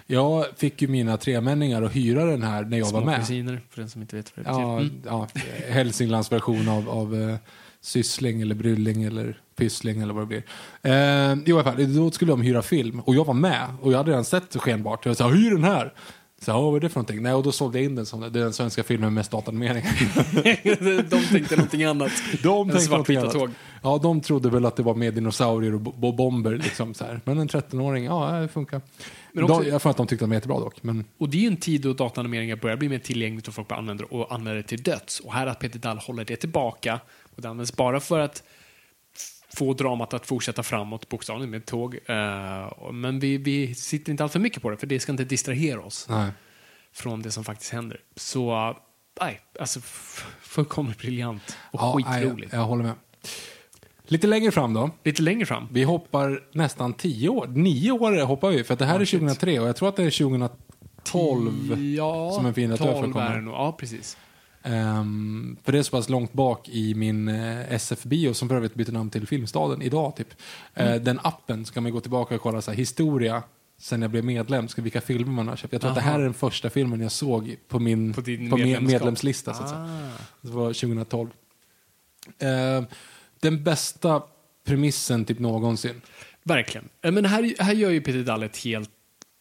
Jag 0.06 0.44
fick 0.56 0.82
ju 0.82 0.88
mina 0.88 1.16
tremänningar 1.16 1.82
att 1.82 1.96
hyra 1.96 2.24
den 2.24 2.42
här 2.42 2.64
när 2.64 2.78
jag 2.78 2.84
var 2.84 3.00
Små 3.00 3.10
med. 3.10 3.20
kusiner, 3.20 3.60
för 3.70 3.80
den 3.80 3.90
som 3.90 4.00
inte 4.02 4.16
vet 4.16 4.32
vad 4.36 4.46
det 4.46 4.50
Ja, 4.50 4.76
betyder. 4.76 5.10
Mm. 5.10 5.26
ja, 5.34 5.42
Hälsinglands 5.72 6.32
version 6.32 6.68
av, 6.68 6.88
av 6.90 7.14
uh, 7.14 7.36
syssling 7.80 8.40
eller 8.40 8.54
brylling 8.54 9.02
eller 9.04 9.40
pyssling 9.56 10.00
eller 10.02 10.14
vad 10.14 10.22
det 10.22 10.26
blir. 10.26 10.42
Eh, 10.82 11.34
jo, 11.46 11.56
i 11.56 11.60
alla 11.60 11.72
fall, 11.72 11.94
då 11.96 12.10
skulle 12.10 12.32
de 12.32 12.40
hyra 12.42 12.62
film 12.62 13.00
och 13.00 13.14
jag 13.14 13.24
var 13.24 13.34
med 13.34 13.66
och 13.82 13.92
jag 13.92 13.96
hade 13.98 14.10
redan 14.10 14.24
sett 14.24 14.56
skenbart. 14.56 15.06
Jag 15.06 15.16
sa, 15.16 15.28
hyr 15.28 15.50
den 15.50 15.64
här. 15.64 15.92
Så, 16.40 16.52
vad 16.70 16.76
är 16.76 16.80
det 16.80 16.88
för 16.88 16.96
någonting? 17.00 17.22
Nej, 17.22 17.32
och 17.34 17.42
då 17.42 17.52
sålde 17.52 17.78
jag 17.78 17.84
in 17.84 17.94
den 17.94 18.06
som 18.06 18.20
det 18.20 18.26
är 18.26 18.30
den 18.30 18.52
svenska 18.52 18.82
filmen 18.82 19.04
med 19.06 19.12
mest 19.12 19.30
datanimeringar. 19.30 19.92
de 21.10 21.26
tänkte 21.26 21.56
någonting 21.56 21.84
annat. 21.84 22.12
De 22.42 22.70
tänkte 22.70 22.90
någonting 22.90 23.16
annat. 23.16 23.32
tåg. 23.32 23.50
Ja, 23.82 23.98
de 24.02 24.20
trodde 24.20 24.50
väl 24.50 24.66
att 24.66 24.76
det 24.76 24.82
var 24.82 24.94
med 24.94 25.14
dinosaurier 25.14 25.74
och 25.74 25.80
bo- 25.80 26.12
bomber. 26.12 26.56
Liksom, 26.56 26.94
så 26.94 27.04
här. 27.04 27.20
Men 27.24 27.38
en 27.38 27.48
13-åring, 27.48 28.04
ja, 28.04 28.30
det 28.32 28.48
funkar. 28.48 28.80
Men 29.32 29.44
också- 29.44 29.60
de, 29.62 29.68
jag 29.68 29.82
får 29.82 29.90
att 29.90 29.96
de 29.96 30.06
tyckte 30.06 30.24
att 30.24 30.26
de 30.26 30.30
var 30.30 30.36
jättebra 30.36 30.60
dock. 30.60 30.82
Men 30.82 31.04
Och 31.18 31.28
det 31.28 31.36
är 31.36 31.40
ju 31.40 31.46
en 31.46 31.56
tid 31.56 31.80
då 31.80 31.92
dataanimeringar 31.92 32.56
börjar 32.56 32.76
bli 32.76 32.88
mer 32.88 32.98
tillgängligt 32.98 33.48
och 33.48 33.54
folk 33.54 33.68
börjar 33.68 33.78
använda 33.78 34.04
det 34.04 34.16
och 34.16 34.32
använder 34.34 34.62
det 34.62 34.68
till 34.68 34.82
döds. 34.82 35.20
Och 35.20 35.32
här 35.34 35.46
att 35.46 35.58
Peter 35.58 35.78
Dahl 35.78 35.98
håller 35.98 36.24
det 36.24 36.36
tillbaka 36.36 37.00
och 37.36 37.42
det 37.42 37.48
används 37.48 37.76
bara 37.76 38.00
för 38.00 38.18
att 38.20 38.42
få 39.56 39.72
dramat 39.74 40.14
att 40.14 40.26
fortsätta 40.26 40.62
framåt, 40.62 41.08
bokstavligen 41.08 41.50
med 41.50 41.66
tåg. 41.66 41.98
Eh, 42.06 42.92
men 42.92 43.20
vi, 43.20 43.36
vi 43.38 43.74
sitter 43.74 44.10
inte 44.10 44.22
allt 44.22 44.32
för 44.32 44.38
mycket 44.40 44.62
på 44.62 44.70
det, 44.70 44.76
för 44.76 44.86
det 44.86 45.00
ska 45.00 45.12
inte 45.12 45.24
distrahera 45.24 45.80
oss 45.80 46.06
nej. 46.08 46.30
från 46.92 47.22
det 47.22 47.30
som 47.30 47.44
faktiskt 47.44 47.72
händer. 47.72 48.00
Så, 48.16 48.76
nej, 49.20 49.40
alltså 49.60 49.80
fullkomligt 50.40 50.98
briljant 50.98 51.56
och 51.70 51.80
Ja, 51.80 51.92
skitroligt. 52.04 52.52
jag, 52.52 52.60
jag 52.60 52.66
håller 52.66 52.84
med. 52.84 52.94
Lite 54.08 54.26
längre 54.26 54.50
fram 54.52 54.74
då. 54.74 54.90
Lite 55.04 55.22
längre 55.22 55.46
fram. 55.46 55.68
Vi 55.72 55.82
hoppar 55.82 56.42
nästan 56.52 56.92
tio 56.94 57.28
år. 57.28 57.46
Nio 57.46 57.90
år 57.92 58.24
hoppar 58.24 58.50
vi, 58.50 58.64
för 58.64 58.72
att 58.72 58.78
det 58.78 58.84
här 58.86 58.94
Ja, 58.94 59.00
är 59.00 59.04
shit. 59.04 59.20
2003 59.20 59.60
och 59.60 59.68
jag 59.68 59.76
tror 59.76 59.88
att 59.88 59.96
det 59.96 60.02
är 60.04 60.10
2012. 61.02 61.84
ja, 61.96 62.30
som 62.32 62.46
en 62.46 62.54
finatör 62.54 62.84
12 62.84 62.94
får 63.04 63.12
komma. 63.12 63.24
är 63.28 63.34
det 63.36 63.40
nog. 63.42 63.54
Ja, 63.54 63.72
precis. 63.78 64.16
Ehm, 64.62 65.56
för 65.64 65.72
det 65.72 65.78
är 65.78 65.82
så 65.82 65.90
pass 65.90 66.08
långt 66.08 66.32
bak 66.32 66.68
i 66.68 66.94
min 66.94 67.28
eh, 67.28 67.72
SF-bio, 67.72 68.32
som 68.34 68.48
för 68.48 68.56
övrigt 68.56 68.74
byter 68.74 68.92
namn 68.92 69.10
till 69.10 69.26
Filmstaden 69.26 69.82
idag. 69.82 70.16
Typ. 70.16 70.28
Eh, 70.74 70.86
Mm. 70.86 71.04
den 71.04 71.20
appen 71.22 71.64
så 71.64 71.74
kan 71.74 71.82
man 71.82 71.92
gå 71.92 72.00
tillbaka 72.00 72.34
och 72.34 72.40
kolla 72.40 72.62
så 72.62 72.70
här, 72.70 72.78
historia 72.78 73.42
sen 73.80 74.02
jag 74.02 74.10
blev 74.10 74.24
medlem, 74.24 74.68
ska 74.68 74.82
vilka 74.82 75.00
filmer 75.00 75.32
man 75.32 75.48
har 75.48 75.56
köpt. 75.56 75.72
Jag 75.72 75.80
tror 75.82 75.90
att 75.90 75.96
det 75.96 76.00
Aha. 76.02 76.10
här 76.10 76.18
är 76.18 76.24
den 76.24 76.34
första 76.34 76.70
filmen 76.70 77.00
jag 77.00 77.12
såg 77.12 77.56
på 77.68 77.78
min 77.78 78.12
På 78.14 78.22
på 78.22 78.56
medlemslista. 78.80 79.54
Så 79.54 79.62
att 79.62 79.68
säga. 79.68 79.80
Ah. 79.80 80.22
Det 80.40 80.50
var 80.50 80.66
2012. 80.72 81.28
Ehm, 82.38 82.86
den 83.40 83.64
bästa 83.64 84.22
premissen 84.64 85.24
typ 85.24 85.38
någonsin. 85.38 86.00
Verkligen. 86.42 86.88
Eh, 87.02 87.12
Men 87.12 87.24
här, 87.24 87.54
här 87.62 87.74
gör 87.74 87.90
ju 87.90 88.00
Peter 88.00 88.22
Dahl 88.22 88.42
ett 88.42 88.56
helt 88.56 88.90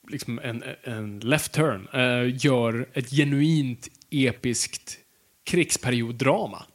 liksom 0.09 0.39
en, 0.39 0.63
en 0.83 1.19
left 1.19 1.51
turn, 1.51 1.87
eh, 1.93 2.45
gör 2.45 2.89
ett 2.93 3.09
genuint 3.09 3.87
episkt 4.09 4.97
krigsperioddrama. 5.43 6.65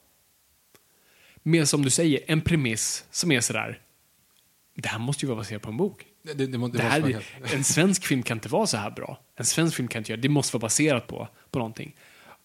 Med, 1.43 1.69
som 1.69 1.83
du 1.83 1.91
säger, 1.91 2.21
en 2.27 2.41
premiss 2.41 3.05
som 3.11 3.33
är 3.33 3.41
sådär, 3.41 3.81
det 4.75 4.89
här 4.89 4.99
måste 4.99 5.27
ju 5.27 5.29
vara 5.29 5.39
baserat 5.39 5.63
på 5.63 5.71
en 5.71 5.77
bok. 5.77 6.07
Det, 6.23 6.35
det, 6.35 6.47
det, 6.47 6.69
det 6.69 6.83
här, 6.83 7.25
en 7.55 7.65
svensk 7.65 8.07
film 8.07 8.23
kan 8.23 8.37
inte 8.37 8.49
vara 8.49 8.67
så 8.67 8.77
här 8.77 8.91
bra. 8.91 9.21
En 9.37 9.45
svensk 9.45 9.77
film 9.77 9.89
kan 9.89 10.01
inte 10.01 10.13
göra 10.13 10.21
det. 10.21 10.29
måste 10.29 10.57
vara 10.57 10.61
baserat 10.61 11.07
på, 11.07 11.29
på 11.51 11.59
någonting. 11.59 11.97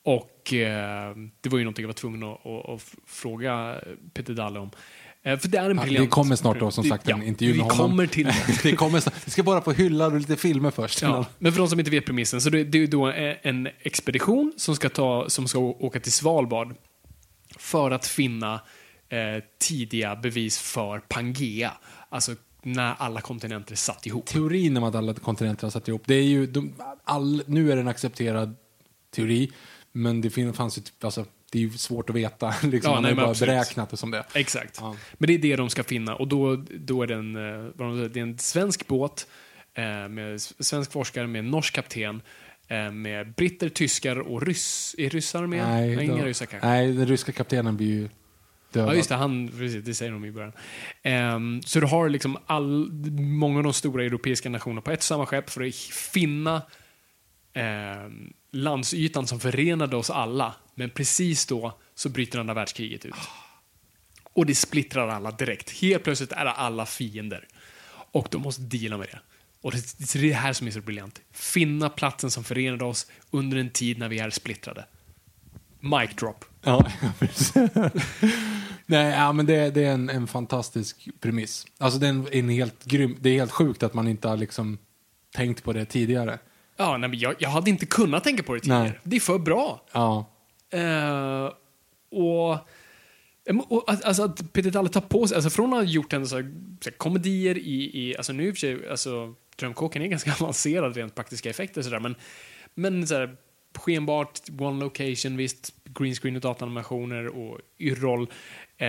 Och 0.08 0.54
eh, 0.54 1.16
det 1.42 1.50
var 1.50 1.58
ju 1.58 1.64
någonting 1.64 1.84
jag 1.84 1.88
var 1.88 1.94
tvungen 1.94 2.24
att, 2.24 2.46
att, 2.46 2.70
att 2.70 2.96
fråga 3.06 3.76
Peter 4.14 4.34
Dalle 4.34 4.60
om. 4.60 4.72
Eh, 5.24 5.38
för 5.40 5.48
det 5.48 5.58
är 5.58 5.70
en 5.70 5.78
Ja, 5.78 5.84
briljant... 5.84 6.06
det 6.06 6.10
kommer 6.10 6.36
snart 6.36 6.60
då, 6.60 6.72
som 6.72 6.84
Det- 6.84 6.90
sagt, 6.90 7.10
en 7.10 7.18
ja, 7.20 7.24
intervju 7.26 7.54
Vi 7.54 7.58
med 7.60 7.72
honom. 7.72 7.90
kommer 7.92 8.08
till 8.08 8.26
det. 8.26 8.36
det 8.64 8.72
kommer 8.76 9.00
snart. 9.00 9.16
Vi 9.26 9.32
ska 9.32 9.44
bara 9.44 9.62
få 9.62 9.72
hylla 9.72 10.08
lite 10.10 10.36
filmer 10.36 10.72
först. 10.72 11.02
Ja, 11.02 11.26
men 11.40 11.52
för 11.52 11.60
de 11.60 11.68
som 11.70 11.80
inte 11.80 11.92
vet 11.92 12.06
premissen, 12.06 12.42
så 12.42 12.50
det, 12.50 12.64
det 12.64 12.84
är 12.84 12.88
då 12.88 13.06
en 13.42 13.70
expedition 13.82 14.54
som 14.58 14.76
ska, 14.76 14.90
ta, 14.90 15.30
som 15.30 15.48
ska 15.48 15.60
åka 15.60 16.00
till 16.00 16.12
Svalbard 16.14 16.76
för 17.58 17.92
att 17.92 18.08
finna 18.08 18.54
eh, 19.10 19.44
tidiga 19.60 20.16
bevis 20.16 20.60
för 20.60 21.00
Pangea. 21.00 21.72
Alltså 22.10 22.36
när 22.64 22.96
alla 22.98 23.22
kontinenter 23.22 23.76
satt 23.76 24.06
ihop. 24.06 24.26
Teorin 24.26 24.78
om 24.78 24.84
att 24.84 24.96
alla 24.96 25.14
kontinenter 25.14 25.64
har 25.64 25.72
satt 25.72 25.88
ihop, 25.88 26.02
det 26.06 26.16
är 26.16 26.24
ju, 26.24 26.46
de, 26.48 26.74
all, 27.04 27.44
nu 27.46 27.72
är 27.72 27.76
det 27.76 27.82
en 27.82 27.88
accepterad 27.88 28.56
teori, 29.16 29.52
men 29.98 30.22
det 30.22 30.54
fanns 30.56 30.78
ju, 30.78 30.82
typ- 30.82 31.04
alltså, 31.04 31.26
det 31.52 31.58
är 31.58 31.62
ju 31.62 31.72
svårt 31.72 32.10
att 32.10 32.16
veta. 32.16 32.48
Liksom, 32.64 32.90
Ja, 32.92 32.94
man 32.94 33.04
nej, 33.04 33.12
har 33.12 33.16
ju 33.16 33.16
bara 33.16 33.30
absolut. 33.32 33.54
beräknat 33.54 33.90
det 33.90 33.98
som 33.98 34.12
det. 34.12 34.24
Exakt. 34.34 34.78
Ja. 34.82 34.96
Men 35.18 35.28
det 35.28 35.34
är 35.34 35.38
det 35.38 35.56
de 35.56 35.70
ska 35.70 35.84
finna 35.84 36.16
och 36.16 36.28
då, 36.28 36.56
då 36.80 37.04
är 37.04 37.08
det 37.08 37.16
en, 37.16 37.36
eh, 37.36 38.04
det 38.10 38.20
är 38.20 38.24
en 38.24 38.38
svensk 38.38 38.88
båt 38.88 39.28
eh, 39.74 40.08
med 40.10 40.42
svensk 40.42 40.92
forskare 40.92 41.28
med 41.28 41.40
en 41.40 41.52
norsk 41.52 41.74
kapten 41.74 42.22
eh, 42.68 42.92
med 42.92 43.34
britter, 43.34 43.70
tyskar 43.70 44.20
och 44.20 44.42
ryss. 44.42 44.96
Är 44.98 45.10
ryssar 45.10 45.48
med? 45.48 45.68
Nej, 45.68 46.04
inga 46.06 46.18
då- 46.18 46.24
ryssar 46.26 46.46
kanske. 46.46 46.68
Nej, 46.68 46.92
den 46.94 47.08
ryska 47.08 47.32
kaptenen 47.32 47.78
blir 47.78 47.88
ju 47.88 48.10
dödad. 48.72 48.90
Ja, 48.90 48.96
just 48.96 49.10
det. 49.10 49.16
Han, 49.16 49.48
precis, 49.48 49.84
det 49.86 49.94
säger 49.94 50.12
de 50.12 50.26
i 50.26 50.32
början. 50.32 50.54
Ehm, 51.04 51.62
så 51.62 51.80
du 51.80 51.86
har 51.86 52.10
liksom 52.10 52.38
all, 52.46 52.92
många 53.20 53.58
av 53.58 53.64
de 53.64 53.74
stora 53.74 54.04
europeiska 54.04 54.50
nationerna 54.50 54.82
på 54.82 54.92
ett 54.92 55.00
och 55.00 55.04
samma 55.04 55.26
skepp 55.26 55.50
för 55.50 55.62
att 55.68 55.76
finna 55.76 56.62
ehm, 57.54 58.34
landsytan 58.52 59.28
som 59.28 59.40
förenade 59.40 59.96
oss 59.96 60.10
alla. 60.10 60.56
Men 60.76 60.90
precis 60.90 61.46
då 61.46 61.78
så 61.96 62.10
bryter 62.10 62.40
andra 62.40 62.54
världskriget 62.54 63.06
ut. 63.06 63.16
Och 64.24 64.46
det 64.46 64.56
splittrar 64.56 65.08
alla 65.08 65.32
direkt. 65.32 65.70
Helt 65.72 66.04
plötsligt 66.04 66.32
är 66.32 66.46
alla 66.46 66.86
fiender. 66.86 67.48
Och 68.12 68.28
de 68.32 68.42
måste 68.42 68.62
deala 68.62 68.98
med 68.98 69.08
det. 69.12 69.20
Och 69.62 69.72
det, 69.72 70.16
är 70.16 70.22
det 70.22 70.34
här 70.34 70.54
som 70.54 70.68
är 70.68 70.72
så 70.72 70.82
briljant. 70.82 71.22
Finna 71.32 71.90
platsen 71.90 72.32
som 72.32 72.44
förenade 72.44 72.86
oss 72.86 73.08
under 73.32 73.58
en 73.58 73.70
tid 73.70 73.98
när 73.98 74.10
vi 74.10 74.20
är 74.20 74.30
splittrade. 74.30 74.86
Mic 75.80 76.16
drop. 76.16 76.46
Ja, 76.62 76.92
precis. 77.20 77.54
Nej, 78.86 79.14
ja, 79.14 79.32
men 79.32 79.46
det, 79.46 79.70
det 79.70 79.84
är 79.84 79.92
en, 79.92 80.10
en 80.10 80.28
fantastisk 80.28 81.10
premiss. 81.20 81.66
Alltså 81.78 82.00
det 82.00 82.06
är 82.06 82.10
en, 82.10 82.28
en 82.32 82.50
helt 82.50 82.86
grym, 82.86 83.18
det 83.20 83.30
är 83.30 83.34
helt 83.34 83.52
sjukt 83.52 83.84
att 83.84 83.94
man 83.94 84.08
inte 84.08 84.28
har 84.28 84.38
liksom 84.38 84.78
tänkt 85.36 85.64
på 85.64 85.74
det 85.74 85.86
tidigare. 85.86 86.40
Ja, 86.78 86.98
nej, 86.98 87.10
men 87.10 87.20
jag, 87.20 87.36
jag 87.40 87.50
hade 87.50 87.70
inte 87.70 87.86
kunnat 87.86 88.24
tänka 88.24 88.44
på 88.44 88.54
det 88.54 88.60
tidigare. 88.60 88.84
Nej. 88.84 89.00
Det 89.04 89.16
är 89.16 89.20
för 89.20 89.40
bra. 89.40 89.82
Ja, 89.92 90.34
Eh, 90.70 91.52
och, 92.12 92.52
och 93.72 93.92
att- 93.92 94.04
alltså 94.04 94.24
att 94.24 94.54
Peter 94.54 94.72
Dalle 94.72 94.90
tar 94.90 95.02
på 95.02 95.28
sig, 95.28 95.36
alltså 95.36 95.50
från 95.50 95.74
att 95.74 95.80
ha 95.80 95.84
gjort 95.84 96.14
en 96.14 96.28
så 96.28 96.36
här, 96.36 96.44
så 96.82 96.90
här, 96.90 96.98
komedier 96.98 97.58
i, 97.58 97.92
i, 98.10 98.18
alltså 98.18 98.34
nu 98.34 98.48
i 98.48 98.52
och 98.52 98.56
för 98.56 98.60
sig, 98.60 98.90
alltså 98.90 99.34
Drömkåken 99.56 100.02
är 100.02 100.08
ganska 100.18 100.34
avancerad 100.34 100.96
rent 100.96 101.16
praktiska 101.16 101.50
effekter 101.50 101.82
sådär, 101.82 102.00
men, 102.00 102.16
men 102.76 103.08
så 103.08 103.16
här, 103.16 103.36
skenbart, 103.76 104.40
one 104.60 104.80
location, 104.84 105.38
visst, 105.38 105.74
green 105.86 106.16
screen 106.16 106.36
och 106.36 106.42
datanimationer 106.42 107.28
och 107.28 107.60
yrroll, 107.80 108.28
eh, 108.78 108.88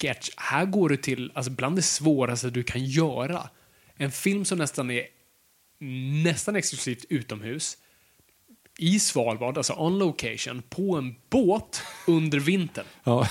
sketch. 0.00 0.30
Här 0.36 0.64
går 0.64 0.88
du 0.88 0.96
till, 0.96 1.32
alltså 1.34 1.50
bland 1.52 1.76
det 1.76 1.82
svåraste 1.82 2.50
du 2.50 2.62
kan 2.62 2.84
göra. 2.84 3.48
En 3.96 4.10
film 4.10 4.44
som 4.44 4.58
nästan 4.58 4.90
är 4.90 5.04
nästan 6.24 6.56
exklusivt 6.56 7.04
utomhus, 7.08 7.76
i 8.78 8.98
Svalbard, 8.98 9.56
alltså 9.56 9.72
on 9.72 9.98
location, 9.98 10.62
på 10.68 10.96
en 10.96 11.14
båt 11.30 11.82
under 12.06 12.40
vintern. 12.40 12.84
ja. 13.04 13.28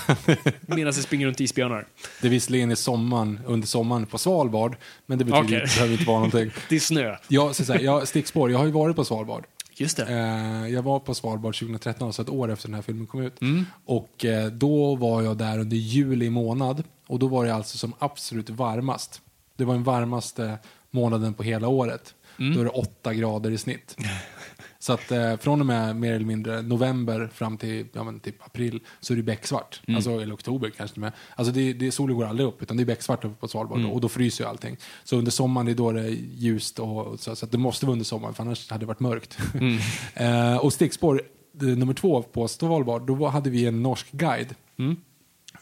Medan 0.66 0.84
det 0.84 0.92
springer 0.92 1.26
runt 1.26 1.40
isbjörnar. 1.40 1.86
det 2.20 2.26
är 2.26 2.30
visserligen 2.30 2.70
i 2.70 2.76
sommaren, 2.76 3.40
under 3.46 3.68
sommaren 3.68 4.06
på 4.06 4.18
Svalbard, 4.18 4.76
men 5.06 5.18
det 5.18 5.24
betyder 5.24 5.44
Okej. 5.44 5.62
inte, 5.62 5.74
behöver 5.74 5.92
inte 5.92 6.04
vara 6.04 6.16
någonting. 6.16 6.50
Det 6.68 6.76
är 6.76 6.80
snö. 6.80 7.16
Så 7.28 7.64
så 7.64 7.72
här, 7.72 7.80
jag, 7.80 8.08
stickspår, 8.08 8.50
jag 8.50 8.58
har 8.58 8.66
ju 8.66 8.72
varit 8.72 8.96
på 8.96 9.04
Svalbard. 9.04 9.44
Just 9.74 9.96
det. 9.96 10.06
Eh, 10.08 10.68
jag 10.68 10.82
var 10.82 10.98
på 10.98 11.14
Svalbard 11.14 11.58
2013, 11.58 12.06
alltså 12.06 12.22
ett 12.22 12.28
år 12.28 12.50
efter 12.50 12.68
den 12.68 12.74
här 12.74 12.82
filmen 12.82 13.06
kom 13.06 13.22
ut. 13.22 13.40
Mm. 13.40 13.66
Och 13.84 14.24
eh, 14.24 14.46
då 14.46 14.94
var 14.94 15.22
jag 15.22 15.36
där 15.36 15.58
under 15.58 15.76
juli 15.76 16.30
månad. 16.30 16.84
Och 17.06 17.18
då 17.18 17.28
var 17.28 17.44
det 17.44 17.54
alltså 17.54 17.78
som 17.78 17.92
absolut 17.98 18.50
varmast. 18.50 19.20
Det 19.56 19.64
var 19.64 19.74
den 19.74 19.84
varmaste 19.84 20.58
månaden 20.90 21.34
på 21.34 21.42
hela 21.42 21.68
året. 21.68 22.14
Mm. 22.40 22.54
Då 22.54 22.60
är 22.60 22.64
det 22.64 22.70
åtta 22.70 23.14
grader 23.14 23.50
i 23.50 23.58
snitt. 23.58 23.96
Så 24.78 24.92
att 24.92 25.10
eh, 25.10 25.36
från 25.36 25.60
och 25.60 25.66
med 25.66 25.96
mer 25.96 26.12
eller 26.12 26.26
mindre 26.26 26.62
november 26.62 27.30
fram 27.34 27.58
till 27.58 27.86
ja, 27.92 28.04
men 28.04 28.20
typ 28.20 28.46
april 28.46 28.80
så 29.00 29.12
är 29.12 29.16
det 29.16 29.22
becksvart. 29.22 29.80
Mm. 29.86 29.96
Alltså, 29.96 30.20
eller 30.20 30.34
oktober 30.34 30.70
kanske 30.76 31.00
med. 31.00 31.12
Alltså 31.36 31.52
det, 31.52 31.72
det, 31.72 31.92
solen 31.92 32.16
går 32.16 32.24
aldrig 32.24 32.48
upp 32.48 32.62
utan 32.62 32.76
det 32.76 32.82
är 32.82 32.84
becksvart 32.84 33.24
uppe 33.24 33.40
på 33.40 33.48
Svalbard 33.48 33.78
Mm. 33.78 33.90
och 33.90 34.00
då 34.00 34.08
fryser 34.08 34.44
ju 34.44 34.50
allting. 34.50 34.76
Så 35.04 35.16
under 35.16 35.30
sommaren 35.30 35.66
det 35.66 35.72
är 35.72 35.76
då 35.76 35.92
det 35.92 36.00
är 36.00 36.16
ljust 36.34 36.78
och, 36.78 37.06
och 37.06 37.20
så, 37.20 37.36
så 37.36 37.44
att 37.44 37.52
det 37.52 37.58
måste 37.58 37.86
vara 37.86 37.92
under 37.92 38.04
sommaren 38.04 38.34
för 38.34 38.42
annars 38.42 38.70
hade 38.70 38.82
det 38.82 38.86
varit 38.86 39.00
mörkt. 39.00 39.38
Mm. 39.54 39.78
eh, 40.14 40.56
och 40.56 40.72
stickspår 40.72 41.22
eh, 41.60 41.66
nummer 41.66 41.94
två 41.94 42.22
på 42.22 42.48
Svalbard, 42.48 43.02
då 43.06 43.26
hade 43.26 43.50
vi 43.50 43.66
en 43.66 43.82
norsk 43.82 44.12
guide. 44.12 44.54
Mm. 44.78 44.96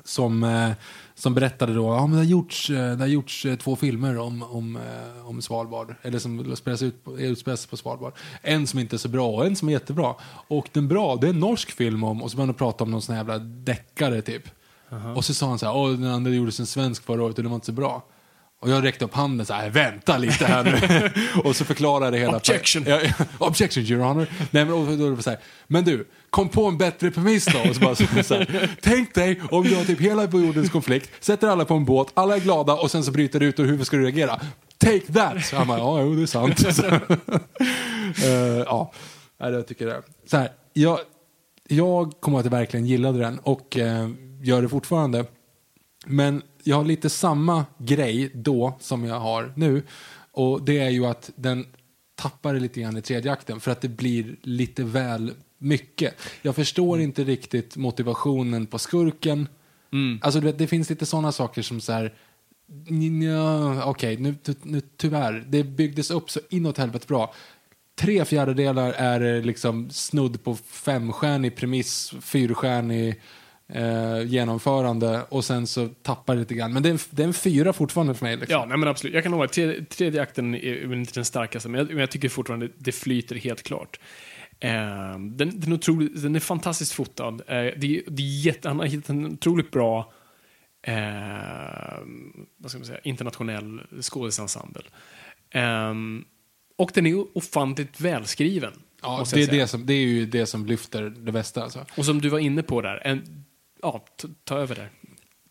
Som, 0.05 0.45
eh, 0.45 0.71
som 1.19 1.35
berättade 1.35 1.75
då, 1.75 1.83
ja 1.83 2.07
men 2.07 2.11
det 2.11 2.17
har 2.17 2.31
gjorts, 2.31 2.71
eh, 2.71 2.97
det 2.97 3.03
har 3.03 3.07
gjorts 3.07 3.47
eh, 3.47 3.57
två 3.57 3.77
filmer 3.77 4.19
om, 4.19 4.43
om, 4.43 4.77
eh, 4.77 5.29
om 5.29 5.43
Svalbard. 5.43 5.95
Eller 6.03 6.19
som 6.19 6.57
spelas 6.57 6.83
ut 6.83 7.05
på, 7.05 7.19
utspelas 7.19 7.67
på 7.67 7.77
Svalbard. 7.77 8.13
En 8.43 8.67
som 8.67 8.79
inte 8.79 8.97
är 8.97 8.99
så 8.99 9.09
bra 9.09 9.29
och 9.29 9.47
en 9.47 9.57
som 9.57 9.69
är 9.69 9.73
jättebra. 9.73 10.15
Och 10.49 10.69
den 10.73 10.89
bra, 10.89 11.17
det 11.17 11.27
är 11.27 11.31
en 11.31 11.41
norsk 11.41 11.71
film 11.71 12.05
om, 12.05 12.23
och 12.23 12.31
så 12.31 12.37
började 12.37 12.53
de 12.53 12.57
prata 12.57 12.85
om 12.85 12.91
någon 12.91 13.03
sån 13.03 13.15
här 13.15 13.21
jävla 13.21 13.39
deckare 13.39 14.23
typ. 14.23 14.43
Och 15.17 15.25
så 15.25 15.35
sa 15.35 15.49
han 15.49 15.59
så 15.59 15.67
här, 15.67 15.97
den 15.97 16.11
andra 16.11 16.31
gjordes 16.31 16.61
en 16.61 16.67
svensk 16.67 17.05
förra 17.05 17.23
året 17.23 17.37
och 17.37 17.43
den 17.43 17.51
var 17.51 17.57
inte 17.57 17.67
så 17.67 17.73
bra. 17.73 18.05
Och 18.61 18.71
jag 18.71 18.85
räckte 18.85 19.05
upp 19.05 19.15
handen 19.15 19.47
så 19.47 19.55
här, 19.55 19.71
vänta 19.71 20.19
lite 20.19 20.47
här 20.47 20.65
nu. 20.65 21.11
och 21.45 21.57
så 21.57 21.65
förklarade 21.65 22.11
det 22.11 22.19
hela. 22.19 22.37
Objection. 22.37 22.85
Ja, 22.87 23.01
objection, 23.39 23.83
your 23.83 24.03
honor. 24.05 24.27
Nej, 24.51 24.65
men, 24.65 24.75
och 24.75 24.99
då 24.99 25.23
så 25.23 25.31
här, 25.31 25.39
men 25.67 25.85
du, 25.85 26.09
kom 26.31 26.49
på 26.49 26.67
en 26.67 26.79
bättre 26.79 27.11
premiss 27.11 27.45
då. 27.45 27.69
Och 27.69 27.77
så 27.77 27.81
bara, 27.81 27.95
så, 27.95 28.35
här, 28.35 28.77
tänk 28.81 29.15
dig 29.15 29.41
om 29.51 29.65
du 29.65 29.77
har 29.77 29.85
typ 29.85 30.01
hela 30.01 30.25
jordens 30.25 30.71
konflikt, 30.71 31.25
sätter 31.25 31.49
alla 31.49 31.65
på 31.65 31.75
en 31.75 31.85
båt, 31.85 32.09
alla 32.15 32.37
är 32.37 32.41
glada 32.41 32.75
och 32.75 32.91
sen 32.91 33.05
så 33.05 33.11
bryter 33.11 33.41
det 33.41 33.47
ut 33.47 33.59
och 33.59 33.65
hur 33.65 33.85
ska 33.85 33.97
du 33.97 34.03
reagera? 34.03 34.41
Take 34.79 35.13
that! 35.13 35.45
Så 35.45 35.57
han 35.57 35.67
bara, 35.67 35.79
ja, 35.79 36.01
jo, 36.01 36.15
det 36.15 36.23
är 36.23 36.27
sant. 36.27 36.75
Så, 36.75 36.87
eh, 38.27 38.65
ja, 38.67 38.93
jag 39.39 39.67
tycker 39.67 39.87
det. 39.87 40.03
Så 40.27 40.37
här, 40.37 40.49
jag, 40.73 40.99
jag 41.69 42.13
kommer 42.21 42.39
att 42.39 42.47
verkligen 42.47 42.87
gillade 42.87 43.19
den 43.19 43.39
och 43.39 43.79
eh, 43.79 44.09
gör 44.43 44.63
det 44.63 44.69
fortfarande. 44.69 45.25
Men 46.07 46.43
jag 46.63 46.77
har 46.77 46.85
lite 46.85 47.11
samma 47.11 47.65
grej 47.79 48.31
då 48.35 48.77
som 48.81 49.05
jag 49.05 49.21
har 49.21 49.53
nu. 49.57 49.83
Och 50.33 50.63
det 50.63 50.79
är 50.79 50.91
ju 50.91 51.07
att 51.07 51.31
den 51.37 51.67
tappar 52.15 52.55
det 52.55 52.61
lite 52.61 52.81
grann 52.81 52.97
i 52.97 53.03
tredje 53.03 53.33
akten 53.33 53.61
för 53.61 53.71
att 53.71 53.81
det 53.81 53.89
blir 53.89 54.37
lite 54.43 54.85
väl 54.85 55.35
mycket. 55.59 56.15
Jag 56.43 56.57
förstår 56.57 57.01
inte 57.01 57.25
riktigt 57.25 57.77
motivationen 57.77 58.67
på 58.67 58.79
skurken. 58.79 59.49
Alltså 60.21 60.41
du 60.41 60.47
vet, 60.47 60.59
det 60.59 60.67
finns 60.67 60.91
lite 60.91 61.07
sådana 61.07 61.33
saker 61.33 61.63
som 61.63 61.81
så 61.81 61.93
här 61.93 62.15
Ja, 63.23 63.85
Okej, 63.85 64.17
nu, 64.17 64.35
nu 64.63 64.81
tyvärr. 64.97 65.45
Det 65.49 65.65
byggdes 65.65 66.11
upp 66.11 66.31
så 66.31 66.41
inåt 66.51 66.79
helvete 66.79 67.07
bra. 67.09 67.35
Tre 67.95 68.25
fjärdedelar 68.25 68.93
är 68.93 69.43
liksom 69.43 69.91
snudd 69.91 70.45
på 70.45 70.57
femstjärnig 70.57 71.57
premiss, 71.57 72.13
fyrstjärnig 72.21 73.21
eh, 73.73 74.23
genomförande 74.27 75.23
och 75.29 75.45
sen 75.45 75.67
så 75.67 75.89
tappar 75.89 76.35
det 76.35 76.41
lite 76.41 76.55
grann. 76.55 76.73
Men 76.73 76.83
det 76.83 76.89
är 76.89 76.93
en, 76.93 76.99
det 77.11 77.23
är 77.23 77.27
en 77.27 77.35
fyra 77.35 77.73
fortfarande 77.73 78.15
för 78.15 78.27
mig. 78.27 78.37
Liksom. 78.37 78.53
Ja, 78.53 78.67
nej 78.67 78.79
men 78.79 78.89
absolut. 78.89 79.15
Jag 79.15 79.23
kan 79.23 79.33
lova, 79.33 79.49
tredje, 79.49 79.85
tredje 79.85 80.23
akten 80.23 80.55
är 80.55 80.87
väl 80.87 80.99
inte 80.99 81.15
den 81.15 81.25
starkaste, 81.25 81.69
men 81.69 81.79
jag, 81.79 81.89
men 81.89 81.99
jag 81.99 82.11
tycker 82.11 82.29
fortfarande 82.29 82.69
det 82.79 82.93
flyter 82.93 83.37
helt 83.37 83.63
klart. 83.63 84.01
Eh, 84.61 84.71
den, 85.19 85.61
den, 85.61 85.73
är 85.73 85.75
otroligt, 85.75 86.23
den 86.23 86.37
är 86.37 86.41
fantastiskt 86.41 86.93
fotad. 86.93 87.43
Eh, 87.47 87.57
det, 87.57 88.03
det 88.07 88.23
är 88.23 88.47
jätte, 88.47 88.69
han 88.69 88.79
har 88.79 88.87
hittat 88.87 89.11
en 89.11 89.27
otroligt 89.27 89.71
bra 89.71 90.13
eh, 90.83 90.95
vad 92.57 92.71
ska 92.71 92.79
man 92.79 92.87
säga, 92.87 93.01
internationell 93.03 93.81
skådisensemble. 94.01 94.83
Eh, 95.51 95.95
och 96.77 96.91
den 96.95 97.07
är 97.07 97.37
ofantligt 97.39 98.01
välskriven. 98.01 98.73
Ja, 99.03 99.25
det, 99.35 99.43
är 99.43 99.47
det, 99.47 99.67
som, 99.67 99.87
det 99.87 99.93
är 99.93 100.07
ju 100.07 100.27
det 100.27 100.47
som 100.47 100.67
lyfter 100.67 101.03
det 101.03 101.33
bästa. 101.33 101.63
Alltså. 101.63 101.85
Och 101.97 102.05
som 102.05 102.21
du 102.21 102.29
var 102.29 102.39
inne 102.39 102.63
på 102.63 102.83
där, 102.83 103.07
en, 103.07 103.45
ja, 103.83 104.05
ta, 104.45 104.59
över 104.59 104.75
där. 104.75 104.91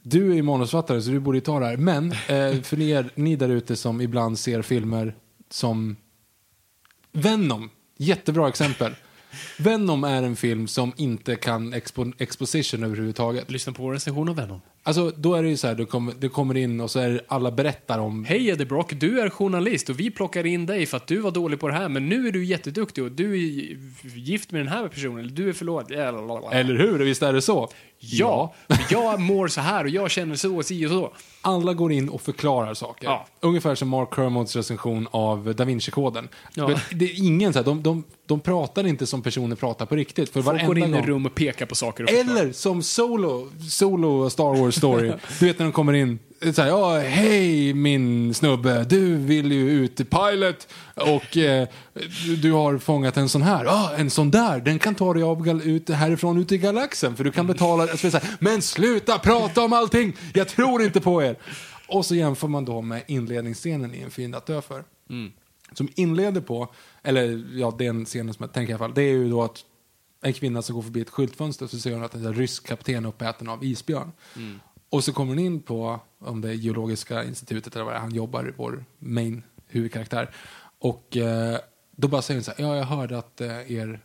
Du 0.02 0.32
är 0.32 0.36
ju 0.36 0.42
manusfattare 0.42 1.02
så 1.02 1.10
du 1.10 1.20
borde 1.20 1.38
ju 1.38 1.42
ta 1.42 1.60
det 1.60 1.66
här. 1.66 1.78
Men 1.78 2.12
eh, 2.12 2.62
för 2.64 2.82
er, 2.82 3.10
ni 3.16 3.36
där 3.36 3.50
ute 3.50 3.76
som 3.76 4.02
ibland 4.02 4.40
ser 4.40 4.62
filmer 4.62 5.16
som 5.50 5.96
Venom, 7.12 7.70
jättebra 7.98 8.50
exempel. 8.50 8.96
Venom 9.60 10.04
är 10.04 10.24
en 10.24 10.36
film 10.36 10.68
som 10.68 10.94
inte 10.98 11.36
kan 11.36 11.74
expo 11.74 12.06
exposition 12.18 12.84
överhuvudtaget. 12.84 13.52
Lyssna 13.52 13.74
på 13.74 13.84
vår 13.84 13.94
recension 13.94 14.30
av 14.30 14.36
Venom. 14.36 14.62
Alltså, 14.88 15.12
då 15.18 15.36
är 15.36 15.44
det 15.44 15.50
ju 15.50 15.58
så 15.58 15.68
här, 15.68 15.76
du 15.76 15.86
kommer, 15.86 16.14
du 16.20 16.30
kommer 16.30 16.58
in 16.58 16.82
och 16.82 16.92
så 16.92 17.00
är 17.00 17.10
det, 17.10 17.22
alla 17.28 17.52
berättar 17.52 18.00
om... 18.00 18.26
Hej 18.26 18.48
Eddie 18.50 18.66
Brock, 18.66 18.94
du 18.94 19.20
är 19.20 19.30
journalist 19.30 19.90
och 19.90 20.00
vi 20.00 20.12
plockar 20.12 20.46
in 20.46 20.66
dig 20.66 20.86
för 20.86 20.98
att 20.98 21.08
du 21.08 21.18
var 21.18 21.32
dålig 21.32 21.60
på 21.60 21.68
det 21.68 21.74
här, 21.74 21.90
men 21.90 22.10
nu 22.10 22.28
är 22.28 22.32
du 22.32 22.46
jätteduktig 22.46 23.04
och 23.04 23.12
du 23.12 23.34
är 23.34 23.38
gift 24.18 24.52
med 24.52 24.62
den 24.62 24.68
här 24.68 24.88
personen, 24.88 25.20
eller 25.20 25.30
du 25.30 25.50
är 25.50 25.54
förlovad. 25.54 26.54
Eller 26.54 26.76
hur? 26.76 27.00
Visst 27.00 27.24
är 27.24 27.34
det 27.34 27.42
så? 27.42 27.70
Ja, 28.00 28.54
men 28.68 28.78
jag 28.90 29.20
mår 29.20 29.48
så 29.48 29.62
här 29.62 29.84
och 29.84 29.90
jag 29.90 30.12
känner 30.12 30.36
så 30.36 30.58
och 30.58 30.66
si 30.66 30.86
och 30.86 30.90
så. 30.90 31.12
Alla 31.42 31.74
går 31.74 31.92
in 31.92 32.10
och 32.10 32.22
förklarar 32.22 32.74
saker. 32.74 33.06
Ja. 33.08 33.28
Ungefär 33.40 33.76
som 33.76 33.90
Mark 33.90 34.10
Kermods 34.16 34.56
recension 34.56 35.08
av 35.12 35.56
Da 35.56 35.66
Vinci-koden. 35.66 36.28
Ja. 36.54 36.80
Det 36.92 37.06
är 37.06 37.18
ingen 37.26 37.54
så 37.54 37.60
här, 37.60 37.64
de, 37.66 37.84
de, 37.84 38.04
de 38.26 38.40
pratar 38.40 38.88
inte 38.88 39.06
som 39.08 39.22
personer 39.22 39.56
pratar 39.56 39.86
på 39.86 39.96
riktigt. 39.96 40.30
För 40.30 40.42
Folk 40.42 40.66
går 40.66 40.78
in 40.78 40.84
i 40.84 40.92
gång- 40.92 41.06
rum 41.06 41.26
och 41.26 41.36
pekar 41.36 41.66
på 41.66 41.76
saker 41.76 42.04
och. 42.04 42.10
Eller 42.10 42.52
som 42.52 42.84
Solo, 42.84 43.48
Solo 43.70 44.30
Star 44.30 44.62
Wars 44.62 44.77
Story. 44.78 45.14
du 45.40 45.46
vet 45.46 45.60
när 45.60 45.66
de 45.66 45.72
kommer 45.72 45.94
in, 45.94 46.20
så 46.42 46.62
här, 46.62 46.70
ja, 46.70 47.00
hej 47.00 47.74
min 47.74 48.34
snubbe, 48.34 48.84
du 48.84 49.16
vill 49.16 49.52
ju 49.52 49.70
ut 49.70 49.96
till 49.96 50.06
Pilot 50.06 50.68
och 50.96 51.38
eh, 51.38 51.68
du, 52.42 52.52
har 52.52 52.78
fångat 52.78 53.18
en 53.18 53.30
sån 53.30 53.42
här. 53.42 53.66
Ja, 53.66 53.92
en 53.98 54.10
sån 54.10 54.32
där, 54.32 54.60
den 54.60 54.80
kan 54.80 54.96
ta 54.96 55.14
dig 55.14 55.24
av 55.24 55.62
ut, 55.64 55.90
härifrån 55.90 56.38
ut 56.38 56.52
i 56.52 56.58
galaxen 56.58 57.16
för 57.16 57.24
du 57.24 57.32
kan 57.32 57.48
betala. 57.48 57.84
Alltså, 57.84 58.12
så 58.12 58.18
här, 58.18 58.30
Men 58.40 58.62
sluta 58.62 59.20
prata 59.20 59.62
om 59.62 59.74
allting, 59.74 60.16
jag 60.34 60.48
tror 60.48 60.84
inte 60.84 61.02
på 61.02 61.24
er. 61.24 61.36
Och 61.88 62.06
så 62.06 62.16
jämför 62.16 62.48
man 62.48 62.66
då 62.66 62.82
med 62.82 63.04
inledningsscenen 63.08 63.94
i 63.94 64.02
En 64.02 64.12
fiend 64.12 64.36
att 64.36 64.46
dö 64.46 64.62
för. 64.62 64.84
Som 65.74 65.90
inleder 65.96 66.42
på, 66.42 66.74
eller 67.04 67.46
ja, 67.54 67.76
den 67.80 68.06
scenen 68.06 68.34
som 68.34 68.44
jag 68.44 68.54
tänker 68.54 68.72
i 68.72 68.74
alla 68.74 68.80
fall, 68.80 68.94
det 68.94 69.02
är 69.02 69.14
ju 69.14 69.30
då 69.30 69.44
att 69.44 69.64
en 70.22 70.34
kvinna 70.34 70.62
som 70.62 70.76
går 70.76 70.82
förbi 70.82 71.02
ett 71.02 71.10
skyltfönster 71.10 71.68
så 71.68 71.80
ser 71.80 71.94
hon 71.94 72.04
att 72.04 72.14
en 72.14 72.34
rysk 72.34 72.68
kapten 72.68 73.06
är 73.06 73.10
uppäten 73.10 73.50
av 73.50 73.64
isbjörn. 73.64 74.12
Och 74.90 75.04
så 75.04 75.14
kommer 75.14 75.30
hon 75.32 75.40
in 75.40 75.62
på, 75.62 76.00
om 76.20 76.42
det 76.42 76.54
geologiska 76.56 77.24
institutet 77.24 77.76
eller 77.76 77.86
vad 77.86 77.94
det 77.94 77.98
är, 77.98 78.02
han 78.02 78.16
jobbar, 78.16 78.54
vår 78.58 78.86
main 79.00 79.44
huvudkaraktär. 79.68 80.30
Och 80.80 81.18
eh, 81.18 81.58
då 81.96 82.08
bara 82.08 82.22
säger 82.22 82.38
hon 82.38 82.44
så 82.44 82.52
här, 82.58 82.64
ja 82.70 82.76
jag 82.76 82.84
hörde 82.86 83.18
att 83.18 83.42
eh, 83.42 83.72
er 83.72 84.00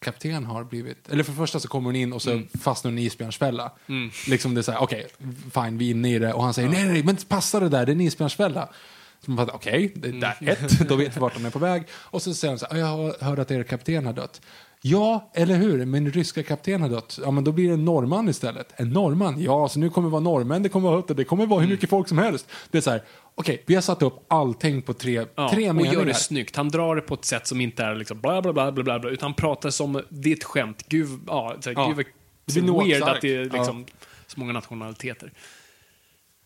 kapten 0.00 0.44
har 0.44 0.64
blivit, 0.64 1.08
eller 1.08 1.24
för 1.24 1.32
det 1.32 1.38
första 1.38 1.60
så 1.60 1.68
kommer 1.68 1.86
hon 1.88 1.96
in 1.96 2.12
och 2.12 2.22
så 2.22 2.42
fastnar 2.60 2.90
hon 2.90 2.98
i 2.98 3.02
isbjörnsfälla. 3.04 3.72
Liksom 4.28 4.54
det 4.54 4.60
är 4.60 4.62
så 4.62 4.72
här, 4.72 4.82
okej, 4.82 5.06
fine, 5.54 5.78
vi 5.78 5.86
är 5.86 5.90
inne 5.90 6.14
i 6.14 6.18
det. 6.18 6.32
Och 6.32 6.42
han 6.44 6.54
säger, 6.54 6.68
nej, 6.68 6.84
nej, 6.88 7.02
men 7.02 7.16
passa 7.16 7.60
det 7.60 7.68
där, 7.68 7.86
det 7.86 7.92
är 7.92 7.94
en 7.94 8.00
isbjörnsfälla. 8.00 8.68
Så 9.24 9.30
man 9.30 9.46
fattar, 9.46 9.54
okej, 9.58 9.92
det 9.96 10.08
är 10.08 10.12
där 10.12 10.36
ett, 10.40 10.88
då 10.88 10.96
vet 10.96 11.16
vi 11.16 11.20
vart 11.20 11.34
de 11.34 11.44
är 11.44 11.50
på 11.50 11.58
väg. 11.58 11.82
Och 11.92 12.22
så 12.22 12.34
säger 12.34 12.52
hon 12.52 12.58
så 12.58 12.66
här, 12.70 12.76
"Ja, 12.76 13.12
jag 13.20 13.26
hörde 13.26 13.42
att 13.42 13.50
er 13.50 13.62
kapten 13.62 14.06
har 14.06 14.12
dött. 14.12 14.40
Ja, 14.82 15.30
eller 15.34 15.56
hur? 15.56 15.84
Min 15.84 16.10
ryska 16.12 16.42
kapten 16.42 16.82
har 16.82 16.88
dött. 16.88 17.18
Ja, 17.22 17.30
men 17.30 17.44
då 17.44 17.52
blir 17.52 17.68
det 17.68 17.74
en 17.74 17.84
norrman 17.84 18.28
istället. 18.28 18.72
En 18.76 18.90
norrman? 18.90 19.40
Ja, 19.42 19.68
så 19.68 19.78
nu 19.78 19.90
kommer 19.90 20.08
det 20.08 20.12
vara 20.12 20.20
norrmän, 20.22 20.62
det 20.62 20.68
kommer 20.68 20.88
vara 20.88 21.00
hutter, 21.00 21.14
det 21.14 21.24
kommer 21.24 21.46
vara 21.46 21.60
hur 21.60 21.68
mycket 21.68 21.90
folk 21.90 22.08
som 22.08 22.18
helst. 22.18 22.48
Det 22.70 22.78
är 22.78 22.82
så 22.82 22.90
här, 22.90 23.02
okej, 23.34 23.62
vi 23.66 23.74
har 23.74 23.82
satt 23.82 24.02
upp 24.02 24.24
allting 24.28 24.82
på 24.82 24.92
tre, 24.94 25.24
Ja, 25.34 25.50
tre 25.52 25.68
och 25.70 25.74
meningar. 25.76 25.94
gör 25.94 26.04
det 26.04 26.14
snyggt. 26.14 26.56
Han 26.56 26.68
drar 26.68 26.96
det 26.96 27.02
på 27.02 27.14
ett 27.14 27.24
sätt 27.24 27.46
som 27.46 27.60
inte 27.60 27.84
är 27.84 27.94
liksom 27.94 28.20
bla 28.20 28.42
bla 28.42 28.52
bla 28.52 28.72
bla 28.72 28.84
bla, 28.84 28.98
bla 28.98 29.10
utan 29.10 29.26
han 29.26 29.34
pratar 29.34 29.70
som 29.70 30.02
det 30.08 30.32
är 30.32 30.36
ett 30.36 30.44
skämt. 30.44 30.84
Gud, 30.88 31.08
ja, 31.26 31.56
så 31.60 31.70
här, 31.70 31.76
Ja. 31.76 31.86
gud 31.86 31.96
vad 31.96 32.04
Det 32.46 32.52
så 32.52 32.84
weird 32.84 33.02
att 33.02 33.20
det 33.20 33.36
är 33.36 33.44
liksom 33.44 33.84
så 34.26 34.40
många 34.40 34.52
nationaliteter. 34.52 35.32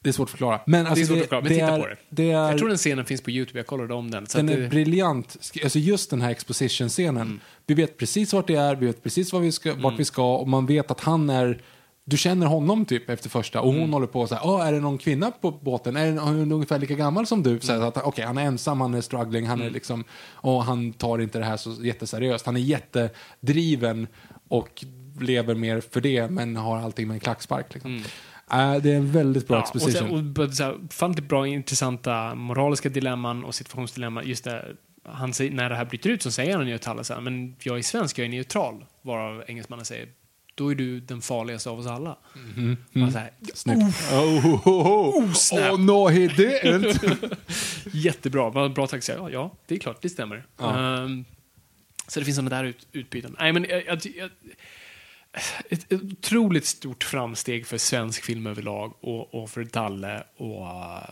Det 0.02 0.08
är 0.10 0.12
svårt 0.12 0.26
att 0.26 0.30
förklara. 0.30 0.60
Men 0.66 0.86
alltså, 0.86 0.94
det 0.94 1.02
är 1.02 1.06
svårt 1.06 1.16
att 1.16 1.22
förklara, 1.22 1.42
men 1.42 1.52
titta 1.52 1.66
är, 1.66 1.80
på 1.80 1.86
det. 1.86 1.96
det 2.10 2.30
är, 2.30 2.50
Jag 2.50 2.58
tror 2.58 2.68
den 2.68 2.76
scenen 2.78 3.04
finns 3.04 3.20
på 3.20 3.30
YouTube, 3.30 3.58
jag 3.58 3.66
kollade 3.66 3.94
om 3.94 4.10
den. 4.10 4.26
Den 4.34 4.48
är 4.48 4.56
det, 4.60 4.68
briljant. 4.68 5.36
Alltså 5.62 5.78
just 5.78 6.10
den 6.10 6.20
här 6.20 6.30
exposition-scenen. 6.30 7.22
Mm. 7.22 7.40
Vi 7.66 7.74
vet 7.74 7.96
precis 7.98 8.32
vart 8.32 8.46
det 8.46 8.54
är, 8.56 8.76
vi 8.76 8.86
vet 8.86 9.02
precis 9.02 9.32
vad 9.32 9.42
vi 9.42 9.52
ska, 9.52 9.74
vart 9.74 9.98
vi 9.98 10.04
ska 10.04 10.36
och 10.36 10.48
man 10.48 10.66
vet 10.66 10.90
att 10.90 11.00
han 11.00 11.30
är 11.30 11.62
du 12.04 12.16
känner 12.16 12.46
honom 12.46 12.84
typ 12.84 13.10
efter 13.10 13.28
första 13.30 13.60
och 13.60 13.66
hon 13.66 13.76
Mm. 13.76 13.92
håller 13.92 14.06
på 14.06 14.26
så 14.26 14.34
här, 14.34 14.42
"Åh, 14.46 14.66
är 14.66 14.72
det 14.72 14.80
någon 14.80 14.98
kvinna 14.98 15.30
på 15.30 15.50
båten? 15.50 15.96
Är 15.96 16.12
hon 16.18 16.52
ungefär 16.52 16.78
lika 16.78 16.94
gammal 16.94 17.26
som 17.26 17.42
du? 17.42 17.60
Så 17.60 17.72
här, 17.72 17.80
att, 17.80 17.96
Okej, 18.02 18.24
han 18.24 18.38
är 18.38 18.42
ensam, 18.42 18.80
han 18.80 18.94
är 18.94 19.00
struggling, 19.00 19.46
han 19.46 19.58
är 19.58 19.62
Mm. 19.64 19.74
liksom, 19.74 20.04
och 20.32 20.64
han 20.64 20.92
tar 20.92 21.18
inte 21.18 21.38
det 21.38 21.44
här 21.44 21.56
så 21.56 21.70
jätteseriöst. 21.82 22.46
Han 22.46 22.56
är 22.56 22.60
jättedriven 22.60 24.06
och 24.48 24.84
lever 25.20 25.54
mer 25.54 25.80
för 25.80 26.00
det, 26.00 26.30
men 26.30 26.56
har 26.56 26.76
allting 26.78 27.08
med 27.08 27.14
en 27.14 27.20
klackspark. 27.20 27.74
Liksom. 27.74 28.04
Äh, 28.52 28.76
det 28.82 28.92
är 28.92 28.96
en 28.96 29.12
väldigt 29.12 29.48
bra 29.48 29.56
Mm. 29.56 29.64
ja, 29.64 29.70
och, 29.70 29.88
exposition. 29.88 30.34
sen, 30.34 30.44
och 30.44 30.54
så 30.54 30.64
här, 30.64 30.78
fan 30.90 31.12
det 31.12 31.22
bra 31.22 31.46
intressanta 31.46 32.34
moraliska 32.34 32.88
dilemman 32.88 33.44
och 33.44 33.54
situationsdilemman. 33.54 34.26
Just 34.26 34.44
det, 34.44 34.76
han 35.04 35.34
säger, 35.34 35.50
när 35.50 35.68
det 35.70 35.76
här 35.76 35.84
bryter 35.84 36.10
ut 36.10 36.22
så 36.22 36.30
säger 36.30 36.56
han 36.56 36.68
ju 36.68 36.78
till 36.78 36.90
alla 36.90 37.04
så 37.04 37.14
här, 37.14 37.20
men 37.20 37.56
jag 37.62 37.78
är 37.78 37.82
svensk, 37.82 38.18
jag 38.18 38.24
är 38.24 38.30
neutral. 38.30 38.84
Varav 39.02 39.44
engelsmannen 39.46 39.84
säger, 39.84 40.08
då 40.54 40.70
är 40.70 40.74
du 40.74 41.00
den 41.00 41.22
farligaste 41.22 41.70
av 41.70 41.78
oss 41.78 41.86
alla. 41.86 42.16
Bara 42.92 43.10
så 43.10 43.18
här, 43.18 43.30
Snyggt. 43.54 44.12
Oh, 44.12 44.46
oh, 44.46 44.68
oh, 44.68 45.24
oh. 45.24 45.32
snap. 45.32 45.72
oh 45.72 45.80
no 45.80 46.08
he 46.08 46.26
didn't. 46.26 47.36
Jättebra. 47.92 48.68
Bra 48.68 48.86
tack. 48.86 49.08
Ja, 49.08 49.30
ja, 49.30 49.56
det 49.66 49.74
är 49.74 49.78
klart, 49.78 50.02
det 50.02 50.08
stämmer. 50.08 50.46
Ja. 50.58 51.02
Ehm, 51.02 51.24
så 52.08 52.20
det 52.20 52.24
finns 52.24 52.36
sådana 52.36 52.56
där 52.56 52.64
ut, 52.64 52.86
utbyten. 52.92 53.36
Nej, 53.40 53.52
men 53.52 53.66
jag, 53.68 53.86
jag, 53.86 54.00
jag, 54.16 54.30
ett, 55.68 55.92
otroligt 55.92 56.66
stort 56.66 57.04
framsteg 57.04 57.66
för 57.66 57.78
svensk 57.78 58.24
film 58.24 58.46
överlag 58.46 58.92
och, 59.00 59.34
och 59.34 59.50
för 59.50 59.64
Dalle. 59.64 60.22
Och, 60.36 60.66
eh, 60.66 61.04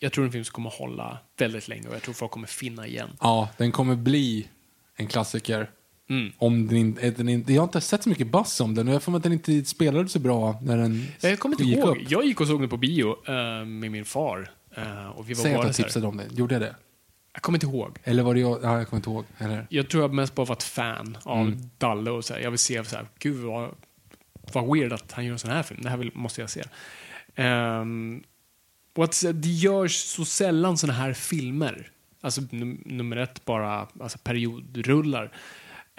jag 0.00 0.12
tror 0.12 0.24
en 0.24 0.32
film 0.32 0.44
som 0.44 0.52
kommer 0.52 0.70
hålla 0.70 1.18
väldigt 1.38 1.68
länge 1.68 1.88
och 1.88 1.94
jag 1.94 2.02
tror 2.02 2.14
folk 2.14 2.30
kommer 2.32 2.46
finna 2.46 2.86
igen. 2.86 3.08
ja, 3.20 3.48
den 3.56 3.72
kommer 3.72 3.94
bli 3.96 4.48
en 4.96 5.06
klassiker. 5.06 5.70
Mm. 6.10 6.32
Om 6.38 6.66
den 6.66 6.76
inte, 6.76 7.10
den 7.10 7.28
inte, 7.28 7.52
jag 7.52 7.60
har 7.62 7.66
inte 7.66 7.80
sett 7.80 8.02
så 8.02 8.08
mycket 8.08 8.26
buzz 8.26 8.60
om 8.60 8.74
den 8.74 8.88
och 8.88 8.94
jag 8.94 9.02
får 9.02 9.16
att 9.16 9.22
den 9.22 9.32
inte 9.32 9.64
spelade 9.64 10.08
så 10.08 10.18
bra 10.18 10.58
när 10.62 10.76
den 10.76 11.06
Jag 11.20 11.38
kommer 11.38 11.54
inte 11.54 11.64
gick 11.64 11.78
ihåg. 11.78 11.96
upp. 11.96 12.10
Jag 12.10 12.24
gick 12.24 12.40
och 12.40 12.46
såg 12.46 12.60
den 12.60 12.68
på 12.68 12.76
bio 12.76 13.16
eh, 13.26 13.64
med 13.64 13.90
min 13.90 14.04
far. 14.04 14.50
eh, 14.76 15.06
och 15.08 15.30
vi 15.30 15.34
var 15.34 15.42
Säg 15.42 15.54
att 15.54 15.64
jag 15.64 15.74
tipsade 15.74 16.06
om 16.06 16.16
den. 16.16 16.36
Gjorde 16.36 16.54
jag 16.54 16.62
det? 16.62 16.74
Jag 17.38 17.42
kommer 17.42 17.56
inte 17.56 17.66
ihåg. 17.66 17.98
Eller 18.04 18.22
var 18.22 18.34
det 18.34 18.40
jag? 18.40 18.58
Ja, 18.62 18.78
jag 18.78 18.88
kommer 18.88 18.98
inte 18.98 19.10
ihåg. 19.10 19.24
Eller? 19.38 19.66
Jag 19.70 19.88
tror 19.88 20.02
jag 20.02 20.14
mest 20.14 20.34
bara 20.34 20.46
var 20.46 20.56
ett 20.56 20.62
fan 20.62 21.18
av 21.22 21.46
Mm. 21.46 21.70
Dalle 21.78 22.10
och 22.10 22.24
så 22.24 22.34
här, 22.34 22.40
jag 22.40 22.50
vill 22.50 22.58
se 22.58 22.84
så 22.84 22.96
här, 22.96 23.06
gud 23.18 23.36
vad, 23.36 23.74
vad 24.52 24.74
weird 24.74 24.92
att 24.92 25.12
han 25.12 25.24
gör 25.24 25.32
en 25.32 25.38
sån 25.38 25.50
här 25.50 25.62
film. 25.62 25.82
Det 25.82 25.90
här 25.90 25.96
vill, 25.96 26.10
måste 26.14 26.40
jag 26.40 26.50
se. 26.50 26.64
Um, 27.42 28.22
och 28.96 29.04
att 29.04 29.24
det 29.34 29.48
görs 29.48 29.96
så 29.96 30.24
sällan 30.24 30.78
såna 30.78 30.92
här 30.92 31.12
filmer. 31.12 31.90
Alltså 32.20 32.40
num 32.50 32.82
nummer 32.86 33.16
ett 33.16 33.44
bara 33.44 33.88
alltså 34.00 34.18
periodrullar. 34.18 35.32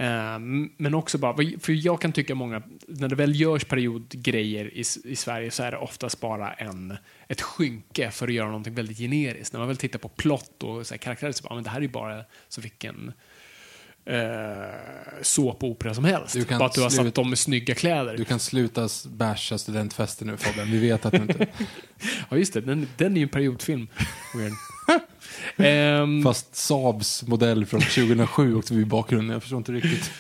Ehm, 0.02 0.70
men 0.78 0.94
också 0.94 1.18
bara, 1.18 1.36
för 1.60 1.86
jag 1.86 2.02
kan 2.02 2.12
tycka 2.12 2.36
många, 2.36 2.62
när 2.88 3.08
det 3.08 3.16
väl 3.16 3.40
görs 3.42 3.66
periodgrejer 3.66 4.74
i, 4.74 4.84
i 5.04 5.16
Sverige 5.16 5.52
så 5.52 5.64
är 5.64 5.72
det 5.72 5.78
oftast 5.78 6.20
bara 6.20 6.54
en, 6.54 6.98
ett 7.28 7.42
skynke 7.42 8.12
för 8.12 8.28
att 8.28 8.34
göra 8.34 8.48
någonting 8.48 8.76
väldigt 8.76 8.98
generiskt. 8.98 9.54
När 9.54 9.60
man 9.60 9.68
väl 9.68 9.78
tittar 9.78 10.00
på 10.00 10.10
plott 10.10 10.64
och 10.64 10.88
så 10.88 10.94
här 10.94 11.00
karaktärer 11.00 11.32
så 11.32 11.44
bara, 11.44 11.56
men 11.56 11.64
det 11.64 11.70
här 11.70 11.78
är 11.78 11.82
ju 11.82 11.88
bara 11.88 12.24
så 12.50 12.62
vilken 12.62 13.12
eh, 14.06 14.16
såpopera 15.22 15.94
som 15.94 16.04
helst. 16.04 16.34
Du 16.34 16.46
kan 16.46 16.60
bara 16.60 16.66
att 16.66 16.74
du 16.74 16.82
har 16.82 16.90
satt 16.90 17.16
dem 17.16 17.30
med 17.30 17.40
snygga 17.40 17.76
kläder. 17.76 18.18
Du 18.18 18.26
kan 18.26 18.40
sluta 18.40 18.90
basha 19.06 19.58
studentfester 19.58 20.26
nu 20.26 20.38
Fabian. 20.38 20.72
Vi 20.72 20.80
vet 20.80 21.06
att 21.06 21.14
du 21.14 21.22
inte... 21.22 21.48
Ja, 22.30 22.38
just 22.38 22.54
det. 22.54 22.62
Den, 22.62 22.88
den 22.98 23.14
är 23.14 23.18
ju 23.18 23.24
en 23.24 23.30
periodfilm. 23.30 23.88
Ehm, 25.58 26.24
Fast 26.24 26.56
Saabs 26.56 27.28
modell 27.28 27.66
från 27.66 27.82
2007 27.82 28.56
också 28.56 28.74
i 28.74 28.86
bakgrunden. 28.86 29.34
Jag 29.34 29.42
förstår 29.42 29.58
inte 29.58 29.72
riktigt. 29.72 30.12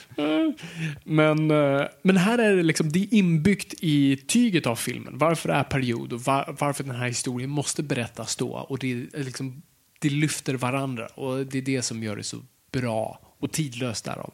Men, 1.03 1.51
eh, 1.51 1.81
men 2.01 2.17
här 2.17 2.37
är 2.37 2.55
det 2.55 2.63
liksom, 2.63 2.91
det 2.91 2.99
är 2.99 3.13
inbyggt 3.13 3.73
i 3.79 4.17
tyget 4.17 4.67
av 4.67 4.75
filmen. 4.75 5.17
Varför 5.17 5.49
det 5.49 5.55
är 5.55 5.63
period 5.63 6.13
och 6.13 6.21
var, 6.21 6.55
varför 6.59 6.83
den 6.83 6.95
här 6.95 7.07
historien 7.07 7.49
måste 7.49 7.83
berättas 7.83 8.35
då. 8.35 8.49
Och 8.49 8.79
det, 8.79 8.91
är 8.91 9.23
liksom, 9.23 9.61
det 9.99 10.09
lyfter 10.09 10.53
varandra 10.53 11.07
och 11.07 11.45
det 11.45 11.57
är 11.57 11.61
det 11.61 11.81
som 11.81 12.03
gör 12.03 12.15
det 12.15 12.23
så 12.23 12.37
bra 12.71 13.19
och 13.39 13.51
tidlöst 13.51 14.05
därav. 14.05 14.33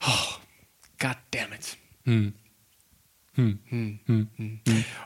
Oh, 0.00 0.36
God 1.00 1.16
damn 1.30 1.52
it. 1.58 1.76
Mm. 2.06 2.32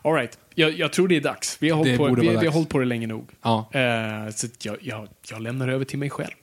All 0.03 0.15
right. 0.15 0.39
jag, 0.55 0.73
jag 0.73 0.93
tror 0.93 1.09
det 1.09 1.17
är 1.17 1.21
dags. 1.21 1.57
Vi 1.61 1.71
har 1.71 1.77
hållit, 1.77 1.97
på, 1.99 2.15
vi, 2.15 2.29
vi 2.29 2.47
har 2.47 2.53
hållit 2.53 2.69
på 2.69 2.79
det 2.79 2.85
länge 2.85 3.07
nog. 3.07 3.31
Ja. 3.43 3.71
Eh, 3.73 4.31
så 4.31 4.47
jag, 4.63 4.77
jag, 4.81 5.09
jag 5.31 5.43
lämnar 5.43 5.69
över 5.69 5.85
till 5.85 5.99
mig 5.99 6.11
själv. 6.11 6.35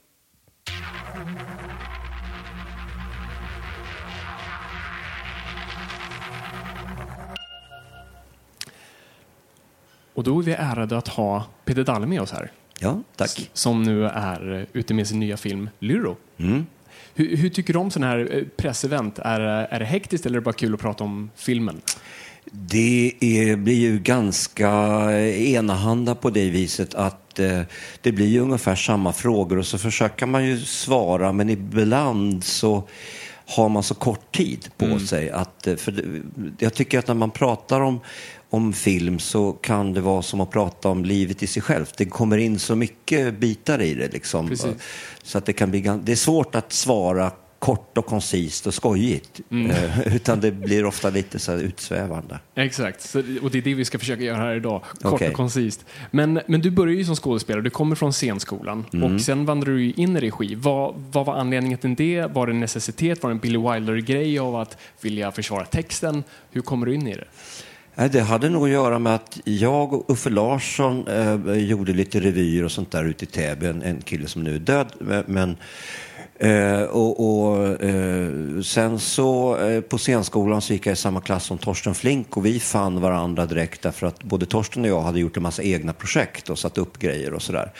Och 10.13 10.23
då 10.23 10.39
är 10.39 10.43
vi 10.43 10.51
ärade 10.51 10.97
att 10.97 11.07
ha 11.07 11.45
Peter 11.65 11.83
Dalle 11.83 12.05
med 12.05 12.21
oss 12.21 12.31
här. 12.31 12.51
Ja, 12.79 13.01
tack. 13.15 13.49
Som 13.53 13.83
nu 13.83 14.05
är 14.05 14.53
eh, 14.53 14.65
ute 14.73 14.93
med 14.93 15.07
sin 15.07 15.19
nya 15.19 15.37
film 15.37 15.69
Lyro. 15.79 16.17
Mm. 16.37 16.65
Hur, 17.15 17.37
hur 17.37 17.49
tycker 17.49 17.73
du 17.73 17.79
om 17.79 17.91
sådana 17.91 18.11
här 18.11 18.35
eh, 18.37 18.43
pressevent? 18.57 19.19
Är, 19.19 19.39
är 19.39 19.79
det 19.79 19.85
hektiskt 19.85 20.25
eller 20.25 20.37
är 20.37 20.41
det 20.41 20.45
bara 20.45 20.53
kul 20.53 20.73
att 20.73 20.79
prata 20.79 21.03
om 21.03 21.29
filmen? 21.35 21.81
Det 22.51 23.13
är, 23.19 23.55
blir 23.55 23.75
ju 23.79 23.99
ganska 23.99 24.69
enahanda 25.31 26.15
på 26.15 26.29
det 26.29 26.49
viset 26.49 26.95
att 26.95 27.39
eh, 27.39 27.61
det 28.01 28.11
blir 28.11 28.27
ju 28.27 28.39
ungefär 28.39 28.75
samma 28.75 29.13
frågor 29.13 29.57
och 29.57 29.65
så 29.65 29.77
försöker 29.77 30.25
man 30.25 30.45
ju 30.45 30.59
svara 30.59 31.31
men 31.31 31.49
ibland 31.49 32.43
så 32.43 32.83
har 33.57 33.69
man 33.69 33.83
så 33.83 33.95
kort 33.95 34.35
tid 34.35 34.69
på 34.77 34.85
Mm. 34.85 34.99
sig. 34.99 35.29
Att, 35.31 35.67
eh, 35.67 35.75
för 35.75 36.21
jag 36.59 36.73
tycker 36.73 36.99
att 36.99 37.07
när 37.07 37.15
man 37.15 37.31
pratar 37.31 37.81
om, 37.81 37.99
om 38.53 38.73
film 38.73 39.19
så 39.19 39.51
kan 39.51 39.93
det 39.93 40.01
vara 40.01 40.21
som 40.21 40.41
att 40.41 40.51
prata 40.51 40.89
om 40.89 41.05
livet 41.05 41.43
i 41.43 41.47
sig 41.47 41.61
självt. 41.61 41.97
Det 41.97 42.05
kommer 42.05 42.37
in 42.37 42.59
så 42.59 42.75
mycket 42.75 43.39
bitar 43.39 43.81
i 43.81 43.93
det. 43.93 44.13
Liksom. 44.13 44.49
Precis. 44.49 44.75
Så 45.23 45.37
att 45.37 45.45
det, 45.45 45.53
kan 45.53 45.71
bli, 45.71 45.81
det 46.03 46.11
är 46.11 46.15
svårt 46.15 46.55
att 46.55 46.73
svara 46.73 47.31
kort 47.59 47.97
och 47.97 48.05
koncist 48.05 48.67
och 48.67 48.73
skojigt. 48.73 49.41
Mm. 49.49 49.71
Eh, 49.71 50.07
utan 50.15 50.39
det 50.39 50.51
blir 50.51 50.85
ofta 50.85 51.09
lite 51.09 51.39
så 51.39 51.51
här 51.51 51.59
utsvävande. 51.59 52.39
Exakt, 52.55 53.01
så, 53.01 53.19
och 53.41 53.51
det 53.51 53.57
är 53.57 53.61
det 53.61 53.73
vi 53.73 53.85
ska 53.85 53.99
försöka 53.99 54.23
göra 54.23 54.37
här 54.37 54.55
idag. 54.55 54.81
Kort 55.01 55.13
Okej. 55.13 55.27
och 55.29 55.33
koncist. 55.33 55.85
Men, 56.11 56.41
men 56.47 56.61
du 56.61 56.71
började 56.71 56.97
ju 56.97 57.05
som 57.05 57.15
skådespelare, 57.15 57.61
du 57.63 57.69
kommer 57.69 57.95
från 57.95 58.13
scenskolan 58.13 58.85
Mm. 58.93 59.15
och 59.15 59.21
sen 59.21 59.45
vandrade 59.45 59.77
du 59.77 59.91
in 59.91 60.17
i 60.17 60.19
regi. 60.19 60.55
Vad, 60.55 60.95
vad 61.11 61.25
var 61.25 61.35
anledningen 61.35 61.79
till 61.79 61.95
det? 61.95 62.25
Var 62.33 62.47
det 62.47 62.53
en 62.53 62.59
necessitet? 62.59 63.23
Var 63.23 63.29
det 63.29 63.33
en 63.33 63.39
Billy 63.39 63.57
Wilder-grej 63.57 64.39
av 64.39 64.55
att 64.55 64.77
vilja 65.01 65.31
försvara 65.31 65.65
texten? 65.65 66.23
Hur 66.51 66.61
kommer 66.61 66.85
du 66.85 66.93
in 66.93 67.07
i 67.07 67.15
det? 67.15 67.27
Det 67.95 68.21
hade 68.21 68.49
nog 68.49 68.63
att 68.63 68.69
göra 68.69 68.99
med 68.99 69.15
att 69.15 69.39
jag 69.43 69.93
och 69.93 70.09
Uffe 70.09 70.29
Larsson 70.29 71.07
eh, 71.07 71.53
gjorde 71.53 71.93
lite 71.93 72.19
revyer 72.19 72.63
och 72.63 72.71
sånt 72.71 72.91
där 72.91 73.03
ute 73.03 73.23
i 73.23 73.27
Täby. 73.27 73.65
En, 73.65 73.81
en 73.81 74.01
kille 74.01 74.27
som 74.27 74.43
nu 74.43 74.55
är 74.55 74.59
död. 74.59 74.87
Men, 74.99 75.23
men, 75.27 75.57
eh, 76.39 76.81
och, 76.81 77.19
och, 77.19 77.83
eh, 77.83 78.61
sen 78.63 78.99
så 78.99 79.57
eh, 79.57 79.81
på 79.81 79.97
scenskolan 79.97 80.61
så 80.61 80.73
gick 80.73 80.85
jag 80.85 80.93
i 80.93 80.95
samma 80.95 81.21
klass 81.21 81.45
som 81.45 81.57
Torsten 81.57 81.95
Flink 81.95 82.37
och 82.37 82.45
vi 82.45 82.59
fann 82.59 83.01
varandra 83.01 83.45
direkt 83.45 83.81
därför 83.81 84.07
att 84.07 84.23
både 84.23 84.45
Torsten 84.45 84.83
och 84.83 84.89
jag 84.89 85.01
hade 85.01 85.19
gjort 85.19 85.37
en 85.37 85.43
massa 85.43 85.63
egna 85.63 85.93
projekt 85.93 86.49
och 86.49 86.59
satt 86.59 86.77
upp 86.77 86.99
grejer 86.99 87.33
och 87.33 87.41
sådär. 87.41 87.71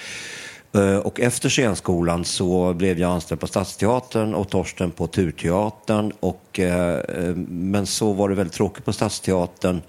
Eh, 0.76 0.98
och 0.98 1.20
efter 1.20 1.50
scenskolan 1.50 2.26
så 2.26 2.74
blev 2.74 3.00
jag 3.00 3.12
anställd 3.12 3.42
på 3.42 3.48
Stadsteatern 3.48 4.34
och 4.34 4.50
Torsten 4.50 4.92
på 4.92 5.08
Turteatern. 5.08 6.12
Och, 6.20 6.60
eh, 6.60 7.00
eh, 7.00 7.36
men 7.48 7.86
så 7.86 8.14
var 8.14 8.30
det 8.30 8.36
väldigt 8.36 8.54
tråkigt 8.54 8.86
på 8.86 8.94
Stadsteatern. 8.94 9.82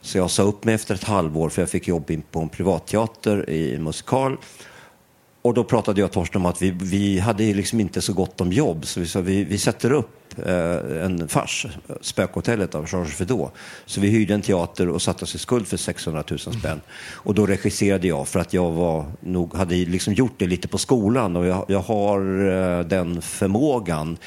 Så 0.00 0.18
jag 0.18 0.30
sa 0.30 0.42
upp 0.42 0.64
mig 0.64 0.74
efter 0.74 0.94
ett 0.94 1.04
halvår 1.04 1.48
för 1.48 1.62
jag 1.62 1.70
fick 1.70 1.88
jobb 1.88 2.10
in 2.10 2.22
på 2.22 2.40
en 2.40 2.48
privatteater 2.48 3.50
i 3.50 3.74
en 3.74 3.82
musikal. 3.82 4.36
Och 5.42 5.54
då 5.54 5.64
pratade 5.64 6.00
jag 6.00 6.06
och 6.06 6.12
Torsten 6.12 6.40
om 6.40 6.46
att 6.46 6.62
vi, 6.62 6.70
vi 6.70 7.18
hade 7.18 7.54
liksom 7.54 7.80
inte 7.80 8.00
så 8.00 8.12
gott 8.12 8.40
om 8.40 8.52
jobb 8.52 8.86
så 8.86 9.00
vi 9.00 9.06
sa 9.06 9.20
vi, 9.20 9.44
vi 9.44 9.58
sätter 9.58 9.92
upp 9.92 10.15
en 11.02 11.28
fars, 11.28 11.66
Spökhotellet 12.00 12.74
av 12.74 12.86
Georges 12.92 13.14
Feydeau. 13.14 13.50
Så 13.86 14.00
vi 14.00 14.08
hyrde 14.08 14.34
en 14.34 14.42
teater 14.42 14.88
och 14.88 15.02
satte 15.02 15.24
oss 15.24 15.34
i 15.34 15.38
skuld 15.38 15.66
för 15.66 15.76
600 15.76 16.24
000 16.30 16.38
spänn. 16.38 16.80
Och 17.12 17.34
då 17.34 17.46
regisserade 17.46 18.08
jag 18.08 18.28
för 18.28 18.40
att 18.40 18.52
jag 18.52 18.70
var, 18.70 19.06
nog, 19.20 19.54
hade 19.54 19.74
liksom 19.74 20.12
gjort 20.14 20.34
det 20.38 20.46
lite 20.46 20.68
på 20.68 20.78
skolan 20.78 21.36
och 21.36 21.46
jag, 21.46 21.64
jag 21.68 21.80
har 21.80 22.20
eh, 22.20 22.80
den 22.80 23.22
förmågan. 23.22 24.18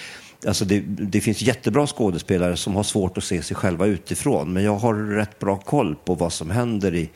Alltså 0.48 0.66
det, 0.66 0.80
det 0.88 1.22
finns 1.22 1.42
jättebra 1.42 1.88
skådespelare 1.88 2.58
som 2.58 2.76
har 2.76 2.84
svårt 2.84 3.18
att 3.18 3.24
se 3.24 3.42
sig 3.42 3.56
själva 3.56 3.86
utifrån 3.86 4.54
men 4.54 4.64
jag 4.64 4.76
har 4.76 4.94
rätt 4.94 5.40
bra 5.40 5.58
koll 5.58 5.96
på 6.06 6.16
vad 6.16 6.34
som 6.34 6.50
händer 6.50 6.96
i, 6.96 7.10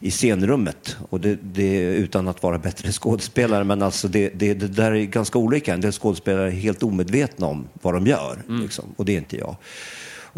i 0.00 0.10
scenrummet. 0.10 0.96
Och 1.10 1.20
det, 1.20 1.38
det, 1.42 1.80
utan 1.82 2.28
att 2.28 2.42
vara 2.42 2.58
bättre 2.58 2.92
skådespelare, 2.92 3.64
men 3.64 3.82
alltså 3.82 4.08
det, 4.08 4.28
det, 4.28 4.54
det 4.54 4.68
där 4.68 4.92
är 4.92 5.04
ganska 5.04 5.38
olika. 5.38 5.74
En 5.74 5.80
del 5.80 5.92
skådespelare 5.92 6.46
är 6.46 6.50
helt 6.50 6.82
omedvetna 6.82 7.46
om 7.46 7.68
vad 7.82 7.94
de 7.94 8.06
gör, 8.06 8.42
liksom, 8.48 8.84
och 8.96 9.04
det 9.04 9.12
är 9.12 9.18
inte 9.18 9.36
jag. 9.36 9.56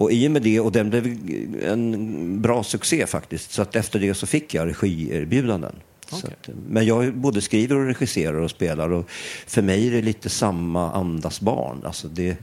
Och 0.00 0.12
i 0.12 0.28
och 0.28 0.30
med 0.30 0.42
det, 0.42 0.60
och 0.60 0.72
den 0.72 0.90
blev 0.90 1.16
en 1.64 2.42
bra 2.42 2.62
succé 2.62 3.06
faktiskt, 3.06 3.52
så 3.52 3.62
att 3.62 3.76
efter 3.76 4.00
det 4.00 4.14
så 4.14 4.26
fick 4.26 4.54
jag 4.54 4.68
regierbjudanden. 4.68 5.74
Okej. 6.12 6.36
att, 6.40 6.48
men 6.68 6.86
jag 6.86 7.14
både 7.14 7.40
skriver 7.40 7.76
och 7.76 7.86
regisserar 7.86 8.34
och 8.34 8.50
spelar 8.50 8.92
och 8.92 9.10
för 9.46 9.62
mig 9.62 9.86
är 9.86 9.90
det 9.90 10.02
lite 10.02 10.28
samma 10.28 10.92
andas 10.92 11.40
barn. 11.40 11.80
Alltså 11.84 12.08
det, 12.08 12.36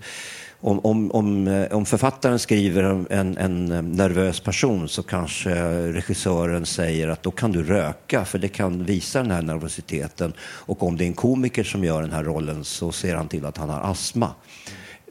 om, 0.62 0.80
om, 0.80 1.12
om, 1.12 1.48
eh, 1.48 1.76
om 1.76 1.86
författaren 1.86 2.40
skriver 2.40 2.84
en, 2.84 3.08
en, 3.10 3.38
en 3.38 3.92
nervös 3.92 4.40
person 4.40 4.90
så 4.90 5.04
kanske 5.04 5.52
regissören 5.92 6.66
säger 6.66 7.08
att 7.08 7.24
då 7.24 7.32
kan 7.32 7.52
du 7.52 7.64
röka 7.64 8.26
för 8.26 8.40
det 8.40 8.48
kan 8.48 8.86
visa 8.86 9.22
den 9.22 9.32
här 9.32 9.42
nervositeten. 9.42 10.34
Och 10.40 10.84
om 10.84 10.98
det 10.98 11.04
är 11.04 11.08
en 11.08 11.14
komiker 11.14 11.64
som 11.64 11.84
gör 11.84 12.02
den 12.02 12.12
här 12.12 12.24
rollen 12.24 12.64
så 12.64 12.92
ser 12.92 13.16
han 13.16 13.28
till 13.28 13.46
att 13.46 13.58
han 13.58 13.70
har 13.70 13.82
astma 13.82 14.32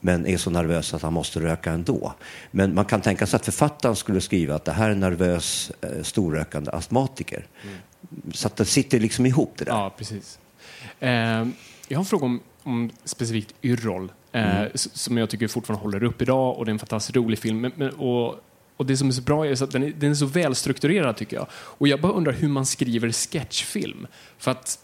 men 0.00 0.26
är 0.26 0.36
så 0.36 0.50
nervös 0.50 0.94
att 0.94 1.02
han 1.02 1.12
måste 1.12 1.40
röka 1.40 1.72
ändå. 1.72 2.12
Men 2.50 2.74
man 2.74 2.84
kan 2.84 3.00
tänka 3.00 3.26
sig 3.26 3.36
att 3.36 3.44
författaren 3.44 3.96
skulle 3.96 4.20
skriva 4.20 4.54
att 4.54 4.64
det 4.64 4.72
här 4.72 4.88
är 4.88 4.92
en 4.92 5.00
nervös 5.00 5.72
eh, 5.80 6.02
storrökande 6.02 6.70
astmatiker. 6.70 7.46
Så 8.32 8.46
att 8.46 8.56
det 8.56 8.64
sitter 8.64 9.00
liksom 9.00 9.26
ihop 9.26 9.52
det 9.56 9.64
där. 9.64 9.72
Ja, 9.72 9.94
precis. 9.98 10.38
Eh, 11.00 11.10
jag 11.88 11.98
har 11.98 11.98
en 11.98 12.04
fråga 12.04 12.26
om, 12.26 12.40
om 12.62 12.90
specifikt 13.04 13.54
Yrrol, 13.62 14.12
eh, 14.36 14.62
s- 14.74 14.88
som 14.98 15.16
jag 15.18 15.30
tycker 15.30 15.48
fortfarande 15.48 15.82
håller 15.84 16.04
upp 16.04 16.22
idag 16.22 16.58
och 16.58 16.64
det 16.64 16.68
är 16.70 16.72
en 16.72 16.78
fantastiskt 16.78 17.16
rolig 17.16 17.38
film. 17.38 17.60
Men, 17.60 17.72
men, 17.76 17.90
och, 17.90 18.34
och 18.76 18.86
det 18.86 18.96
som 18.96 19.08
är 19.08 19.12
så 19.12 19.22
bra 19.22 19.46
är 19.46 19.62
att 19.62 19.70
den 19.70 19.82
är, 19.82 19.92
den 19.98 20.10
är 20.10 20.14
så 20.14 20.26
välstrukturerad 20.26 21.16
tycker 21.16 21.36
jag. 21.36 21.46
Och 21.52 21.88
jag 21.88 22.00
bara 22.00 22.12
undrar 22.12 22.32
hur 22.32 22.48
man 22.48 22.66
skriver 22.66 23.12
sketchfilm. 23.12 24.06
För 24.38 24.50
att 24.50 24.78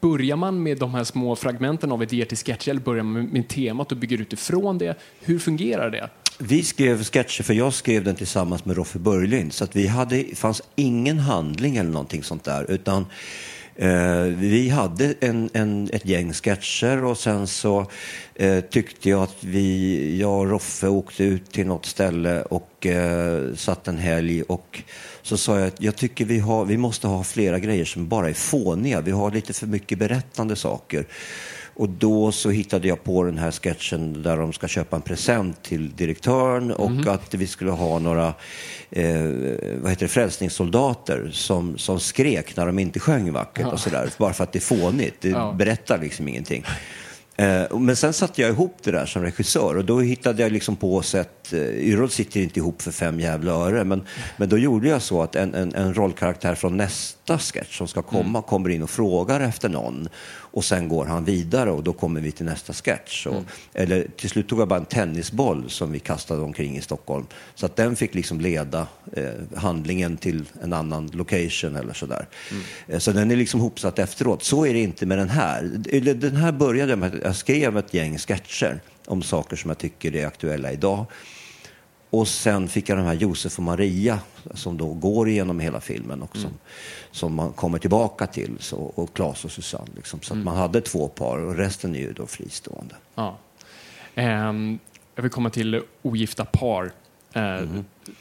Börjar 0.00 0.36
man 0.36 0.62
med 0.62 0.78
de 0.78 0.94
här 0.94 1.04
små 1.04 1.36
fragmenten 1.36 1.92
av 1.92 2.02
idéer 2.02 2.24
till 2.24 2.36
sketcher 2.38 2.70
eller 2.70 2.80
börjar 2.80 3.02
man 3.02 3.24
med, 3.24 3.48
temat 3.48 3.92
och 3.92 3.98
bygger 3.98 4.20
utifrån 4.20 4.78
det? 4.78 4.98
Hur 5.20 5.38
fungerar 5.38 5.90
det? 5.90 6.08
Vi 6.38 6.62
skrev 6.62 7.04
sketcher, 7.04 7.42
för 7.42 7.54
jag 7.54 7.72
skrev 7.74 8.04
den 8.04 8.14
tillsammans 8.16 8.64
med 8.64 8.76
Roffe 8.76 8.98
Börjlind. 8.98 9.52
Så 9.52 9.64
att 9.64 9.76
vi 9.76 9.86
hade, 9.86 10.24
fanns 10.34 10.62
ingen 10.76 11.18
handling 11.18 11.76
eller 11.76 11.90
någonting 11.90 12.22
sånt 12.22 12.44
där. 12.44 12.70
Utan 12.70 13.06
eh, 13.76 14.22
vi 14.22 14.68
hade 14.68 15.14
en, 15.20 15.50
en, 15.52 15.90
ett 15.92 16.06
gäng 16.06 16.32
sketcher 16.32 17.04
och 17.04 17.18
sen 17.18 17.46
så 17.46 17.86
eh, 18.34 18.60
tyckte 18.60 19.10
jag 19.10 19.22
att 19.22 19.36
vi, 19.40 20.18
jag 20.20 20.38
och 20.40 20.50
Roffe 20.50 20.88
åkte 20.88 21.24
ut 21.24 21.52
till 21.52 21.66
något 21.66 21.86
ställe 21.86 22.42
och 22.42 22.86
eh, 22.86 23.54
satt 23.54 23.88
en 23.88 23.98
helg 23.98 24.42
och 24.42 24.82
så 25.22 25.36
sa 25.36 25.58
jag 25.58 25.68
att 25.68 25.80
jag 25.80 25.96
tycker 25.96 26.24
vi, 26.24 26.38
har, 26.38 26.64
vi 26.64 26.76
måste 26.76 27.06
ha 27.06 27.24
flera 27.24 27.58
grejer 27.58 27.84
som 27.84 28.08
bara 28.08 28.28
är 28.28 28.34
fåniga. 28.34 29.00
Vi 29.00 29.10
har 29.10 29.30
lite 29.30 29.52
för 29.52 29.66
mycket 29.66 29.98
berättande 29.98 30.56
saker. 30.56 31.06
Och 31.76 31.88
då 31.88 32.32
så 32.32 32.50
hittade 32.50 32.88
jag 32.88 33.04
på 33.04 33.22
den 33.22 33.38
här 33.38 33.50
sketchen 33.50 34.22
där 34.22 34.36
de 34.36 34.52
ska 34.52 34.68
köpa 34.68 34.96
en 34.96 35.02
present 35.02 35.62
till 35.62 35.90
direktören 35.96 36.72
och 36.72 37.06
att 37.06 37.34
vi 37.34 37.46
skulle 37.46 37.70
ha 37.70 37.98
några 37.98 38.34
eh, 38.90 39.22
vad 39.80 39.90
heter 39.90 40.04
det, 40.06 40.08
frälsningssoldater 40.08 41.30
som, 41.32 41.78
som 41.78 42.00
skrek 42.00 42.56
när 42.56 42.66
de 42.66 42.78
inte 42.78 43.00
sjöng 43.00 43.32
vackert 43.32 43.72
och 43.72 43.80
sådär. 43.80 44.10
Bara 44.18 44.32
för 44.32 44.44
att 44.44 44.52
det 44.52 44.58
är 44.58 44.60
fånigt. 44.60 45.14
Det 45.20 45.28
Ja. 45.28 45.54
berättar 45.58 45.98
liksom 45.98 46.28
ingenting. 46.28 46.64
Eh, 47.36 47.78
men 47.78 47.96
sen 47.96 48.12
satte 48.12 48.42
jag 48.42 48.50
ihop 48.50 48.76
det 48.82 48.90
där 48.90 49.06
som 49.06 49.22
regissör 49.22 49.76
och 49.76 49.84
då 49.84 50.00
hittade 50.00 50.42
jag 50.42 50.52
liksom 50.52 50.76
på 50.76 51.02
sätt, 51.02 51.52
eh, 51.52 51.58
Yrrol 51.60 52.10
sitter 52.10 52.40
inte 52.40 52.58
ihop 52.58 52.82
för 52.82 52.90
fem 52.90 53.20
jävla 53.20 53.52
öre, 53.52 53.84
men, 53.84 54.02
men 54.36 54.48
då 54.48 54.58
gjorde 54.58 54.88
jag 54.88 55.02
så 55.02 55.22
att 55.22 55.36
en, 55.36 55.54
en, 55.54 55.74
en 55.74 55.94
rollkaraktär 55.94 56.54
från 56.54 56.76
nästa 56.76 57.38
sketch 57.38 57.78
som 57.78 57.88
ska 57.88 58.02
komma 58.02 58.42
kommer 58.42 58.68
in 58.68 58.82
och 58.82 58.90
frågar 58.90 59.40
efter 59.40 59.68
någon 59.68 60.08
och 60.54 60.64
sen 60.64 60.88
går 60.88 61.04
han 61.04 61.24
vidare 61.24 61.70
och 61.70 61.82
då 61.82 61.92
kommer 61.92 62.20
vi 62.20 62.32
till 62.32 62.46
nästa 62.46 62.72
sketch. 62.72 63.26
Och, 63.26 63.42
Eller 63.72 64.06
till 64.16 64.30
slut 64.30 64.48
tog 64.48 64.60
jag 64.60 64.68
bara 64.68 64.78
en 64.78 64.84
tennisboll 64.84 65.70
som 65.70 65.92
vi 65.92 65.98
kastade 65.98 66.42
omkring 66.42 66.76
i 66.76 66.80
Stockholm 66.80 67.26
så 67.54 67.66
att 67.66 67.76
den 67.76 67.96
fick 67.96 68.14
liksom 68.14 68.40
leda 68.40 68.86
eh, 69.12 69.28
handlingen 69.56 70.16
till 70.16 70.44
en 70.62 70.72
annan 70.72 71.10
location 71.12 71.76
eller 71.76 71.92
sådär. 71.92 72.26
Eh, 72.88 72.98
Så 72.98 73.12
den 73.12 73.30
är 73.30 73.36
liksom 73.36 73.60
hopsatt 73.60 73.98
efteråt. 73.98 74.42
Så 74.42 74.66
är 74.66 74.72
det 74.72 74.80
inte 74.80 75.06
med 75.06 75.18
den 75.18 75.28
här. 75.30 75.62
Den 76.14 76.36
här 76.36 76.52
började 76.52 76.96
med 76.96 77.14
att 77.14 77.22
jag 77.22 77.36
skrev 77.36 77.78
ett 77.78 77.94
gäng 77.94 78.18
sketcher 78.18 78.80
om 79.06 79.22
saker 79.22 79.56
som 79.56 79.70
jag 79.70 79.78
tycker 79.78 80.16
är 80.16 80.26
aktuella 80.26 80.72
idag. 80.72 81.06
Och 82.10 82.28
sen 82.28 82.68
fick 82.68 82.88
jag 82.88 82.98
de 82.98 83.04
här 83.04 83.14
Josef 83.14 83.58
och 83.58 83.64
Maria 83.64 84.18
som 84.54 84.76
då 84.76 84.94
går 84.94 85.28
igenom 85.28 85.60
hela 85.60 85.80
filmen 85.80 86.22
och 86.22 86.36
som, 86.36 86.50
som 87.10 87.34
man 87.34 87.52
kommer 87.52 87.78
tillbaka 87.78 88.26
till. 88.26 88.56
Så, 88.60 88.76
och 88.76 89.14
Claes 89.14 89.44
och 89.44 89.50
Susanne. 89.50 89.90
Liksom. 89.96 90.20
Så 90.20 90.34
att 90.34 90.38
man 90.44 90.56
hade 90.56 90.80
två 90.80 91.08
par 91.08 91.38
och 91.38 91.56
resten 91.56 91.94
är 91.94 92.00
ju 92.00 92.12
då 92.12 92.26
fristående. 92.26 92.94
Ja. 93.14 93.38
Ehm, 94.14 94.78
jag 95.14 95.22
vill 95.22 95.30
komma 95.32 95.50
till 95.50 95.82
ogifta 96.02 96.44
par. 96.44 96.92
eh, 97.32 97.60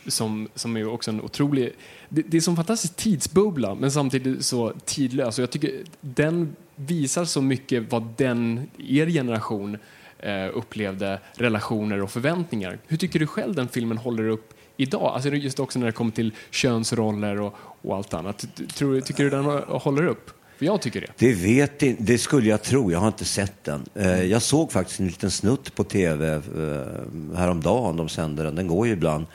som, 0.07 0.47
som 0.55 0.77
är 0.77 0.87
också 0.87 1.11
en 1.11 1.21
otrolig... 1.21 1.73
Det, 2.09 2.21
det 2.21 2.37
är 2.37 2.41
som 2.41 2.51
en 2.51 2.55
fantastisk 2.55 2.95
tidsbubbla, 2.95 3.75
men 3.75 3.91
samtidigt 3.91 4.45
så 4.45 4.73
tidlös. 4.85 5.37
Och 5.37 5.43
jag 5.43 5.51
tycker 5.51 5.83
den 6.01 6.55
visar 6.75 7.25
så 7.25 7.41
mycket 7.41 7.91
vad 7.91 8.13
den, 8.17 8.69
er 8.77 9.07
generation 9.07 9.77
upplevde 10.53 11.19
relationer 11.35 12.01
och 12.01 12.11
förväntningar. 12.11 12.77
Hur 12.87 12.97
tycker 12.97 13.19
du 13.19 13.27
själv 13.27 13.55
den 13.55 13.67
filmen 13.67 13.97
håller 13.97 14.27
upp 14.27 14.53
idag? 14.77 15.01
Alltså 15.15 15.29
just 15.29 15.59
också 15.59 15.79
när 15.79 15.85
det 15.85 15.91
kommer 15.91 16.11
till 16.11 16.33
könsroller 16.51 17.41
och, 17.41 17.55
och 17.81 17.95
allt 17.95 18.13
annat. 18.13 18.45
Tror, 18.75 19.01
tycker 19.01 19.23
du 19.23 19.29
den 19.29 19.45
håller 19.69 20.05
upp? 20.05 20.31
För 20.57 20.65
jag 20.65 20.81
tycker 20.81 21.01
det. 21.01 21.07
Det 21.17 21.33
vet 21.33 21.83
det 21.99 22.17
skulle 22.17 22.49
jag 22.49 22.61
tro. 22.61 22.91
Jag 22.91 22.99
har 22.99 23.07
inte 23.07 23.25
sett 23.25 23.63
den. 23.63 23.85
Eh, 23.95 24.23
Jag 24.23 24.41
såg 24.41 24.71
faktiskt 24.71 24.99
en 24.99 25.07
liten 25.07 25.31
snutt 25.31 25.75
på 25.75 25.83
tv 25.83 26.33
eh, 26.33 26.41
häromdagen. 27.37 27.97
De 27.97 28.09
sänder 28.09 28.43
den. 28.43 28.55
Den 28.55 28.67
går 28.67 28.87
ju 28.87 28.93
ibland. 28.93 29.25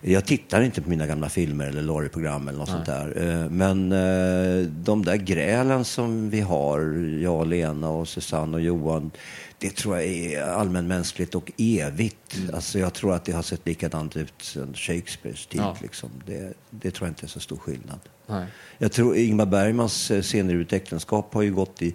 Jag 0.00 0.24
tittar 0.24 0.62
inte 0.62 0.82
på 0.82 0.90
mina 0.90 1.06
gamla 1.06 1.28
filmer 1.28 1.66
eller 1.66 1.82
Laurie-program 1.82 2.48
eller 2.48 2.58
något 2.58 2.68
sånt 2.68 2.86
där. 2.86 3.22
Eh, 3.44 3.50
Men 3.50 3.92
eh, 3.92 4.66
de 4.68 5.04
där 5.04 5.16
grälen 5.16 5.84
som 5.84 6.30
vi 6.30 6.40
har, 6.40 6.80
jag, 7.22 7.46
Lena 7.46 7.90
och 7.90 8.08
Susanne 8.08 8.56
och 8.56 8.60
Johan, 8.62 9.10
det 9.58 9.70
tror 9.70 9.96
jag 9.96 10.06
är 10.06 10.42
allmänmänskligt 10.42 11.34
och 11.34 11.52
evigt. 11.58 12.36
Alltså 12.52 12.78
jag 12.78 12.94
tror 12.94 13.14
att 13.14 13.24
det 13.24 13.32
har 13.32 13.42
sett 13.42 13.66
likadant 13.66 14.16
ut 14.16 14.32
sedan 14.38 14.74
Shakespeares 14.74 15.46
tid. 15.46 15.60
Ja. 15.60 15.76
Liksom. 15.82 16.10
Det, 16.26 16.52
det 16.70 16.90
tror 16.90 17.06
jag 17.06 17.10
inte 17.10 17.26
är 17.26 17.28
så 17.28 17.40
stor 17.40 17.56
skillnad. 17.56 18.00
Nej. 18.26 18.46
Jag 18.78 18.92
tror 18.92 19.16
Ingmar 19.16 19.46
Bergmans 19.46 20.10
eh, 20.10 20.22
scener 20.22 20.60
ett 20.60 20.72
äktenskap 20.72 21.34
har 21.34 21.42
ju 21.42 21.54
gått 21.54 21.82
i, 21.82 21.94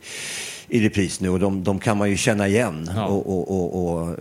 i 0.68 0.86
repris 0.86 1.22
nu 1.22 1.30
och 1.30 1.40
de, 1.40 1.64
de 1.64 1.80
kan 1.80 1.98
man 1.98 2.10
ju 2.10 2.18
känna 2.18 2.48
igen. 2.48 2.90
Ja. 2.96 3.06
Och, 3.06 3.28
och, 3.28 3.52
och, 3.52 3.94
och, 3.94 4.10
eh, 4.10 4.16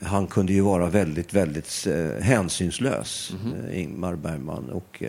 han 0.00 0.26
kunde 0.26 0.52
ju 0.52 0.60
vara 0.60 0.86
väldigt, 0.86 1.34
väldigt 1.34 1.86
eh, 1.86 2.22
hänsynslös, 2.22 3.32
eh, 3.68 3.80
Ingmar 3.80 4.16
Bergman. 4.16 4.70
Och, 4.70 5.02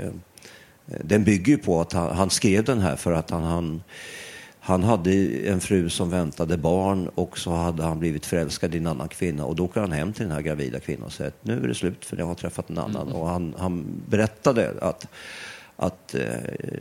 den 0.85 1.23
bygger 1.23 1.53
ju 1.53 1.57
på 1.57 1.81
att 1.81 1.93
han, 1.93 2.15
han 2.15 2.29
skrev 2.29 2.63
den 2.63 2.79
här 2.79 2.95
för 2.95 3.11
att 3.11 3.29
han, 3.29 3.43
han, 3.43 3.83
han 4.65 4.83
hade 4.83 5.11
en 5.49 5.59
fru 5.59 5.89
som 5.89 6.09
väntade 6.09 6.57
barn 6.57 7.09
och 7.15 7.37
så 7.37 7.51
hade 7.51 7.83
han 7.83 7.99
blivit 7.99 8.25
förälskad 8.25 8.75
i 8.75 8.77
en 8.77 8.87
annan 8.87 9.09
kvinna 9.09 9.45
och 9.45 9.55
då 9.55 9.65
åker 9.65 9.81
han 9.81 9.91
hem 9.91 10.13
till 10.13 10.23
den 10.23 10.31
här 10.31 10.41
gravida 10.41 10.79
kvinnan 10.79 11.05
och 11.05 11.13
säger 11.13 11.27
att 11.27 11.45
nu 11.45 11.63
är 11.63 11.67
det 11.67 11.75
slut 11.75 12.05
för 12.05 12.17
jag 12.17 12.25
har 12.25 12.35
träffat 12.35 12.69
en 12.69 12.77
annan. 12.77 13.11
Och 13.11 13.27
han, 13.27 13.55
han 13.57 14.01
berättade 14.09 14.73
att, 14.81 15.07
att 15.75 16.15
eh, 16.15 16.23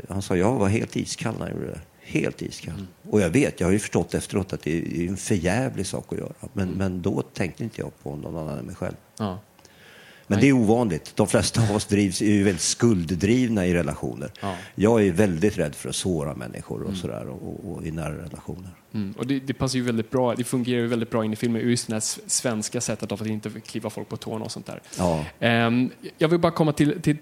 han 0.09 0.23
sa 0.23 0.37
jag 0.37 0.53
var 0.53 0.69
helt 0.69 0.97
iskall 0.97 1.35
när 1.39 1.47
jag 1.47 1.57
gjorde 1.57 1.71
det. 1.71 1.81
Helt 2.01 2.43
iskall. 2.43 2.87
Och 3.11 3.21
jag 3.21 3.31
vet, 3.31 3.61
jag 3.61 3.67
har 3.67 3.73
ju 3.73 3.79
förstått 3.79 4.15
efteråt 4.15 4.53
att 4.53 4.63
det 4.63 4.79
är 4.79 5.09
en 5.09 5.17
förjävlig 5.17 5.87
sak 5.87 6.13
att 6.13 6.19
göra. 6.19 6.33
Men, 6.53 6.69
men 6.69 7.03
då 7.03 7.23
tänkte 7.23 7.65
inte 7.65 7.81
jag 7.81 8.03
på 8.03 8.17
någon 8.17 8.37
annan 8.37 8.59
än 8.59 8.65
mig 8.65 8.75
själv. 8.75 8.97
Ja. 9.19 9.39
Men 10.33 10.41
det 10.41 10.49
är 10.49 10.53
ovanligt. 10.53 11.13
De 11.17 11.27
flesta 11.27 11.63
av 11.63 11.77
oss 11.77 11.85
drivs, 11.87 12.23
är 12.23 12.27
ju 12.27 12.43
väldigt 12.43 12.63
skulddrivna 12.63 13.67
i 13.67 13.75
relationer. 13.75 14.31
Ja. 14.41 14.57
Jag 14.75 15.07
är 15.07 15.13
väldigt 15.13 15.59
rädd 15.59 15.75
för 15.75 15.89
att 15.89 15.97
såra 15.97 16.35
människor 16.35 16.83
och 16.83 16.97
sådär 16.97 17.29
och, 17.29 17.43
och, 17.49 17.73
och 17.77 17.87
i 17.87 17.91
nära 17.91 18.17
relationer. 18.17 18.71
Mm. 18.95 19.15
Och 19.19 19.27
det, 19.27 19.41
det 19.41 19.55
passar 19.55 19.79
ju 19.79 19.85
väldigt 19.85 20.11
bra, 20.11 20.35
det 20.35 20.45
fungerar 20.45 20.81
ju 20.81 20.87
väldigt 20.87 21.11
bra 21.11 21.25
in 21.25 21.33
i 21.33 21.37
filmen, 21.37 21.69
just 21.69 21.87
det 21.89 21.95
här 21.95 22.03
svenska 22.31 22.81
sättet 22.81 23.13
av 23.13 23.23
att 23.23 23.29
inte 23.29 23.51
kliva 23.67 23.91
folk 23.91 24.09
på 24.09 24.17
tårna 24.17 24.45
och 24.45 24.53
sånt 24.53 24.67
där. 24.67 24.81
Ja. 24.99 25.25
Ehm, 25.41 25.91
jag 26.19 26.29
vill 26.29 26.39
bara 26.39 26.53
komma 26.53 26.73
till, 26.73 27.01
till, 27.03 27.17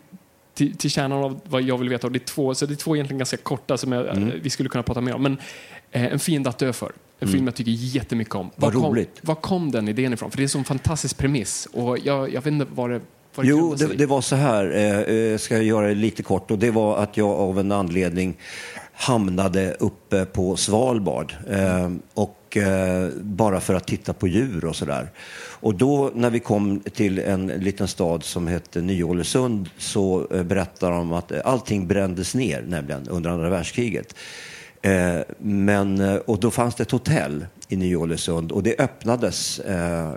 till, 0.55 0.77
till 0.77 0.91
kärnan 0.91 1.25
av 1.25 1.41
vad 1.45 1.63
jag 1.63 1.79
vill 1.79 1.89
veta. 1.89 2.07
Och 2.07 2.13
det, 2.13 2.17
är 2.19 2.27
två, 2.27 2.55
så 2.55 2.67
det 2.67 2.75
är 2.75 2.77
två 2.77 2.97
egentligen 2.97 3.19
ganska 3.19 3.37
korta 3.37 3.77
som 3.77 3.93
jag, 3.93 4.07
Mm. 4.17 4.33
vi 4.43 4.51
skulle 4.51 4.69
kunna 4.69 4.83
prata 4.83 5.01
mer 5.01 5.15
om. 5.15 5.23
Men 5.23 5.37
eh, 5.91 6.05
En 6.05 6.19
fiende 6.19 6.49
att 6.51 6.59
dö 6.59 6.73
för. 6.73 6.93
En 7.21 7.29
film 7.29 7.45
jag 7.47 7.55
tycker 7.55 7.71
jättemycket 7.71 8.35
om. 8.35 8.51
Vad 8.57 8.75
Var 8.75 8.81
kom, 8.81 8.91
roligt. 8.91 9.19
var 9.23 9.35
kom 9.35 9.71
den 9.71 9.89
idén 9.89 10.13
ifrån? 10.13 10.31
För 10.31 10.37
det 10.37 10.43
är 10.43 10.45
en 10.45 10.49
sån 10.49 10.65
fantastisk 10.65 11.19
premiss. 11.19 11.69
Och 11.73 11.99
jag, 11.99 12.33
jag 12.33 12.43
vet 12.43 12.47
inte 12.47 12.67
vad 12.75 12.91
det, 12.91 12.99
det 12.99 13.03
Jo, 13.43 13.75
det, 13.75 13.87
det 13.87 14.07
var 14.07 14.21
så 14.21 14.37
här, 14.37 14.71
eh, 14.71 15.17
eh, 15.17 15.39
ska 15.39 15.55
jag 15.55 15.65
göra 15.65 15.87
det 15.89 15.95
lite 15.95 16.23
kort, 16.23 16.51
och 16.51 16.59
det 16.59 16.71
var 16.71 16.97
att 16.97 17.17
jag 17.17 17.29
av 17.31 17.59
en 17.59 17.73
anledning 17.73 18.37
hamnade 18.93 19.77
uppe 19.81 20.25
på 20.25 20.57
Svalbard. 20.57 21.35
Eh, 21.51 21.91
och 22.15 22.57
eh, 22.57 23.09
bara 23.21 23.61
för 23.61 23.75
att 23.75 23.87
titta 23.87 24.13
på 24.13 24.29
djur 24.29 24.65
och 24.65 24.77
sådär. 24.77 25.11
Och 25.61 25.75
då 25.75 26.11
när 26.15 26.31
vi 26.31 26.41
kom 26.41 26.81
till 26.81 27.19
en 27.19 27.47
liten 27.47 27.89
stad 27.89 28.25
som 28.25 28.47
hette 28.47 28.81
Ny-Ålesund 28.81 29.71
så 29.79 30.27
eh, 30.31 30.43
berättar 30.43 30.91
de 30.91 31.13
att 31.13 31.33
allting 31.45 31.87
brändes 31.87 32.35
ner, 32.35 32.65
nämligen 32.67 33.09
under 33.09 33.31
andra 33.31 33.51
världskriget. 33.51 34.15
Eh, 34.83 35.21
men, 35.39 36.01
eh, 36.01 36.15
och 36.15 36.41
då 36.41 36.51
fanns 36.51 36.75
det 36.75 36.83
ett 36.83 36.91
hotell 36.91 37.47
i 37.71 37.77
Ny-Ålesund 37.77 38.53
och 38.53 38.63
det 38.63 38.81
öppnades 38.81 39.59
eh, 39.59 40.13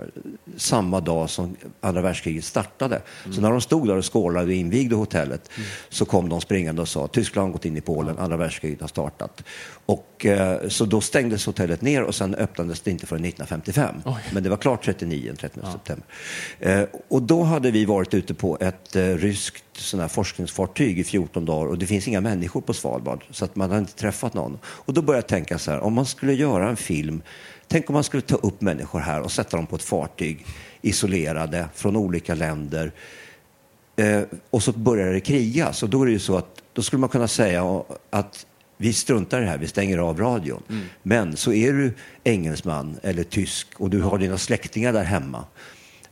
samma 0.56 1.00
dag 1.00 1.30
som 1.30 1.56
andra 1.80 2.02
världskriget 2.02 2.44
startade. 2.44 3.02
Så 3.30 3.40
när 3.40 3.50
de 3.50 3.60
stod 3.60 3.88
där 3.88 3.96
och 3.96 4.12
skålade 4.12 4.46
och 4.46 4.52
invigde 4.52 4.94
hotellet 4.94 5.50
så 5.88 6.04
kom 6.04 6.28
de 6.28 6.40
springande 6.40 6.82
och 6.82 6.88
sa 6.88 7.08
Tyskland 7.08 7.48
har 7.48 7.52
gått 7.52 7.64
in 7.64 7.76
i 7.76 7.80
Polen, 7.80 8.18
andra 8.18 8.36
världskriget 8.36 8.80
har 8.80 8.88
startat. 8.88 9.42
Och, 9.86 10.26
eh, 10.26 10.68
så 10.68 10.84
då 10.84 11.00
stängdes 11.00 11.46
hotellet 11.46 11.82
ner 11.82 12.02
och 12.02 12.14
sen 12.14 12.34
öppnades 12.34 12.80
det 12.80 12.90
inte 12.90 13.06
förrän 13.06 13.24
1955. 13.24 13.94
Men 14.32 14.42
det 14.42 14.48
var 14.48 14.56
klart 14.56 14.84
39, 14.84 15.26
den 15.26 15.36
30 15.36 15.60
september. 15.72 16.06
Eh, 16.60 16.82
och 17.08 17.22
då 17.22 17.42
hade 17.42 17.70
vi 17.70 17.84
varit 17.84 18.14
ute 18.14 18.34
på 18.34 18.58
ett 18.60 18.96
eh, 18.96 19.02
ryskt 19.02 19.64
sån 19.76 20.00
här 20.00 20.08
forskningsfartyg 20.08 20.98
i 20.98 21.04
14 21.04 21.44
dagar 21.44 21.66
och 21.66 21.78
det 21.78 21.86
finns 21.86 22.08
inga 22.08 22.20
människor 22.20 22.60
på 22.60 22.74
Svalbard 22.74 23.24
så 23.30 23.44
att 23.44 23.56
man 23.56 23.70
hade 23.70 23.80
inte 23.80 23.94
träffat 23.94 24.34
någon. 24.34 24.58
Och 24.64 24.94
då 24.94 25.02
började 25.02 25.18
jag 25.18 25.28
tänka 25.28 25.58
så 25.58 25.70
här, 25.70 25.80
om 25.80 25.92
man 25.92 26.06
skulle 26.06 26.34
göra 26.34 26.68
en 26.68 26.76
film, 26.76 27.22
tänk 27.68 27.90
om 27.90 27.94
man 27.94 28.04
skulle 28.04 28.22
ta 28.22 28.36
upp 28.36 28.60
människor 28.60 29.00
här 29.00 29.20
och 29.20 29.32
sätta 29.32 29.56
dem 29.56 29.66
på 29.66 29.76
ett 29.76 29.82
fartyg 29.82 30.46
isolerade 30.82 31.68
från 31.74 31.96
olika 31.96 32.34
länder 32.34 32.92
eh, 33.96 34.22
och 34.50 34.62
så 34.62 34.72
börjar 34.72 35.12
det 35.12 35.20
krigas. 35.20 35.82
Och 35.82 35.88
då 35.88 36.02
är 36.02 36.06
det 36.06 36.12
ju 36.12 36.18
så 36.18 36.36
att 36.36 36.62
då 36.72 36.82
skulle 36.82 37.00
man 37.00 37.08
kunna 37.08 37.28
säga 37.28 37.82
att 38.10 38.46
vi 38.76 38.92
struntar 38.92 39.38
i 39.38 39.44
det 39.44 39.50
här, 39.50 39.58
vi 39.58 39.68
stänger 39.68 39.98
av 39.98 40.18
radion. 40.18 40.62
Men 41.02 41.36
så 41.36 41.52
är 41.52 41.72
du 41.72 41.94
engelsman 42.24 42.96
eller 43.02 43.22
tysk 43.22 43.68
och 43.76 43.90
du 43.90 44.00
har 44.00 44.18
dina 44.18 44.38
släktingar 44.38 44.92
där 44.92 45.04
hemma. 45.04 45.44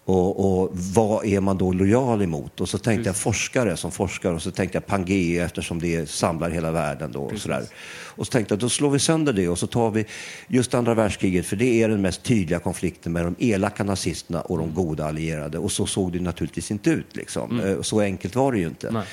Och, 0.04 0.62
och 0.62 0.70
vad 0.94 1.24
är 1.24 1.40
man 1.40 1.58
då 1.58 1.72
lojal 1.72 2.22
emot? 2.22 2.60
Och 2.60 2.68
så 2.68 2.78
tänkte 2.78 3.08
jag 3.08 3.16
forskare 3.16 3.76
som 3.76 3.90
forskar 3.92 4.32
och 4.32 4.42
så 4.42 4.50
tänkte 4.50 4.76
jag 4.76 4.86
Pangea 4.86 5.44
eftersom 5.44 5.80
det 5.80 6.08
samlar 6.10 6.50
hela 6.50 6.70
världen. 6.70 7.12
Då, 7.12 7.22
och, 7.22 7.38
sådär. 7.38 7.62
och 8.04 8.26
så 8.26 8.30
tänkte 8.30 8.54
jag 8.54 8.58
då 8.58 8.68
slår 8.68 8.90
vi 8.90 8.98
sönder 8.98 9.32
det 9.32 9.48
och 9.48 9.58
så 9.58 9.66
tar 9.66 9.90
vi 9.90 10.04
just 10.48 10.74
andra 10.74 10.94
världskriget 10.94 11.46
för 11.46 11.56
det 11.56 11.82
är 11.82 11.88
den 11.88 12.00
mest 12.02 12.22
tydliga 12.22 12.58
konflikten 12.58 13.12
med 13.12 13.24
de 13.24 13.34
elaka 13.38 13.84
nazisterna 13.84 14.40
och 14.40 14.58
de 14.58 14.74
goda 14.74 15.06
allierade. 15.06 15.58
Och 15.58 15.72
så 15.72 15.86
såg 15.86 16.12
det 16.12 16.20
naturligtvis 16.20 16.70
inte 16.70 16.90
ut. 16.90 17.16
Liksom. 17.16 17.60
Eh, 17.60 17.80
Så 17.80 18.00
enkelt 18.00 18.34
var 18.36 18.52
det 18.52 18.58
ju 18.58 18.66
inte. 18.66 18.90
Nej. 18.90 19.04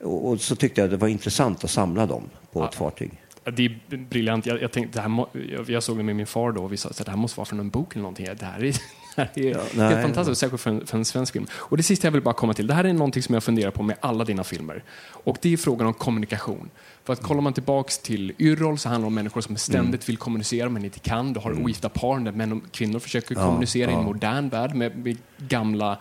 Och, 0.00 0.28
och 0.28 0.40
så 0.40 0.56
tyckte 0.56 0.80
jag 0.80 0.90
det 0.90 0.96
var 0.96 1.08
intressant 1.08 1.64
att 1.64 1.70
samla 1.70 2.06
dem 2.06 2.22
på 2.52 2.64
ett 2.64 2.74
fartyg. 2.74 3.10
Ja, 3.44 3.50
Det 3.50 3.64
är 3.64 3.96
briljant. 3.96 4.46
Jag, 4.46 4.62
jag, 4.62 4.72
tänkte, 4.72 4.98
det 4.98 5.02
här 5.08 5.26
jag, 5.52 5.70
jag 5.70 5.82
såg 5.82 5.96
det 5.96 6.02
med 6.02 6.16
min 6.16 6.26
far 6.26 6.52
då 6.52 6.62
och 6.64 6.72
vi 6.72 6.76
sa 6.76 6.88
att 6.88 7.04
det 7.04 7.10
här 7.10 7.16
måste 7.18 7.38
vara 7.40 7.44
från 7.46 7.60
en 7.60 7.70
bok 7.70 7.92
eller 7.92 8.02
någonting. 8.02 8.26
Det 8.38 8.46
här 8.46 8.64
är, 8.64 8.74
här 9.16 9.30
är 9.34 9.54
helt 9.54 9.76
nej. 9.76 10.02
fantastiskt, 10.02 10.40
särskilt 10.40 10.62
för 10.62 10.70
en, 10.70 10.86
för 10.86 10.98
en 10.98 11.04
svensk 11.04 11.32
film. 11.32 11.46
Och 11.52 11.76
det 11.76 11.82
sista 11.82 12.06
jag 12.06 12.12
vill 12.12 12.22
bara 12.22 12.34
komma 12.34 12.54
till, 12.54 12.66
det 12.66 12.74
här 12.74 12.84
är 12.84 12.92
någonting 12.92 13.22
som 13.22 13.34
jag 13.34 13.44
funderar 13.44 13.70
på 13.70 13.82
med 13.82 13.96
alla 14.00 14.24
dina 14.24 14.44
filmer. 14.44 14.84
Och 15.10 15.36
det 15.40 15.52
är 15.52 15.56
frågan 15.56 15.86
om 15.86 15.94
kommunikation. 15.94 16.70
För 17.04 17.12
att 17.12 17.22
kollar 17.22 17.40
man 17.40 17.52
tillbaks 17.52 17.98
till 17.98 18.32
Yrrol 18.38 18.78
så 18.78 18.88
handlar 18.88 19.04
det 19.04 19.06
om 19.06 19.14
människor 19.14 19.40
som 19.40 19.56
ständigt 19.56 20.08
vill 20.08 20.16
kommunicera 20.16 20.68
men 20.68 20.84
inte 20.84 20.98
kan. 20.98 21.32
Du 21.32 21.40
har 21.40 21.62
ogifta 21.62 21.88
par 21.88 22.18
där 22.18 22.32
män 22.32 22.52
och 22.52 22.72
kvinnor 22.72 22.98
försöker 22.98 23.34
kommunicera 23.34 23.90
i 23.90 23.94
en 23.94 24.04
modern 24.04 24.48
värld 24.48 24.74
med, 24.74 24.96
med 24.96 25.16
gamla 25.38 25.98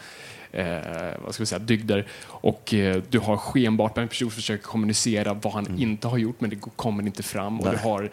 eh, 0.52 0.66
vad 1.24 1.34
ska 1.34 1.42
vi 1.42 1.46
säga, 1.46 1.60
dygder. 1.60 2.08
Och 2.28 2.74
eh, 2.74 3.02
du 3.10 3.20
har 3.20 3.38
skenbart 3.38 3.98
en 3.98 4.08
person 4.08 4.30
som 4.30 4.36
försöker 4.36 4.64
kommunicera 4.64 5.34
vad 5.34 5.54
han 5.54 5.80
inte 5.80 6.08
har 6.08 6.18
gjort 6.18 6.42
men 6.42 6.50
det 6.50 6.56
kommer 6.76 7.04
inte 7.04 7.24
fram. 7.24 7.60
Och 7.60 7.72
du 7.72 7.78
har 7.78 8.10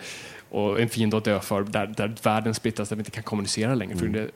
och 0.51 0.81
en 0.81 0.89
fiende 0.89 1.17
att 1.17 1.25
dö 1.25 1.41
för 1.41 1.63
där, 1.63 1.87
där 1.87 2.15
världen 2.23 2.55
splittras 2.55 2.89
där 2.89 2.97
vi 2.97 3.01
inte 3.01 3.11
kan 3.11 3.23
kommunicera 3.23 3.75
längre. 3.75 3.97
För 3.97 4.07
det, 4.07 4.31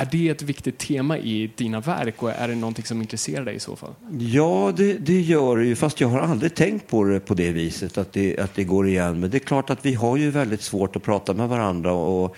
är 0.00 0.08
det 0.10 0.28
ett 0.28 0.42
viktigt 0.42 0.78
tema 0.78 1.18
i 1.18 1.50
dina 1.56 1.80
verk 1.80 2.22
och 2.22 2.30
är 2.30 2.48
det 2.48 2.54
någonting 2.54 2.84
som 2.84 3.00
intresserar 3.00 3.44
dig 3.44 3.54
i 3.54 3.60
så 3.60 3.76
fall? 3.76 3.94
Ja, 4.18 4.72
det, 4.76 4.92
det 4.92 5.20
gör 5.20 5.56
det 5.56 5.64
ju, 5.64 5.76
fast 5.76 6.00
jag 6.00 6.08
har 6.08 6.20
aldrig 6.20 6.54
tänkt 6.54 6.88
på 6.88 7.04
det 7.04 7.20
på 7.20 7.34
det 7.34 7.52
viset, 7.52 7.98
att 7.98 8.12
det, 8.12 8.38
att 8.38 8.54
det 8.54 8.64
går 8.64 8.88
igen. 8.88 9.20
Men 9.20 9.30
det 9.30 9.36
är 9.36 9.46
klart 9.46 9.70
att 9.70 9.86
vi 9.86 9.94
har 9.94 10.16
ju 10.16 10.30
väldigt 10.30 10.62
svårt 10.62 10.96
att 10.96 11.02
prata 11.02 11.34
med 11.34 11.48
varandra. 11.48 11.92
Och, 11.92 12.36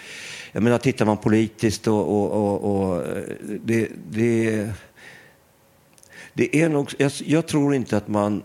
jag 0.53 0.63
menar, 0.63 0.79
tittar 0.79 1.07
man 1.07 1.17
politiskt 1.17 1.87
och, 1.87 2.09
och, 2.09 2.33
och, 2.33 2.91
och 2.91 3.05
det, 3.65 3.89
det, 4.11 4.69
det 6.33 6.63
är 6.63 6.69
nog, 6.69 6.95
jag, 6.99 7.13
jag 7.25 7.47
tror 7.47 7.75
inte 7.75 7.97
att 7.97 8.09
man 8.09 8.43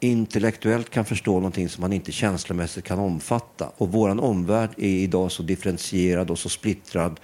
intellektuellt 0.00 0.90
kan 0.90 1.04
förstå 1.04 1.32
någonting 1.32 1.68
som 1.68 1.80
man 1.80 1.92
inte 1.92 2.12
känslomässigt 2.12 2.84
kan 2.84 2.98
omfatta. 2.98 3.70
Och 3.76 3.92
vår 3.92 4.20
omvärld 4.20 4.70
är 4.76 4.88
idag 4.88 5.32
så 5.32 5.42
differentierad 5.42 6.30
och 6.30 6.38
så 6.38 6.48
splittrad. 6.48 7.20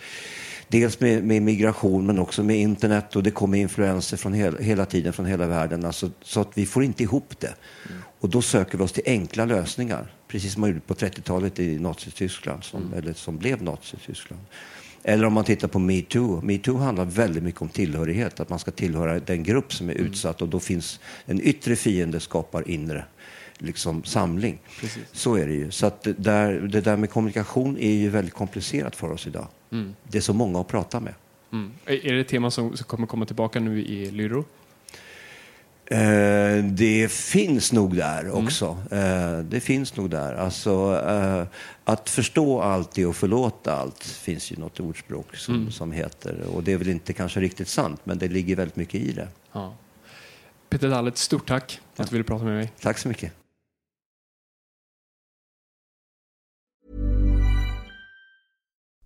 Dels 0.69 1.01
med, 1.01 1.25
med 1.25 1.43
migration 1.43 2.07
men 2.07 2.19
också 2.19 2.43
med 2.43 2.57
internet 2.57 3.17
och 3.17 3.23
det 3.23 3.31
kommer 3.31 3.59
influenser 3.59 4.17
från 4.17 4.33
hela, 4.33 4.59
hela 4.59 4.87
tiden 4.87 5.13
från 5.13 5.27
hela 5.27 5.47
världen. 5.47 5.85
Alltså, 5.85 6.11
så 6.23 6.41
att 6.41 6.51
vi 6.55 6.67
får 6.67 6.85
inte 6.85 7.03
ihop 7.03 7.41
det. 7.41 7.55
Och 8.21 8.29
då 8.29 8.43
söker 8.43 8.79
vi 8.79 8.85
oss 8.85 8.93
till 8.93 9.03
enkla 9.07 9.45
lösningar. 9.45 10.13
Precis 10.29 10.53
som 10.53 10.61
man 10.61 10.71
gjorde 10.71 10.81
på 10.81 10.95
30-talet 10.95 11.59
i 11.59 11.79
Nazityskland, 11.79 12.65
som, 12.65 12.95
eller 12.97 13.13
som 13.13 13.39
blev 13.39 13.63
Nazityskland. 13.63 14.43
Eller 15.03 15.25
om 15.25 15.33
man 15.33 15.45
tittar 15.45 15.69
på 15.69 15.79
metoo. 15.79 16.41
Metoo 16.43 16.77
handlar 16.77 17.05
väldigt 17.05 17.43
mycket 17.43 17.63
om 17.63 17.69
tillhörighet. 17.69 18.41
Att 18.41 18.49
man 18.49 18.59
ska 18.59 18.71
tillhöra 18.71 19.21
den 19.21 19.43
grupp 19.43 19.73
som 19.73 19.89
är 19.91 19.95
utsatt 19.95 20.43
och 20.43 20.49
då 20.49 20.61
finns 20.61 21.01
en 21.27 21.41
yttre 21.41 21.77
fiende 21.77 22.21
skapar 22.21 22.71
inre 22.71 23.05
liksom, 23.59 24.05
samling. 24.05 24.59
Så 25.13 25.35
är 25.35 25.47
det 25.47 25.55
ju. 25.55 25.71
Så 25.71 25.87
att 25.87 26.07
där, 26.17 26.53
det 26.53 26.81
där 26.81 26.97
med 26.97 27.11
kommunikation 27.11 27.79
är 27.79 27.93
ju 27.93 28.09
väldigt 28.09 28.35
komplicerat 28.35 28.97
för 28.97 29.13
oss 29.13 29.27
idag. 29.27 29.47
Det 30.03 30.19
är 30.19 30.23
så 30.23 30.33
många 30.33 30.61
att 30.61 30.69
prata 30.69 31.01
med. 31.01 31.15
Mm. 31.53 31.73
Är 31.87 32.13
det 32.13 32.21
ett 32.21 32.29
tema 32.29 32.51
som, 32.51 32.77
som 32.77 32.87
kommer 32.87 33.07
komma 33.07 33.27
tillbaka 33.27 33.61
nu 33.61 33.83
i 33.83 34.11
Lyro? 34.11 34.45
Eh, 35.87 36.65
det 36.65 37.13
finns 37.13 37.73
nog 37.73 37.97
där 37.97 38.31
också. 38.31 38.79
Eh, 38.91 39.39
det 39.39 39.61
finns 39.61 39.97
nog 39.97 40.11
där. 40.11 40.35
Alltså, 40.35 41.03
eh, 41.09 41.47
att 41.85 42.11
förstå 42.11 42.61
allt 42.61 42.99
är 42.99 43.07
att 43.07 43.17
förlåta 43.17 43.77
allt, 43.77 44.05
finns 44.05 44.53
ju 44.53 44.57
något 44.57 44.81
ordspråk 44.81 45.37
som, 45.37 45.71
som 45.71 45.93
heter. 45.93 46.47
Och 46.55 46.63
det 46.63 46.73
är 46.73 46.77
väl 46.77 46.89
inte 46.89 47.13
kanske 47.13 47.41
riktigt 47.41 47.69
sant, 47.69 48.01
men 48.05 48.19
det 48.19 48.29
ligger 48.29 48.57
väldigt 48.57 48.77
mycket 48.77 49.01
i 49.01 49.13
det. 49.13 49.29
Ja. 49.53 49.75
Peter 50.69 50.89
Dalle, 50.89 51.09
ett 51.09 51.19
stort 51.19 51.49
tack 51.49 51.81
för 51.95 52.03
att 52.03 52.11
du 52.11 52.15
ville 52.15 52.25
prata 52.25 52.45
med 52.45 52.55
mig. 52.55 52.73
Tack 52.81 52.99
så 52.99 53.09
mycket. 53.09 53.33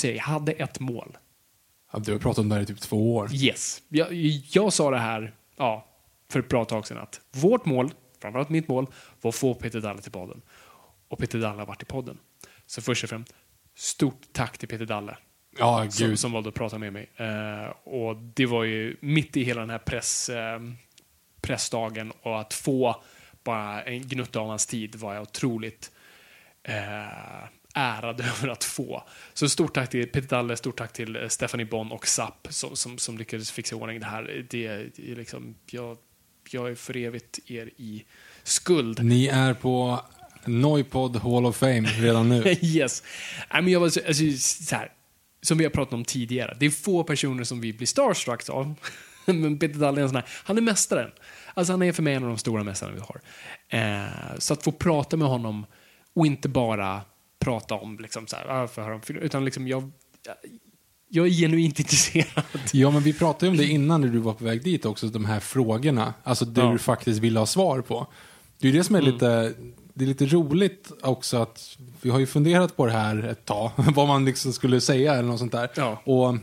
Så 0.00 0.06
jag 0.06 0.18
hade 0.18 0.52
ett 0.52 0.80
mål. 0.80 1.18
Ja, 1.92 1.98
du 1.98 2.12
har 2.12 2.18
pratat 2.18 2.38
om 2.38 2.48
det 2.48 2.54
här 2.54 2.62
i 2.62 2.66
typ 2.66 2.80
två 2.80 3.16
år. 3.16 3.34
Yes. 3.34 3.82
Jag, 3.88 4.12
jag 4.52 4.72
sa 4.72 4.90
det 4.90 4.98
här 4.98 5.34
ja, 5.56 5.86
för 6.30 6.40
ett 6.40 6.48
bra 6.48 6.64
tag 6.64 6.86
sedan 6.86 6.98
att 6.98 7.20
vårt 7.30 7.64
mål, 7.64 7.92
framförallt 8.20 8.48
mitt 8.48 8.68
mål, 8.68 8.86
var 9.20 9.28
att 9.28 9.34
få 9.34 9.54
Peter 9.54 9.80
Dalle 9.80 10.00
till 10.00 10.12
podden. 10.12 10.42
Och 11.08 11.18
Peter 11.18 11.38
Dalle 11.38 11.58
har 11.58 11.66
varit 11.66 11.82
i 11.82 11.84
podden. 11.84 12.18
Så 12.66 12.82
först 12.82 13.04
och 13.04 13.10
främst, 13.10 13.34
stort 13.74 14.22
tack 14.32 14.58
till 14.58 14.68
Peter 14.68 14.86
Dalle. 14.86 15.16
Ja, 15.58 15.90
som, 15.90 16.06
gud. 16.06 16.18
som 16.18 16.32
valde 16.32 16.48
att 16.48 16.54
prata 16.54 16.78
med 16.78 16.92
mig. 16.92 17.10
Eh, 17.16 17.70
och 17.84 18.16
det 18.16 18.46
var 18.46 18.64
ju 18.64 18.96
mitt 19.00 19.36
i 19.36 19.44
hela 19.44 19.60
den 19.60 19.70
här 19.70 19.78
press, 19.78 20.28
eh, 20.28 20.60
pressdagen 21.40 22.12
och 22.22 22.40
att 22.40 22.54
få 22.54 23.02
bara 23.44 23.82
en 23.82 24.08
gnutta 24.08 24.40
av 24.40 24.48
hans 24.48 24.66
tid 24.66 24.94
var 24.94 25.14
jag 25.14 25.22
otroligt 25.22 25.90
eh, 26.62 27.48
ärad 27.74 28.20
över 28.40 28.48
att 28.48 28.64
få. 28.64 29.02
Så 29.34 29.48
stort 29.48 29.74
tack 29.74 29.90
till 29.90 30.08
Peter 30.08 30.28
Dalle, 30.28 30.56
stort 30.56 30.78
tack 30.78 30.92
till 30.92 31.16
eh, 31.16 31.28
Stephanie 31.28 31.66
Bonn 31.66 31.92
och 31.92 32.06
SAP 32.06 32.48
som, 32.50 32.76
som, 32.76 32.98
som 32.98 33.18
lyckades 33.18 33.50
fixa 33.50 33.76
i 33.76 33.78
ordning 33.78 34.00
det 34.00 34.06
här. 34.06 34.46
Det, 34.50 34.66
är 34.66 34.90
liksom, 34.96 35.54
jag, 35.70 35.96
jag 36.50 36.70
är 36.70 36.74
för 36.74 36.96
evigt 36.96 37.38
er 37.46 37.70
i 37.76 38.04
skuld. 38.42 39.04
Ni 39.04 39.26
är 39.26 39.54
på 39.54 40.00
Noipod 40.44 41.16
Hall 41.16 41.46
of 41.46 41.56
Fame 41.56 41.88
redan 41.88 42.28
nu. 42.28 42.56
yes. 42.62 43.02
Nej, 43.52 43.62
men 43.62 43.72
jag 43.72 43.80
var 43.80 43.88
så, 43.88 44.00
alltså, 44.06 44.24
så 44.64 44.76
här, 44.76 44.92
som 45.42 45.58
vi 45.58 45.64
har 45.64 45.70
pratat 45.70 45.94
om 45.94 46.04
tidigare, 46.04 46.56
det 46.60 46.66
är 46.66 46.70
få 46.70 47.04
personer 47.04 47.44
som 47.44 47.60
vi 47.60 47.72
blir 47.72 47.86
starstruck 47.86 48.48
av. 48.48 48.74
men 49.26 49.58
Peter 49.58 49.78
Dalle 49.78 50.00
är 50.00 50.02
en 50.02 50.08
sån 50.08 50.16
här, 50.16 50.28
han 50.44 50.58
är 50.58 50.62
mästaren. 50.62 51.10
Alltså 51.54 51.72
han 51.72 51.82
är 51.82 51.92
för 51.92 52.02
mig 52.02 52.14
en 52.14 52.22
av 52.22 52.28
de 52.28 52.38
stora 52.38 52.64
mästarna 52.64 52.92
vi 52.92 53.00
har. 53.00 53.20
Eh, 53.68 54.38
så 54.38 54.54
att 54.54 54.64
få 54.64 54.72
prata 54.72 55.16
med 55.16 55.28
honom 55.28 55.66
och 56.14 56.26
inte 56.26 56.48
bara 56.48 57.00
prata 57.44 57.74
om, 57.74 57.98
liksom 57.98 58.26
så 58.26 58.36
här, 58.36 58.46
ah, 58.48 58.68
för 58.68 58.82
höra 58.82 58.94
om 58.94 59.00
film, 59.02 59.18
utan 59.18 59.44
liksom 59.44 59.68
jag, 59.68 59.90
jag 61.08 61.26
är 61.26 61.30
genuint 61.30 61.78
intresserad. 61.78 62.44
Ja, 62.72 62.90
men 62.90 63.02
vi 63.02 63.12
pratade 63.12 63.46
ju 63.46 63.50
om 63.50 63.56
det 63.56 63.66
innan 63.66 64.00
när 64.00 64.08
du 64.08 64.18
var 64.18 64.32
på 64.34 64.44
väg 64.44 64.64
dit 64.64 64.84
också, 64.84 65.06
de 65.06 65.24
här 65.24 65.40
frågorna. 65.40 66.14
Alltså 66.24 66.44
det 66.44 66.60
Ja. 66.60 66.72
du 66.72 66.78
faktiskt 66.78 67.20
vill 67.20 67.36
ha 67.36 67.46
svar 67.46 67.80
på. 67.80 68.06
Det 68.58 68.68
är 68.68 68.72
ju 68.72 68.78
det 68.78 68.84
som 68.84 68.94
är 68.94 69.00
Mm. 69.00 69.12
lite, 69.12 69.54
det 69.94 70.04
är 70.04 70.08
lite 70.08 70.26
roligt 70.26 70.92
också 71.02 71.36
att 71.36 71.78
vi 72.02 72.10
har 72.10 72.18
ju 72.18 72.26
funderat 72.26 72.76
på 72.76 72.86
det 72.86 72.92
här 72.92 73.22
ett 73.22 73.44
tag, 73.44 73.70
vad 73.76 74.08
man 74.08 74.24
liksom 74.24 74.52
skulle 74.52 74.80
säga 74.80 75.12
eller 75.14 75.28
något 75.28 75.38
sånt 75.38 75.52
där. 75.52 75.70
Ja. 75.76 76.02
Och 76.04 76.36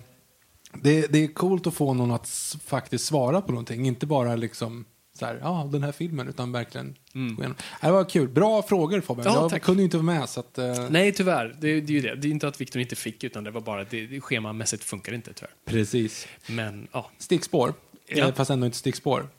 det, 0.84 1.08
det 1.14 1.24
är 1.24 1.28
coolt 1.28 1.68
att 1.68 1.74
få 1.74 1.94
någon 1.94 2.12
att 2.12 2.56
faktiskt 2.66 3.06
svara 3.06 3.42
på 3.42 3.52
någonting, 3.52 3.88
inte 3.88 4.06
bara 4.06 4.36
liksom 4.36 4.86
så 5.18 5.26
här, 5.26 5.40
ja, 5.42 5.70
den 5.72 5.84
här 5.84 5.92
filmen, 5.92 6.28
utan 6.28 6.52
verkligen 6.52 6.96
igenom. 7.14 7.56
Det 7.82 7.92
var 7.92 8.10
kul. 8.10 8.28
Bra 8.28 8.62
frågor 8.62 9.02
Fabian. 9.02 9.28
Mm. 9.28 9.36
Ja, 9.36 9.42
jag 9.42 9.50
tack. 9.52 9.64
kunde 9.64 9.82
ju 9.82 9.86
inte 9.86 9.98
vara 9.98 10.06
med 10.06 10.30
så 10.30 10.40
att, 10.40 10.58
eh, 10.58 10.90
Nej, 10.90 11.12
tyvärr. 11.12 11.56
Det, 11.60 11.82
det 11.82 11.94
är 11.94 11.96
ju 11.96 12.02
det. 12.02 12.16
Det 12.16 12.28
är 12.28 12.32
inte 12.32 12.48
att 12.48 12.62
Victor 12.62 12.82
inte 12.82 12.96
fick, 12.96 13.24
utan 13.24 13.44
det 13.44 13.52
var 13.52 13.62
bara 13.62 13.82
att 13.82 13.90
det, 13.90 14.22
schemamässigt 14.22 14.84
funkar 14.84 15.14
inte, 15.14 15.34
tyvärr. 15.34 15.52
precis. 15.66 16.28
Men, 16.48 16.88
ja. 16.92 17.12
Stickspår, 17.18 17.74
Ja. 18.08 18.28
eh, 18.28 18.34
fast 18.34 18.52
ändå 18.52 18.66
inte 18.66 18.78
stickspår. 18.78 19.30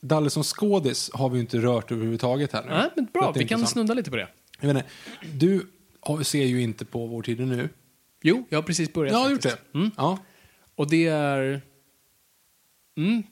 Dalle 0.00 0.30
som 0.30 0.42
skådis 0.42 1.10
har 1.14 1.28
vi 1.28 1.34
ju 1.36 1.40
inte 1.40 1.58
rört 1.58 1.92
överhuvudtaget 1.92 2.52
här 2.52 2.62
nu. 2.62 2.70
Nej, 2.70 2.90
men 2.96 3.08
bra. 3.12 3.32
Vi 3.32 3.48
kan 3.48 3.66
snudda 3.66 3.94
lite 3.94 4.10
på 4.10 4.16
det. 4.16 4.28
Jag 4.60 4.70
inte, 4.70 4.84
du 5.32 5.66
ser 6.24 6.44
ju 6.44 6.62
inte 6.62 6.84
på 6.84 7.06
Vår 7.06 7.22
tid 7.22 7.40
nu. 7.40 7.68
Jo, 8.22 8.46
jag 8.48 8.58
har 8.58 8.62
precis 8.62 8.92
börjat. 8.92 9.12
Ja, 9.12 9.18
har 9.18 9.30
gjort 9.30 9.42
det? 9.42 9.58
Mm. 9.74 9.90
Ja. 9.96 10.18
Och 10.74 10.90
det 10.90 11.06
är... 11.06 11.60
Mm. 12.96 13.22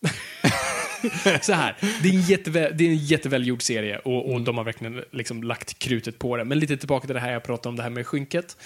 så 1.42 1.52
här, 1.52 1.76
det 2.02 2.08
är 2.08 2.12
en, 2.12 2.20
jätteväl, 2.20 2.72
det 2.76 2.84
är 2.84 2.88
en 2.88 2.96
jättevälgjord 2.96 3.62
serie 3.62 3.98
och, 3.98 4.32
och 4.32 4.40
de 4.40 4.56
har 4.56 4.64
verkligen 4.64 5.04
liksom 5.10 5.42
lagt 5.42 5.78
krutet 5.78 6.18
på 6.18 6.36
det. 6.36 6.44
Men 6.44 6.58
lite 6.58 6.76
tillbaka 6.76 7.06
till 7.06 7.14
det 7.14 7.20
här 7.20 7.32
jag 7.32 7.42
pratade 7.42 7.68
om, 7.68 7.76
det 7.76 7.82
här 7.82 7.90
med 7.90 8.06
skynket. 8.06 8.56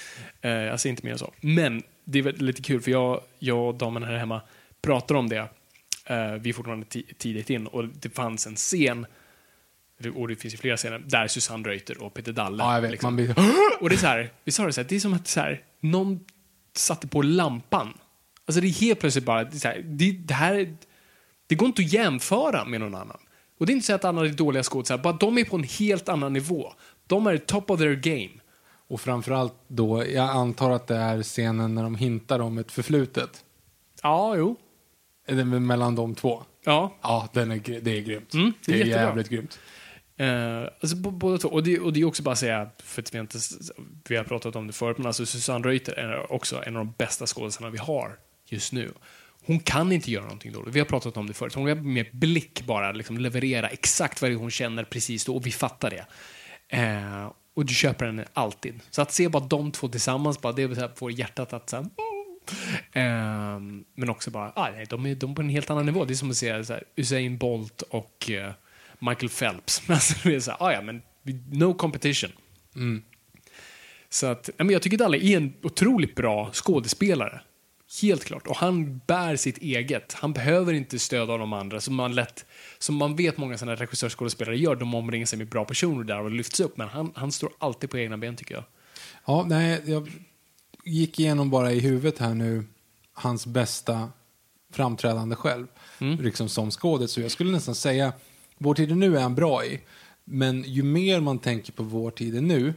Eh, 0.40 0.50
säger 0.50 0.86
inte 0.86 1.04
mer 1.04 1.12
än 1.12 1.18
så. 1.18 1.32
Men 1.40 1.82
det 2.04 2.18
är 2.18 2.32
lite 2.32 2.62
kul 2.62 2.80
för 2.80 2.90
jag, 2.90 3.20
jag 3.38 3.68
och 3.68 3.74
damen 3.74 4.02
här 4.02 4.16
hemma 4.16 4.40
pratar 4.82 5.14
om 5.14 5.28
det. 5.28 5.48
Eh, 6.06 6.32
vi 6.40 6.50
är 6.50 6.52
fortfarande 6.52 6.86
ti- 6.86 7.14
tidigt 7.18 7.50
in 7.50 7.66
och 7.66 7.84
det 7.88 8.14
fanns 8.14 8.46
en 8.46 8.56
scen 8.56 9.06
och 10.14 10.28
det 10.28 10.36
finns 10.36 10.54
ju 10.54 10.58
flera 10.58 10.76
scener 10.76 10.98
där 10.98 11.26
Susanne 11.28 11.68
Reuter 11.68 12.02
och 12.02 12.14
Peter 12.14 12.32
Dalle 12.32 12.62
ja, 12.62 12.74
jag 12.74 12.82
vet. 12.82 12.90
liksom, 12.90 13.06
Man 13.06 13.16
blir... 13.16 13.34
och 13.80 13.88
det 13.88 13.94
är 13.94 13.98
så 13.98 14.06
här, 14.06 14.30
vi 14.44 14.52
sa 14.52 14.66
det 14.66 14.72
så 14.72 14.80
här, 14.80 14.88
det 14.88 14.96
är 14.96 15.00
som 15.00 15.14
att 15.14 15.28
så 15.28 15.40
här, 15.40 15.62
någon 15.80 16.20
satte 16.76 17.08
på 17.08 17.22
lampan. 17.22 17.98
Alltså 18.44 18.60
det 18.60 18.66
är 18.68 18.80
helt 18.80 19.00
plötsligt 19.00 19.24
bara, 19.24 19.44
det, 19.44 19.64
här, 19.64 19.82
det, 19.84 20.12
det 20.12 20.34
här, 20.34 20.76
det 21.48 21.54
går 21.54 21.66
inte 21.66 21.82
att 21.82 21.92
jämföra 21.92 22.64
med 22.64 22.80
någon 22.80 22.94
annan. 22.94 23.18
Och 23.58 23.66
det 23.66 23.72
är 23.72 23.74
inte 23.74 23.86
så 23.86 23.94
att 23.94 24.04
alla 24.04 24.26
är 24.26 24.28
dåliga 24.28 24.62
skådespelare, 24.62 25.02
bara 25.02 25.12
de 25.12 25.38
är 25.38 25.44
på 25.44 25.56
en 25.56 25.62
helt 25.62 26.08
annan 26.08 26.32
nivå. 26.32 26.72
De 27.06 27.26
är 27.26 27.38
top 27.38 27.70
of 27.70 27.80
their 27.80 27.94
game. 27.94 28.40
Och 28.88 29.00
framförallt 29.00 29.54
då, 29.68 30.04
jag 30.06 30.28
antar 30.28 30.70
att 30.70 30.86
det 30.86 30.96
är 30.96 31.22
scenen 31.22 31.74
när 31.74 31.82
de 31.82 31.94
hintar 31.94 32.40
om 32.40 32.58
ett 32.58 32.72
förflutet. 32.72 33.44
Ja, 34.02 34.36
jo. 34.36 34.56
Är 35.26 35.34
det 35.34 35.44
mellan 35.44 35.94
de 35.94 36.14
två? 36.14 36.42
Ja. 36.64 36.94
Ja, 37.02 37.28
den 37.32 37.50
är, 37.50 37.80
det 37.80 37.90
är 37.90 38.00
grymt. 38.00 38.34
Mm, 38.34 38.52
det 38.66 38.72
är 38.72 38.84
det 38.84 38.92
är 38.92 39.02
jävligt 39.02 39.28
grymt. 39.28 39.58
Eh, 40.16 40.62
alltså 40.80 40.96
båda 40.96 41.38
två. 41.38 41.48
Och 41.48 41.62
det, 41.62 41.78
och 41.78 41.92
det 41.92 42.00
är 42.00 42.04
också 42.04 42.22
bara 42.22 42.32
att 42.32 42.38
säga, 42.38 42.70
för 42.78 43.02
att 43.02 43.14
vi 43.14 43.18
inte, 43.18 43.38
vi 44.08 44.16
har 44.16 44.24
pratat 44.24 44.56
om 44.56 44.66
det 44.66 44.72
förut, 44.72 44.98
men 44.98 45.06
alltså 45.06 45.26
Susanne 45.26 45.68
Reuter 45.68 45.92
är 45.92 46.32
också 46.32 46.62
en 46.66 46.76
av 46.76 46.84
de 46.84 46.94
bästa 46.98 47.26
skådespelarna 47.26 47.72
vi 47.72 47.78
har 47.78 48.18
just 48.46 48.72
nu. 48.72 48.92
Hon 49.48 49.60
kan 49.60 49.92
inte 49.92 50.10
göra 50.10 50.24
någonting 50.24 50.52
dåligt. 50.52 50.74
Vi 50.74 50.78
har 50.78 50.86
pratat 50.86 51.16
om 51.16 51.26
det 51.26 51.34
förut. 51.34 51.54
Hon 51.54 51.66
kan 51.66 51.92
med 51.92 52.06
blick 52.12 52.62
bara 52.66 52.92
liksom 52.92 53.18
leverera 53.18 53.68
exakt 53.68 54.22
vad 54.22 54.30
det 54.30 54.34
är 54.34 54.38
hon 54.38 54.50
känner 54.50 54.84
precis 54.84 55.24
då 55.24 55.36
och 55.36 55.46
vi 55.46 55.52
fattar 55.52 55.90
det. 55.90 56.06
Eh, 56.76 57.32
och 57.54 57.64
du 57.64 57.74
köper 57.74 58.06
henne 58.06 58.24
alltid. 58.32 58.80
Så 58.90 59.02
att 59.02 59.12
se 59.12 59.28
bara 59.28 59.44
de 59.44 59.72
två 59.72 59.88
tillsammans, 59.88 60.40
bara 60.40 60.52
det 60.52 60.62
är 60.62 60.74
så 60.74 60.88
får 60.96 61.12
hjärtat 61.12 61.52
att 61.52 61.70
så 61.70 61.76
här, 61.76 61.82
mm, 61.82 62.18
Ehm, 62.92 63.84
men 63.94 64.10
också 64.10 64.30
bara, 64.30 64.52
ah, 64.56 64.70
nej, 64.70 64.86
de, 64.88 65.06
är, 65.06 65.14
de 65.14 65.30
är 65.30 65.34
på 65.34 65.42
en 65.42 65.48
helt 65.48 65.70
annan 65.70 65.86
nivå. 65.86 66.04
Det 66.04 66.12
är 66.12 66.16
som 66.16 66.30
att 66.30 66.36
se 66.36 66.64
så 66.64 66.72
här, 66.72 66.84
Usain 66.96 67.38
Bolt 67.38 67.82
och 67.82 68.30
eh, 68.30 68.52
Michael 68.98 69.28
Phelps. 69.28 69.82
Alltså, 69.88 70.28
det 70.28 70.34
är 70.34 70.40
så 70.40 70.50
här, 70.50 70.62
ah, 70.62 70.72
ja, 70.72 70.82
men 70.82 71.02
no 71.50 71.74
competition. 71.74 72.30
Så 74.10 74.26
att, 74.26 74.50
men 74.56 74.70
jag 74.70 74.82
tycker 74.82 74.98
Dalle 74.98 75.18
är 75.18 75.36
en 75.36 75.52
otroligt 75.62 76.14
bra 76.14 76.50
skådespelare. 76.52 77.40
Helt 78.02 78.24
klart. 78.24 78.46
Och 78.46 78.56
han 78.56 79.00
bär 79.06 79.36
sitt 79.36 79.58
eget. 79.58 80.12
Han 80.12 80.32
behöver 80.32 80.72
inte 80.72 80.98
stöd 80.98 81.30
av 81.30 81.38
de 81.38 81.52
andra. 81.52 81.80
Som 81.80 81.94
man, 81.94 82.14
lätt, 82.14 82.46
som 82.78 82.94
man 82.94 83.16
vet 83.16 83.36
många 83.36 83.58
sådana 83.58 83.76
regissörsskådespelare 83.76 84.58
gör. 84.58 84.76
De 84.76 84.94
omringar 84.94 85.26
sig 85.26 85.38
med 85.38 85.48
bra 85.48 85.64
personer 85.64 86.04
där 86.04 86.20
och 86.20 86.30
lyfts 86.30 86.60
upp. 86.60 86.76
Men 86.76 86.88
han, 86.88 87.12
han 87.14 87.32
står 87.32 87.50
alltid 87.58 87.90
på 87.90 87.98
egna 87.98 88.18
ben 88.18 88.36
tycker 88.36 88.54
jag. 88.54 88.64
Ja, 89.26 89.44
nej, 89.48 89.82
jag 89.84 90.10
gick 90.84 91.20
igenom 91.20 91.50
bara 91.50 91.72
i 91.72 91.80
huvudet 91.80 92.18
här 92.18 92.34
nu 92.34 92.64
hans 93.12 93.46
bästa 93.46 94.08
framträdande 94.72 95.36
själv, 95.36 95.66
liksom 95.98 96.48
som 96.48 96.70
skådis. 96.70 97.10
Så 97.10 97.20
jag 97.20 97.30
skulle 97.30 97.52
nästan 97.52 97.74
säga, 97.74 98.12
Vår 98.58 98.74
tid 98.74 98.90
är 98.90 98.94
nu 98.94 99.16
är 99.16 99.20
han 99.20 99.34
bra 99.34 99.64
i. 99.64 99.80
Men 100.24 100.62
ju 100.62 100.82
mer 100.82 101.20
man 101.20 101.38
tänker 101.38 101.72
på 101.72 101.82
Vår 101.82 102.10
tid 102.10 102.36
är 102.36 102.40
nu, 102.40 102.74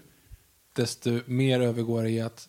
desto 0.74 1.20
mer 1.26 1.60
övergår 1.60 2.04
det 2.04 2.10
i 2.10 2.22
att 2.22 2.48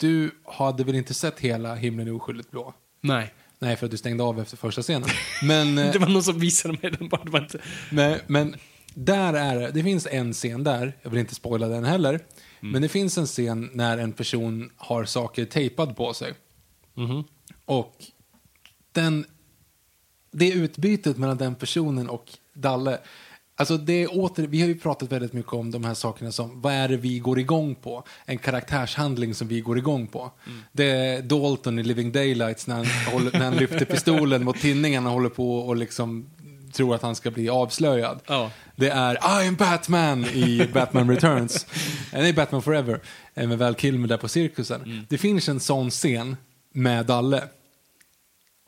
du 0.00 0.30
hade 0.44 0.84
väl 0.84 0.94
inte 0.94 1.14
sett 1.14 1.40
hela 1.40 1.74
Himlen 1.74 2.08
är 2.08 2.12
oskyldigt 2.12 2.50
blå? 2.50 2.74
Nej. 3.00 3.34
Nej, 3.58 3.76
för 3.76 3.86
att 3.86 3.90
du 3.90 3.96
stängde 3.96 4.24
av 4.24 4.40
efter 4.40 4.56
första 4.56 4.82
scenen. 4.82 5.08
Men, 5.42 5.78
eh, 5.78 5.92
Det 5.92 5.98
var 5.98 6.08
någon 6.08 6.22
som 6.22 6.38
visade 6.38 6.78
mig 6.82 6.92
den 6.98 7.08
bara. 7.08 7.24
Det 7.24 7.30
var 7.30 7.40
inte... 7.40 7.60
men, 7.90 8.18
men 8.26 8.56
där 8.94 9.34
är 9.34 9.72
det, 9.72 9.82
finns 9.82 10.06
en 10.10 10.32
scen 10.32 10.64
där, 10.64 10.96
jag 11.02 11.10
vill 11.10 11.20
inte 11.20 11.34
spoila 11.34 11.68
den 11.68 11.84
heller, 11.84 12.20
men 12.60 12.82
det 12.82 12.88
finns 12.88 13.18
en 13.18 13.26
scen 13.26 13.70
när 13.72 13.98
en 13.98 14.12
person 14.12 14.70
har 14.76 15.04
saker 15.04 15.44
tejpad 15.44 15.96
på 15.96 16.14
sig. 16.14 16.34
Och 17.64 18.04
den, 18.92 19.24
det 20.32 20.52
utbytet 20.52 21.18
mellan 21.18 21.36
den 21.36 21.54
personen 21.54 22.08
och 22.08 22.30
Dalle, 22.52 22.98
alltså 23.60 23.76
det 23.76 23.92
är 24.02 24.18
åter, 24.18 24.42
vi 24.46 24.60
har 24.60 24.68
ju 24.68 24.78
pratat 24.78 25.12
väldigt 25.12 25.32
mycket 25.32 25.52
om 25.52 25.70
de 25.70 25.84
här 25.84 25.94
sakerna 25.94 26.32
som, 26.32 26.60
vad 26.60 26.72
är 26.72 26.88
det 26.88 26.96
vi 26.96 27.18
går 27.18 27.38
igång 27.38 27.74
på? 27.74 28.04
En 28.24 28.38
karaktärshandling 28.38 29.34
som 29.34 29.48
vi 29.48 29.60
går 29.60 29.78
igång 29.78 30.06
på. 30.06 30.30
Det 30.72 30.84
är 30.90 31.22
Dalton 31.22 31.78
i 31.78 31.82
Living 31.82 32.12
Daylights 32.12 32.66
när 32.66 32.74
han, 32.76 32.86
håller, 33.12 33.32
när 33.32 33.44
han 33.44 33.56
lyfter 33.56 33.84
pistolen 33.84 34.44
mot 34.44 34.60
tinningen 34.60 35.06
och 35.06 35.12
håller 35.12 35.28
på 35.28 35.58
och 35.58 35.76
liksom 35.76 36.26
tror 36.72 36.94
att 36.94 37.02
han 37.02 37.16
ska 37.16 37.30
bli 37.30 37.48
avslöjad. 37.48 38.20
Ja. 38.26 38.50
Det 38.76 38.88
är 38.90 39.14
I'm 39.16 39.56
Batman 39.56 40.24
i 40.24 40.68
Batman 40.72 41.10
Returns. 41.10 41.66
Nej, 42.12 42.32
Batman 42.32 42.62
Forever. 42.62 43.00
eh, 43.34 43.48
Med 43.48 43.58
Val 43.58 43.74
Kilmer 43.74 44.08
där 44.08 44.16
på 44.16 44.28
cirkusen. 44.28 45.06
Det 45.08 45.18
finns 45.18 45.48
en 45.48 45.60
sån 45.60 45.90
scen 45.90 46.36
med 46.72 47.06
Dalle. 47.06 47.42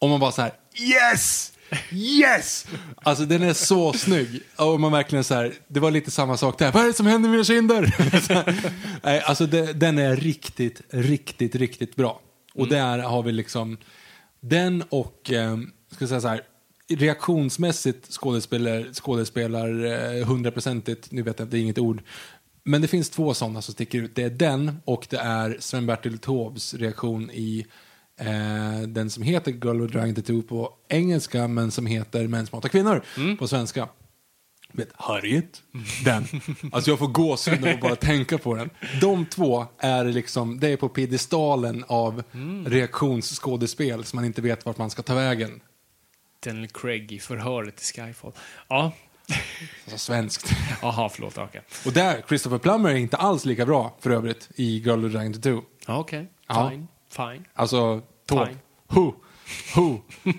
Och 0.01 0.09
man 0.09 0.21
bara 0.21 0.33
så 0.33 0.43
här, 0.43 0.53
yes! 0.81 1.52
Yes! 1.93 2.67
Alltså 2.97 3.25
den 3.25 3.43
är 3.43 3.53
så 3.53 3.93
snygg. 3.93 4.43
Och 4.57 4.81
man 4.81 4.93
verkligen 4.93 5.25
så 5.25 5.35
här, 5.35 5.55
det 5.69 5.81
var 5.81 5.91
lite 5.91 6.11
samma 6.11 6.37
sak 6.37 6.59
där. 6.59 6.73
Vad 6.73 6.83
är 6.83 6.87
det 6.87 6.93
som 6.93 7.07
händer 7.07 7.29
med 7.29 7.31
mina 7.31 7.45
kinder? 7.45 7.95
Nej, 9.03 9.21
alltså 9.21 9.47
det, 9.47 9.73
den 9.73 9.99
är 9.99 10.17
riktigt, 10.17 10.81
riktigt, 10.91 11.55
riktigt 11.55 11.97
bra. 11.97 12.21
Och 12.55 12.69
där 12.69 12.99
har 12.99 13.23
vi 13.23 13.33
liksom 13.33 13.77
den 14.41 14.85
och, 14.89 15.33
eh, 15.33 15.59
ska 15.91 16.07
säga 16.07 16.21
så 16.21 16.29
här, 16.29 16.41
reaktionsmässigt 16.89 18.13
skådespelar, 18.13 18.93
skådespelar 18.93 19.85
eh, 19.85 20.27
hundraprocentigt, 20.27 21.13
nu 21.13 21.23
vet 21.23 21.39
jag 21.39 21.47
inte, 21.47 21.57
det 21.57 21.61
är 21.61 21.63
inget 21.63 21.79
ord. 21.79 22.03
Men 22.65 22.83
det 22.83 22.89
finns 22.89 23.11
två 23.11 23.35
sådana 23.35 23.63
som 23.63 23.75
sticker 23.75 23.99
ut. 24.03 24.15
Det 24.15 24.23
är 24.23 24.31
den 24.31 24.77
och 24.85 25.07
det 25.11 25.17
är 25.17 25.57
Sven-Bertil 25.61 26.19
Taubes 26.19 26.75
reaktion 26.75 27.31
i 27.31 27.67
eh, 28.21 28.81
den 28.89 29.11
som 29.11 29.23
heter 29.23 29.51
Girl 29.51 29.81
with 29.81 29.93
Dragon 29.93 30.15
Tattoo 30.15 30.43
på 30.43 30.75
engelska 30.89 31.49
men 31.49 31.71
som 31.71 31.87
heter 31.87 32.29
Män 32.29 32.47
som 32.47 32.57
hatar 32.57 32.69
kvinnor 32.69 33.03
på 33.39 33.49
svenska. 33.49 33.89
Vet, 34.75 34.89
Harriet, 34.95 35.63
den. 36.05 36.25
Alltså 36.73 36.91
jag 36.91 36.99
får 36.99 37.07
gåshud 37.09 37.65
av 37.65 37.71
att 37.75 37.81
bara 37.81 37.97
tänka 37.97 38.39
på 38.39 38.55
den. 38.55 38.71
De 39.01 39.27
två 39.27 39.67
är 39.79 40.05
liksom, 40.05 40.61
det 40.61 40.69
är 40.69 40.77
på 40.77 40.89
piedestalen 40.89 41.85
av 41.89 42.23
reaktionsskådespel 42.67 44.05
som 44.05 44.17
man 44.17 44.25
inte 44.25 44.43
vet 44.43 44.67
vart 44.67 44.79
man 44.79 44.91
ska 44.91 45.03
ta 45.03 45.15
vägen. 45.15 45.61
Daniel 46.45 46.69
Craig 46.69 47.13
i 47.13 47.19
förhöret 47.19 47.81
i 47.81 47.85
Skyfall. 47.85 48.33
Ja. 48.69 48.93
Alltså 49.85 49.99
svenskt. 49.99 50.51
Jaha, 50.83 51.09
förlåt. 51.09 51.39
Okej. 51.39 51.63
Och 51.87 51.93
där, 51.93 52.25
Christopher 52.29 52.59
Plummer 52.59 52.91
är 52.91 52.95
inte 52.95 53.17
alls 53.17 53.45
lika 53.45 53.67
bra 53.67 53.97
för 54.01 54.11
övrigt 54.11 54.49
i 54.55 54.79
Girl 54.79 55.01
with 55.01 55.15
Dragon 55.15 55.33
Tattoo. 55.33 55.63
Ja, 55.87 55.99
Okej. 55.99 56.27
Ja. 56.49 56.71
Fine. 56.71 56.89
Fine. 57.17 57.45
Alltså, 57.55 58.03
Taube. 58.27 58.47
Fine. 58.47 58.59
Who? 58.89 59.15
Who? 59.77 60.01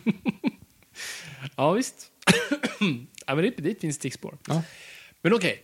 Ja, 1.55 1.71
visst. 1.71 2.11
ja, 3.25 3.35
men 3.35 3.37
det, 3.43 3.49
det 3.57 3.81
fint 3.81 3.95
stickspår. 3.95 4.37
Ja. 4.47 4.63
Men 5.21 5.33
okej. 5.33 5.63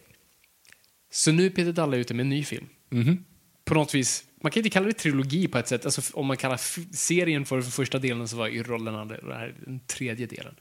Så 1.11 1.31
nu 1.31 1.45
är 1.45 1.49
Peter 1.49 1.71
Dalle 1.71 1.97
ute 1.97 2.13
med 2.13 2.23
en 2.23 2.29
ny 2.29 2.43
film. 2.43 2.69
Mhm. 2.89 3.23
På 3.65 3.73
något 3.73 3.95
vis, 3.95 4.23
man 4.43 4.51
kan 4.51 4.59
inte 4.59 4.69
kalla 4.69 4.85
det 4.87 4.93
trilogi 4.93 5.47
på 5.47 5.57
ett 5.57 5.67
sätt. 5.67 5.85
Alltså, 5.85 6.01
om 6.17 6.25
man 6.25 6.37
kallar 6.37 6.55
f- 6.55 6.77
serien 6.91 7.45
för, 7.45 7.61
för 7.61 7.71
första 7.71 7.97
delen 7.99 8.27
så 8.27 8.37
var 8.37 8.47
ju 8.47 8.63
rollen 8.63 8.95
andra, 8.95 9.17
det 9.21 9.33
här 9.35 9.45
är 9.47 9.55
den 9.65 9.79
tredje 9.79 10.25
delen. 10.25 10.55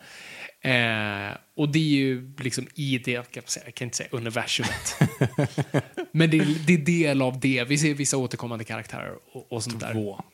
Eh, 0.61 1.37
och 1.57 1.69
det 1.69 1.79
är 1.79 1.83
ju 1.99 2.33
liksom 2.39 2.67
i 2.75 2.99
det, 2.99 3.31
kan 3.33 3.43
man 3.43 3.49
säga, 3.49 3.65
jag 3.67 3.75
kan 3.75 3.87
inte 3.87 3.97
säga 3.97 4.09
universumet. 4.13 4.95
Men 6.13 6.31
det, 6.31 6.39
är- 6.39 6.67
det 6.67 6.73
är 6.75 6.79
del 6.79 7.23
av 7.23 7.41
det. 7.41 7.65
Vi 7.65 7.79
ser 7.79 7.95
vissa 7.95 8.17
återkommande 8.17 8.65
karaktärer 8.65 9.15
och, 9.33 9.53
och 9.53 9.63
sånt 9.65 9.81
där. 9.81 9.93
Två. 9.93 10.25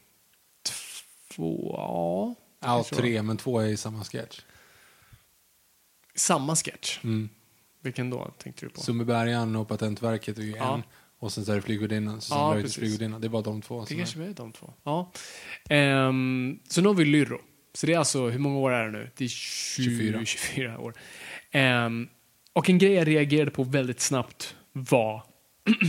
Två, 1.36 1.74
ja. 1.78 2.34
Ja, 2.60 2.84
tre, 2.92 3.22
men 3.22 3.36
två 3.36 3.58
är 3.60 3.66
i 3.66 3.76
samma 3.76 4.04
sketch. 4.04 4.40
Samma 6.14 6.56
sketch. 6.56 6.98
Vilken 7.82 8.10
då, 8.10 8.30
tänkte 8.38 8.66
du 8.66 8.70
på? 8.70 8.80
Sundbybergaren 8.80 9.56
och 9.56 9.68
Patentverket 9.68 10.38
är 10.38 10.42
ju 10.42 10.50
Ja. 10.56 10.74
en. 10.74 10.82
Och 11.18 11.32
sen 11.32 11.44
så 11.44 11.52
är 11.52 11.56
det 11.56 11.62
Flygvärdinnan. 11.62 12.20
Ja. 12.30 12.60
Flygvärdinnan. 12.68 13.20
Det 13.20 13.28
var 13.28 13.42
de 13.42 13.62
två. 13.62 13.84
Det 13.88 13.94
kanske 13.96 14.18
är- 14.22 14.28
är 14.28 14.32
de 14.34 14.52
två. 14.52 14.72
Ja. 14.84 15.12
Ehm, 15.70 16.58
så 16.68 16.80
nu 16.80 16.88
har 16.88 16.94
vi 16.94 17.04
Lyrro. 17.04 17.40
Så 17.74 17.86
det 17.86 17.92
är 17.92 17.98
alltså, 17.98 18.28
hur 18.28 18.38
många 18.38 18.58
år 18.58 18.70
är 18.72 18.84
det 18.84 18.90
nu? 18.90 19.10
Det 19.16 19.24
är 19.24 19.28
20, 19.28 19.84
24. 19.84 20.24
24 20.24 20.78
år. 20.78 20.94
Ehm, 21.50 22.08
och 22.52 22.70
en 22.70 22.78
grej 22.78 22.92
jag 22.92 23.06
reagerade 23.08 23.50
på 23.50 23.62
väldigt 23.64 24.00
snabbt 24.00 24.56
var... 24.72 25.22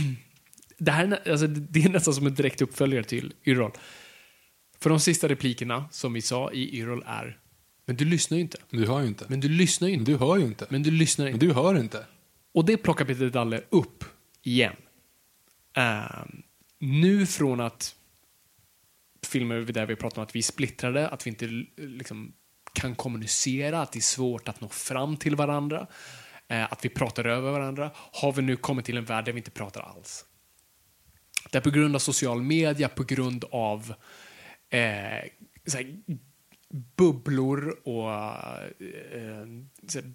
det, 0.78 0.90
här, 0.90 1.04
är 1.24 1.30
alltså, 1.30 1.46
det 1.46 1.84
är 1.84 1.88
nästan 1.88 2.14
som 2.14 2.26
en 2.26 2.34
direkt 2.34 2.62
uppföljare 2.62 3.04
till 3.04 3.34
Yrrol. 3.46 3.72
För 4.80 4.90
de 4.90 5.00
sista 5.00 5.28
replikerna 5.28 5.84
som 5.90 6.12
vi 6.12 6.22
sa 6.22 6.52
i 6.52 6.78
Yrrol 6.78 7.04
är 7.06 7.38
Men 7.86 7.96
du 7.96 8.04
lyssnar 8.04 8.36
ju 8.36 8.42
inte. 8.42 8.58
Du 8.70 8.86
hör 8.86 9.00
ju 9.00 9.06
inte. 9.06 9.24
Men 9.28 9.40
du 9.40 9.48
lyssnar 9.48 9.88
ju 9.88 9.92
Men 9.92 10.00
inte. 10.00 10.12
du 10.12 10.18
hör 10.18 10.36
ju 10.36 10.44
inte. 10.44 10.66
Men 10.68 10.82
du 10.82 10.90
lyssnar 10.90 11.24
Men 11.24 11.34
inte. 11.34 11.46
du 11.46 11.52
hör 11.52 11.78
inte. 11.78 12.06
Och 12.52 12.64
det 12.64 12.76
plockar 12.76 13.04
Peter 13.04 13.30
Dalle 13.30 13.62
upp 13.70 14.04
igen. 14.42 14.76
Ehm, 15.74 16.42
nu 16.78 17.26
från 17.26 17.60
att 17.60 17.94
filmer 19.26 19.60
där 19.60 19.86
vi 19.86 19.96
pratar 19.96 20.18
om 20.18 20.22
att 20.22 20.34
vi 20.34 20.38
är 20.38 20.42
splittrade, 20.42 21.08
att 21.08 21.26
vi 21.26 21.30
inte 21.30 21.46
liksom, 21.76 22.32
kan 22.72 22.94
kommunicera, 22.94 23.82
att 23.82 23.92
det 23.92 23.98
är 23.98 24.00
svårt 24.00 24.48
att 24.48 24.60
nå 24.60 24.68
fram 24.68 25.16
till 25.16 25.36
varandra, 25.36 25.86
eh, 26.48 26.72
att 26.72 26.84
vi 26.84 26.88
pratar 26.88 27.24
över 27.24 27.50
varandra, 27.50 27.90
har 27.94 28.32
vi 28.32 28.42
nu 28.42 28.56
kommit 28.56 28.84
till 28.84 28.96
en 28.96 29.04
värld 29.04 29.24
där 29.24 29.32
vi 29.32 29.38
inte 29.38 29.50
pratar 29.50 29.80
alls. 29.80 30.24
Där 31.50 31.60
på 31.60 31.70
grund 31.70 31.94
av 31.94 31.98
social 31.98 32.42
media, 32.42 32.88
på 32.88 33.04
grund 33.04 33.44
av 33.50 33.94
eh, 34.70 35.30
så 35.66 35.76
här, 35.76 35.96
bubblor 36.96 37.78
och 37.84 38.12
eh, 38.12 39.46
så 39.88 40.00
här, 40.00 40.12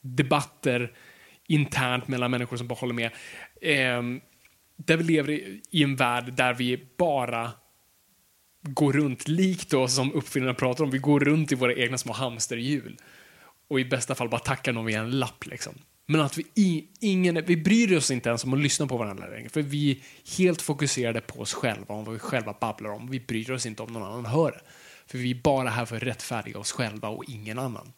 debatter 0.00 0.92
internt 1.46 2.08
mellan 2.08 2.30
människor 2.30 2.56
som 2.56 2.68
bara 2.68 2.78
håller 2.78 2.94
med. 2.94 3.10
Eh, 3.60 4.02
där 4.76 4.96
vi 4.96 5.04
lever 5.04 5.30
i, 5.30 5.62
i 5.70 5.82
en 5.82 5.96
värld 5.96 6.32
där 6.32 6.54
vi 6.54 6.86
bara 6.96 7.52
går 8.62 8.92
runt, 8.92 9.28
likt 9.28 9.70
då 9.70 9.88
som 9.88 10.12
uppfinnarna 10.12 10.54
pratar 10.54 10.84
om, 10.84 10.90
vi 10.90 10.98
går 10.98 11.20
runt 11.20 11.52
i 11.52 11.54
våra 11.54 11.74
egna 11.74 11.98
små 11.98 12.12
hamsterhjul. 12.12 12.96
Och 13.68 13.80
i 13.80 13.84
bästa 13.84 14.14
fall 14.14 14.28
bara 14.28 14.40
tackar 14.40 14.72
någon 14.72 14.86
via 14.86 15.00
en 15.00 15.10
lapp. 15.10 15.46
Liksom. 15.46 15.74
Men 16.06 16.20
att 16.20 16.38
vi, 16.38 16.46
i, 16.54 16.88
ingen, 17.00 17.44
vi 17.46 17.56
bryr 17.56 17.96
oss 17.96 18.10
inte 18.10 18.28
ens 18.28 18.44
om 18.44 18.52
att 18.52 18.58
lyssna 18.58 18.86
på 18.86 18.96
varandra 18.96 19.26
längre. 19.26 19.48
För 19.48 19.62
vi 19.62 19.90
är 19.90 19.98
helt 20.38 20.62
fokuserade 20.62 21.20
på 21.20 21.40
oss 21.40 21.54
själva, 21.54 21.94
om 21.94 22.04
vad 22.04 22.12
vi 22.12 22.18
själva 22.18 22.56
babblar 22.60 22.90
om. 22.90 23.10
Vi 23.10 23.20
bryr 23.20 23.50
oss 23.50 23.66
inte 23.66 23.82
om 23.82 23.92
någon 23.92 24.02
annan 24.02 24.26
hör 24.26 24.52
det. 24.52 24.60
För 25.06 25.18
vi 25.18 25.30
är 25.30 25.42
bara 25.42 25.68
här 25.68 25.84
för 25.84 25.96
att 25.96 26.02
rättfärdiga 26.02 26.58
oss 26.58 26.72
själva 26.72 27.08
och 27.08 27.24
ingen 27.28 27.58
annan. 27.58 27.92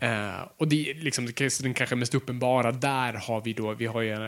Eh, 0.00 0.10
och 0.56 0.68
det, 0.68 0.90
är 0.90 0.94
liksom, 0.94 1.28
den 1.62 1.74
kanske 1.74 1.96
mest 1.96 2.14
uppenbara, 2.14 2.72
där 2.72 3.12
har 3.12 3.40
vi 3.44 3.52
då, 3.52 3.74
vi 3.74 3.86
har 3.86 4.02
ju 4.02 4.12
eh, 4.12 4.20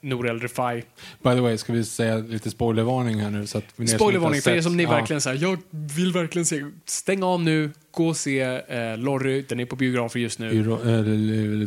Nour 0.00 0.28
El 0.28 0.40
Refai. 0.40 0.82
By 1.22 1.30
the 1.30 1.40
way, 1.40 1.58
ska 1.58 1.72
vi 1.72 1.84
säga 1.84 2.16
lite 2.16 2.50
spoilervarning 2.50 3.20
här 3.20 3.30
nu? 3.30 3.46
Så 3.46 3.58
att 3.58 3.64
Spoilervarning 3.88 4.42
för 4.42 4.50
er 4.50 4.60
som 4.62 4.76
ni 4.76 4.82
Ja. 4.82 4.90
verkligen 4.90 5.20
säger, 5.20 5.42
jag 5.42 5.58
vill 5.70 6.12
verkligen 6.12 6.46
se, 6.46 6.64
stäng 6.86 7.22
av 7.22 7.40
nu, 7.42 7.70
gå 7.90 8.08
och 8.08 8.16
se 8.16 8.40
eh, 8.40 8.96
Lorry, 8.96 9.44
den 9.48 9.60
är 9.60 9.64
på 9.64 9.76
biografer 9.76 10.20
just 10.20 10.38
nu. 10.38 10.50
Yrro, 10.52 10.72
äh, 10.74 10.78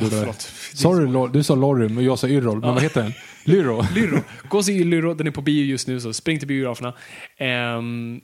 förlåt. 0.10 0.42
Sorry, 0.74 1.30
du 1.34 1.44
sa 1.44 1.56
Lorry, 1.56 1.90
men 1.90 2.06
jag 2.06 2.20
sa 2.20 2.28
Yrrol. 2.28 2.60
Men 2.60 2.74
vad 2.74 2.84
heter 2.84 3.04
den? 3.04 3.14
Lyro? 3.46 3.86
Lyro. 3.96 4.20
Gå 4.50 4.58
och 4.58 4.66
se 4.66 4.84
Lyro, 4.84 5.14
den 5.14 5.28
är 5.28 5.32
på 5.32 5.42
bio 5.42 5.66
just 5.66 5.88
nu, 5.88 6.00
så 6.00 6.14
spring 6.14 6.40
till 6.40 6.48
biograferna. 6.48 6.94
Ehm, 7.38 8.22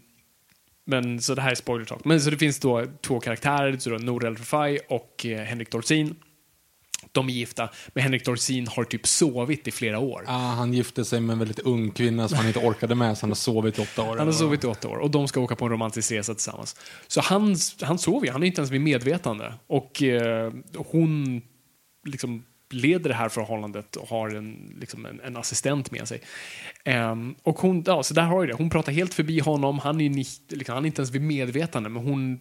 men 0.87 1.21
så 1.21 1.35
det 1.35 1.41
här 1.41 1.51
är 1.51 1.55
spoiler 1.55 1.85
talk. 1.85 2.05
Men 2.05 2.21
så 2.21 2.29
det 2.29 2.37
finns 2.37 2.59
då 2.59 2.85
två 3.01 3.19
karaktärer, 3.19 3.77
så 3.77 3.89
då 3.89 3.97
Nour 3.97 4.25
El 4.25 4.35
Refai 4.35 4.79
och 4.89 5.25
eh, 5.25 5.39
Henrik 5.39 5.71
Dorsin. 5.71 6.15
De 7.11 7.29
är 7.29 7.33
gifta, 7.33 7.69
men 7.87 8.03
Henrik 8.03 8.25
Dorsin 8.25 8.67
har 8.67 8.83
typ 8.83 9.07
sovit 9.07 9.67
i 9.67 9.71
flera 9.71 9.99
år. 9.99 10.23
Ah, 10.27 10.37
han 10.37 10.73
gifte 10.73 11.05
sig 11.05 11.21
med 11.21 11.33
en 11.33 11.39
väldigt 11.39 11.59
ung 11.59 11.91
kvinna 11.91 12.27
som 12.27 12.37
han 12.37 12.47
inte 12.47 12.59
orkade 12.59 12.95
med, 12.95 13.17
så 13.17 13.23
han 13.23 13.29
har 13.29 13.35
sovit 13.35 13.79
i 13.79 13.81
åtta 13.81 14.03
år. 14.03 14.17
Han 14.17 14.27
har 14.27 14.33
sovit 14.33 14.63
i 14.63 14.67
åtta 14.67 14.87
år 14.87 14.97
och 14.97 15.11
de 15.11 15.27
ska 15.27 15.39
åka 15.39 15.55
på 15.55 15.65
en 15.65 15.71
romantisk 15.71 16.11
resa 16.11 16.33
tillsammans. 16.33 16.75
Så 17.07 17.21
han, 17.21 17.55
han 17.81 17.97
sover 17.97 18.25
ju, 18.25 18.31
han 18.31 18.43
är 18.43 18.47
inte 18.47 18.61
ens 18.61 18.71
vid 18.71 18.81
medvetande. 18.81 19.53
Och 19.67 20.03
eh, 20.03 20.53
hon 20.75 21.41
liksom 22.05 22.43
leder 22.69 23.09
det 23.09 23.15
här 23.15 23.29
förhållandet 23.29 23.95
och 23.95 24.07
har 24.09 24.29
en, 24.29 24.75
liksom 24.79 25.05
en, 25.05 25.21
en 25.21 25.37
assistent 25.37 25.91
med 25.91 26.07
sig. 26.07 26.21
Ehm, 26.83 27.35
och 27.43 27.59
hon, 27.59 27.83
ja, 27.87 28.03
så 28.03 28.13
där 28.13 28.23
har 28.23 28.41
ju 28.41 28.47
det. 28.47 28.53
Hon 28.53 28.69
pratar 28.69 28.91
helt 28.91 29.13
förbi 29.13 29.39
honom, 29.39 29.79
han 29.79 30.01
är, 30.01 30.09
liksom, 30.55 30.75
han 30.75 30.83
är 30.83 30.87
inte 30.87 31.01
ens 31.01 31.11
vid 31.11 31.21
medvetande, 31.21 31.89
men 31.89 32.03
hon 32.03 32.39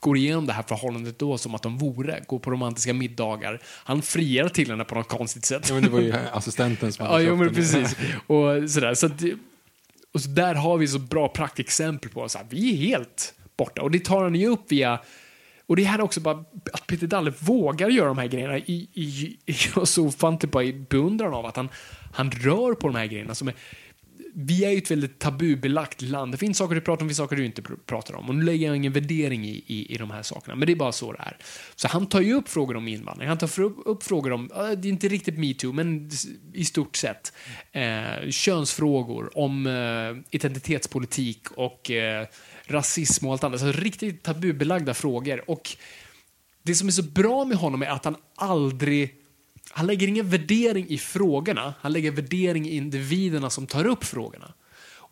går 0.00 0.16
igenom 0.16 0.46
det 0.46 0.52
här 0.52 0.62
förhållandet 0.62 1.18
då 1.18 1.38
som 1.38 1.54
att 1.54 1.62
de 1.62 1.78
vore, 1.78 2.24
går 2.26 2.38
på 2.38 2.50
romantiska 2.50 2.94
middagar. 2.94 3.60
Han 3.64 4.02
friar 4.02 4.48
till 4.48 4.70
henne 4.70 4.84
på 4.84 4.94
något 4.94 5.08
konstigt 5.08 5.44
sätt. 5.44 5.66
Ja, 5.68 5.74
men 5.74 5.84
det 5.84 5.90
var 5.90 6.00
ju 6.00 6.14
assistenten 6.32 6.92
som 6.92 7.06
hade 7.06 7.22
Ja, 7.22 7.28
jo, 7.28 7.36
men 7.36 7.54
precis. 7.54 7.96
Och 8.26 8.70
sådär. 8.70 8.94
Så 8.94 9.06
att, 9.06 9.22
och 10.12 10.20
så 10.20 10.28
där 10.28 10.54
har 10.54 10.78
vi 10.78 10.88
så 10.88 10.98
bra 10.98 11.28
praktexempel 11.28 12.10
på 12.10 12.24
att 12.24 12.46
vi 12.50 12.72
är 12.72 12.76
helt 12.76 13.34
borta. 13.56 13.82
Och 13.82 13.90
det 13.90 14.04
tar 14.04 14.22
han 14.22 14.34
ju 14.34 14.46
upp 14.46 14.72
via 14.72 15.00
och 15.66 15.76
det 15.76 15.84
här 15.84 16.00
också 16.00 16.20
bara 16.20 16.44
att 16.72 16.86
Peter 16.86 17.06
Dalle 17.06 17.32
vågar 17.40 17.88
göra 17.88 18.08
de 18.08 18.18
här 18.18 18.26
grejerna 18.26 18.58
i, 18.58 18.88
i, 18.92 19.36
i 19.46 19.54
och 19.76 19.88
så 19.88 20.06
ofantligt 20.06 20.40
typ 20.40 20.50
bara 20.50 20.64
i 20.64 20.72
beundran 20.72 21.34
av 21.34 21.46
att 21.46 21.56
han, 21.56 21.68
han 22.12 22.30
rör 22.30 22.74
på 22.74 22.86
de 22.86 22.96
här 22.96 23.06
grejerna 23.06 23.34
som 23.34 23.48
är 23.48 23.54
vi 24.36 24.64
är 24.64 24.70
ju 24.70 24.78
ett 24.78 24.90
väldigt 24.90 25.18
tabubelagt 25.18 26.02
land. 26.02 26.32
Det 26.32 26.38
finns 26.38 26.58
saker 26.58 26.74
du 26.74 26.80
pratar 26.80 27.02
om, 27.02 27.08
det 27.08 27.10
finns 27.10 27.18
saker 27.18 27.36
du 27.36 27.44
inte 27.44 27.62
pratar 27.86 28.14
om. 28.14 28.28
Och 28.28 28.34
nu 28.34 28.44
lägger 28.44 28.66
jag 28.66 28.76
ingen 28.76 28.92
värdering 28.92 29.44
i, 29.44 29.64
i, 29.66 29.94
i 29.94 29.96
de 29.98 30.10
här 30.10 30.22
sakerna, 30.22 30.56
men 30.56 30.66
det 30.66 30.72
är 30.72 30.76
bara 30.76 30.92
så 30.92 31.12
det 31.12 31.18
är. 31.18 31.36
Så 31.74 31.88
han 31.88 32.06
tar 32.06 32.20
ju 32.20 32.34
upp 32.34 32.48
frågor 32.48 32.76
om 32.76 32.88
invandring, 32.88 33.28
han 33.28 33.38
tar 33.38 33.60
upp, 33.60 33.76
upp 33.84 34.02
frågor 34.02 34.32
om, 34.32 34.50
det 34.54 34.88
är 34.88 34.92
inte 34.92 35.08
riktigt 35.08 35.38
metoo, 35.38 35.72
men 35.72 36.10
i 36.52 36.64
stort 36.64 36.96
sett. 36.96 37.32
Eh, 37.72 38.30
könsfrågor, 38.30 39.38
om 39.38 39.66
eh, 39.66 40.36
identitetspolitik 40.36 41.50
och 41.50 41.90
eh, 41.90 42.26
rasism 42.66 43.26
och 43.26 43.32
allt 43.32 43.44
annat. 43.44 43.60
Så 43.60 43.72
riktigt 43.72 44.22
tabubelagda 44.22 44.94
frågor. 44.94 45.50
Och 45.50 45.76
det 46.62 46.74
som 46.74 46.88
är 46.88 46.92
så 46.92 47.02
bra 47.02 47.44
med 47.44 47.56
honom 47.56 47.82
är 47.82 47.86
att 47.86 48.04
han 48.04 48.16
aldrig 48.36 49.20
han 49.70 49.86
lägger 49.86 50.08
ingen 50.08 50.28
värdering 50.28 50.86
i 50.88 50.98
frågorna, 50.98 51.74
han 51.80 51.92
lägger 51.92 52.10
värdering 52.10 52.68
i 52.68 52.76
individerna 52.76 53.50
som 53.50 53.66
tar 53.66 53.86
upp 53.86 54.04
frågorna. 54.04 54.54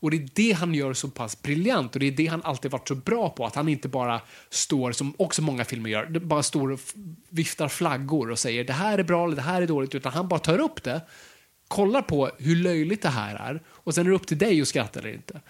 Och 0.03 0.11
det 0.11 0.17
är 0.17 0.29
det 0.35 0.53
han 0.53 0.75
gör 0.75 0.95
så 0.95 1.09
pass 1.09 1.43
briljant 1.43 1.95
och 1.95 2.01
det 2.01 2.07
är 2.07 2.13
det 2.13 2.27
han 2.27 2.43
alltid 2.43 2.71
varit 2.71 2.89
så 2.89 2.95
bra 2.95 3.31
på. 3.31 3.47
Att 3.47 3.55
han 3.55 3.69
inte 3.69 3.89
bara 3.89 4.21
står, 4.51 4.93
som 4.93 5.15
också 5.19 5.43
många 5.43 5.65
filmer 5.65 5.91
gör, 5.91 6.07
bara 6.07 6.43
står 6.43 6.73
och 6.73 6.81
viftar 7.29 7.69
flaggor 7.69 8.31
och 8.31 8.39
säger 8.39 8.65
det 8.65 8.73
här 8.73 8.99
är 8.99 9.03
bra 9.03 9.25
eller 9.25 9.37
det 9.37 9.43
här 9.43 9.63
är 9.63 9.67
dåligt. 9.67 9.95
Utan 9.95 10.13
han 10.13 10.29
bara 10.29 10.41
tar 10.41 10.59
upp 10.59 10.83
det, 10.83 11.01
kollar 11.69 12.03
på 12.03 12.31
hur 12.39 12.57
löjligt 12.57 13.03
det 13.03 13.09
här 13.09 13.35
är 13.35 13.63
och 13.67 13.95
sen 13.95 14.07
är 14.07 14.11
det 14.11 14.17
upp 14.17 14.27
till 14.27 14.39
dig 14.39 14.61
att 14.61 14.69
skratta 14.69 15.01
eller 15.01 15.13
inte. 15.13 15.41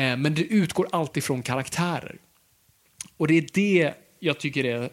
Eh, 0.00 0.16
men 0.16 0.34
det 0.34 0.42
utgår 0.42 0.88
alltid 0.92 1.24
från 1.24 1.42
karaktärer. 1.42 2.16
Och 3.16 3.28
det 3.28 3.34
är 3.34 3.46
det 3.52 3.94
jag 4.18 4.40
tycker 4.40 4.64
är 4.64 4.90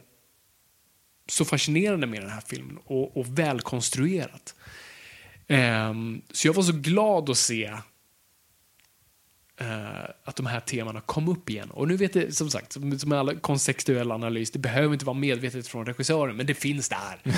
så 1.29 1.45
fascinerande 1.45 2.07
med 2.07 2.21
den 2.21 2.29
här 2.29 2.43
filmen 2.47 2.77
och, 2.85 3.17
och 3.17 3.39
välkonstruerat. 3.39 4.55
Ehm, 5.47 6.21
så 6.31 6.47
jag 6.47 6.53
var 6.53 6.63
så 6.63 6.73
glad 6.73 7.29
att 7.29 7.37
se 7.37 7.65
eh, 9.59 10.03
att 10.23 10.35
de 10.35 10.45
här 10.45 10.59
temana 10.59 11.01
kom 11.01 11.27
upp 11.27 11.49
igen. 11.49 11.71
Och 11.71 11.87
nu 11.87 11.97
vet 11.97 12.13
det, 12.13 12.35
som 12.35 12.49
sagt, 12.49 12.73
som, 12.73 12.99
som 12.99 13.11
alla 13.11 13.35
kontextuell 13.35 14.11
analys, 14.11 14.51
det 14.51 14.59
behöver 14.59 14.93
inte 14.93 15.05
vara 15.05 15.17
medvetet 15.17 15.67
från 15.67 15.85
regissören, 15.85 16.35
men 16.35 16.45
det 16.45 16.53
finns 16.53 16.89
där. 16.89 17.21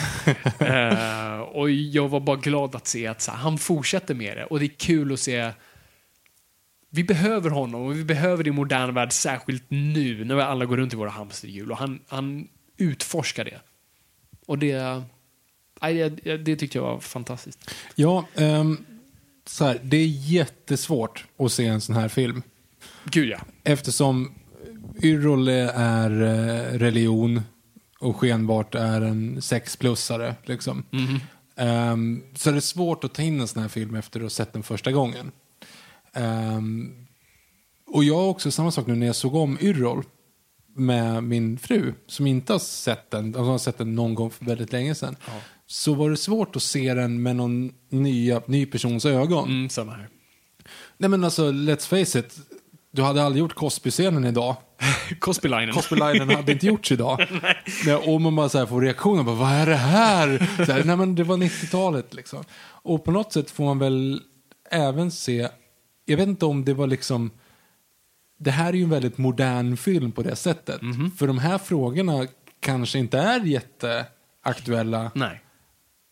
Eh, 0.59 1.39
och 1.39 1.69
jag 1.71 2.09
var 2.09 2.19
bara 2.19 2.37
glad 2.37 2.75
att 2.75 2.87
se 2.87 3.07
att 3.07 3.21
så, 3.21 3.31
här, 3.31 3.37
han 3.37 3.57
fortsätter 3.57 4.13
med 4.13 4.37
det. 4.37 4.45
Och 4.45 4.59
det 4.59 4.65
är 4.65 4.77
kul 4.77 5.13
att 5.13 5.19
se 5.19 5.51
vi 6.89 7.03
behöver 7.03 7.49
honom 7.49 7.81
och 7.81 7.95
vi 7.95 8.03
behöver 8.03 8.43
det 8.43 8.47
i 8.47 8.53
modern 8.53 8.93
värld, 8.93 9.11
särskilt 9.11 9.63
nu 9.67 10.25
när 10.25 10.35
vi 10.35 10.41
alla 10.41 10.65
går 10.65 10.77
runt 10.77 10.93
i 10.93 10.95
våra 10.95 11.09
hamsterhjul. 11.09 11.71
Och 11.71 11.77
han, 11.77 11.99
han 12.07 12.47
utforskar 12.77 13.45
det. 13.45 13.59
Och 14.45 14.57
det, 14.57 15.03
det, 15.81 16.37
det 16.37 16.55
tyckte 16.55 16.77
jag 16.77 16.85
var 16.85 16.99
fantastiskt. 16.99 17.71
Ja, 17.95 18.25
ehm, 18.35 18.85
så 19.45 19.65
här, 19.65 19.79
det 19.83 19.97
är 19.97 20.07
jättesvårt 20.07 21.25
att 21.37 21.51
se 21.51 21.65
en 21.65 21.81
sån 21.81 21.95
här 21.95 22.07
film. 22.07 22.41
Gud 23.03 23.29
ja. 23.29 23.39
Eftersom 23.63 24.33
Yrrol 25.03 25.47
är 25.47 26.21
eh, 26.21 26.77
religion 26.79 27.41
och 27.99 28.17
skenbart 28.17 28.75
är 28.75 29.01
en 29.01 29.41
sexplussare. 29.41 30.35
Liksom. 30.43 30.83
Ehm, 31.55 32.23
så 32.35 32.51
det 32.51 32.57
är 32.57 32.61
svårt 32.61 33.03
att 33.03 33.13
ta 33.13 33.21
in 33.21 33.41
en 33.41 33.47
sån 33.47 33.61
här 33.61 33.69
film 33.69 33.95
efter 33.95 34.19
att 34.19 34.23
ha 34.23 34.29
sett 34.29 34.53
den 34.53 34.63
första 34.63 34.91
gången. 34.91 35.31
Ehm, 36.13 37.07
och 37.87 38.03
jag 38.03 38.15
har 38.15 38.27
också 38.27 38.51
samma 38.51 38.71
sak 38.71 38.87
nu 38.87 38.95
när 38.95 39.05
jag 39.07 39.15
såg 39.15 39.35
om 39.35 39.57
Yrrol 39.61 40.03
med 40.75 41.23
min 41.23 41.57
fru 41.57 41.93
som 42.07 42.27
inte 42.27 42.53
har 42.53 42.59
sett 42.59 43.11
den, 43.11 43.25
alltså 43.25 43.43
har 43.43 43.57
sett 43.57 43.77
den 43.77 43.95
någon 43.95 44.15
gång 44.15 44.31
för 44.31 44.45
väldigt 44.45 44.71
länge 44.71 44.95
sedan. 44.95 45.15
Så 45.67 45.93
var 45.93 46.09
det 46.09 46.17
svårt 46.17 46.55
att 46.55 46.63
se 46.63 46.93
den 46.93 47.23
med 47.23 47.35
någon 47.35 47.73
nya, 47.89 48.41
ny 48.45 48.65
persons 48.65 49.05
ögon. 49.05 49.49
Mm, 49.49 49.69
samma 49.69 49.91
här. 49.91 50.09
Nej 50.97 51.09
men 51.09 51.23
alltså, 51.23 51.51
let's 51.51 51.87
face 51.87 52.19
it. 52.19 52.37
Du 52.91 53.01
hade 53.01 53.23
aldrig 53.23 53.39
gjort 53.39 53.55
Cosby-scenen 53.55 54.25
idag. 54.25 54.55
Cosby-linen. 55.19 55.73
Cosby-linen 55.73 56.29
hade 56.29 56.51
inte 56.51 56.65
gjorts 56.65 56.91
idag. 56.91 57.27
Nej, 57.85 57.95
och 57.95 58.21
man 58.21 58.35
bara 58.35 58.49
så 58.49 58.57
här 58.57 58.65
får 58.65 58.81
reaktioner, 58.81 59.23
bara, 59.23 59.35
vad 59.35 59.51
är 59.51 59.65
det 59.65 59.75
här? 59.75 60.49
Så 60.65 60.71
här 60.71 60.83
nej 60.83 60.95
men 60.95 61.15
det 61.15 61.23
var 61.23 61.37
90-talet 61.37 62.13
liksom. 62.13 62.43
Och 62.61 63.03
på 63.03 63.11
något 63.11 63.33
sätt 63.33 63.51
får 63.51 63.63
man 63.63 63.79
väl 63.79 64.21
även 64.71 65.11
se, 65.11 65.49
jag 66.09 66.17
vet 66.17 66.27
inte 66.27 66.45
om 66.45 66.65
det 66.65 66.73
var 66.73 66.87
liksom, 66.87 67.31
det 68.39 68.51
här 68.51 68.69
är 68.69 68.77
ju 68.77 68.83
en 68.83 68.89
väldigt 68.89 69.17
modern 69.17 69.77
film 69.77 70.11
på 70.11 70.23
det 70.23 70.35
sättet. 70.35 70.81
För 71.17 71.27
de 71.27 71.37
här 71.37 71.57
frågorna 71.57 72.27
kanske 72.59 72.99
inte 72.99 73.19
är 73.19 73.39
jätteaktuella 73.39 75.11
Nej. 75.15 75.41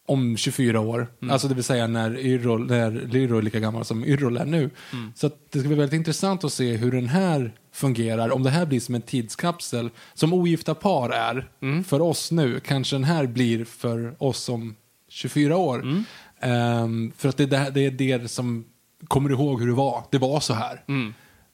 om 0.08 0.38
24 0.38 0.80
år. 0.80 1.08
Alltså 1.30 1.48
det 1.48 1.56
vill 1.56 1.64
säga 1.64 1.88
när 1.88 2.20
Yrrol, 2.20 2.68
när 2.68 3.36
är 3.38 3.42
lika 3.42 3.60
gammal 3.60 3.86
som 3.86 4.06
Yrrol 4.06 4.38
är 4.38 4.46
nu. 4.46 4.70
Så 5.16 5.28
att 5.28 5.52
det 5.52 5.60
ska 5.60 5.68
bli 5.68 5.78
väldigt 5.78 5.98
intressant 5.98 6.44
att 6.44 6.54
se 6.54 6.76
hur 6.76 6.92
den 6.92 7.08
här 7.08 7.54
fungerar. 7.74 8.32
Om 8.32 8.44
det 8.44 8.50
här 8.50 8.66
blir 8.66 8.80
som 8.80 8.96
en 8.96 9.02
tidskapsel, 9.02 9.90
som 10.14 10.34
ogifta 10.34 10.76
par 10.76 11.10
är 11.10 11.50
för 11.84 12.02
oss 12.02 12.32
nu, 12.32 12.60
kanske 12.60 12.96
den 12.96 13.04
här 13.04 13.26
blir 13.26 13.66
för 13.66 14.16
oss 14.24 14.50
om 14.50 14.76
24 15.10 15.58
år. 15.58 16.04
Ehm, 16.42 17.12
för 17.18 17.30
att 17.30 17.38
det, 17.38 17.44
är 17.44 17.72
det, 17.72 17.90
det 17.90 18.12
är 18.12 18.20
det 18.20 18.28
som 18.28 18.66
kommer 19.08 19.30
ihåg 19.30 19.60
hur 19.60 19.68
det 19.68 19.74
var. 19.74 20.04
Det 20.12 20.18
var 20.18 20.40
så 20.40 20.54
här. 20.54 20.84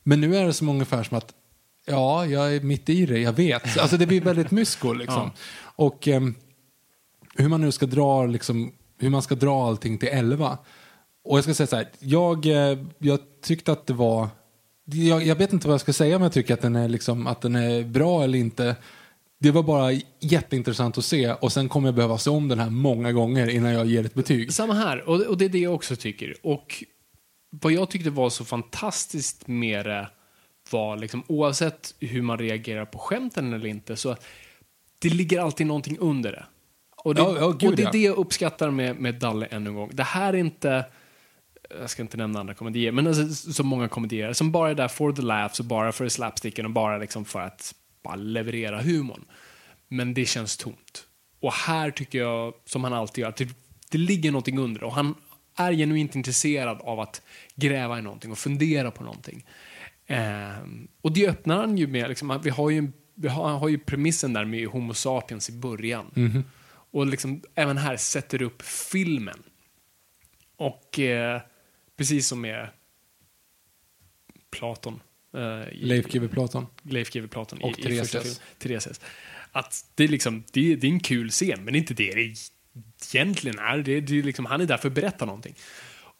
Men 0.03 0.21
nu 0.21 0.35
är 0.35 0.45
det 0.45 0.53
som 0.53 0.69
ungefär 0.69 1.03
som 1.03 1.17
att 1.17 1.33
Ja, 1.85 2.25
jag 2.25 2.55
är 2.55 2.59
mitt 2.59 2.89
i 2.89 3.05
det, 3.05 3.19
jag 3.19 3.33
vet. 3.33 3.77
Alltså 3.77 3.97
det 3.97 4.07
blir 4.07 4.21
väldigt 4.21 4.51
mysko 4.61 4.93
liksom. 4.93 5.31
Och 5.75 6.07
ehm, 6.07 6.35
hur 7.35 7.49
man 7.49 7.61
nu 7.61 7.71
ska 7.71 7.85
dra 7.85 8.25
liksom, 8.25 8.73
hur 8.99 9.09
man 9.09 9.21
ska 9.21 9.35
dra 9.35 9.67
allting 9.67 9.97
till 9.97 10.09
11. 10.09 10.57
Och 11.23 11.37
jag 11.37 11.43
ska 11.43 11.53
säga 11.53 11.67
så 11.67 11.75
här, 11.75 11.89
jag, 11.99 12.45
eh, 12.45 12.77
jag 12.97 13.19
tyckte 13.41 13.71
att 13.71 13.87
det 13.87 13.93
var, 13.93 14.27
jag, 14.85 15.25
jag 15.25 15.35
vet 15.35 15.53
inte 15.53 15.67
vad 15.67 15.73
jag 15.73 15.81
ska 15.81 15.93
säga 15.93 16.15
om 16.15 16.21
jag 16.21 16.33
tycker 16.33 16.53
att 16.53 16.61
den 16.61 16.75
är 16.75 16.89
liksom, 16.89 17.27
att 17.27 17.41
den 17.41 17.55
är 17.55 17.83
bra 17.83 18.23
eller 18.23 18.39
inte. 18.39 18.75
Det 19.39 19.51
var 19.51 19.63
bara 19.63 19.91
jätteintressant 20.19 20.97
att 20.97 21.05
se 21.05 21.33
och 21.33 21.51
sen 21.51 21.69
kommer 21.69 21.87
jag 21.87 21.95
behöva 21.95 22.17
se 22.17 22.29
om 22.29 22.47
den 22.47 22.59
här 22.59 22.69
många 22.69 23.11
gånger 23.11 23.49
innan 23.49 23.73
jag 23.73 23.85
ger 23.85 24.05
ett 24.05 24.13
betyg. 24.13 24.53
Samma 24.53 24.73
här, 24.73 25.09
och, 25.09 25.21
och 25.21 25.37
det 25.37 25.45
är 25.45 25.49
det 25.49 25.59
jag 25.59 25.73
också 25.73 25.95
tycker. 25.95 26.35
Och 26.43 26.83
vad 27.61 27.71
jag 27.71 27.89
tyckte 27.89 28.09
var 28.09 28.29
så 28.29 28.45
fantastiskt 28.45 29.47
med 29.47 29.85
det 29.85 30.07
var, 30.69 30.97
liksom, 30.97 31.23
oavsett 31.27 31.95
hur 31.99 32.21
man 32.21 32.37
reagerar 32.37 32.85
på 32.85 32.99
skämten 32.99 33.53
eller 33.53 33.67
inte, 33.67 33.95
så 33.95 34.15
det 34.99 35.09
ligger 35.09 35.39
alltid 35.39 35.67
någonting 35.67 35.97
under 35.99 36.31
det. 36.31 36.45
Och 36.95 37.15
det, 37.15 37.21
Ja, 37.21 37.37
ja, 37.39 37.49
gud, 37.51 37.69
och 37.69 37.75
det 37.75 37.81
är 37.81 37.85
ja. 37.85 37.91
det 37.91 37.97
jag 37.97 38.17
uppskattar 38.17 38.71
med, 38.71 38.95
med 38.99 39.15
Dalle 39.15 39.45
ännu 39.45 39.69
en 39.69 39.75
gång. 39.75 39.89
Det 39.93 40.03
här 40.03 40.33
är 40.33 40.37
inte, 40.37 40.85
jag 41.79 41.89
ska 41.89 42.01
inte 42.01 42.17
nämna 42.17 42.39
andra 42.39 42.53
komedier, 42.53 42.91
men 42.91 43.07
alltså, 43.07 43.53
så 43.53 43.63
många 43.63 43.87
komedier 43.87 44.33
som 44.33 44.51
bara 44.51 44.69
är 44.69 44.75
där 44.75 44.87
for 44.87 45.11
the 45.11 45.21
laughs 45.21 45.59
och 45.59 45.65
bara 45.65 45.91
för 45.91 46.09
slapsticken 46.09 46.65
och 46.65 46.71
bara 46.71 46.97
liksom 46.97 47.25
för 47.25 47.39
att 47.39 47.75
bara 48.03 48.15
leverera 48.15 48.81
humorn. 48.81 49.25
Men 49.87 50.13
det 50.13 50.25
känns 50.25 50.57
tomt. 50.57 51.05
Och 51.39 51.53
här 51.53 51.91
tycker 51.91 52.19
jag, 52.19 52.53
som 52.65 52.83
han 52.83 52.93
alltid 52.93 53.21
gör, 53.21 53.29
att 53.29 53.35
det, 53.35 53.49
det 53.89 53.97
ligger 53.97 54.31
någonting 54.31 54.59
under. 54.59 54.83
Och 54.83 54.93
han 54.93 55.15
är 55.55 55.73
genuint 55.73 56.15
intresserad 56.15 56.81
av 56.81 56.99
att 56.99 57.21
gräva 57.55 57.99
i 57.99 58.01
någonting 58.01 58.31
och 58.31 58.37
fundera 58.37 58.91
på 58.91 59.03
någonting. 59.03 59.45
Ehm, 60.07 60.87
och 61.01 61.11
det 61.11 61.27
öppnar 61.27 61.57
han 61.57 61.77
ju 61.77 61.87
med, 61.87 62.09
liksom, 62.09 62.39
vi 62.43 62.49
har 62.49 62.69
ju, 62.69 62.91
vi 63.15 63.27
har, 63.27 63.49
han 63.49 63.59
har 63.59 63.69
ju 63.69 63.77
premissen 63.77 64.33
där 64.33 64.45
med 64.45 64.67
Homo 64.67 64.93
sapiens 64.93 65.49
i 65.49 65.53
början. 65.53 66.45
Och 66.91 67.07
liksom, 67.07 67.41
även 67.55 67.77
här 67.77 67.97
sätter 67.97 68.41
upp 68.41 68.61
filmen. 68.61 69.43
Och 70.55 70.99
eh, 70.99 71.41
precis 71.97 72.27
som 72.27 72.41
med 72.41 72.69
Platon. 74.51 74.99
eh, 75.33 75.41
i- 75.73 75.85
Leif 75.85 76.05
GW 76.07 76.27
Platon. 76.27 76.65
Leif 76.83 77.09
GW 77.13 77.27
Platon 77.27 77.59
Och 77.61 77.79
i, 77.79 77.81
i 77.81 77.83
Therese 77.83 77.99
första 77.99 78.17
S. 78.17 78.23
filmen. 78.23 78.39
Therese 78.59 78.87
S. 78.87 79.01
Att 79.51 79.85
det 79.95 80.03
är, 80.03 80.07
liksom, 80.07 80.43
det, 80.51 80.71
är, 80.73 80.77
det 80.77 80.87
är 80.87 80.91
en 80.91 80.99
kul 80.99 81.29
scen, 81.29 81.63
men 81.65 81.75
inte 81.75 81.93
det 81.93 82.11
det 82.11 82.35
egentligen 83.13 83.59
är. 83.59 83.77
Det, 83.77 83.99
det 84.01 84.19
är 84.19 84.23
liksom, 84.23 84.45
han 84.45 84.61
är 84.61 84.65
där 84.65 84.77
för 84.77 84.87
att 84.87 84.93
berätta 84.95 85.25
någonting. 85.25 85.55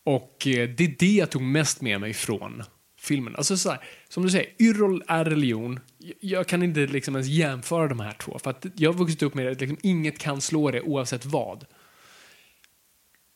Och 0.04 0.48
eh, 0.48 0.70
det 0.70 0.84
är 0.84 0.96
det 1.00 1.12
jag 1.14 1.30
tog 1.32 1.42
mest 1.42 1.82
med 1.82 2.02
mig 2.02 2.14
från 2.14 2.64
filmen. 3.00 3.36
Alltså 3.36 3.58
så 3.58 3.70
här, 3.70 3.80
som 4.10 4.24
du 4.24 4.30
säger, 4.30 4.50
Yrrol 4.60 5.04
är 5.08 5.26
religion. 5.26 5.80
Jag- 6.20 6.48
kan 6.48 6.64
inte 6.64 6.80
liksom 6.80 7.16
ens 7.16 7.28
jämföra 7.28 7.88
de 7.88 8.00
här 8.00 8.12
två. 8.12 8.40
För 8.40 8.50
att 8.50 8.66
jag 8.76 8.92
har 8.94 9.00
vuxit 9.00 9.24
upp 9.24 9.34
med 9.34 9.52
att 9.52 9.62
liksom, 9.62 9.78
inget 9.84 10.20
kan 10.20 10.42
slå 10.42 10.72
det 10.72 10.82
oavsett 10.82 11.26
vad. 11.26 11.66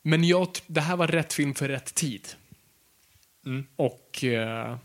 Men 0.03 0.23
jag, 0.23 0.49
det 0.67 0.81
här 0.81 0.97
var 0.97 1.07
rätt 1.07 1.33
film 1.33 1.53
för 1.55 1.67
rätt 1.67 1.95
tid. 1.95 2.27
Och 3.75 4.23
eh, 4.23 4.77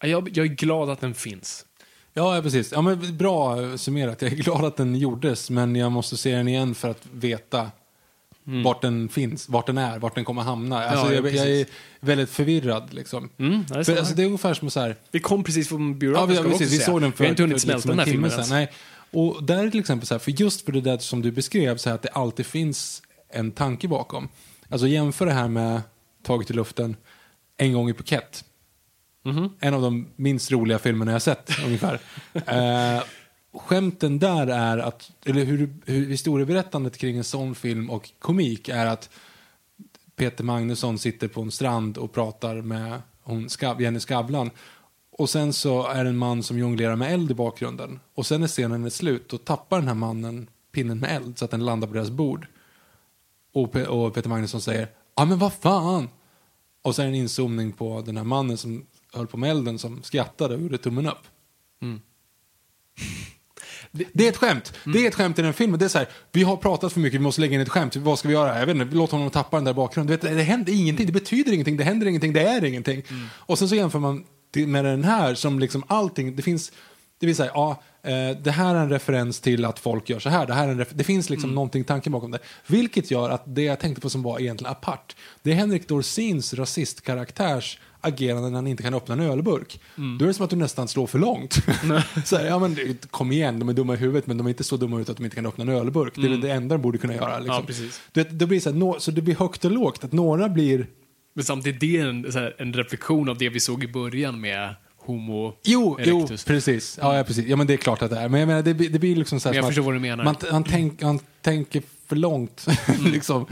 jag, 0.00 0.28
jag 0.36 0.46
är 0.46 0.54
glad 0.54 0.90
att 0.90 1.00
den 1.00 1.14
finns. 1.14 1.66
Ja, 2.14 2.36
ja, 2.36 2.42
precis. 2.42 2.72
Ja, 2.72 2.82
men 2.82 3.16
bra 3.16 3.56
summerat. 3.78 4.22
Jag 4.22 4.32
är 4.32 4.36
glad 4.36 4.64
att 4.64 4.76
den 4.76 4.94
gjordes, 4.96 5.50
men 5.50 5.76
jag 5.76 5.92
måste 5.92 6.16
se 6.16 6.34
den 6.34 6.48
igen 6.48 6.74
för 6.74 6.90
att 6.90 7.06
veta 7.12 7.70
vart 8.44 8.82
den 8.82 9.08
finns, 9.08 9.48
vart 9.48 9.66
den 9.66 9.78
är, 9.78 9.98
vart 9.98 10.14
den 10.14 10.24
kommer 10.24 10.42
hamna. 10.42 10.84
Alltså, 10.84 11.14
ja, 11.14 11.22
jag, 11.22 11.34
jag 11.34 11.50
är 11.50 11.66
väldigt 12.00 12.30
förvirrad. 12.30 12.92
Liksom. 12.92 13.30
Mm, 13.38 13.64
det 13.68 13.78
är 13.78 13.84
för, 13.84 13.96
alltså, 13.96 14.14
det 14.14 14.22
är 14.22 14.26
ungefär 14.26 14.54
som 14.54 14.70
så 14.70 14.80
här... 14.80 14.96
Vi 15.10 15.20
kom 15.20 15.44
precis 15.44 15.68
från 15.68 15.88
Ja, 15.88 15.94
biografen, 15.94 16.28
vi, 16.28 16.42
vi 16.42 16.48
precis, 16.50 16.72
vi 16.72 16.84
såg 16.84 17.00
den 17.00 17.12
för, 17.12 17.18
Vi 17.18 17.24
har 17.24 17.30
inte 17.30 17.42
hunnit 17.42 17.60
smälta 17.60 17.76
liksom 17.76 17.90
den 17.90 17.98
här 17.98 18.06
filmen 18.06 18.30
sedan. 18.30 18.46
Nej. 18.48 18.72
Och 19.10 19.44
där 19.44 19.66
är 19.66 19.70
till 19.70 19.80
exempel 19.80 20.06
så 20.06 20.14
här, 20.14 20.18
för 20.18 20.30
just 20.30 20.64
för 20.64 20.72
det 20.72 20.80
där 20.80 20.98
som 20.98 21.22
du 21.22 21.32
beskrev, 21.32 21.76
så 21.76 21.88
här, 21.88 21.94
att 21.94 22.02
det 22.02 22.08
alltid 22.08 22.46
finns 22.46 23.02
en 23.28 23.50
tanke 23.50 23.88
bakom. 23.88 24.28
Alltså 24.68 24.86
jämför 24.86 25.26
det 25.26 25.32
här 25.32 25.48
med 25.48 25.82
Taget 26.22 26.50
i 26.50 26.52
luften, 26.52 26.96
En 27.56 27.72
gång 27.72 27.90
i 27.90 27.94
Phuket. 27.94 28.44
Mhm. 29.22 29.50
En 29.60 29.74
av 29.74 29.82
de 29.82 30.08
minst 30.16 30.52
roliga 30.52 30.78
filmerna 30.78 31.12
jag 31.12 31.22
sett, 31.22 31.50
ungefär. 31.66 32.00
eh, 32.32 33.02
skämten 33.54 34.18
där 34.18 34.46
är 34.46 34.78
att, 34.78 35.10
eller 35.24 35.44
hur, 35.44 35.74
hur 35.86 36.06
historieberättandet 36.06 36.98
kring 36.98 37.16
en 37.16 37.24
sån 37.24 37.54
film 37.54 37.90
och 37.90 38.10
komik 38.18 38.68
är 38.68 38.86
att 38.86 39.10
Peter 40.16 40.44
Magnusson 40.44 40.98
sitter 40.98 41.28
på 41.28 41.42
en 41.42 41.50
strand 41.50 41.98
och 41.98 42.12
pratar 42.12 42.54
med 42.62 43.02
hon, 43.22 43.48
Jenny 43.78 44.00
Skavlan. 44.00 44.50
Och 45.18 45.30
sen 45.30 45.52
så 45.52 45.86
är 45.86 46.04
det 46.04 46.10
en 46.10 46.16
man 46.16 46.42
som 46.42 46.58
jonglerar 46.58 46.96
med 46.96 47.12
eld 47.14 47.30
i 47.30 47.34
bakgrunden. 47.34 48.00
Och 48.14 48.26
sen 48.26 48.40
när 48.40 48.48
scenen 48.48 48.84
är 48.84 48.90
slut, 48.90 49.28
då 49.28 49.38
tappar 49.38 49.78
den 49.78 49.88
här 49.88 49.94
mannen 49.94 50.46
pinnen 50.72 50.98
med 50.98 51.16
eld 51.16 51.38
så 51.38 51.44
att 51.44 51.50
den 51.50 51.64
landar 51.64 51.88
på 51.88 51.94
deras 51.94 52.10
bord. 52.10 52.46
Och, 53.54 53.74
Pe- 53.74 53.86
och 53.86 54.14
Peter 54.14 54.28
Magnusson 54.28 54.60
säger, 54.60 54.88
ja 55.16 55.24
men 55.24 55.38
vad 55.38 55.52
fan. 55.52 56.08
Och 56.82 56.96
sen 56.96 57.06
en 57.06 57.14
inzoomning 57.14 57.72
på 57.72 58.02
den 58.06 58.16
här 58.16 58.24
mannen 58.24 58.56
som 58.56 58.86
höll 59.12 59.26
på 59.26 59.36
med 59.36 59.50
elden 59.50 59.78
som 59.78 60.02
skrattade 60.02 60.54
och 60.54 60.60
gjorde 60.60 60.78
tummen 60.78 61.06
upp. 61.06 61.26
Det 64.12 64.24
är 64.24 64.28
ett 64.28 64.36
skämt. 64.36 64.72
Det 64.84 65.04
är 65.04 65.08
ett 65.08 65.14
skämt 65.14 65.38
i 65.38 65.42
den 65.42 65.52
filmen. 65.52 65.78
Det 65.78 65.84
är 65.84 65.88
så 65.88 65.98
här, 65.98 66.08
vi 66.32 66.42
har 66.42 66.56
pratat 66.56 66.92
för 66.92 67.00
mycket, 67.00 67.20
vi 67.20 67.24
måste 67.24 67.40
lägga 67.40 67.54
in 67.54 67.60
ett 67.60 67.68
skämt. 67.68 67.96
Vad 67.96 68.18
ska 68.18 68.28
vi 68.28 68.34
göra? 68.34 68.58
Jag 68.58 68.66
vet 68.66 68.76
inte, 68.76 68.96
låt 68.96 69.10
honom 69.10 69.30
tappa 69.30 69.56
den 69.56 69.64
där 69.64 69.72
bakgrunden. 69.72 70.16
Vet, 70.16 70.36
det 70.36 70.42
händer 70.42 70.72
ingenting, 70.72 71.06
det 71.06 71.12
betyder 71.12 71.52
ingenting, 71.52 71.76
det 71.76 71.84
händer 71.84 72.06
ingenting, 72.06 72.32
det 72.32 72.42
är 72.42 72.64
ingenting. 72.64 73.02
Och 73.30 73.58
sen 73.58 73.68
så 73.68 73.74
jämför 73.74 73.98
man 73.98 74.24
det 74.50 74.66
med 74.66 74.84
den 74.84 75.04
här 75.04 75.34
som 75.34 75.58
liksom 75.58 75.84
allting, 75.86 76.36
det 76.36 76.42
finns, 76.42 76.72
det 77.18 77.26
vill 77.26 77.36
säga, 77.36 77.50
ja, 77.54 77.82
eh, 78.02 78.36
det 78.42 78.50
här 78.50 78.74
är 78.74 78.80
en 78.80 78.90
referens 78.90 79.40
till 79.40 79.64
att 79.64 79.78
folk 79.78 80.10
gör 80.10 80.18
så 80.18 80.28
här. 80.28 80.46
Det, 80.46 80.54
här 80.54 80.68
är 80.68 80.72
en 80.72 80.86
det 80.92 81.04
finns 81.04 81.30
liksom 81.30 81.54
någonting, 81.54 81.84
tanken 81.84 82.12
bakom 82.12 82.30
det. 82.30 82.38
Vilket 82.66 83.10
gör 83.10 83.30
att 83.30 83.42
det 83.46 83.62
jag 83.62 83.78
tänkte 83.78 84.00
på 84.00 84.10
som 84.10 84.22
var 84.22 84.40
egentligen 84.40 84.72
apart, 84.72 85.16
det 85.42 85.50
är 85.50 85.54
Henrik 85.54 85.88
Dorsins 85.88 86.54
rasistkaraktärs 86.54 87.78
agerande 88.02 88.48
när 88.50 88.56
han 88.56 88.66
inte 88.66 88.82
kan 88.82 88.94
öppna 88.94 89.14
en 89.14 89.20
ölburk. 89.20 89.80
Då 90.18 90.24
är 90.24 90.26
det 90.28 90.34
som 90.34 90.44
att 90.44 90.50
du 90.50 90.56
nästan 90.56 90.88
slår 90.88 91.06
för 91.06 91.18
långt. 91.18 91.54
så 92.24 92.36
här, 92.36 92.46
ja, 92.46 92.58
men, 92.58 92.74
det- 92.74 93.10
kom 93.10 93.32
igen, 93.32 93.58
de 93.58 93.68
är 93.68 93.72
dumma 93.72 93.94
i 93.94 93.96
huvudet 93.96 94.26
men 94.26 94.36
de 94.38 94.46
är 94.46 94.50
inte 94.50 94.64
så 94.64 94.76
dumma 94.76 95.00
ut 95.00 95.08
att 95.08 95.16
de 95.16 95.24
inte 95.24 95.36
kan 95.36 95.46
öppna 95.46 95.62
en 95.62 95.68
ölburk. 95.70 96.12
Det 96.16 96.26
är 96.26 96.28
väl 96.30 96.40
det 96.40 96.50
enda 96.52 96.74
de 96.74 96.82
borde 96.82 96.98
kunna 96.98 97.14
göra. 97.14 97.38
Liksom. 97.38 97.54
Ja, 97.54 97.62
precis. 97.66 98.00
Du 98.12 98.22
vet, 98.22 98.38
det 98.38 98.46
blir 98.46 98.60
så, 98.60 98.70
här, 98.70 98.76
nå- 98.76 99.00
så 99.00 99.10
det 99.10 99.22
blir 99.22 99.34
högt 99.34 99.64
och 99.64 99.70
lågt. 99.70 100.04
Att 100.04 100.12
några 100.12 100.48
blir 100.48 100.86
Men 101.34 101.44
samtidigt 101.44 101.80
det 101.80 101.96
är 101.96 102.06
en, 102.06 102.24
här, 102.34 102.54
en 102.58 102.72
reflektion 102.72 103.28
av 103.28 103.38
det 103.38 103.48
vi 103.48 103.60
såg 103.60 103.84
i 103.84 103.88
början 103.88 104.40
med 104.40 104.74
Homo 104.98 105.54
Jo, 105.64 105.98
jo 106.04 106.18
erectus. 106.20 106.44
precis. 106.44 106.98
Ja, 107.02 107.16
ja, 107.16 107.24
precis. 107.24 107.46
Ja, 107.46 107.56
men 107.56 107.66
det 107.66 107.72
är 107.72 107.76
klart 107.76 108.02
att 108.02 108.10
det 108.10 108.18
är. 108.18 108.28
Men 108.28 108.40
jag 108.40 108.46
menar, 108.46 108.62
det, 108.62 108.72
det 108.72 108.98
blir 108.98 109.16
liksom 109.16 109.40
så 109.40 109.48
här 109.48 109.52
Men 109.54 109.56
jag 109.56 109.66
förstår 109.66 109.82
vad 109.82 109.94
du 109.94 109.98
menar. 110.00 110.24
Man, 110.24 110.36
man, 110.52 110.64
tänk, 110.64 111.02
man 111.02 111.18
tänker 111.42 111.82
för 112.06 112.16
långt 112.16 112.66
liksom, 113.04 113.46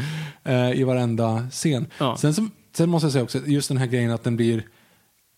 eh, 0.45 0.71
i 0.73 0.85
varenda 0.85 1.47
scen. 1.51 1.87
Ja. 1.99 2.17
Sen, 2.17 2.35
så, 2.35 2.49
sen 2.73 2.91
måste 2.91 3.05
jag 3.07 3.13
säga 3.13 3.25
också, 3.25 3.47
just 3.47 3.69
den 3.69 3.77
här 3.79 3.87
grejen 3.87 4.11
att 4.11 4.25
den 4.25 4.37
blir 4.37 4.67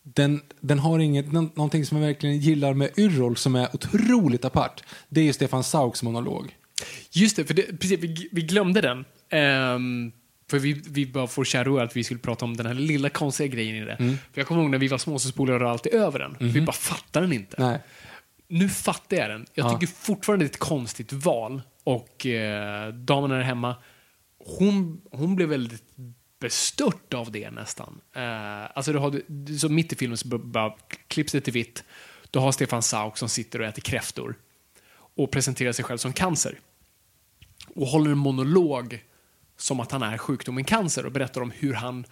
den, 0.02 0.40
den 0.60 0.78
har 0.78 0.98
inget, 0.98 1.32
nå- 1.32 1.50
någonting 1.54 1.86
som 1.86 1.98
jag 1.98 2.06
verkligen 2.06 2.38
gillar 2.38 2.74
med 2.74 2.90
Yrrol 2.98 3.36
som 3.36 3.56
är 3.56 3.68
otroligt 3.74 4.44
apart. 4.44 4.82
Det 5.08 5.20
är 5.20 5.24
ju 5.24 5.32
Stefan 5.32 5.64
Sauks 5.64 6.02
monolog. 6.02 6.56
Just 7.10 7.36
det, 7.36 7.44
för 7.44 7.54
det, 7.54 7.62
precis, 7.62 8.00
vi, 8.00 8.28
vi 8.32 8.42
glömde 8.42 8.80
den. 8.80 9.04
Ehm, 9.30 10.12
för 10.50 10.58
vi, 10.58 10.72
vi 10.72 11.06
bara 11.06 11.26
får 11.26 11.44
kära 11.44 11.82
att 11.82 11.96
vi 11.96 12.04
skulle 12.04 12.20
prata 12.20 12.44
om 12.44 12.56
den 12.56 12.66
här 12.66 12.74
lilla 12.74 13.08
konstiga 13.08 13.46
grejen 13.46 13.76
i 13.76 13.80
det. 13.84 13.92
Mm. 13.92 14.16
För 14.32 14.40
jag 14.40 14.46
kommer 14.46 14.62
ihåg 14.62 14.70
när 14.70 14.78
vi 14.78 14.88
var 14.88 14.98
små 14.98 15.18
så 15.18 15.28
spolade 15.28 15.64
jag 15.64 15.70
alltid 15.70 15.94
över 15.94 16.18
den. 16.18 16.36
Vi 16.52 16.60
bara 16.60 16.72
fattar 16.72 17.20
den 17.20 17.32
inte. 17.32 17.56
Mhm. 17.62 17.70
Nej. 17.70 17.80
Nu 18.48 18.68
fattar 18.68 19.16
jag 19.16 19.30
den. 19.30 19.46
Jag 19.54 19.66
Ja. 19.66 19.78
tycker 19.78 19.92
fortfarande 19.94 20.44
det 20.44 20.46
är 20.46 20.50
ett 20.50 20.58
konstigt 20.58 21.12
val. 21.12 21.62
Och 21.84 22.26
eh, 22.26 22.88
damen 22.94 23.30
där 23.30 23.40
hemma, 23.40 23.76
hon, 24.58 25.00
hon 25.10 25.36
blev 25.36 25.48
väldigt 25.48 25.82
bestört 26.42 27.14
av 27.14 27.32
det 27.32 27.50
nästan. 27.50 28.00
Eh, 28.16 28.76
alltså 28.76 28.92
du 28.92 28.98
har, 28.98 29.22
så 29.58 29.68
mitt 29.68 29.92
i 29.92 29.96
filmen 29.96 30.18
så 30.18 30.28
bara 30.38 30.74
klipps 31.08 31.32
det 31.32 31.40
till 31.40 31.52
vitt. 31.52 31.84
Du 32.30 32.38
har 32.38 32.52
Stefan 32.52 32.82
Sauk 32.82 33.16
som 33.16 33.28
sitter 33.28 33.60
och 33.60 33.66
äter 33.66 33.82
kräftor 33.82 34.38
och 35.16 35.30
presenterar 35.30 35.72
sig 35.72 35.84
själv 35.84 35.98
som 35.98 36.12
cancer. 36.12 36.58
Och 37.74 37.86
håller 37.86 38.10
en 38.10 38.18
monolog 38.18 39.04
som 39.56 39.80
att 39.80 39.92
han 39.92 40.02
är 40.02 40.18
sjukdomen 40.18 40.64
cancer 40.64 41.06
och 41.06 41.12
berättar 41.12 41.40
om 41.40 41.50
hur 41.50 41.74
han 41.74 42.06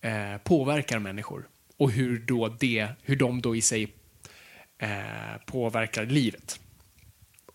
eh, 0.00 0.36
påverkar 0.44 0.98
människor. 0.98 1.48
Och 1.76 1.90
hur, 1.90 2.18
då 2.18 2.48
det, 2.48 2.88
hur 3.02 3.16
de 3.16 3.42
då 3.42 3.56
i 3.56 3.60
sig 3.60 3.94
eh, 4.78 4.88
påverkar 5.46 6.06
livet. 6.06 6.60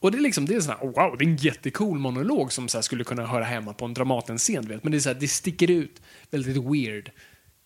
Och 0.01 0.11
det 0.11 0.17
är 0.17 0.21
liksom, 0.21 0.45
det 0.45 0.55
är 0.55 0.59
sån 0.61 0.73
här, 0.79 0.87
wow, 0.87 1.17
det 1.17 1.25
är 1.25 1.27
en 1.27 1.35
jättecool 1.35 1.99
monolog 1.99 2.53
som 2.53 2.67
så 2.67 2.81
skulle 2.81 3.03
kunna 3.03 3.25
höra 3.25 3.43
hemma 3.43 3.73
på 3.73 3.85
en 3.85 3.93
Dramaten-scen, 3.93 4.67
vet. 4.67 4.83
Men 4.83 4.91
det 4.91 4.97
är 4.97 4.99
så 4.99 5.09
här, 5.09 5.17
det 5.19 5.27
sticker 5.27 5.71
ut 5.71 6.01
väldigt 6.31 6.57
weird 6.57 7.11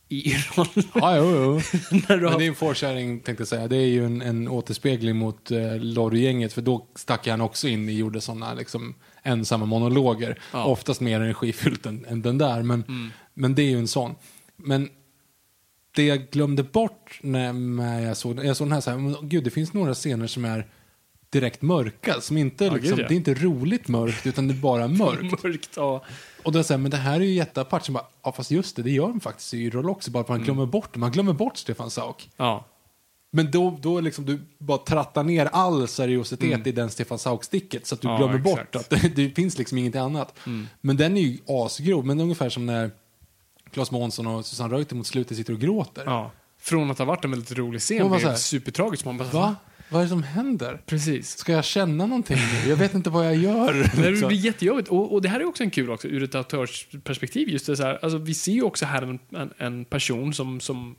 i 0.10 0.34
rollen. 0.56 0.90
Ja, 0.96 1.18
jo, 1.18 1.32
jo. 1.32 1.52
När 2.10 2.18
du 2.18 2.22
Men 2.24 2.32
har- 2.32 2.40
det 2.40 2.46
är 2.46 2.50
en 2.50 2.56
foreshadowing 2.56 3.20
tänkte 3.20 3.42
jag 3.42 3.48
säga. 3.48 3.68
Det 3.68 3.76
är 3.76 3.88
ju 3.88 4.06
en, 4.06 4.22
en 4.22 4.48
återspegling 4.48 5.16
mot 5.16 5.52
eh, 5.52 5.76
Lorry-gänget. 5.80 6.54
För 6.54 6.62
då 6.62 6.88
stack 6.96 7.28
han 7.28 7.42
också 7.42 7.68
in 7.68 7.86
och 7.88 7.94
gjorde 7.94 8.22
sådana 8.22 8.54
liksom, 8.54 8.96
ensamma 9.24 9.66
monologer. 9.66 10.40
Ja. 10.52 10.66
Oftast 10.66 11.02
mer 11.02 11.22
energifyllt 11.22 11.86
än, 11.86 12.06
än 12.06 12.22
den 12.22 12.38
där. 12.38 12.64
Men, 12.64 13.12
men 13.34 13.56
det 13.56 13.62
är 13.62 13.70
ju 13.70 13.78
en 13.78 13.88
sån. 13.88 14.16
Men 14.58 14.90
det 15.96 16.04
jag 16.06 16.30
glömde 16.32 16.64
bort 16.64 17.20
när 17.22 18.02
jag 18.02 18.18
såg, 18.18 18.46
jag 18.46 18.58
såg 18.58 18.68
den 18.68 18.74
här, 18.74 18.82
så 18.82 18.92
här 18.92 18.98
men, 18.98 19.30
gud 19.30 19.44
det 19.44 19.50
finns 19.50 19.74
några 19.74 19.94
scener 19.94 20.28
som 20.28 20.46
är 20.46 20.68
direkt 21.34 21.62
mörka. 21.62 22.22
Som 22.22 22.38
inte, 22.38 22.66
Ja, 22.66 22.74
liksom. 22.74 22.98
Det 22.98 23.04
är 23.04 23.12
inte 23.12 23.34
roligt 23.34 23.88
mörkt 23.88 24.26
utan 24.28 24.48
det 24.48 24.54
är 24.54 24.56
bara 24.58 24.88
mörkt. 25.04 25.44
Mörkt, 25.44 25.70
ja. 25.76 26.04
Och 26.44 26.52
då 26.52 26.64
säger 26.64 26.80
men 26.80 26.92
det 26.92 26.98
här 26.98 27.16
är 27.20 27.24
ju 27.26 27.34
jätteapart. 27.34 27.90
Bara, 27.90 28.06
ja 28.24 28.32
fast 28.32 28.52
just 28.52 28.76
det, 28.76 28.84
det 28.84 28.92
gör 28.92 29.08
de 29.08 29.20
faktiskt 29.20 29.54
i 29.54 29.58
Yrrol 29.58 29.90
också. 29.90 30.12
Bara 30.12 30.22
att 30.22 30.30
man 30.30 30.44
glömmer 30.44 30.66
bort. 30.66 30.96
Man 30.96 31.12
glömmer 31.12 31.34
bort 31.34 31.58
Stefan 31.58 31.90
Sauk. 31.92 32.30
ja. 32.38 32.66
Men 33.36 33.52
då, 33.52 33.78
då 33.82 34.00
liksom 34.00 34.26
du 34.26 34.40
bara 34.58 34.78
trattar 34.78 35.24
ner 35.24 35.46
all 35.46 35.88
seriositet 35.88 36.68
i 36.68 36.72
den 36.72 36.90
Stefan 36.90 37.18
Sauk-sticket 37.20 37.88
så 37.88 37.96
att 37.96 38.02
du 38.02 38.08
Ja, 38.08 38.18
glömmer 38.18 38.36
exakt. 38.40 38.72
bort 38.72 38.76
att 38.76 38.90
det, 39.02 39.16
det 39.16 39.30
finns 39.30 39.58
liksom 39.58 39.78
inget 39.78 39.96
annat. 39.96 40.36
Men 40.82 40.98
den 40.98 41.18
är 41.18 41.22
ju 41.22 41.38
asgrov, 41.48 42.06
men 42.06 42.20
ungefär 42.20 42.50
som 42.50 42.66
när 42.66 42.92
Claes 43.72 43.92
Månsson 43.92 44.28
och 44.28 44.46
Susanne 44.46 44.74
Reuter 44.76 44.96
mot 44.96 45.08
slutet 45.08 45.38
sitter 45.38 45.54
och 45.54 45.60
gråter. 45.60 46.04
ja. 46.06 46.32
Från 46.60 46.92
att 46.92 46.98
ha 46.98 47.06
varit 47.06 47.26
en 47.26 47.32
väldigt 47.32 47.52
rolig 47.58 47.82
scen 47.82 48.10
blev 48.10 48.22
det 48.22 48.38
supertragiskt. 48.38 49.06
Man 49.06 49.18
bara, 49.18 49.28
Va? 49.30 49.56
Vad 49.94 50.02
är 50.02 50.06
det 50.06 50.10
som 50.10 50.24
händer? 50.24 50.82
Precis. 50.86 51.38
Ska 51.38 51.52
jag 51.52 51.66
känna 51.66 52.06
någonting 52.06 52.38
nu? 52.38 52.70
Jag 52.70 52.76
vet 52.78 52.94
inte 52.94 53.10
vad 53.10 53.26
jag 53.26 53.36
gör. 53.36 53.74
Det 54.02 54.10
liksom. 54.10 54.28
blir 54.28 54.38
jättejobbigt. 54.38 54.90
Och, 54.90 55.14
och 55.14 55.22
det 55.22 55.30
här 55.30 55.40
är 55.40 55.46
också 55.46 55.64
en 55.64 55.70
kul 55.72 55.90
också 55.92 56.08
ur 56.08 56.24
ett 56.24 56.36
autörsperspektiv. 56.36 57.50
Just 57.50 57.66
det 57.66 57.78
så 57.78 57.84
här, 57.84 58.00
alltså, 58.02 58.18
vi 58.18 58.34
ser 58.34 58.52
ju 58.52 58.64
också 58.64 58.86
här 58.86 59.02
en, 59.02 59.20
en, 59.32 59.54
en 59.58 59.86
person 59.86 60.34
som, 60.34 60.60
som 60.60 60.96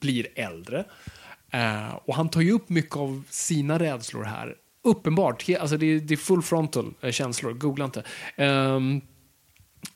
blir 0.00 0.26
äldre. 0.34 0.84
Eh, 1.50 1.94
och 2.04 2.14
han 2.14 2.28
tar 2.28 2.40
ju 2.40 2.52
upp 2.52 2.68
mycket 2.68 2.96
av 2.96 3.22
sina 3.30 3.78
rädslor 3.78 4.24
här. 4.24 4.54
uppenbart. 4.84 5.44
He- 5.48 5.58
Alltså 5.58 5.76
det, 5.76 5.86
är, 5.86 6.00
det 6.00 6.14
är 6.14 6.16
full 6.16 6.42
frontal 6.42 6.94
eh, 7.00 7.10
känslor, 7.10 7.52
googla 7.52 7.84
inte. 7.84 8.02
Ehm, 8.36 9.00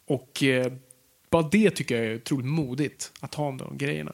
och 0.07 0.43
eh, 0.43 0.73
bara 1.31 1.43
det 1.43 1.71
tycker 1.71 1.97
jag 1.97 2.07
är 2.07 2.17
otroligt 2.17 2.47
modigt, 2.47 3.13
att 3.21 3.35
ha 3.35 3.53
de 3.53 3.79
grejerna. 3.79 4.13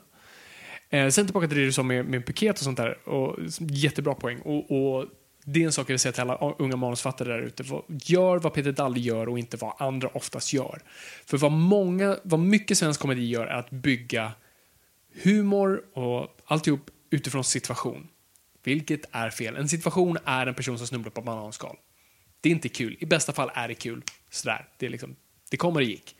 Eh, 0.90 1.08
sen 1.08 1.26
tillbaka 1.26 1.48
till 1.48 1.58
det 1.58 1.64
du 1.64 1.72
sa 1.72 1.82
med, 1.82 2.04
med 2.04 2.26
piket 2.26 2.58
och 2.58 2.64
sånt 2.64 2.76
där. 2.76 3.08
Och, 3.08 3.36
jättebra 3.58 4.14
poäng. 4.14 4.40
Och, 4.40 4.70
och 4.70 5.06
det 5.44 5.62
är 5.62 5.66
en 5.66 5.72
sak 5.72 5.84
jag 5.84 5.92
vill 5.92 5.98
säga 5.98 6.12
till 6.12 6.22
alla 6.22 6.54
unga 6.58 6.76
manusfattare 6.76 7.28
där 7.28 7.40
ute. 7.40 7.64
Gör 7.88 8.38
vad 8.38 8.54
Peter 8.54 8.72
Dalle 8.72 9.00
gör 9.00 9.28
och 9.28 9.38
inte 9.38 9.56
vad 9.56 9.74
andra 9.78 10.08
oftast 10.08 10.52
gör. 10.52 10.82
För 11.26 11.38
vad, 11.38 11.52
många, 11.52 12.18
vad 12.22 12.40
mycket 12.40 12.78
svensk 12.78 13.00
komedi 13.00 13.24
gör 13.24 13.46
är 13.46 13.58
att 13.58 13.70
bygga 13.70 14.32
humor 15.22 15.82
och 15.92 16.40
alltihop 16.44 16.90
utifrån 17.10 17.44
situation. 17.44 18.08
Vilket 18.62 19.00
är 19.12 19.30
fel. 19.30 19.56
En 19.56 19.68
situation 19.68 20.18
är 20.24 20.46
en 20.46 20.54
person 20.54 20.78
som 20.78 20.86
snubblar 20.86 21.10
på 21.10 21.22
bananskal. 21.22 21.76
Det 22.40 22.48
är 22.48 22.52
inte 22.52 22.68
kul. 22.68 22.96
I 23.00 23.06
bästa 23.06 23.32
fall 23.32 23.50
är 23.54 23.68
det 23.68 23.74
kul. 23.74 24.02
Sådär. 24.30 24.68
Det, 24.76 24.86
är 24.86 24.90
liksom, 24.90 25.16
det 25.50 25.56
kommer 25.56 25.80
och 25.80 25.86
gick. 25.86 26.16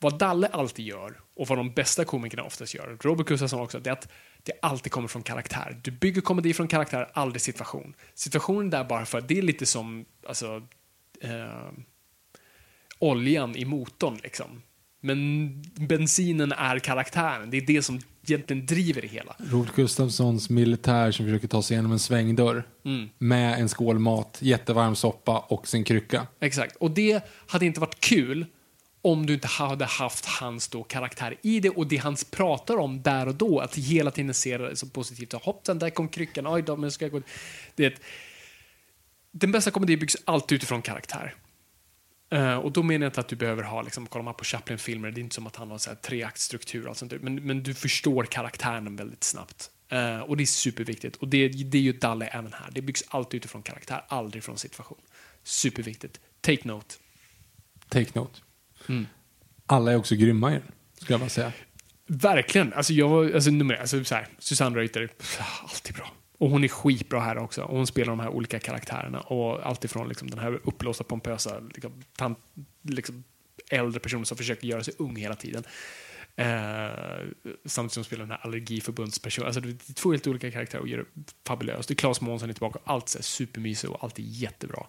Vad 0.00 0.18
Dalle 0.18 0.46
alltid 0.46 0.86
gör, 0.86 1.20
och 1.36 1.46
vad 1.48 1.58
de 1.58 1.72
bästa 1.74 2.04
komikerna 2.04 2.42
oftast 2.42 2.74
gör, 2.74 2.96
Robert 3.00 3.26
Gustafsson 3.26 3.60
också, 3.60 3.78
det 3.80 3.90
är 3.90 3.92
att 3.92 4.08
det 4.42 4.52
alltid 4.62 4.92
kommer 4.92 5.08
från 5.08 5.22
karaktär. 5.22 5.80
Du 5.82 5.90
bygger 5.90 6.20
komedi 6.20 6.54
från 6.54 6.68
karaktär, 6.68 7.10
aldrig 7.12 7.42
situation. 7.42 7.94
Situationen 8.14 8.66
är 8.66 8.70
där 8.70 8.84
bara 8.84 9.06
för 9.06 9.18
att 9.18 9.28
det 9.28 9.38
är 9.38 9.42
lite 9.42 9.66
som 9.66 10.04
alltså, 10.26 10.62
eh, 11.20 11.70
oljan 12.98 13.56
i 13.56 13.64
motorn. 13.64 14.18
Liksom. 14.22 14.62
Men 15.00 15.48
bensinen 15.74 16.52
är 16.52 16.78
karaktären. 16.78 17.50
Det 17.50 17.56
är 17.56 17.66
det 17.66 17.82
som 17.82 18.00
egentligen 18.26 18.66
driver 18.66 19.02
det 19.02 19.08
hela. 19.08 19.36
Robert 19.38 19.74
Gustafssons 19.74 20.50
militär 20.50 21.10
som 21.10 21.26
försöker 21.26 21.48
ta 21.48 21.62
sig 21.62 21.74
igenom 21.74 21.92
en 21.92 21.98
svängdörr 21.98 22.64
Mm. 22.84 23.08
med 23.18 23.60
en 23.60 23.68
skål 23.68 23.98
mat, 23.98 24.38
jättevarm 24.40 24.96
soppa 24.96 25.38
och 25.38 25.68
sin 25.68 25.84
krycka. 25.84 26.26
Exakt. 26.40 26.76
Och 26.76 26.90
det 26.90 27.24
hade 27.46 27.66
inte 27.66 27.80
varit 27.80 28.00
kul 28.00 28.46
om 29.08 29.26
du 29.26 29.34
inte 29.34 29.48
hade 29.48 29.84
haft 29.84 30.26
hans 30.26 30.68
då 30.68 30.82
karaktär 30.82 31.36
i 31.42 31.60
det 31.60 31.70
och 31.70 31.86
det 31.86 31.96
han 31.96 32.16
pratar 32.30 32.76
om 32.76 33.02
där 33.02 33.28
och 33.28 33.34
då. 33.34 33.60
Att 33.60 33.76
hela 33.76 34.10
tiden 34.10 34.34
se 34.34 34.58
det 34.58 34.76
så 34.76 34.86
positivt. 34.86 35.32
Hoppsan, 35.32 35.78
där 35.78 35.90
kom 35.90 36.08
kryckan. 36.08 36.46
Oj 36.46 36.62
då, 36.62 36.76
men 36.76 36.92
ska 36.92 37.04
jag 37.04 37.12
gå... 37.12 37.22
Det. 37.74 38.02
Den 39.30 39.52
bästa 39.52 39.70
komedin 39.70 39.98
byggs 39.98 40.16
alltid 40.24 40.56
utifrån 40.56 40.82
karaktär. 40.82 41.34
Uh, 42.34 42.56
och 42.56 42.72
då 42.72 42.82
menar 42.82 43.04
jag 43.04 43.10
inte 43.10 43.20
att 43.20 43.28
du 43.28 43.36
behöver 43.36 43.62
ha, 43.62 43.82
liksom, 43.82 44.06
kollar 44.06 44.24
man 44.24 44.34
på 44.34 44.44
Chaplin-filmer, 44.44 45.10
det 45.10 45.20
är 45.20 45.22
inte 45.22 45.34
som 45.34 45.46
att 45.46 45.56
han 45.56 45.70
har 45.70 45.78
så 45.78 45.90
här 45.90 45.96
treaktstruktur 45.96 46.82
och 46.82 46.88
allt 46.88 46.98
sånt 46.98 47.10
där, 47.10 47.18
men, 47.18 47.34
men 47.34 47.62
du 47.62 47.74
förstår 47.74 48.24
karaktären 48.24 48.96
väldigt 48.96 49.24
snabbt. 49.24 49.70
Uh, 49.92 50.18
och 50.18 50.36
det 50.36 50.44
är 50.44 50.46
superviktigt. 50.46 51.16
Och 51.16 51.28
det, 51.28 51.48
det 51.48 51.78
är 51.78 51.82
ju 51.82 51.92
Dalle 51.92 52.26
även 52.26 52.52
här. 52.52 52.70
Det 52.72 52.82
byggs 52.82 53.04
alltid 53.08 53.38
utifrån 53.38 53.62
karaktär, 53.62 54.04
aldrig 54.08 54.44
från 54.44 54.58
situation. 54.58 54.98
Superviktigt. 55.42 56.20
Take 56.40 56.68
note. 56.68 56.94
Take 57.88 58.10
note. 58.14 58.40
Mm. 58.88 59.06
Alla 59.66 59.92
är 59.92 59.96
också 59.96 60.14
grymma 60.14 60.50
i 60.50 60.54
den, 60.54 60.62
skulle 60.98 61.12
jag 61.12 61.20
bara 61.20 61.28
säga. 61.28 61.52
Verkligen. 62.06 62.72
Alltså, 62.72 62.92
jag 62.92 63.08
var, 63.08 63.30
alltså, 63.30 63.50
nummer, 63.50 63.74
alltså, 63.74 64.04
så 64.04 64.14
här, 64.14 64.28
Susanne 64.38 64.76
Reuter, 64.76 65.12
alltid 65.62 65.94
bra. 65.94 66.12
Och 66.38 66.50
hon 66.50 66.64
är 66.64 66.68
skitbra 66.68 67.20
här 67.20 67.38
också. 67.38 67.62
Och 67.62 67.76
hon 67.76 67.86
spelar 67.86 68.10
de 68.10 68.20
här 68.20 68.28
olika 68.28 68.58
karaktärerna. 68.58 69.20
Och 69.20 69.66
alltifrån 69.66 70.08
liksom, 70.08 70.30
den 70.30 70.38
här 70.38 70.60
uppblåsta, 70.64 71.04
pompösa, 71.04 71.60
liksom, 71.74 71.92
tant, 72.16 72.38
liksom, 72.82 73.24
äldre 73.70 74.00
personen 74.00 74.26
som 74.26 74.36
försöker 74.36 74.66
göra 74.66 74.84
sig 74.84 74.94
ung 74.98 75.16
hela 75.16 75.34
tiden. 75.34 75.64
Eh, 76.38 77.26
samtidigt 77.64 77.92
som 77.94 78.04
spelar 78.04 78.24
den 78.24 78.30
här 78.30 78.40
allergiförbundspersonen. 78.42 79.46
Alltså, 79.46 79.60
det 79.60 79.68
är 79.90 79.94
två 79.94 80.10
helt 80.10 80.26
olika 80.26 80.50
karaktärer 80.50 80.82
och 80.82 80.88
gör 80.88 80.98
det 80.98 81.32
fabulöst. 81.46 81.88
Det 81.88 81.92
är 81.92 81.96
Claes 81.96 82.20
Månsson 82.20 82.48
är 82.48 82.52
tillbaka. 82.52 82.78
Allt 82.84 83.14
är 83.14 83.22
supermysigt 83.22 83.92
och 83.92 84.04
allt 84.04 84.18
är 84.18 84.22
jättebra. 84.22 84.86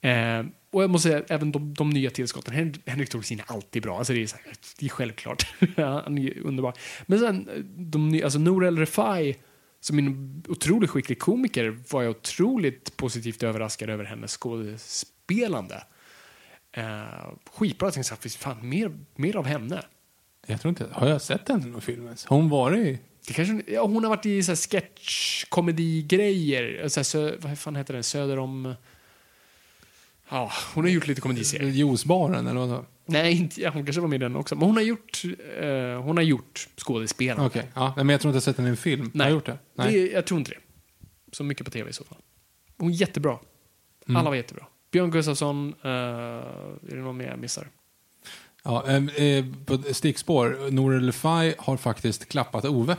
Eh, 0.00 0.44
och 0.70 0.82
jag 0.82 0.90
måste 0.90 1.08
säga, 1.08 1.24
även 1.28 1.52
de, 1.52 1.74
de 1.74 1.90
nya 1.90 2.10
tillskotten. 2.10 2.54
Hen- 2.54 2.82
Henrik 2.86 3.08
Thorsin 3.10 3.40
är 3.40 3.44
alltid 3.52 3.82
bra. 3.82 3.98
Alltså 3.98 4.12
det, 4.12 4.22
är 4.22 4.26
så 4.26 4.36
här, 4.44 4.54
det 4.78 4.86
är 4.86 4.90
självklart. 4.90 5.54
Han 5.76 6.18
är 6.18 6.38
underbar. 6.46 6.72
Men 7.06 7.18
sen, 7.18 7.48
de 7.76 8.08
nya, 8.08 8.24
alltså 8.24 8.38
Nour 8.38 8.64
El 8.64 8.78
Refai, 8.78 9.34
som 9.80 9.98
är 9.98 10.02
en 10.02 10.44
otroligt 10.48 10.90
skicklig 10.90 11.18
komiker, 11.18 11.78
var 11.90 12.02
jag 12.02 12.10
otroligt 12.10 12.96
positivt 12.96 13.42
överraskad 13.42 13.90
över 13.90 14.04
hennes 14.04 14.36
skådespelande. 14.36 15.84
Eh, 16.72 17.30
skitbra. 17.52 17.86
Jag 17.86 17.94
tänkte 17.94 18.08
så 18.08 18.14
här, 18.22 18.54
fan, 18.54 18.68
mer, 18.68 18.98
mer 19.14 19.36
av 19.36 19.46
henne. 19.46 19.82
Jag 20.46 20.60
tror 20.60 20.68
inte, 20.68 20.86
har 20.92 21.08
jag 21.08 21.22
sett 21.22 21.48
henne 21.48 21.66
i 21.66 21.70
någon 21.70 21.80
film 21.80 22.04
ens? 22.04 22.26
Har 22.26 22.36
hon 22.36 22.48
varit 22.48 22.78
i? 22.78 22.98
Det 23.26 23.32
kanske, 23.32 23.72
ja, 23.72 23.86
hon 23.86 24.04
har 24.04 24.10
varit 24.10 24.26
i 24.26 24.42
så 24.42 24.50
här 24.50 24.56
sketch-komedi-grejer. 24.56 26.88
Så 26.88 27.00
här, 27.00 27.04
sö, 27.04 27.36
vad 27.38 27.58
fan 27.58 27.76
heter 27.76 27.94
den? 27.94 28.02
Söder 28.02 28.38
om... 28.38 28.74
Ja, 30.28 30.52
hon 30.74 30.84
har 30.84 30.90
gjort 30.90 31.06
lite 31.06 31.20
komediserier. 31.20 31.70
Juicebaren 31.70 32.46
eller 32.46 32.66
vad? 32.66 32.84
Nej, 33.06 33.32
inte, 33.32 33.60
ja, 33.60 33.70
hon 33.70 33.84
kanske 33.84 34.00
var 34.00 34.08
med 34.08 34.16
i 34.16 34.18
den 34.18 34.36
också. 34.36 34.54
Men 34.54 34.64
hon 34.64 34.76
har 34.76 34.82
gjort, 34.82 35.22
eh, 35.60 36.02
hon 36.02 36.16
har 36.16 36.24
gjort 36.24 36.68
skådespelare. 36.76 37.46
Okej, 37.46 37.70
ja. 37.74 37.92
Nej, 37.96 38.04
men 38.04 38.08
jag 38.08 38.20
tror 38.20 38.30
inte 38.30 38.36
jag 38.36 38.42
sett 38.42 38.56
henne 38.56 38.68
i 38.68 38.70
en 38.70 38.76
film. 38.76 39.10
Nej. 39.14 39.24
Har 39.24 39.30
jag 39.30 39.34
gjort 39.34 39.46
det? 39.46 39.58
Nej. 39.74 39.92
Det, 39.92 40.12
jag 40.12 40.26
tror 40.26 40.38
inte 40.38 40.50
det. 40.50 40.58
Så 41.32 41.44
mycket 41.44 41.64
på 41.64 41.70
tv 41.70 41.90
i 41.90 41.92
så 41.92 42.04
fall. 42.04 42.18
Hon 42.76 42.90
är 42.90 42.94
jättebra. 42.94 43.38
Mm. 44.08 44.16
Alla 44.16 44.30
var 44.30 44.36
jättebra. 44.36 44.66
Björn 44.90 45.10
Gustafsson, 45.10 45.74
eh, 45.82 45.90
är 45.90 46.76
det 46.88 46.96
någon 46.96 47.16
mer 47.16 47.26
jag 47.26 47.38
missar? 47.38 47.68
Ja, 48.66 48.84
ehm, 48.88 49.08
eh, 49.08 49.44
på 49.66 49.78
stickspår, 49.92 50.70
Nour 50.70 50.94
El 50.94 51.06
Refai 51.06 51.54
har 51.58 51.76
faktiskt 51.76 52.28
klappat 52.28 52.64
Ove. 52.64 52.96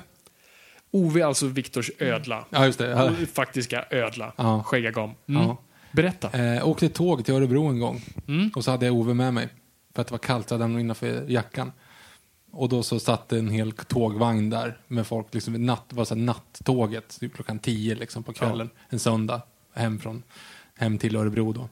Ove 0.92 1.22
är 1.22 1.26
alltså 1.26 1.48
Viktors 1.48 1.92
ödla. 2.00 2.46
Ja, 2.50 2.66
just 2.66 2.80
det. 2.80 2.90
Ja. 2.90 3.12
Faktiska 3.34 3.86
ödla. 3.90 4.34
Ja. 4.36 4.64
Skäggagam. 4.64 5.12
Mm. 5.28 5.42
Ja. 5.42 5.58
Berätta. 5.92 6.40
Eh, 6.40 6.68
åkte 6.68 6.90
tåg 6.90 7.26
till 7.26 7.34
Örebro 7.34 7.66
en 7.66 7.80
gång. 7.80 8.02
Mm. 8.28 8.52
Och 8.56 8.64
så 8.64 8.72
hade 8.72 8.86
jag 8.86 8.96
Ove 8.96 9.14
med 9.14 9.34
mig. 9.34 9.50
För 9.96 10.02
att 10.02 10.08
det 10.08 10.12
var 10.12 10.20
kallt, 10.20 10.50
så 10.50 10.56
hade 10.56 10.64
han 10.64 10.80
innanför 10.80 11.26
jackan. 11.28 11.72
Och 12.52 12.70
då 12.70 12.84
så 12.84 13.00
satt 13.00 13.34
en 13.34 13.50
hel 13.50 13.72
tågvagn 13.72 14.50
där 14.50 14.78
med 14.88 15.08
folk, 15.08 15.34
liksom, 15.34 15.66
natt, 15.66 15.86
var 15.90 16.06
så 16.06 16.16
här 16.16 16.22
nattåget, 16.22 17.20
typ 17.20 17.36
klockan 17.36 17.60
tio 17.60 17.96
liksom, 17.96 18.24
på 18.24 18.34
kvällen, 18.34 18.70
en 18.90 19.00
söndag, 19.00 19.42
hem, 19.74 20.00
från, 20.00 20.24
hem 20.76 20.98
till 20.98 21.16
Örebro 21.16 21.54
då. 21.54 21.70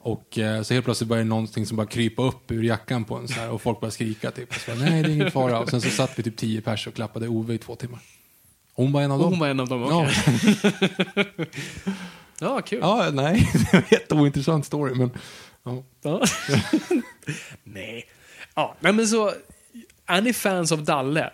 Och 0.00 0.38
eh, 0.38 0.62
så 0.62 0.74
helt 0.74 0.84
plötsligt 0.84 1.08
började 1.08 1.28
någonting 1.28 1.66
som 1.66 1.76
bara 1.76 1.86
krypa 1.86 2.22
upp 2.22 2.50
ur 2.50 2.62
jackan 2.62 3.04
på 3.04 3.16
en 3.16 3.28
så 3.28 3.34
här, 3.34 3.50
och 3.50 3.62
folk 3.62 3.80
började 3.80 3.94
skrika 3.94 4.30
typ. 4.30 4.54
Så, 4.54 4.70
bara, 4.70 4.80
Nej, 4.80 5.02
det 5.02 5.08
är 5.10 5.14
ingen 5.14 5.30
fara. 5.30 5.58
Och 5.60 5.70
sen 5.70 5.80
så 5.80 5.90
satt 5.90 6.18
vi 6.18 6.22
typ 6.22 6.36
tio 6.36 6.60
pers 6.60 6.86
och 6.86 6.94
klappade 6.94 7.28
Ove 7.28 7.54
i 7.54 7.58
två 7.58 7.76
timmar. 7.76 8.00
Hon 8.74 8.92
var 8.92 9.02
en 9.02 9.10
av 9.10 9.18
dem. 9.18 9.30
hon 9.30 9.38
var 9.38 9.48
en 9.48 9.60
av 9.60 9.68
dem, 9.68 9.80
Ja. 9.80 10.08
okej. 10.08 11.46
Ja, 12.40 12.60
kul. 12.60 12.78
Ja, 12.82 13.10
nej, 13.12 13.48
det 13.52 13.72
var 13.72 13.78
en 13.80 13.84
jätteointressant 13.90 14.66
story, 14.66 14.94
men 14.94 15.10
ja. 15.62 15.84
Ja. 16.02 16.22
nej. 17.64 18.04
Ja, 18.54 18.76
nej, 18.80 18.92
men 18.92 19.08
så... 19.08 19.32
Är 20.06 20.20
ni 20.22 20.32
fans 20.32 20.72
av 20.72 20.84
Dalle, 20.84 21.30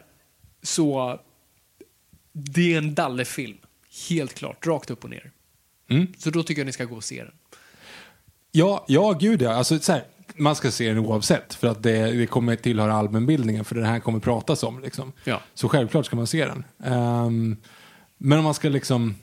så... 0.63 1.21
Det 2.33 2.75
är 2.75 2.79
en 2.79 2.95
Dalle-film. 2.95 3.59
Helt 4.09 4.35
klart, 4.35 4.67
rakt 4.67 4.91
upp 4.91 5.05
och 5.05 5.11
ner. 5.11 5.31
Mm. 5.91 6.07
Så 6.19 6.31
då 6.31 6.43
tycker 6.43 6.61
jag 6.61 6.67
ni 6.67 6.73
ska 6.73 6.85
gå 6.85 6.97
och 6.97 7.05
se 7.05 7.25
den. 7.25 7.33
Ja, 8.57 8.85
ja 8.89 9.13
gud 9.13 9.43
ja. 9.43 9.53
Alltså, 9.53 9.79
så 9.79 9.93
här, 9.93 10.05
man 10.37 10.57
ska 10.57 10.71
se 10.71 10.89
den 10.89 10.99
oavsett, 10.99 11.55
för 11.55 11.69
att 11.69 11.83
det, 11.83 12.13
det 12.13 12.27
kommer 12.27 12.57
tillhöra 12.57 12.95
allmänbildningen, 12.95 13.65
för 13.65 13.75
det 13.75 13.87
här 13.87 14.01
kommer 14.01 14.19
pratas 14.19 14.63
om. 14.63 14.81
Liksom. 14.83 15.13
Ja. 15.25 15.41
Så 15.55 15.69
självklart 15.69 16.07
ska 16.07 16.17
man 16.17 16.27
se 16.27 16.47
den. 16.47 16.65
Ehm, 16.85 17.57
men 18.19 18.39
om 18.39 18.45
man 18.45 18.55
ska 18.55 18.69
liksom... 18.69 19.15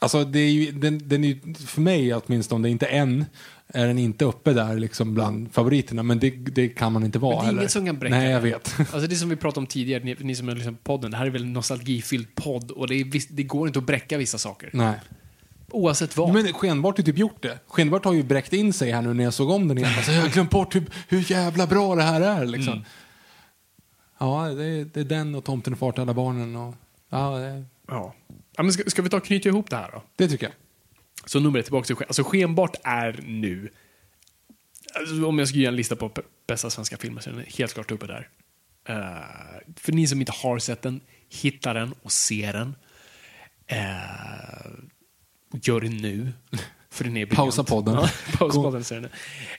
Alltså, 0.00 0.24
det 0.24 0.38
är 0.38 0.50
ju, 0.50 0.72
den, 0.72 1.08
den 1.08 1.24
är 1.24 1.28
ju, 1.28 1.54
för 1.54 1.80
mig 1.80 2.14
åtminstone, 2.14 2.68
inte 2.68 2.86
är 2.86 3.00
en, 3.00 3.24
är 3.68 3.86
den 3.86 3.98
inte 3.98 4.24
uppe 4.24 4.52
där 4.52 4.76
liksom 4.76 5.14
bland 5.14 5.52
favoriterna. 5.52 6.02
Men 6.02 6.18
det, 6.18 6.30
det 6.30 6.68
kan 6.68 6.92
man 6.92 7.04
inte 7.04 7.18
vara 7.18 7.36
Men 7.36 7.40
det 7.40 7.44
är 7.44 7.46
heller. 7.46 7.60
inget 7.60 7.72
som 7.72 7.86
kan 7.86 7.98
bräcka 7.98 8.16
Nej, 8.16 8.30
jag 8.30 8.40
vet. 8.40 8.74
Alltså 8.78 9.06
det 9.06 9.16
som 9.16 9.28
vi 9.28 9.36
pratade 9.36 9.60
om 9.60 9.66
tidigare, 9.66 10.04
ni, 10.04 10.16
ni 10.20 10.34
som 10.34 10.48
lyssnat 10.48 10.84
på 10.84 10.92
podden, 10.92 11.10
det 11.10 11.16
här 11.16 11.26
är 11.26 11.30
väl 11.30 11.42
en 11.42 11.52
nostalgifylld 11.52 12.34
podd 12.34 12.70
och 12.70 12.88
det, 12.88 12.94
är, 12.94 13.34
det 13.34 13.42
går 13.42 13.66
inte 13.66 13.78
att 13.78 13.86
bräcka 13.86 14.18
vissa 14.18 14.38
saker. 14.38 14.70
Nej. 14.72 15.00
Oavsett 15.72 16.16
vad. 16.16 16.32
Men 16.34 16.52
Skenbart 16.52 16.96
har 16.96 17.04
typ 17.04 17.18
gjort 17.18 17.42
det. 17.42 17.58
Skenbart 17.66 18.04
har 18.04 18.12
ju 18.12 18.22
bräckt 18.22 18.52
in 18.52 18.72
sig 18.72 18.90
här 18.90 19.02
nu 19.02 19.14
när 19.14 19.24
jag 19.24 19.34
såg 19.34 19.50
om 19.50 19.68
den 19.68 19.78
igen. 19.78 19.90
Alltså, 19.96 20.12
jag 20.12 20.22
har 20.22 20.28
glömt 20.28 20.50
bort 20.50 20.74
hur, 20.74 20.84
hur 21.08 21.30
jävla 21.30 21.66
bra 21.66 21.94
det 21.94 22.02
här 22.02 22.20
är. 22.20 22.46
Liksom. 22.46 22.72
Mm. 22.72 22.84
Ja, 24.18 24.48
det 24.48 24.64
är, 24.64 24.84
det 24.84 25.00
är 25.00 25.04
den 25.04 25.34
och 25.34 25.44
Tomten 25.44 25.72
och 25.72 25.78
far 25.78 25.92
till 25.92 26.00
alla 26.00 26.14
barnen. 26.14 26.56
Och, 26.56 26.74
ja, 27.08 27.38
det, 27.38 27.64
Ja. 27.86 28.14
ja 28.56 28.62
men 28.62 28.72
ska, 28.72 28.90
ska 28.90 29.02
vi 29.02 29.08
ta 29.08 29.16
och 29.16 29.24
knyta 29.24 29.48
ihop 29.48 29.70
det 29.70 29.76
här 29.76 29.90
då? 29.92 30.02
det 30.16 30.28
tycker 30.28 30.46
jag. 30.46 30.54
Så 31.26 31.40
nummer 31.40 31.58
ett 31.58 31.64
tillbaka 31.64 31.86
till 31.86 31.96
sken. 31.96 32.06
Alltså 32.08 32.24
skenbart 32.24 32.76
är 32.84 33.20
nu, 33.26 33.68
alltså, 34.94 35.26
om 35.26 35.38
jag 35.38 35.48
skulle 35.48 35.62
göra 35.62 35.72
en 35.72 35.76
lista 35.76 35.96
på 35.96 36.10
bästa 36.46 36.70
svenska 36.70 36.96
filmer 36.96 37.20
så 37.20 37.30
är 37.30 37.34
den 37.34 37.44
helt 37.58 37.74
klart 37.74 37.90
uppe 37.90 38.06
där. 38.06 38.28
Eh, 38.88 39.74
för 39.76 39.92
ni 39.92 40.06
som 40.06 40.20
inte 40.20 40.32
har 40.32 40.58
sett 40.58 40.82
den, 40.82 41.00
hitta 41.28 41.72
den 41.72 41.94
och 42.02 42.12
se 42.12 42.52
den. 42.52 42.74
Och 43.66 44.91
gör 45.62 45.80
det 45.80 45.88
nu. 45.88 46.32
För 46.90 47.04
den 47.04 47.16
är. 47.16 47.26
Pausa 47.26 47.64
podden. 47.64 47.94
Ja, 47.94 48.10
pausa 48.38 48.62
podden, 48.62 48.84
säger 48.84 49.00
den. 49.02 49.10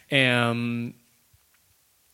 Ehm, 0.07 0.93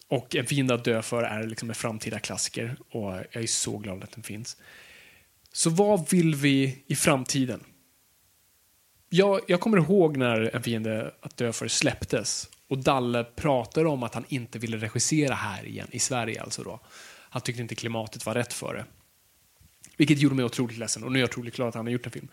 och 0.07 0.35
En 0.35 0.45
fiende 0.45 0.73
att 0.73 0.83
dö 0.83 1.01
för 1.01 1.23
är 1.23 1.47
liksom 1.47 1.69
en 1.69 1.75
framtida 1.75 2.19
klassiker 2.19 2.77
och 2.89 3.13
jag 3.31 3.43
är 3.43 3.47
så 3.47 3.77
glad 3.77 4.03
att 4.03 4.11
den 4.11 4.23
finns. 4.23 4.57
Så 5.51 5.69
vad 5.69 6.09
vill 6.09 6.35
vi 6.35 6.83
i 6.87 6.95
framtiden? 6.95 7.63
jag, 9.09 9.39
jag 9.47 9.59
kommer 9.59 9.77
ihåg 9.77 10.17
när 10.17 10.55
En 10.55 10.63
fiende 10.63 11.11
att 11.21 11.37
dö 11.37 11.53
för 11.53 11.67
släpptes 11.67 12.49
och 12.67 12.77
Dalle 12.77 13.23
pratade 13.23 13.89
om 13.89 14.03
att 14.03 14.13
han 14.13 14.25
inte 14.27 14.59
ville 14.59 14.77
regissera 14.77 15.33
här 15.33 15.65
igen, 15.65 15.87
i 15.91 15.99
Sverige 15.99 16.41
alltså 16.41 16.63
då. 16.63 16.79
Han 17.29 17.41
tyckte 17.41 17.61
inte 17.61 17.75
klimatet 17.75 18.25
var 18.25 18.33
rätt 18.33 18.53
för 18.53 18.73
det. 18.73 18.85
Vilket 19.97 20.19
gjorde 20.19 20.35
mig 20.35 20.45
otroligt 20.45 20.77
ledsen 20.77 21.03
och 21.03 21.11
nu 21.11 21.19
är 21.19 21.21
jag 21.21 21.29
otroligt 21.29 21.55
glad 21.55 21.67
att 21.67 21.75
han 21.75 21.85
har 21.85 21.91
gjort 21.91 22.05
en 22.05 22.11
film. 22.11 22.27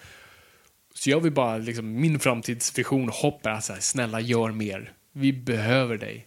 Så 0.97 1.11
jag 1.11 1.21
vill 1.21 1.33
bara, 1.33 1.59
liksom, 1.59 2.01
min 2.01 2.21
framtidsvision 2.21 3.09
och 3.09 3.15
hopp 3.15 3.47
är 3.47 3.51
att 3.51 3.65
så 3.65 3.73
här, 3.73 3.81
snälla 3.81 4.21
gör 4.21 4.53
mer. 4.53 4.93
Vi 5.13 5.33
behöver 5.33 5.99
dig. 5.99 6.27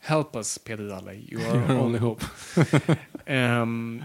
Help 0.00 0.36
us, 0.36 0.58
Peter 0.58 0.88
Dalle. 0.88 1.14
You 1.14 1.46
are 1.46 1.74
our 1.74 1.82
only 1.82 1.98
hope. 1.98 2.24
Ehm, 3.26 4.04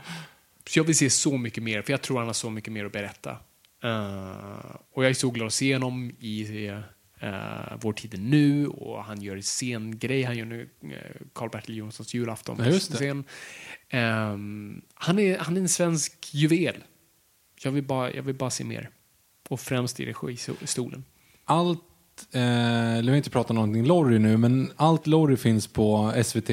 så 0.68 0.80
jag 0.80 0.84
vill 0.84 0.98
se 0.98 1.10
så 1.10 1.38
mycket 1.38 1.64
mer, 1.64 1.82
för 1.82 1.94
jag 1.94 2.02
tror 2.02 2.18
han 2.18 2.28
har 2.28 2.34
så 2.34 2.50
mycket 2.50 2.74
mer 2.74 2.86
att 2.86 2.92
berätta. 2.92 3.38
Eh, 3.84 4.76
och 4.92 5.04
jag 5.04 5.10
är 5.10 5.14
så 5.14 5.30
glad 5.30 5.48
att 5.48 5.54
se 5.54 5.74
honom 5.76 6.12
i 6.20 6.70
uh, 6.70 7.78
Vår 7.82 7.94
tid 7.94 8.14
är 8.14 8.18
nu 8.18 8.68
och 8.68 9.04
han 9.04 9.22
gör 9.22 9.36
en 9.36 9.42
scengrej. 9.42 10.24
Han 10.24 10.38
gör 10.38 10.46
nu 10.46 10.70
uh, 10.84 10.92
Karl-Bertil 11.34 11.78
Jonssons 11.78 12.14
julafton. 12.14 12.80
Scen. 12.80 13.24
Ehm, 13.90 14.82
han, 14.94 15.20
är, 15.20 15.38
han 15.38 15.58
är 15.58 15.62
en 15.62 15.70
svensk 15.70 16.30
juvel. 16.32 16.84
Jag 17.62 17.72
vill 17.72 17.84
bara, 17.84 18.14
jag 18.14 18.24
vill 18.24 18.36
bara 18.36 18.50
se 18.50 18.64
mer. 18.64 18.90
Och 19.50 19.60
främst 19.60 20.00
i 20.00 20.06
registolen. 20.06 21.04
Allt, 21.46 21.82
eh, 22.32 22.42
jag 22.96 23.04
vill 23.04 23.14
inte 23.14 23.30
prata 23.30 23.54
någonting 23.54 23.86
Lorry 23.86 24.20
nu, 24.20 24.38
men 24.38 24.72
allt 24.76 25.08
Lorry 25.08 25.38
finns 25.38 25.68
på 25.68 26.14
SVT 26.24 26.50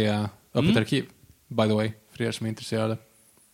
Öppet 0.55 0.77
arkiv. 0.77 1.05
By 1.49 1.62
the 1.62 1.75
way, 1.75 1.93
för 2.12 2.25
er 2.25 2.33
som 2.33 2.47
är 2.47 2.51
intresserade. 2.51 2.99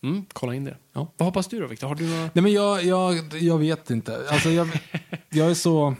Mm, 0.03 0.25
kolla 0.33 0.55
in 0.55 0.65
det. 0.65 0.77
Ja. 0.93 1.13
Vad 1.17 1.25
hoppas 1.25 1.47
du 1.47 1.59
då, 1.59 1.67
Victor? 1.67 1.87
Har 1.87 1.95
du 1.95 2.07
några... 2.07 2.21
Nej 2.21 2.43
men 2.43 2.51
jag, 2.51 2.83
jag, 2.83 3.33
jag 3.33 3.57
vet 3.57 3.89
inte. 3.89 4.27
Alltså 4.29 4.49
jag, 4.49 4.67
jag 5.29 5.49
är 5.49 5.53
så... 5.53 5.95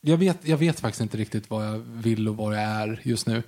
Jag 0.00 0.16
vet, 0.16 0.38
jag 0.42 0.56
vet 0.56 0.80
faktiskt 0.80 1.00
inte 1.00 1.16
riktigt 1.16 1.50
vad 1.50 1.66
jag 1.66 1.78
vill 1.78 2.28
och 2.28 2.36
vad 2.36 2.54
jag 2.54 2.62
är 2.62 3.00
just 3.02 3.26
nu. 3.26 3.42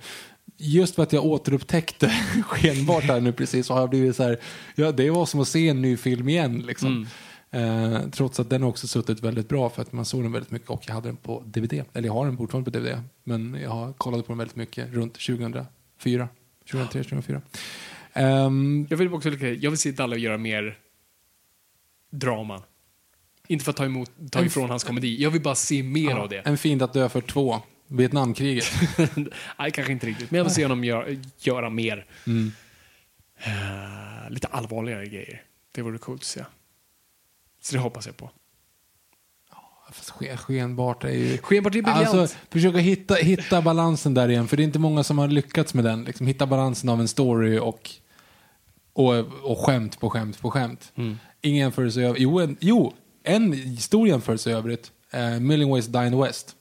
Just 0.57 0.95
för 0.95 1.03
att 1.03 1.13
jag 1.13 1.25
återupptäckte 1.25 2.09
skenbart 2.43 3.03
här 3.03 3.21
nu 3.21 3.33
precis 3.33 3.67
så 3.67 3.73
har 3.73 3.79
jag 3.79 3.89
blivit 3.89 4.15
så 4.15 4.23
här, 4.23 4.39
ja, 4.75 4.91
det 4.91 5.09
var 5.09 5.25
som 5.25 5.39
att 5.39 5.47
se 5.47 5.67
en 5.67 5.81
ny 5.81 5.97
film 5.97 6.29
igen 6.29 6.59
liksom. 6.59 7.07
Eh, 7.51 8.09
trots 8.09 8.39
att 8.39 8.49
den 8.49 8.63
också 8.63 8.87
suttit 8.87 9.23
väldigt 9.23 9.49
bra 9.49 9.69
för 9.69 9.81
att 9.81 9.93
man 9.93 10.05
såg 10.05 10.23
den 10.23 10.31
väldigt 10.31 10.51
mycket 10.51 10.69
och 10.69 10.83
jag 10.87 10.93
hade 10.93 11.09
den 11.09 11.17
på 11.17 11.43
DVD. 11.45 11.83
Eller 11.93 12.07
jag 12.07 12.13
har 12.13 12.25
den 12.25 12.37
fortfarande 12.37 12.71
på 12.71 12.77
DVD. 12.77 13.01
Men 13.23 13.57
jag 13.61 13.69
har 13.69 13.93
kollat 13.93 14.25
på 14.25 14.31
den 14.31 14.37
väldigt 14.37 14.55
mycket 14.55 14.93
runt 14.93 15.13
2004. 15.13 16.27
2003, 16.71 17.03
2004. 17.03 17.41
Ehm, 18.13 18.87
Jag 18.89 18.97
vill 18.97 19.13
också 19.13 19.29
jag 19.29 19.71
vill 19.71 19.77
se 19.77 19.91
Dalle 19.91 20.17
göra 20.17 20.37
mer 20.37 20.77
drama. 22.11 22.63
Inte 23.47 23.65
för 23.65 23.71
att 23.71 23.77
ta, 23.77 23.85
emot, 23.85 24.11
ta 24.31 24.45
ifrån 24.45 24.69
hans 24.69 24.83
komedi. 24.83 25.23
Jag 25.23 25.31
vill 25.31 25.41
bara 25.41 25.55
se 25.55 25.83
mer 25.83 26.15
av 26.15 26.29
det. 26.29 26.37
En 26.45 26.57
fiend 26.57 26.81
att 26.81 26.93
dö 26.93 27.09
för 27.09 27.21
två. 27.21 27.61
Vietnamkriget. 27.87 28.65
Nej, 29.59 29.71
kanske 29.71 29.91
inte 29.91 30.07
riktigt. 30.07 30.31
Men 30.31 30.37
jag 30.37 30.45
vill 30.45 30.53
se 30.53 30.63
honom 30.63 30.83
göra, 30.83 31.05
göra 31.39 31.69
mer. 31.69 32.05
Mm. 32.27 32.51
Eh, 33.37 34.29
lite 34.29 34.47
allvarligare 34.47 35.05
grejer. 35.05 35.43
Det 35.71 35.81
vore 35.81 35.97
coolt 35.97 36.21
att 36.21 36.25
se. 36.25 36.43
Så 37.61 37.75
det 37.75 37.81
hoppas 37.81 38.05
jag 38.05 38.17
på. 38.17 38.29
Fast 39.91 40.09
Skenbart 40.39 41.03
är 41.03 41.09
ju... 41.09 41.37
Skenbart 41.37 41.75
är 41.75 41.81
briljant. 41.81 42.13
Alltså, 42.13 42.37
försöka 42.49 42.77
hitta, 42.77 43.13
hitta 43.15 43.61
balansen 43.61 44.13
där 44.13 44.29
igen, 44.29 44.47
för 44.47 44.57
det 44.57 44.63
är 44.63 44.65
inte 44.65 44.79
många 44.79 45.03
som 45.03 45.17
har 45.17 45.27
lyckats 45.27 45.73
med 45.73 45.83
den. 45.83 46.03
Liksom, 46.03 46.27
hitta 46.27 46.45
balansen 46.45 46.89
av 46.89 46.99
en 46.99 47.07
story 47.07 47.59
och, 47.59 47.91
och, 48.93 49.13
och 49.43 49.59
skämt 49.59 49.99
på 49.99 50.09
skämt 50.09 50.41
på 50.41 50.51
skämt. 50.51 50.91
Ingen 51.41 51.59
jämförelse 51.59 52.01
över... 52.01 52.19
Jo, 52.19 52.39
en, 52.39 52.57
jo, 52.59 52.93
en 53.23 53.77
stor 53.77 54.07
jämförelse 54.07 54.49
i 54.49 54.53
övrigt. 54.53 54.91
Uh, 55.15 55.39
Million 55.39 55.69
Ways 55.69 55.85
the 55.85 56.15
West. 56.15 56.55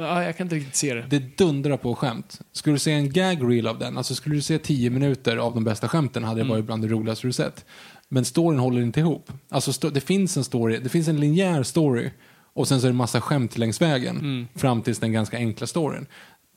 Ja, 0.00 0.24
jag 0.24 0.36
kan 0.36 0.44
inte 0.46 0.56
riktigt 0.56 0.76
se 0.76 0.94
det. 0.94 1.04
Det 1.10 1.36
dundrar 1.38 1.76
på 1.76 1.94
skämt. 1.94 2.40
Skulle 2.52 2.74
du 2.74 2.78
se 2.80 2.92
en 2.92 3.12
gag 3.12 3.50
reel 3.52 3.66
av 3.66 3.78
den, 3.78 3.98
alltså 3.98 4.14
skulle 4.14 4.34
du 4.34 4.42
se 4.42 4.58
tio 4.58 4.90
minuter 4.90 5.36
av 5.36 5.54
de 5.54 5.64
bästa 5.64 5.88
skämten 5.88 6.24
hade 6.24 6.42
det 6.42 6.48
varit 6.48 6.64
bland 6.64 6.82
det 6.82 6.88
roligaste 6.88 7.26
du 7.26 7.32
sett. 7.32 7.64
Men 8.08 8.24
storyn 8.24 8.58
håller 8.58 8.82
inte 8.82 9.00
ihop. 9.00 9.32
Alltså 9.48 9.90
det 9.90 10.00
finns 10.00 10.36
en 10.36 10.44
story, 10.44 10.78
det 10.78 10.88
finns 10.88 11.08
en 11.08 11.20
linjär 11.20 11.62
story 11.62 12.10
och 12.52 12.68
sen 12.68 12.80
så 12.80 12.86
är 12.86 12.88
det 12.88 12.92
en 12.92 12.96
massa 12.96 13.20
skämt 13.20 13.58
längs 13.58 13.80
vägen 13.82 14.48
fram 14.54 14.82
tills 14.82 14.98
den 14.98 15.12
ganska 15.12 15.36
enkla 15.36 15.66
storyn. 15.66 16.06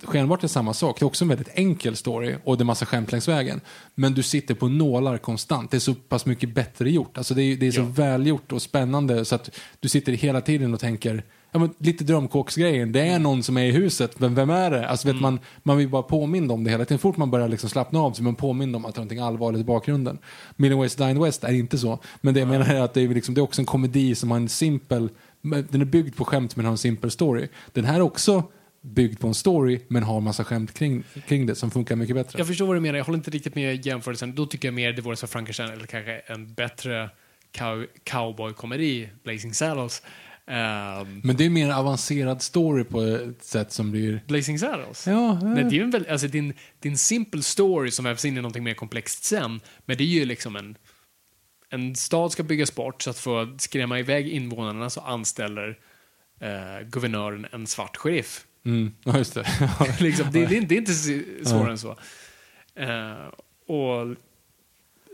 Skenbart 0.04 0.44
är 0.44 0.48
samma 0.48 0.74
sak. 0.74 1.00
Det 1.00 1.04
är 1.04 1.08
också 1.08 1.24
en 1.26 1.30
väldigt 1.30 1.50
enkel 1.54 1.96
story 1.96 2.36
och 2.44 2.58
det 2.58 2.62
är 2.62 2.66
massa 2.66 2.86
skämt 2.86 3.12
längs 3.12 3.28
vägen. 3.28 3.62
Men 3.96 4.14
du 4.14 4.24
sitter 4.24 4.56
på 4.56 4.68
nålar 4.68 5.18
konstant. 5.18 5.72
Det 5.72 5.78
är 5.78 5.80
så 5.80 5.94
pass 5.94 6.26
mycket 6.26 6.54
bättre 6.56 6.92
gjort. 6.92 7.18
Alltså 7.18 7.34
det 7.34 7.42
är, 7.44 7.58
det 7.58 7.68
är 7.68 7.72
så 7.72 7.82
Ja. 7.82 7.86
välgjort 7.86 8.52
och 8.52 8.62
spännande 8.62 9.26
så 9.26 9.36
att 9.36 9.50
du 9.80 9.90
sitter 9.90 10.12
hela 10.12 10.42
tiden 10.42 10.74
och 10.74 10.80
tänker 10.80 11.24
Ja, 11.54 11.60
men 11.60 11.74
lite 11.78 12.04
drömkåksgrejen. 12.04 12.92
Det 12.92 13.02
är 13.02 13.20
någon 13.20 13.44
som 13.44 13.58
är 13.58 13.64
i 13.64 13.72
huset, 13.72 14.20
men 14.20 14.36
vem 14.36 14.50
är 14.50 14.72
det? 14.72 14.88
Alltså, 14.88 15.08
vet 15.08 15.22
man, 15.22 15.40
man 15.64 15.78
vill 15.78 15.90
bara 15.90 16.04
påminna 16.04 16.54
om 16.54 16.64
det 16.64 16.72
hela 16.72 16.86
tiden. 16.86 17.00
Fort 17.00 17.18
man 17.18 17.32
börjar 17.32 17.48
liksom 17.48 17.70
slappna 17.70 18.00
av 18.00 18.12
så 18.12 18.22
är 18.22 18.24
man 18.24 18.36
påmind 18.36 18.76
om 18.76 18.86
att 18.86 18.96
det 18.96 18.98
är 18.98 19.02
någonting 19.02 19.20
allvarligt 19.20 19.62
i 19.62 19.64
bakgrunden. 19.64 20.18
Million 20.56 20.80
Ways 20.80 20.96
to 20.96 21.24
West 21.24 21.44
är 21.44 21.54
inte 21.54 21.78
så. 21.78 22.00
Men 22.22 22.34
det 22.34 22.40
jag 22.40 22.50
menar 22.50 22.66
är 22.66 22.82
att 22.82 22.94
det 22.94 23.02
är, 23.02 23.08
liksom, 23.08 23.36
det 23.36 23.42
är 23.42 23.44
också 23.44 23.62
en 23.62 23.66
komedi 23.66 24.16
som 24.16 24.32
har 24.32 24.38
en 24.38 24.50
simpel, 24.50 25.10
den 25.42 25.82
är 25.82 25.86
byggd 25.86 26.16
på 26.16 26.26
skämt 26.26 26.56
men 26.56 26.66
har 26.66 26.72
en 26.72 26.78
simpel 26.78 27.12
story. 27.12 27.48
Den 27.72 27.86
här 27.86 27.96
är 27.96 28.02
också 28.02 28.44
byggd 28.82 29.20
på 29.20 29.28
en 29.28 29.34
story 29.34 29.80
men 29.88 30.04
har 30.04 30.22
massa 30.22 30.44
skämt 30.44 30.74
kring, 30.74 31.04
kring 31.28 31.46
det 31.46 31.56
som 31.56 31.72
funkar 31.72 31.96
mycket 31.96 32.16
bättre. 32.16 32.40
Jag 32.40 32.48
förstår 32.48 32.66
vad 32.66 32.76
du 32.76 32.80
menar. 32.80 32.98
Jag 32.98 33.06
håller 33.06 33.18
inte 33.18 33.32
riktigt 33.32 33.56
med 33.56 33.86
jämförelsen. 33.86 34.36
Då 34.36 34.46
tycker 34.46 34.68
jag 34.68 34.76
mer 34.76 34.94
det 34.94 35.02
vore 35.02 35.16
som 35.16 35.30
Frankenstein 35.30 35.70
eller 35.70 35.86
kanske 35.86 36.22
en 36.26 36.54
bättre 36.54 37.10
cow 37.52 37.86
cowboy-komedi, 38.04 39.10
Blazing 39.24 39.54
Saddles. 39.54 40.02
Ehm, 40.48 41.22
Men 41.24 41.36
det 41.38 41.46
är 41.46 41.50
mer 41.50 41.72
avancerad 41.72 42.42
story 42.42 42.84
på 42.84 43.02
ett 43.02 43.44
sätt 43.44 43.72
som 43.72 43.92
blir... 43.92 44.22
Blazing 44.28 44.60
Saddles? 44.60 45.08
Ja, 45.08 45.40
Nej, 45.44 45.64
det 45.64 45.70
är 45.70 45.72
ju 45.72 45.82
en 45.84 45.92
väl, 45.92 46.08
alltså, 46.10 46.28
det 46.28 46.38
är 46.38 46.40
en, 46.44 46.54
det 46.80 46.88
är 46.88 46.92
en 46.92 46.98
simpel 46.98 47.44
story 47.44 47.92
som 47.92 48.06
vävs 48.06 48.26
in 48.26 48.34
i 48.34 48.42
någonting 48.42 48.64
mer 48.64 48.74
komplext 48.74 49.24
sen. 49.24 49.60
Men 49.86 49.98
det 49.98 50.04
är 50.04 50.08
ju 50.08 50.26
liksom 50.26 50.56
en... 50.56 50.78
En 51.70 51.96
stad 51.96 52.32
ska 52.32 52.44
byggas 52.44 52.76
bort 52.76 53.02
så 53.02 53.10
att 53.10 53.18
för 53.20 53.44
att 53.44 53.62
skrämma 53.62 54.00
iväg 54.00 54.28
invånarna 54.28 54.90
så 54.90 55.02
anställer 55.02 55.80
eh, 56.40 56.88
guvernören 56.88 57.48
en 57.52 57.68
svart 57.68 57.98
sheriff. 57.98 58.46
Mm, 58.66 58.96
ja, 59.04 59.18
just 59.18 59.34
det. 59.34 59.46
liksom, 60.00 60.32
det, 60.32 60.46
det, 60.46 60.56
är 60.56 60.58
inte- 60.58 60.68
det 60.68 60.76
är 60.76 60.78
inte 60.78 60.94
så- 60.94 61.50
svårare 61.50 61.72
än 61.72 61.78
så. 61.78 61.98
Eh, 62.76 63.28
och 63.68 64.16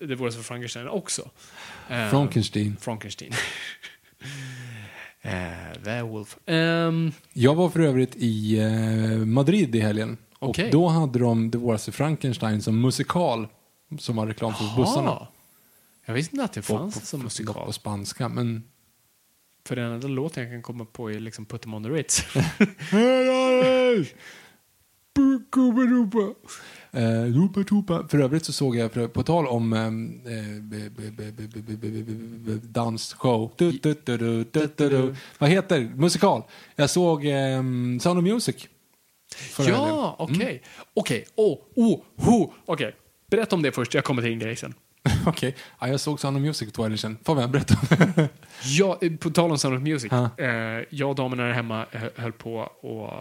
det 0.07 0.15
vore 0.15 0.31
så 0.31 0.37
för 0.37 0.43
Frankenstein 0.43 0.87
också. 0.87 1.29
Eh, 1.89 2.09
Frankenstein. 2.09 2.77
Frankenstein. 2.81 3.33
eh, 5.21 5.31
Werewolf. 5.83 6.37
Ehm, 6.45 7.11
Jag 7.33 7.55
var 7.55 7.69
för 7.69 7.79
övrigt 7.79 8.15
i 8.15 8.59
eh, 8.59 9.25
Madrid 9.25 9.75
i 9.75 9.79
helgen. 9.79 10.17
Och 10.39 10.49
Okej. 10.49 10.69
då 10.71 10.87
hade 10.87 11.19
de 11.19 11.51
The 11.51 11.57
Wars 11.57 11.87
of 11.87 11.95
Frankenstein 11.95 12.61
som 12.61 12.81
musikal. 12.81 13.47
Som 13.99 14.15
var 14.15 14.27
reklam 14.27 14.53
för 14.53 14.81
bussarna. 14.81 15.11
ah, 15.11 15.27
jag 16.05 16.13
visste 16.13 16.35
inte 16.35 16.43
att 16.43 16.53
det 16.53 16.61
fanns 16.61 16.99
på, 16.99 17.05
som 17.05 17.19
På, 17.19 17.23
musikal. 17.23 17.65
på 17.65 17.73
spanska, 17.73 18.29
men... 18.29 18.63
För 19.67 19.75
den 19.75 19.91
enda 19.91 20.07
låten 20.07 20.43
jag 20.43 20.51
kan 20.51 20.61
komma 20.61 20.85
på 20.85 21.11
är 21.11 21.19
liksom 21.19 21.45
Put 21.45 21.61
them 21.61 21.73
on 21.73 21.83
the 21.83 21.89
Ritz. 21.89 22.21
Eh, 26.91 28.07
för 28.09 28.19
övrigt 28.19 28.45
så 28.45 28.53
såg 28.53 28.75
jag, 28.75 29.13
på 29.13 29.23
tal 29.23 29.47
om 29.47 29.73
dansshow, 32.61 33.51
vad 35.37 35.49
heter 35.49 35.91
musikal? 35.95 36.43
Jag 36.75 36.89
såg 36.89 37.25
eh, 37.25 37.61
Sound 37.99 38.17
of 38.19 38.23
Music. 38.23 38.67
Ja, 39.57 40.15
mm. 40.19 40.35
okej. 40.35 40.61
Okej, 40.93 41.25
oh, 41.35 41.57
oh, 41.75 42.49
okej. 42.65 42.95
Berätta 43.29 43.55
om 43.55 43.61
det 43.61 43.71
först, 43.71 43.93
jag 43.93 44.03
kommer 44.03 44.21
till 44.21 44.31
en 44.31 44.39
grej 44.39 44.55
sen. 44.55 44.73
Okej. 45.25 45.55
Ja, 45.79 45.87
jag 45.87 45.99
såg 45.99 46.19
Sound 46.19 46.37
of 46.37 46.41
Music 46.43 46.71
två 46.71 46.83
helger 46.83 46.97
sedan. 46.97 47.17
Jag 47.25 47.51
berätta? 47.51 47.75
Ja, 48.63 48.97
eh, 49.01 49.15
på 49.15 49.29
tal 49.29 49.51
om 49.51 49.57
Sound 49.57 49.75
of 49.77 49.83
Music. 49.83 50.11
Eh, 50.11 50.47
jag 50.89 51.09
och 51.09 51.15
damerna 51.15 51.43
där 51.43 51.51
hemma 51.51 51.85
höll 52.15 52.31
på 52.31 52.55
och 52.81 53.13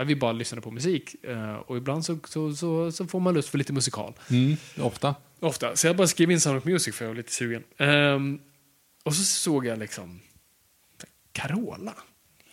eh, 0.00 0.04
vi 0.04 0.16
bara 0.16 0.32
lyssnade 0.32 0.62
på 0.62 0.70
musik. 0.70 1.24
Eh, 1.24 1.54
och 1.54 1.76
ibland 1.76 2.04
så, 2.04 2.18
så, 2.24 2.54
så, 2.54 2.92
så 2.92 3.06
får 3.06 3.20
man 3.20 3.34
lust 3.34 3.48
för 3.48 3.58
lite 3.58 3.72
musikal. 3.72 4.14
Mm, 4.30 4.56
ofta. 4.80 5.14
Ofta. 5.40 5.76
Så 5.76 5.86
jag 5.86 5.96
bara 5.96 6.06
skrev 6.06 6.30
in 6.30 6.40
Sound 6.40 6.58
of 6.58 6.64
Music 6.64 6.96
för 6.96 7.04
jag 7.04 7.10
var 7.10 7.16
lite 7.16 7.32
sugen. 7.32 7.62
Ehm, 7.78 8.40
och 9.04 9.14
så 9.14 9.22
såg 9.24 9.66
jag 9.66 9.78
liksom 9.78 10.20
Carola. 11.32 11.94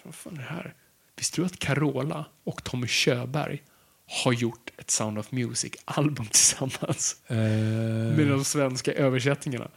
Vad 0.03 0.15
fan 0.15 0.33
är 0.33 0.37
det 0.37 0.43
här? 0.43 0.73
Visste 1.15 1.41
du 1.41 1.45
att 1.45 1.59
Carola 1.59 2.25
och 2.43 2.63
Tommy 2.63 2.87
Körberg 2.87 3.63
har 4.07 4.33
gjort 4.33 4.69
ett 4.77 4.91
Sound 4.91 5.19
of 5.19 5.31
Music-album 5.31 6.25
tillsammans? 6.31 7.15
Eh, 7.27 7.35
Med 7.37 8.27
de 8.27 8.43
svenska 8.45 8.93
översättningarna. 8.93 9.67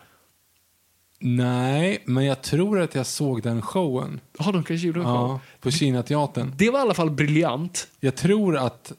nej, 1.19 2.03
men 2.07 2.25
jag 2.25 2.43
tror 2.43 2.81
att 2.81 2.95
jag 2.95 3.07
såg 3.07 3.43
den 3.43 3.63
showen. 3.63 4.21
Ja, 4.39 4.45
de 4.53 4.65
kanske 4.65 4.87
gjorde 4.87 5.01
en 5.01 5.07
show. 5.07 5.15
Ja, 5.31 5.41
på 5.61 5.71
Kinateatern. 5.71 6.53
Det 6.57 6.71
var 6.71 6.79
i 6.79 6.83
alla 6.83 6.95
fall 6.95 7.11
briljant. 7.11 7.89
Jag 8.01 8.17
tror 8.17 8.57
att 8.57 8.93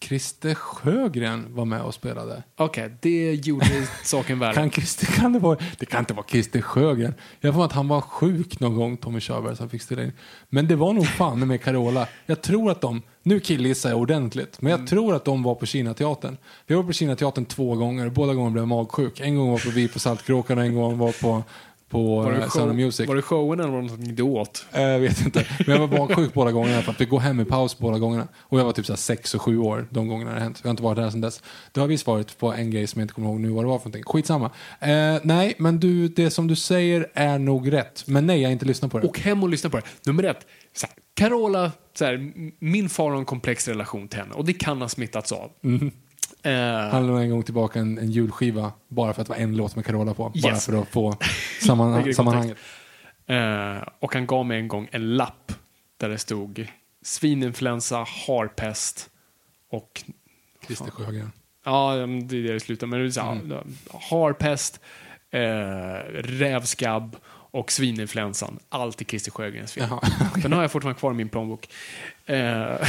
Christer 0.00 0.54
Sjögren 0.54 1.46
var 1.54 1.64
med 1.64 1.82
och 1.82 1.94
spelade. 1.94 2.42
Okej, 2.56 2.94
det 3.00 3.34
gjorde 3.34 3.88
saken 4.04 4.38
värre. 4.38 4.54
Kan, 4.54 4.70
Christer, 4.70 5.06
kan 5.06 5.32
det, 5.32 5.38
vara, 5.38 5.58
det 5.78 5.86
kan 5.86 5.98
inte 5.98 6.14
vara 6.14 6.26
Christer 6.28 6.60
Sjögren. 6.60 7.14
Jag 7.40 7.54
får 7.54 7.64
att 7.64 7.72
han 7.72 7.88
var 7.88 8.00
sjuk 8.00 8.60
någon 8.60 8.76
gång, 8.76 8.96
Tommy 8.96 9.20
Körberg, 9.20 9.56
så 9.56 9.62
han 9.62 9.70
fick 9.70 9.82
ställa 9.82 10.02
in. 10.02 10.12
Men 10.48 10.68
det 10.68 10.76
var 10.76 10.92
nog 10.92 11.06
fan 11.06 11.48
med 11.48 11.62
Carola. 11.62 12.08
Jag 12.26 12.42
tror 12.42 12.70
att 12.70 12.80
de, 12.80 13.02
nu 13.22 13.40
killgissar 13.40 13.90
jag 13.90 13.98
ordentligt, 13.98 14.60
men 14.60 14.70
jag 14.70 14.86
tror 14.86 15.14
att 15.14 15.24
de 15.24 15.42
var 15.42 15.54
på 15.54 15.66
Kinateatern. 15.66 16.36
Vi 16.66 16.74
var 16.74 16.82
på 16.82 16.92
Kinateatern 16.92 17.44
två 17.44 17.74
gånger, 17.74 18.08
båda 18.08 18.34
gånger 18.34 18.50
blev 18.50 18.62
jag 18.62 18.68
magsjuk. 18.68 19.20
En 19.20 19.36
gång 19.36 19.50
var 19.50 19.58
på 19.58 19.70
Vi 19.70 19.88
på 19.88 19.98
Saltkråkan 19.98 20.58
och 20.58 20.64
en 20.64 20.74
gång 20.74 20.98
var 20.98 21.12
på, 21.12 21.42
på 21.88 22.22
Var 22.22 22.32
det, 22.32 22.38
eh, 22.38 22.48
show, 22.48 22.74
Music. 22.74 23.08
var 23.08 23.16
det 23.16 23.22
showen 23.22 23.60
eller 23.60 23.70
var 23.70 23.82
det 23.82 23.88
något 23.88 24.16
du 24.16 24.22
åt? 24.22 24.66
Eh, 24.72 24.82
Jag 24.82 24.98
vet 24.98 25.20
inte. 25.24 25.46
Men 25.66 25.80
jag 25.80 25.86
var 25.88 25.98
magsjuk 25.98 26.34
båda 26.34 26.52
gångerna 26.52 26.82
för 26.82 26.92
att 26.92 27.00
vi 27.00 27.04
går 27.04 27.20
hem 27.20 27.40
i 27.40 27.44
paus 27.44 27.78
båda 27.78 27.98
gångerna. 27.98 28.28
Och 28.38 28.60
jag 28.60 28.64
var 28.64 28.72
typ 28.72 28.86
så 28.86 28.92
här 28.92 28.96
sex 28.98 29.34
och 29.34 29.42
sju 29.42 29.58
år 29.58 29.86
de 29.90 30.08
gångerna 30.08 30.34
det 30.34 30.40
hänt. 30.40 30.58
Jag 30.62 30.68
har 30.68 30.70
inte 30.70 30.82
varit 30.82 30.96
där 30.96 31.10
sedan 31.10 31.20
dess. 31.20 31.42
Det 31.72 31.80
har 31.80 31.86
visst 31.86 32.06
varit 32.06 32.38
på 32.38 32.52
en 32.52 32.70
grej 32.70 32.86
som 32.86 33.00
jag 33.00 33.04
inte 33.04 33.14
kommer 33.14 33.28
ihåg 33.28 33.40
nu 33.40 33.48
vad 33.48 33.64
det 33.64 33.68
var 33.68 33.78
för 33.78 33.88
någonting. 33.88 34.04
Skitsamma. 34.06 34.50
Eh, 34.80 35.16
nej, 35.22 35.54
men 35.58 35.80
du, 35.80 36.08
det 36.08 36.30
som 36.30 36.46
du 36.46 36.56
säger 36.56 37.06
är 37.14 37.38
nog 37.38 37.72
rätt. 37.72 38.04
Men 38.06 38.26
nej, 38.26 38.40
jag 38.40 38.48
har 38.48 38.52
inte 38.52 38.66
lyssnat 38.66 38.92
på 38.92 38.98
det. 38.98 39.06
Och 39.08 39.18
hem 39.20 39.42
och 39.42 39.48
lyssna 39.48 39.70
på 39.70 39.76
det. 39.76 39.82
Nummer 40.06 40.22
ett. 40.24 40.46
Så 40.76 40.86
här, 40.86 40.94
Carola, 41.14 41.72
så 41.98 42.04
här, 42.04 42.32
min 42.64 42.88
far 42.88 43.10
har 43.10 43.18
en 43.18 43.24
komplex 43.24 43.68
relation 43.68 44.08
till 44.08 44.18
henne 44.18 44.34
och 44.34 44.44
det 44.44 44.52
kan 44.52 44.80
ha 44.80 44.88
smittats 44.88 45.32
av. 45.32 45.50
Eh, 46.48 46.90
Han 46.90 47.02
lämnade 47.06 47.24
en 47.24 47.30
gång 47.30 47.42
tillbaka 47.42 47.78
en, 47.80 47.98
en 47.98 48.10
julskiva 48.10 48.72
bara 48.88 49.12
för 49.12 49.20
att 49.22 49.28
det 49.28 49.32
var 49.34 49.40
en 49.40 49.56
låt 49.56 49.76
med 49.76 49.84
Carola 49.86 50.14
på. 50.14 50.22
Bara 50.42 50.52
Yes. 50.52 50.66
för 50.66 50.82
att 50.82 50.88
få 50.88 51.16
samman, 51.66 52.14
sammanhanget. 52.14 52.56
Eh, 53.26 53.88
och 53.98 54.14
han 54.14 54.26
gav 54.26 54.46
mig 54.46 54.58
en 54.58 54.68
gång 54.68 54.88
en 54.92 55.16
lapp 55.16 55.52
där 55.96 56.08
det 56.08 56.18
stod 56.18 56.66
svininfluensa, 57.02 57.96
harpest 58.26 59.10
och 59.70 60.04
Christer 60.66 60.90
Sjögren. 60.90 61.32
Ja, 61.64 61.94
det 61.94 62.02
är 62.38 62.42
det 62.42 62.52
det 62.52 62.60
slutar 62.60 62.86
med. 62.86 63.18
Mm. 63.18 63.52
Harpest, 64.10 64.80
eh, 65.30 65.40
rävskabb 66.14 67.16
och 67.50 67.72
svininfluensan. 67.72 68.58
Allt 68.68 69.02
i 69.02 69.04
Christer 69.04 69.30
Sjögrens 69.30 69.72
fel. 69.72 69.86
Jaha, 69.90 70.00
Den 70.42 70.52
har 70.52 70.62
jag 70.62 70.72
fortfarande 70.72 70.98
kvar 70.98 71.10
i 71.10 71.14
min 71.14 71.28
plånbok. 71.28 71.68
Eh, 72.26 72.36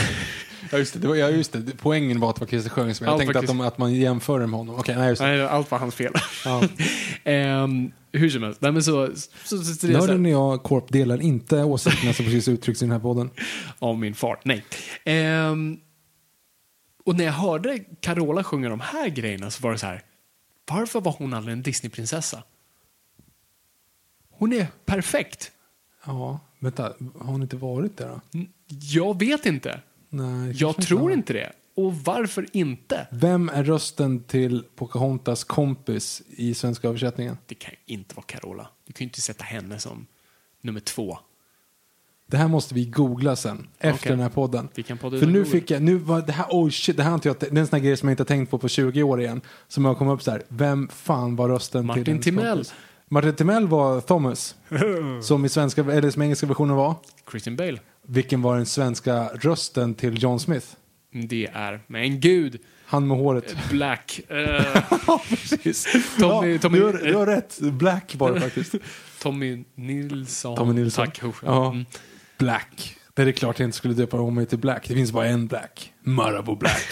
Ja, 0.72 0.78
just 0.78 0.94
det. 0.94 1.00
det, 1.00 1.08
var, 1.08 1.16
ja, 1.16 1.30
just 1.30 1.52
det. 1.52 1.78
Poängen 1.78 2.20
var 2.20 2.30
att 2.30 2.36
det 2.36 2.40
var 2.40 2.48
Christer 2.48 2.70
Sjögren 2.70 2.96
som 2.96 3.06
jag 3.06 3.14
Allt 3.14 3.22
tänkte 3.22 3.40
att, 3.40 3.48
de, 3.48 3.62
att 3.62 3.78
man 3.78 3.94
jämför 3.94 4.40
den 4.40 4.50
med 4.50 4.58
honom. 4.58 4.76
Okej, 4.76 4.96
nej 4.96 5.16
nej, 5.20 5.42
allt 5.42 5.72
var 5.72 5.80
hans 5.80 5.96
fel. 5.96 6.14
Ja. 6.46 6.64
Ehm, 7.24 7.92
hur 8.12 8.30
som 8.30 8.44
helst. 8.44 8.62
Nej, 8.62 8.72
men 8.72 8.84
så, 8.84 9.08
så, 9.16 9.58
så, 9.58 9.64
så 9.64 9.88
är 9.88 9.92
Nörden 9.92 10.26
och 10.26 10.32
jag, 10.32 10.64
Korp, 10.64 10.90
delar 10.92 11.22
inte 11.22 11.64
åsikterna 11.64 12.14
som 12.14 12.26
precis 12.26 12.48
uttrycks 12.48 12.82
i 12.82 12.86
den 12.86 12.92
här 12.92 13.00
podden. 13.00 13.30
av 13.80 14.00
min 14.00 14.16
far. 14.16 14.40
Nej. 14.44 14.66
Ehm, 15.06 15.78
och 17.06 17.16
när 17.16 17.26
jag 17.26 17.34
hörde 17.34 17.80
Carola 18.00 18.44
sjunga 18.44 18.70
de 18.70 18.80
här 18.80 19.10
grejerna 19.10 19.52
så 19.52 19.64
var 19.64 19.72
det 19.72 19.78
så 19.78 19.86
här. 19.86 20.02
Varför 20.72 21.02
var 21.02 21.16
hon 21.18 21.34
aldrig 21.34 21.54
en 21.54 21.62
Disneyprinsessa? 21.62 22.44
Hon 24.40 24.54
är 24.54 24.68
perfekt. 24.86 25.52
Ja, 26.06 26.40
vänta. 26.60 26.84
Har 27.20 27.32
hon 27.32 27.42
inte 27.42 27.56
varit 27.58 27.98
där 27.98 28.08
då? 28.10 28.40
Jag 28.70 29.20
vet 29.20 29.46
inte. 29.46 29.82
Nej, 30.10 30.52
Jag 30.52 30.76
kanske 30.76 30.82
tror 30.90 31.00
har. 31.00 31.12
inte 31.12 31.34
det. 31.34 31.52
Och 31.76 31.96
varför 31.96 32.46
inte? 32.54 33.08
Vem 33.12 33.50
är 33.50 33.64
rösten 33.64 34.24
till 34.24 34.64
Pocahontas 34.76 35.44
kompis 35.44 36.22
i 36.30 36.54
svenska 36.54 36.88
översättningen? 36.88 37.38
Det 37.46 37.56
kan 37.56 37.72
ju 37.86 37.94
inte 37.94 38.16
vara 38.16 38.26
Carola. 38.26 38.68
Du 38.86 38.94
kan 38.94 39.06
ju 39.06 39.08
inte 39.10 39.22
sätta 39.22 39.44
henne 39.44 39.80
som 39.80 40.06
nummer 40.62 40.80
två. 40.80 41.20
Det 42.28 42.38
här 42.38 42.48
måste 42.48 42.74
vi 42.76 42.86
googla 42.86 43.36
sen, 43.36 43.68
efter 43.80 44.00
Okej. 44.02 44.10
den 44.12 44.20
här 44.20 44.30
podden. 44.30 44.70
Vi 44.76 44.84
kan 44.84 44.98
podda 44.98 45.12
För 45.12 45.18
utan 45.18 45.32
nu 45.34 45.40
Google. 45.40 45.52
fick 45.52 45.72
jag, 45.72 45.82
nu 45.82 45.96
var 45.96 46.22
det 46.22 46.32
här, 46.32 46.46
oh 46.50 46.70
shit, 46.70 46.98
det 46.98 47.04
här 47.04 47.10
har 47.10 47.16
inte 47.16 47.28
jag, 47.30 47.36
det 47.40 47.46
är 47.52 47.58
en 47.58 47.68
sån 47.68 47.78
här 47.80 47.86
grej 47.86 47.98
som 47.98 48.10
jag 48.10 48.14
inte 48.14 48.22
har 48.24 48.26
tänkt 48.28 48.50
på 48.50 48.58
på 48.58 48.68
20 48.68 49.04
år 49.04 49.22
igen. 49.22 49.42
Som 49.68 49.86
har 49.86 49.96
kommit 49.96 50.14
upp 50.14 50.24
så 50.24 50.32
här, 50.32 50.44
vem 50.48 50.88
fan 50.88 51.36
var 51.36 51.50
rösten 51.50 51.86
Martin 51.86 52.04
till 52.04 52.12
hennes 52.14 52.26
Timell. 52.26 52.58
kompis? 52.58 52.74
Martin 53.10 53.36
Timell 53.36 53.68
var 53.68 54.02
Thomas. 54.02 54.56
som 55.22 55.46
i 55.46 55.50
svenska, 55.50 55.82
eller 55.82 56.10
som 56.12 56.22
engelska 56.22 56.48
versionen 56.48 56.76
var. 56.76 56.96
Christian 57.32 57.56
Bale. 57.56 57.80
Vilken 58.08 58.42
var 58.42 58.56
den 58.58 58.66
svenska 58.66 59.24
rösten 59.28 59.96
till 59.96 60.24
John 60.24 60.40
Smith? 60.40 60.68
Det 61.30 61.50
är, 61.54 61.80
men 61.88 62.20
gud, 62.20 62.60
Han 62.86 63.08
med 63.08 63.18
håret. 63.18 63.56
Black. 63.72 64.20
Eh, 64.30 64.38
Ja, 65.08 65.22
precis. 65.30 65.88
Tommy- 66.18 66.48
ja, 66.52 66.58
Tommy- 66.58 66.78
du, 66.78 66.84
har, 66.84 66.94
du 66.94 67.16
har 67.16 67.26
rätt. 67.26 67.60
Black 67.60 68.16
var 68.18 68.32
det 68.34 68.42
faktiskt. 68.42 68.76
Tommy 69.22 69.64
Nilsson. 69.76 70.58
Tommy 70.58 70.74
Nilsson. 70.74 71.06
Tack. 71.06 71.22
Ja. 71.46 71.72
Mm. 71.72 71.86
Black. 72.38 72.96
Det 73.14 73.22
är 73.22 73.26
det 73.26 73.34
klart 73.34 73.60
jag 73.60 73.68
inte 73.68 73.78
skulle 73.78 73.94
döpa 73.94 74.20
om 74.20 74.36
mig 74.36 74.46
till 74.46 74.58
Black. 74.60 74.88
Det 74.88 74.94
finns 74.94 75.12
bara 75.12 75.26
en 75.28 75.48
Black. 75.48 75.94
Marabou 76.04 76.56
Black. 76.56 76.88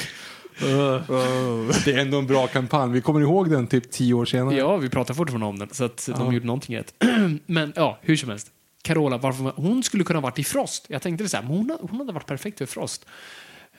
Det 1.86 1.92
är 1.94 1.98
ändå 1.98 2.18
en 2.20 2.28
bra 2.28 2.48
kampanj. 2.48 2.92
Vi 2.94 3.02
kommer 3.02 3.22
ihåg 3.22 3.50
den 3.50 3.68
typ 3.68 3.92
tio 3.92 4.14
år 4.14 4.26
senare. 4.26 4.56
Ja, 4.56 4.78
vi 4.78 4.90
pratar 4.90 5.14
fortfarande 5.14 5.46
om 5.46 5.60
den, 5.60 5.70
så 5.72 5.84
att 5.86 6.10
de 6.18 6.34
gjorde 6.34 6.46
någonting 6.46 6.78
rätt. 6.78 6.94
men 7.46 7.74
ja, 7.76 8.00
hur 8.02 8.16
som 8.16 8.30
helst. 8.30 8.52
Carola, 8.82 9.18
varför, 9.18 9.54
hon 9.56 9.84
skulle 9.84 10.04
kunna 10.04 10.18
ha 10.20 10.22
varit 10.22 10.40
i 10.40 10.44
Frost. 10.44 10.86
Jag 10.90 11.02
tänkte 11.02 11.24
det 11.24 11.30
så 11.30 11.38
här, 11.38 11.44
hon, 11.44 11.78
hon 11.82 12.00
hade 12.00 12.12
varit 12.14 12.26
perfekt 12.26 12.58
för 12.58 12.66
Frost. 12.66 13.06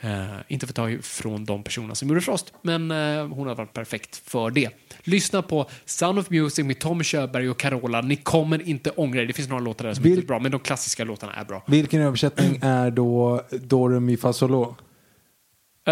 Eh, 0.00 0.26
inte 0.48 0.66
för 0.66 0.72
att 0.72 0.76
ta 0.76 0.90
ifrån 0.90 1.44
de 1.44 1.62
personerna 1.62 1.94
som 1.94 2.08
gjorde 2.08 2.20
Frost, 2.20 2.52
men 2.62 2.90
eh, 2.90 3.26
hon 3.26 3.48
hade 3.48 3.54
varit 3.58 3.72
perfekt 3.72 4.16
för 4.24 4.50
det. 4.50 4.70
Lyssna 5.02 5.42
på 5.42 5.66
Sound 5.84 6.18
of 6.18 6.30
Music 6.30 6.64
med 6.64 6.78
Tom 6.78 7.02
Körberg 7.02 7.50
och 7.50 7.58
Carola. 7.58 8.00
Ni 8.00 8.16
kommer 8.16 8.68
inte 8.68 8.90
ångra 8.90 9.22
er. 9.22 9.26
Det 9.26 9.32
finns 9.32 9.48
några 9.48 9.62
låtar 9.62 9.84
där 9.84 9.94
som 9.94 10.04
Vil- 10.04 10.08
inte 10.08 10.22
är 10.22 10.26
bra, 10.26 10.38
men 10.38 10.50
de 10.50 10.60
klassiska 10.60 11.04
låtarna 11.04 11.32
är 11.34 11.44
bra. 11.44 11.64
Vilken 11.66 12.00
översättning 12.00 12.58
är 12.62 12.90
då 12.90 13.42
Do, 13.50 13.88
Re, 13.88 14.00
Mi, 14.00 14.16
Fa, 14.16 14.32
Sol, 14.32 14.50
La? 14.50 14.62
Eh, 14.62 14.74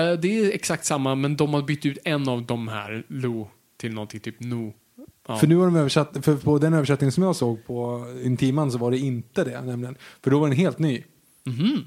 det 0.01 0.39
är 0.39 0.52
exakt 0.52 0.85
samma, 0.85 1.14
men 1.14 1.36
de 1.36 1.55
har 1.55 1.62
bytt 1.62 1.86
ut 1.86 1.98
en 2.05 2.28
av 2.28 2.47
de 2.47 2.68
här, 2.68 3.05
Lo, 3.09 3.48
till 3.77 3.94
någonting 3.94 4.20
typ 4.20 4.40
No. 4.40 4.73
Ja. 5.28 5.36
För 5.36 5.47
nu 5.47 5.56
har 5.56 5.64
de 5.64 5.77
översatt, 5.77 6.24
för 6.24 6.36
på 6.36 6.59
den 6.59 6.74
översättningen 6.74 7.12
som 7.12 7.23
jag 7.23 7.36
såg 7.36 7.66
på 7.66 8.06
Intiman 8.24 8.73
så 8.73 8.78
var 8.78 8.90
det 8.90 8.98
inte 8.98 9.44
det 9.44 9.62
nämligen. 9.62 9.97
För 10.23 10.31
då 10.31 10.39
var 10.39 10.48
den 10.48 10.56
helt 10.56 10.78
ny. 10.78 11.05
Mhm. 11.44 11.85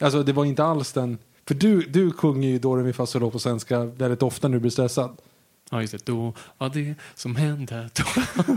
Alltså 0.00 0.22
det 0.22 0.32
var 0.32 0.44
inte 0.44 0.64
alls 0.64 0.92
den, 0.92 1.18
för 1.48 1.54
du, 1.54 1.80
du 1.82 2.10
sjunger 2.10 2.48
ju 2.48 2.58
Do, 2.58 2.76
Re, 2.76 2.82
Mi, 2.82 2.92
Fa, 2.92 3.06
Sol, 3.06 3.30
på 3.30 3.38
svenska 3.38 3.84
väldigt 3.84 4.22
ofta 4.22 4.48
när 4.48 4.56
du 4.56 4.60
blir 4.60 4.70
stressad. 4.70 5.20
Ja, 5.70 5.80
just 5.80 5.92
det. 5.92 6.06
Då 6.06 6.34
var 6.58 6.68
det 6.68 6.94
som 7.14 7.36
hände. 7.36 7.90
Då. 7.94 8.04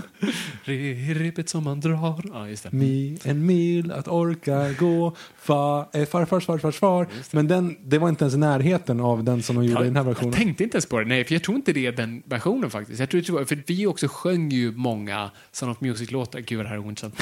Re- 0.66 1.14
Repet 1.14 1.50
som 1.50 1.64
man 1.64 1.80
drar. 1.80 2.24
Ja, 2.34 2.48
just 2.48 2.64
det. 2.64 2.72
Mi, 2.72 3.18
en 3.24 3.46
mil 3.46 3.92
att 3.92 4.08
orka 4.08 4.72
gå, 4.80 5.16
fa, 5.38 5.86
eh, 5.94 6.06
farfars 6.06 6.46
farfars 6.46 6.76
far. 6.76 7.08
Men 7.32 7.48
den, 7.48 7.78
det 7.84 7.98
var 7.98 8.10
inte 8.10 8.24
ens 8.24 8.36
i 8.36 8.38
närheten 8.38 9.00
av 9.00 9.24
den 9.24 9.44
som 9.44 9.56
de 9.56 9.66
gjorde 9.66 9.82
i 9.82 9.86
den 9.86 9.96
här 9.96 10.04
Jag 10.04 10.10
versionen. 10.10 10.34
tänkte 10.34 10.64
inte 10.64 10.76
ens 10.76 10.86
på 10.86 11.00
det. 11.00 11.06
Nej, 11.06 11.24
för 11.26 11.34
jag 11.34 11.44
tror 11.44 11.56
inte 11.58 11.74
det 11.74 11.86
är 11.86 11.92
den 11.92 12.24
versionen 12.26 12.70
faktiskt. 12.70 13.00
Jag 13.00 13.10
tror, 13.10 13.46
för 13.46 13.64
vi 13.68 13.88
också 13.88 14.08
sjöng 14.10 14.50
ju 14.52 14.72
många 14.72 15.32
Sound 15.52 15.72
of 15.72 15.82
Music-låtar. 15.82 16.40
Gud 16.40 16.58
vad 16.58 16.66
det 16.66 16.70
här 16.70 16.76
är 16.76 16.80
ointressant. 16.86 17.16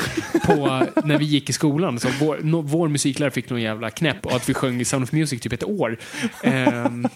På, 0.45 0.86
när 1.06 1.18
vi 1.18 1.26
gick 1.26 1.49
i 1.49 1.53
skolan. 1.53 1.99
Så 1.99 2.07
vår, 2.20 2.40
no, 2.44 2.61
vår 2.61 2.88
musiklärare 2.88 3.32
fick 3.32 3.49
någon 3.49 3.61
jävla 3.61 3.90
knäpp 3.90 4.26
och 4.26 4.36
att 4.36 4.49
vi 4.49 4.53
sjöng 4.53 4.82
i 4.82 4.86
Sound 4.86 5.03
of 5.03 5.11
Music 5.11 5.41
typ 5.41 5.53
ett 5.53 5.64
år. 5.64 5.98
Ehm, 6.44 7.07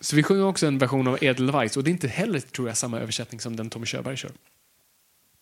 så 0.00 0.16
vi 0.16 0.22
sjöng 0.22 0.42
också 0.42 0.66
en 0.66 0.78
version 0.78 1.08
av 1.08 1.18
Edelweiss 1.24 1.76
och 1.76 1.84
det 1.84 1.90
är 1.90 1.92
inte 1.92 2.08
heller, 2.12 2.40
tror 2.40 2.68
jag, 2.68 2.76
samma 2.76 2.98
översättning 3.00 3.40
som 3.40 3.56
den 3.56 3.70
Tommy 3.70 3.86
Körberg 3.86 4.16
kör. 4.16 4.30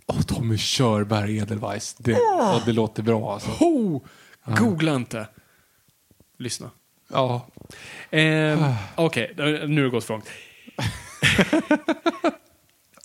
Åh, 0.06 0.20
Tommy 0.22 0.58
Körberg, 0.58 1.38
Edelweiss. 1.38 1.94
Det, 1.94 2.12
ja, 2.12 2.62
det 2.66 2.72
låter 2.72 3.02
bra 3.02 3.32
alltså. 3.32 3.50
Oh! 3.60 4.02
Googla 4.44 4.94
inte. 4.94 5.26
Lyssna. 6.38 6.70
Ja. 7.08 7.46
Ehm, 8.10 8.58
Okej, 8.96 9.32
nu 9.36 9.42
har 9.44 9.82
det 9.82 9.88
gått 9.88 10.04
för 10.04 10.14
långt. 10.14 10.28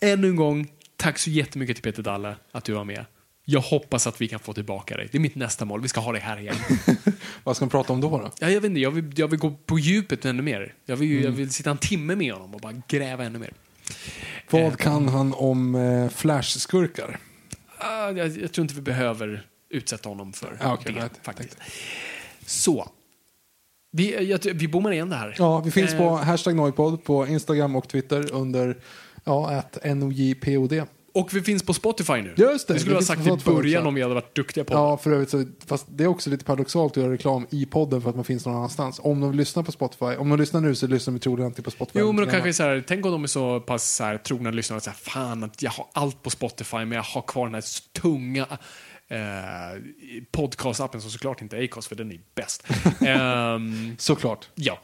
Ännu 0.00 0.28
en 0.28 0.36
gång, 0.36 0.70
tack 0.96 1.18
så 1.18 1.30
jättemycket 1.30 1.76
till 1.76 1.82
Peter 1.82 2.02
Dalle 2.02 2.36
att 2.52 2.64
du 2.64 2.72
var 2.72 2.84
med. 2.84 3.04
Jag 3.48 3.60
hoppas 3.60 4.06
att 4.06 4.20
vi 4.20 4.28
kan 4.28 4.40
få 4.40 4.52
tillbaka 4.52 4.96
dig. 4.96 5.08
Det 5.12 5.18
är 5.18 5.20
mitt 5.20 5.34
nästa 5.34 5.64
mål. 5.64 5.80
Vi 5.80 5.88
ska 5.88 6.00
ha 6.00 6.12
dig 6.12 6.20
här 6.20 6.40
igen. 6.40 6.56
Vad 7.44 7.56
ska 7.56 7.64
de 7.64 7.70
prata 7.70 7.92
om 7.92 8.00
då? 8.00 8.10
då? 8.10 8.30
Ja, 8.40 8.50
jag, 8.50 8.60
vet 8.60 8.68
inte, 8.68 8.80
jag, 8.80 8.90
vill, 8.90 9.12
jag 9.16 9.28
vill 9.28 9.38
gå 9.38 9.50
på 9.50 9.78
djupet 9.78 10.24
ännu 10.24 10.42
mer. 10.42 10.74
Jag 10.84 10.96
vill, 10.96 11.24
jag 11.24 11.30
vill 11.30 11.50
sitta 11.52 11.70
en 11.70 11.78
timme 11.78 12.16
med 12.16 12.32
honom 12.32 12.54
och 12.54 12.60
bara 12.60 12.82
gräva 12.88 13.24
ännu 13.24 13.38
mer. 13.38 13.52
Vad 14.50 14.78
kan 14.78 15.08
han 15.08 15.34
om 15.34 15.74
eh, 15.74 16.08
Flash-skurkar? 16.08 17.18
Ah, 17.78 18.10
jag, 18.10 18.28
jag 18.28 18.52
tror 18.52 18.62
inte 18.62 18.74
vi 18.74 18.80
behöver 18.80 19.46
utsätta 19.70 20.08
honom 20.08 20.32
för 20.32 20.58
Ja, 20.60 20.74
okej, 20.74 20.92
det. 20.92 21.00
nej, 21.00 21.08
faktiskt. 21.22 21.56
Så. 22.46 22.88
Vi, 23.90 24.30
jag, 24.30 24.40
vi 24.54 24.68
bommar 24.68 24.92
igen 24.92 25.10
det 25.10 25.16
här. 25.16 25.34
Ja, 25.38 25.60
vi 25.60 25.70
finns 25.70 25.92
Eh, 25.92 25.98
på 25.98 26.16
hashtag 26.16 26.56
Noipod 26.56 27.04
på 27.04 27.26
Instagram 27.26 27.76
och 27.76 27.88
Twitter 27.88 28.32
under 28.32 28.76
ja, 29.24 29.50
att 29.50 29.78
NOJPOD. 29.84 30.86
Och 31.16 31.34
vi 31.34 31.42
finns 31.42 31.62
på 31.62 31.74
Spotify 31.74 32.12
nu. 32.12 32.34
Just 32.36 32.68
det, 32.68 32.74
Det 32.74 32.80
skulle 32.80 32.80
vi 32.80 32.88
vi 32.88 32.94
ha 32.94 33.02
sagt 33.02 33.20
i 33.20 33.50
början 33.50 33.80
också. 33.82 33.88
om 33.88 33.94
vi 33.94 34.02
hade 34.02 34.14
varit 34.14 34.34
duktiga 34.36 34.64
på 34.64 34.74
det. 34.74 34.80
Ja, 34.80 34.96
för 34.96 35.12
övrigt 35.12 35.30
så, 35.30 35.44
fast 35.66 35.86
det 35.90 36.04
är 36.04 36.08
också 36.08 36.30
lite 36.30 36.44
paradoxalt 36.44 36.92
att 36.92 36.96
göra 36.96 37.12
reklam 37.12 37.46
i 37.50 37.66
podden 37.66 38.02
för 38.02 38.10
att 38.10 38.16
man 38.16 38.24
finns 38.24 38.46
någon 38.46 38.56
annanstans. 38.56 39.00
Om 39.02 39.20
de 39.20 39.34
lyssnar 39.34 39.62
på 39.62 39.72
Spotify, 39.72 40.04
om 40.04 40.28
de 40.28 40.38
lyssnar 40.38 40.60
nu 40.60 40.74
så 40.74 40.86
lyssnar 40.86 41.12
de 41.14 41.20
troligen 41.20 41.46
inte 41.50 41.62
på 41.62 41.70
Spotify. 41.70 41.98
Jo, 41.98 42.12
men 42.12 42.24
då 42.24 42.30
kanske 42.30 42.52
så 42.52 42.62
här, 42.62 42.84
tänk 42.86 43.06
om 43.06 43.12
de 43.12 43.22
är 43.22 43.26
så 43.26 43.60
pass 43.60 43.94
så 43.94 44.04
här, 44.04 44.18
trogna 44.18 44.50
lyssnare 44.50 44.76
att 44.76 44.84
säga 44.84 44.94
fan 44.94 45.44
att 45.44 45.62
jag 45.62 45.70
har 45.70 45.86
allt 45.92 46.22
på 46.22 46.30
Spotify 46.30 46.76
men 46.76 46.92
jag 46.92 47.02
har 47.02 47.22
kvar 47.22 47.46
den 47.46 47.54
här 47.54 47.64
tunga 48.00 48.46
eh, 49.08 49.82
podcastappen 50.30 51.00
som 51.00 51.10
såklart 51.10 51.42
inte 51.42 51.56
är 51.56 51.64
Acast, 51.64 51.88
för 51.88 51.96
den 51.96 52.12
är 52.12 52.20
bäst. 52.34 52.66
Ehm, 53.06 53.96
Såklart. 53.98 54.48
Ja, 54.54 54.78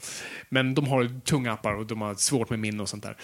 men 0.49 0.75
de 0.75 0.89
har 0.89 1.21
tunga 1.25 1.53
appar 1.53 1.75
och 1.75 1.87
de 1.87 2.01
har 2.01 2.15
svårt 2.15 2.51
med 2.51 2.59
minne 2.59 2.83
och 2.83 2.89
sånt 2.89 3.03
där. 3.03 3.17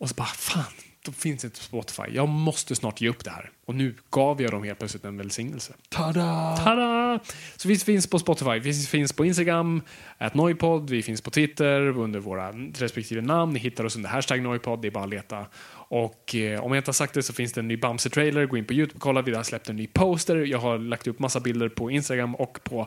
Och 0.00 0.08
så 0.08 0.14
bara, 0.14 0.26
fan, 0.26 0.64
de 1.06 1.14
finns 1.14 1.44
inte 1.44 1.58
på 1.58 1.64
Spotify. 1.64 2.02
Jag 2.10 2.28
måste 2.28 2.76
snart 2.76 3.00
ge 3.00 3.08
upp 3.08 3.24
det 3.24 3.30
här. 3.30 3.50
Och 3.66 3.74
nu 3.74 3.94
gav 4.10 4.42
jag 4.42 4.50
dem 4.50 4.64
helt 4.64 4.78
plötsligt 4.78 5.04
en 5.04 5.16
välsignelse. 5.16 5.72
Tada! 5.88 6.56
Tada! 6.64 7.20
Så 7.56 7.68
vi 7.68 7.76
finns 7.76 8.06
på 8.06 8.18
Spotify, 8.18 8.58
vi 8.58 8.72
finns 8.72 9.12
på 9.12 9.24
Instagram, 9.24 9.82
at 10.18 10.34
Noipod, 10.34 10.90
vi 10.90 11.02
finns 11.02 11.20
på 11.20 11.30
Twitter 11.30 11.80
under 11.80 12.20
våra 12.20 12.52
respektive 12.52 13.20
namn. 13.20 13.52
Ni 13.52 13.58
hittar 13.58 13.84
oss 13.84 13.96
under 13.96 14.10
hashtag 14.10 14.42
Noipod, 14.42 14.82
det 14.82 14.88
är 14.88 14.90
bara 14.92 15.04
att 15.04 15.10
leta. 15.10 15.46
Och 15.88 16.34
eh, 16.34 16.64
om 16.64 16.72
jag 16.72 16.80
inte 16.80 16.88
har 16.88 16.92
sagt 16.92 17.14
det 17.14 17.22
så 17.22 17.32
finns 17.32 17.52
det 17.52 17.60
en 17.60 17.68
ny 17.68 17.76
Bamse-trailer, 17.76 18.46
gå 18.46 18.56
in 18.56 18.64
på 18.64 18.72
YouTube 18.72 18.94
och 18.94 19.02
kolla. 19.02 19.22
Vi 19.22 19.34
har 19.34 19.42
släppt 19.42 19.68
en 19.68 19.76
ny 19.76 19.86
poster. 19.86 20.36
Jag 20.36 20.58
har 20.58 20.78
lagt 20.78 21.06
upp 21.06 21.18
massa 21.18 21.40
bilder 21.40 21.68
på 21.68 21.90
Instagram 21.90 22.34
och 22.34 22.58
på 22.64 22.80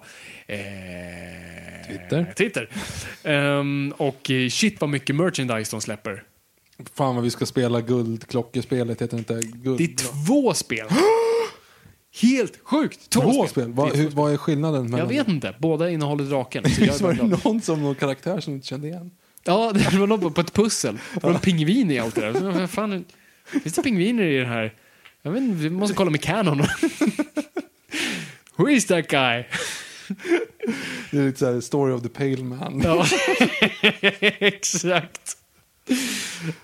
eh, 0.47 0.59
Twitter. 1.87 2.33
Twitter. 2.37 2.69
Ehm, 3.23 3.93
och 3.97 4.31
eh, 4.31 4.49
shit 4.49 4.81
vad 4.81 4.89
mycket 4.89 5.15
merchandise 5.15 5.71
de 5.71 5.81
släpper. 5.81 6.23
Fan 6.93 7.15
vad 7.15 7.23
vi 7.23 7.29
ska 7.29 7.45
spela 7.45 7.81
guldklockespelet, 7.81 9.01
heter 9.01 9.17
det 9.17 9.19
inte 9.19 9.47
guld? 9.57 9.77
Det 9.77 9.83
är 9.83 9.95
två 9.95 10.53
spel. 10.53 10.87
Helt 12.21 12.59
sjukt! 12.63 13.09
Två, 13.09 13.21
Två 13.21 13.47
spel? 13.47 13.73
Vad, 13.73 13.95
hur, 13.95 14.09
vad 14.09 14.33
är 14.33 14.37
skillnaden 14.37 14.83
mellan 14.83 14.99
Jag 14.99 15.07
vet 15.07 15.27
inte. 15.27 15.55
Båda 15.59 15.89
innehåller 15.89 16.23
draken. 16.23 16.69
Så 16.69 16.83
jag 16.85 16.99
var 16.99 17.13
det 17.13 17.23
någon 17.23 17.61
som 17.61 17.81
någon 17.81 17.95
karaktär 17.95 18.39
som 18.39 18.53
inte 18.53 18.67
kände 18.67 18.87
igen? 18.87 19.11
Ja, 19.43 19.71
det 19.91 19.97
var 19.97 20.07
något 20.07 20.35
på 20.35 20.41
ett 20.41 20.53
pussel. 20.53 20.99
Det 21.13 21.23
var 21.23 21.33
en 21.33 21.39
pingvin 21.39 21.91
i 21.91 21.99
allt 21.99 22.15
det 22.15 22.21
där. 22.31 22.67
Fan, 22.67 23.05
finns 23.45 23.75
det 23.75 23.83
pingviner 23.83 24.23
i 24.23 24.37
det 24.37 24.45
här? 24.45 24.73
Jag 25.21 25.31
vet 25.31 25.41
inte, 25.43 25.57
vi 25.57 25.69
måste 25.69 25.95
kolla 25.95 26.11
med 26.11 26.21
Canon. 26.21 26.57
Who 28.55 28.69
is 28.69 28.85
that 28.85 29.07
guy? 29.07 29.43
Det 31.11 31.17
är 31.17 31.25
lite 31.25 31.39
såhär 31.39 31.61
story 31.61 31.93
of 31.93 32.01
the 32.01 32.09
pale 32.09 32.43
man. 32.43 32.81
Ja, 32.83 33.05
exakt. 34.39 35.37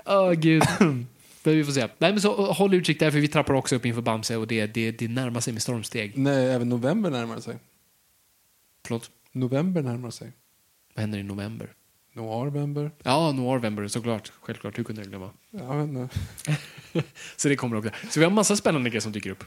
Åh, 0.06 0.32
gud. 0.34 0.64
Men 1.44 1.56
vi 1.56 1.64
får 1.64 1.72
se. 1.72 1.88
Nej, 1.98 2.12
men 2.12 2.22
så 2.22 2.52
håll 2.54 2.74
utkik 2.74 3.00
där, 3.00 3.12
för 3.12 3.20
vi 3.20 3.28
trappar 3.28 3.54
också 3.54 3.76
upp 3.76 3.86
inför 3.86 4.02
Bamse 4.02 4.38
och 4.38 4.48
det, 4.48 4.66
det, 4.68 4.92
det 4.92 5.08
närmar 5.08 5.40
sig 5.42 5.54
med 5.54 5.62
stormsteg. 5.62 6.18
Nej, 6.18 6.50
även 6.52 6.70
november 6.70 7.10
närmar 7.10 7.40
sig. 7.40 7.58
Förlåt, 8.86 9.12
November 9.32 9.82
närmar 9.82 10.10
sig. 10.12 10.32
vad 10.96 11.02
händer 11.02 11.20
i 11.20 11.24
november? 11.24 11.70
Noirvember. 12.14 12.92
Ja, 13.04 13.32
Noirvember 13.32 13.88
såklart. 13.88 14.32
Självklart, 14.42 14.78
hur 14.80 14.84
kunde 14.84 15.02
jag 15.02 15.10
glömma? 15.10 15.30
Jag 15.52 15.76
vet 15.78 15.88
inte. 15.90 16.18
Så 17.36 17.50
det 17.50 17.56
kommer 17.56 17.78
också. 17.78 17.92
Så 18.10 18.20
vi 18.20 18.24
har 18.24 18.32
massa 18.32 18.56
spännande 18.56 18.90
grejer 18.90 19.02
som 19.02 19.12
dyker 19.12 19.30
upp. 19.30 19.44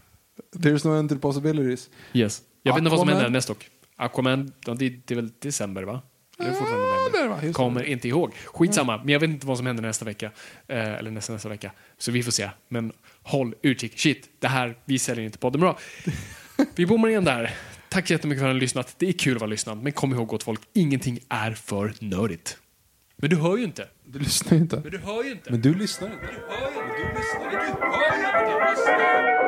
There's 0.56 0.86
no 0.86 0.94
end 0.98 1.08
to 1.10 1.18
possibilities. 1.18 1.90
Yes. 2.12 2.42
Jag 2.62 2.72
vet 2.72 2.78
inte 2.78 2.90
vad 2.90 2.98
som 2.98 3.08
Aquaman. 3.08 3.22
händer 3.22 3.38
nästa 3.38 3.52
dock. 3.52 3.70
Aquaman, 3.96 4.52
det, 4.64 4.74
det 4.88 5.10
är 5.10 5.14
väl 5.14 5.30
december 5.38 5.82
va? 5.82 6.02
Fortfarande 6.38 6.76
det 6.76 6.92
är 6.92 7.12
det, 7.12 7.18
november? 7.18 7.36
va? 7.36 7.42
Just 7.42 7.56
Kommer 7.56 7.82
inte 7.84 8.08
ihåg. 8.08 8.34
Skitsamma, 8.46 8.96
men 8.96 9.08
jag 9.08 9.20
vet 9.20 9.30
inte 9.30 9.46
vad 9.46 9.56
som 9.56 9.66
händer 9.66 9.82
nästa 9.82 10.04
vecka. 10.04 10.30
Eh, 10.66 10.94
eller 10.94 11.10
nästa, 11.10 11.32
nästa 11.32 11.48
vecka. 11.48 11.72
Så 11.98 12.12
vi 12.12 12.22
får 12.22 12.32
se. 12.32 12.50
Men 12.68 12.92
håll 13.22 13.54
utkik. 13.62 13.98
Shit, 13.98 14.28
det 14.38 14.48
här, 14.48 14.76
vi 14.84 14.98
säljer 14.98 15.24
inte 15.24 15.38
podden 15.38 15.60
bra. 15.60 15.78
Vi 16.74 16.86
bommar 16.86 17.08
igen 17.08 17.24
där. 17.24 17.54
Tack 17.88 18.06
så 18.06 18.12
jättemycket 18.12 18.40
för 18.40 18.46
att 18.46 18.50
ni 18.50 18.54
har 18.54 18.60
lyssnat. 18.60 18.94
Det 18.98 19.08
är 19.08 19.12
kul 19.12 19.34
att 19.34 19.40
vara 19.40 19.50
lyssnad, 19.50 19.82
men 19.82 19.92
kom 19.92 20.12
ihåg 20.14 20.28
gott 20.28 20.42
folk, 20.42 20.60
ingenting 20.72 21.20
är 21.28 21.52
för 21.52 21.94
nördigt. 22.00 22.58
Men 23.16 23.30
du 23.30 23.36
hör 23.36 23.56
ju 23.56 23.64
inte. 23.64 23.88
Du 24.04 24.18
lyssnar 24.18 24.52
ju 24.56 24.62
inte. 24.62 24.80
Men 24.80 24.90
du 24.90 24.98
hör 24.98 25.24
ju 25.24 25.30
inte. 25.30 25.50
Men 25.50 25.60
du 25.60 25.74
lyssnar 25.74 26.08
inte. 26.08 26.26
Du 26.26 26.32
hör 26.48 26.70
ju 26.70 26.74
inte. 26.74 26.92
Du 27.02 27.18
lyssnar 27.18 27.44
inte. 27.44 27.60
Du 27.60 27.86
hör 27.86 28.16
ju 28.18 28.26
inte. 28.26 28.64
Du 28.64 28.70
lyssnar. 28.70 29.47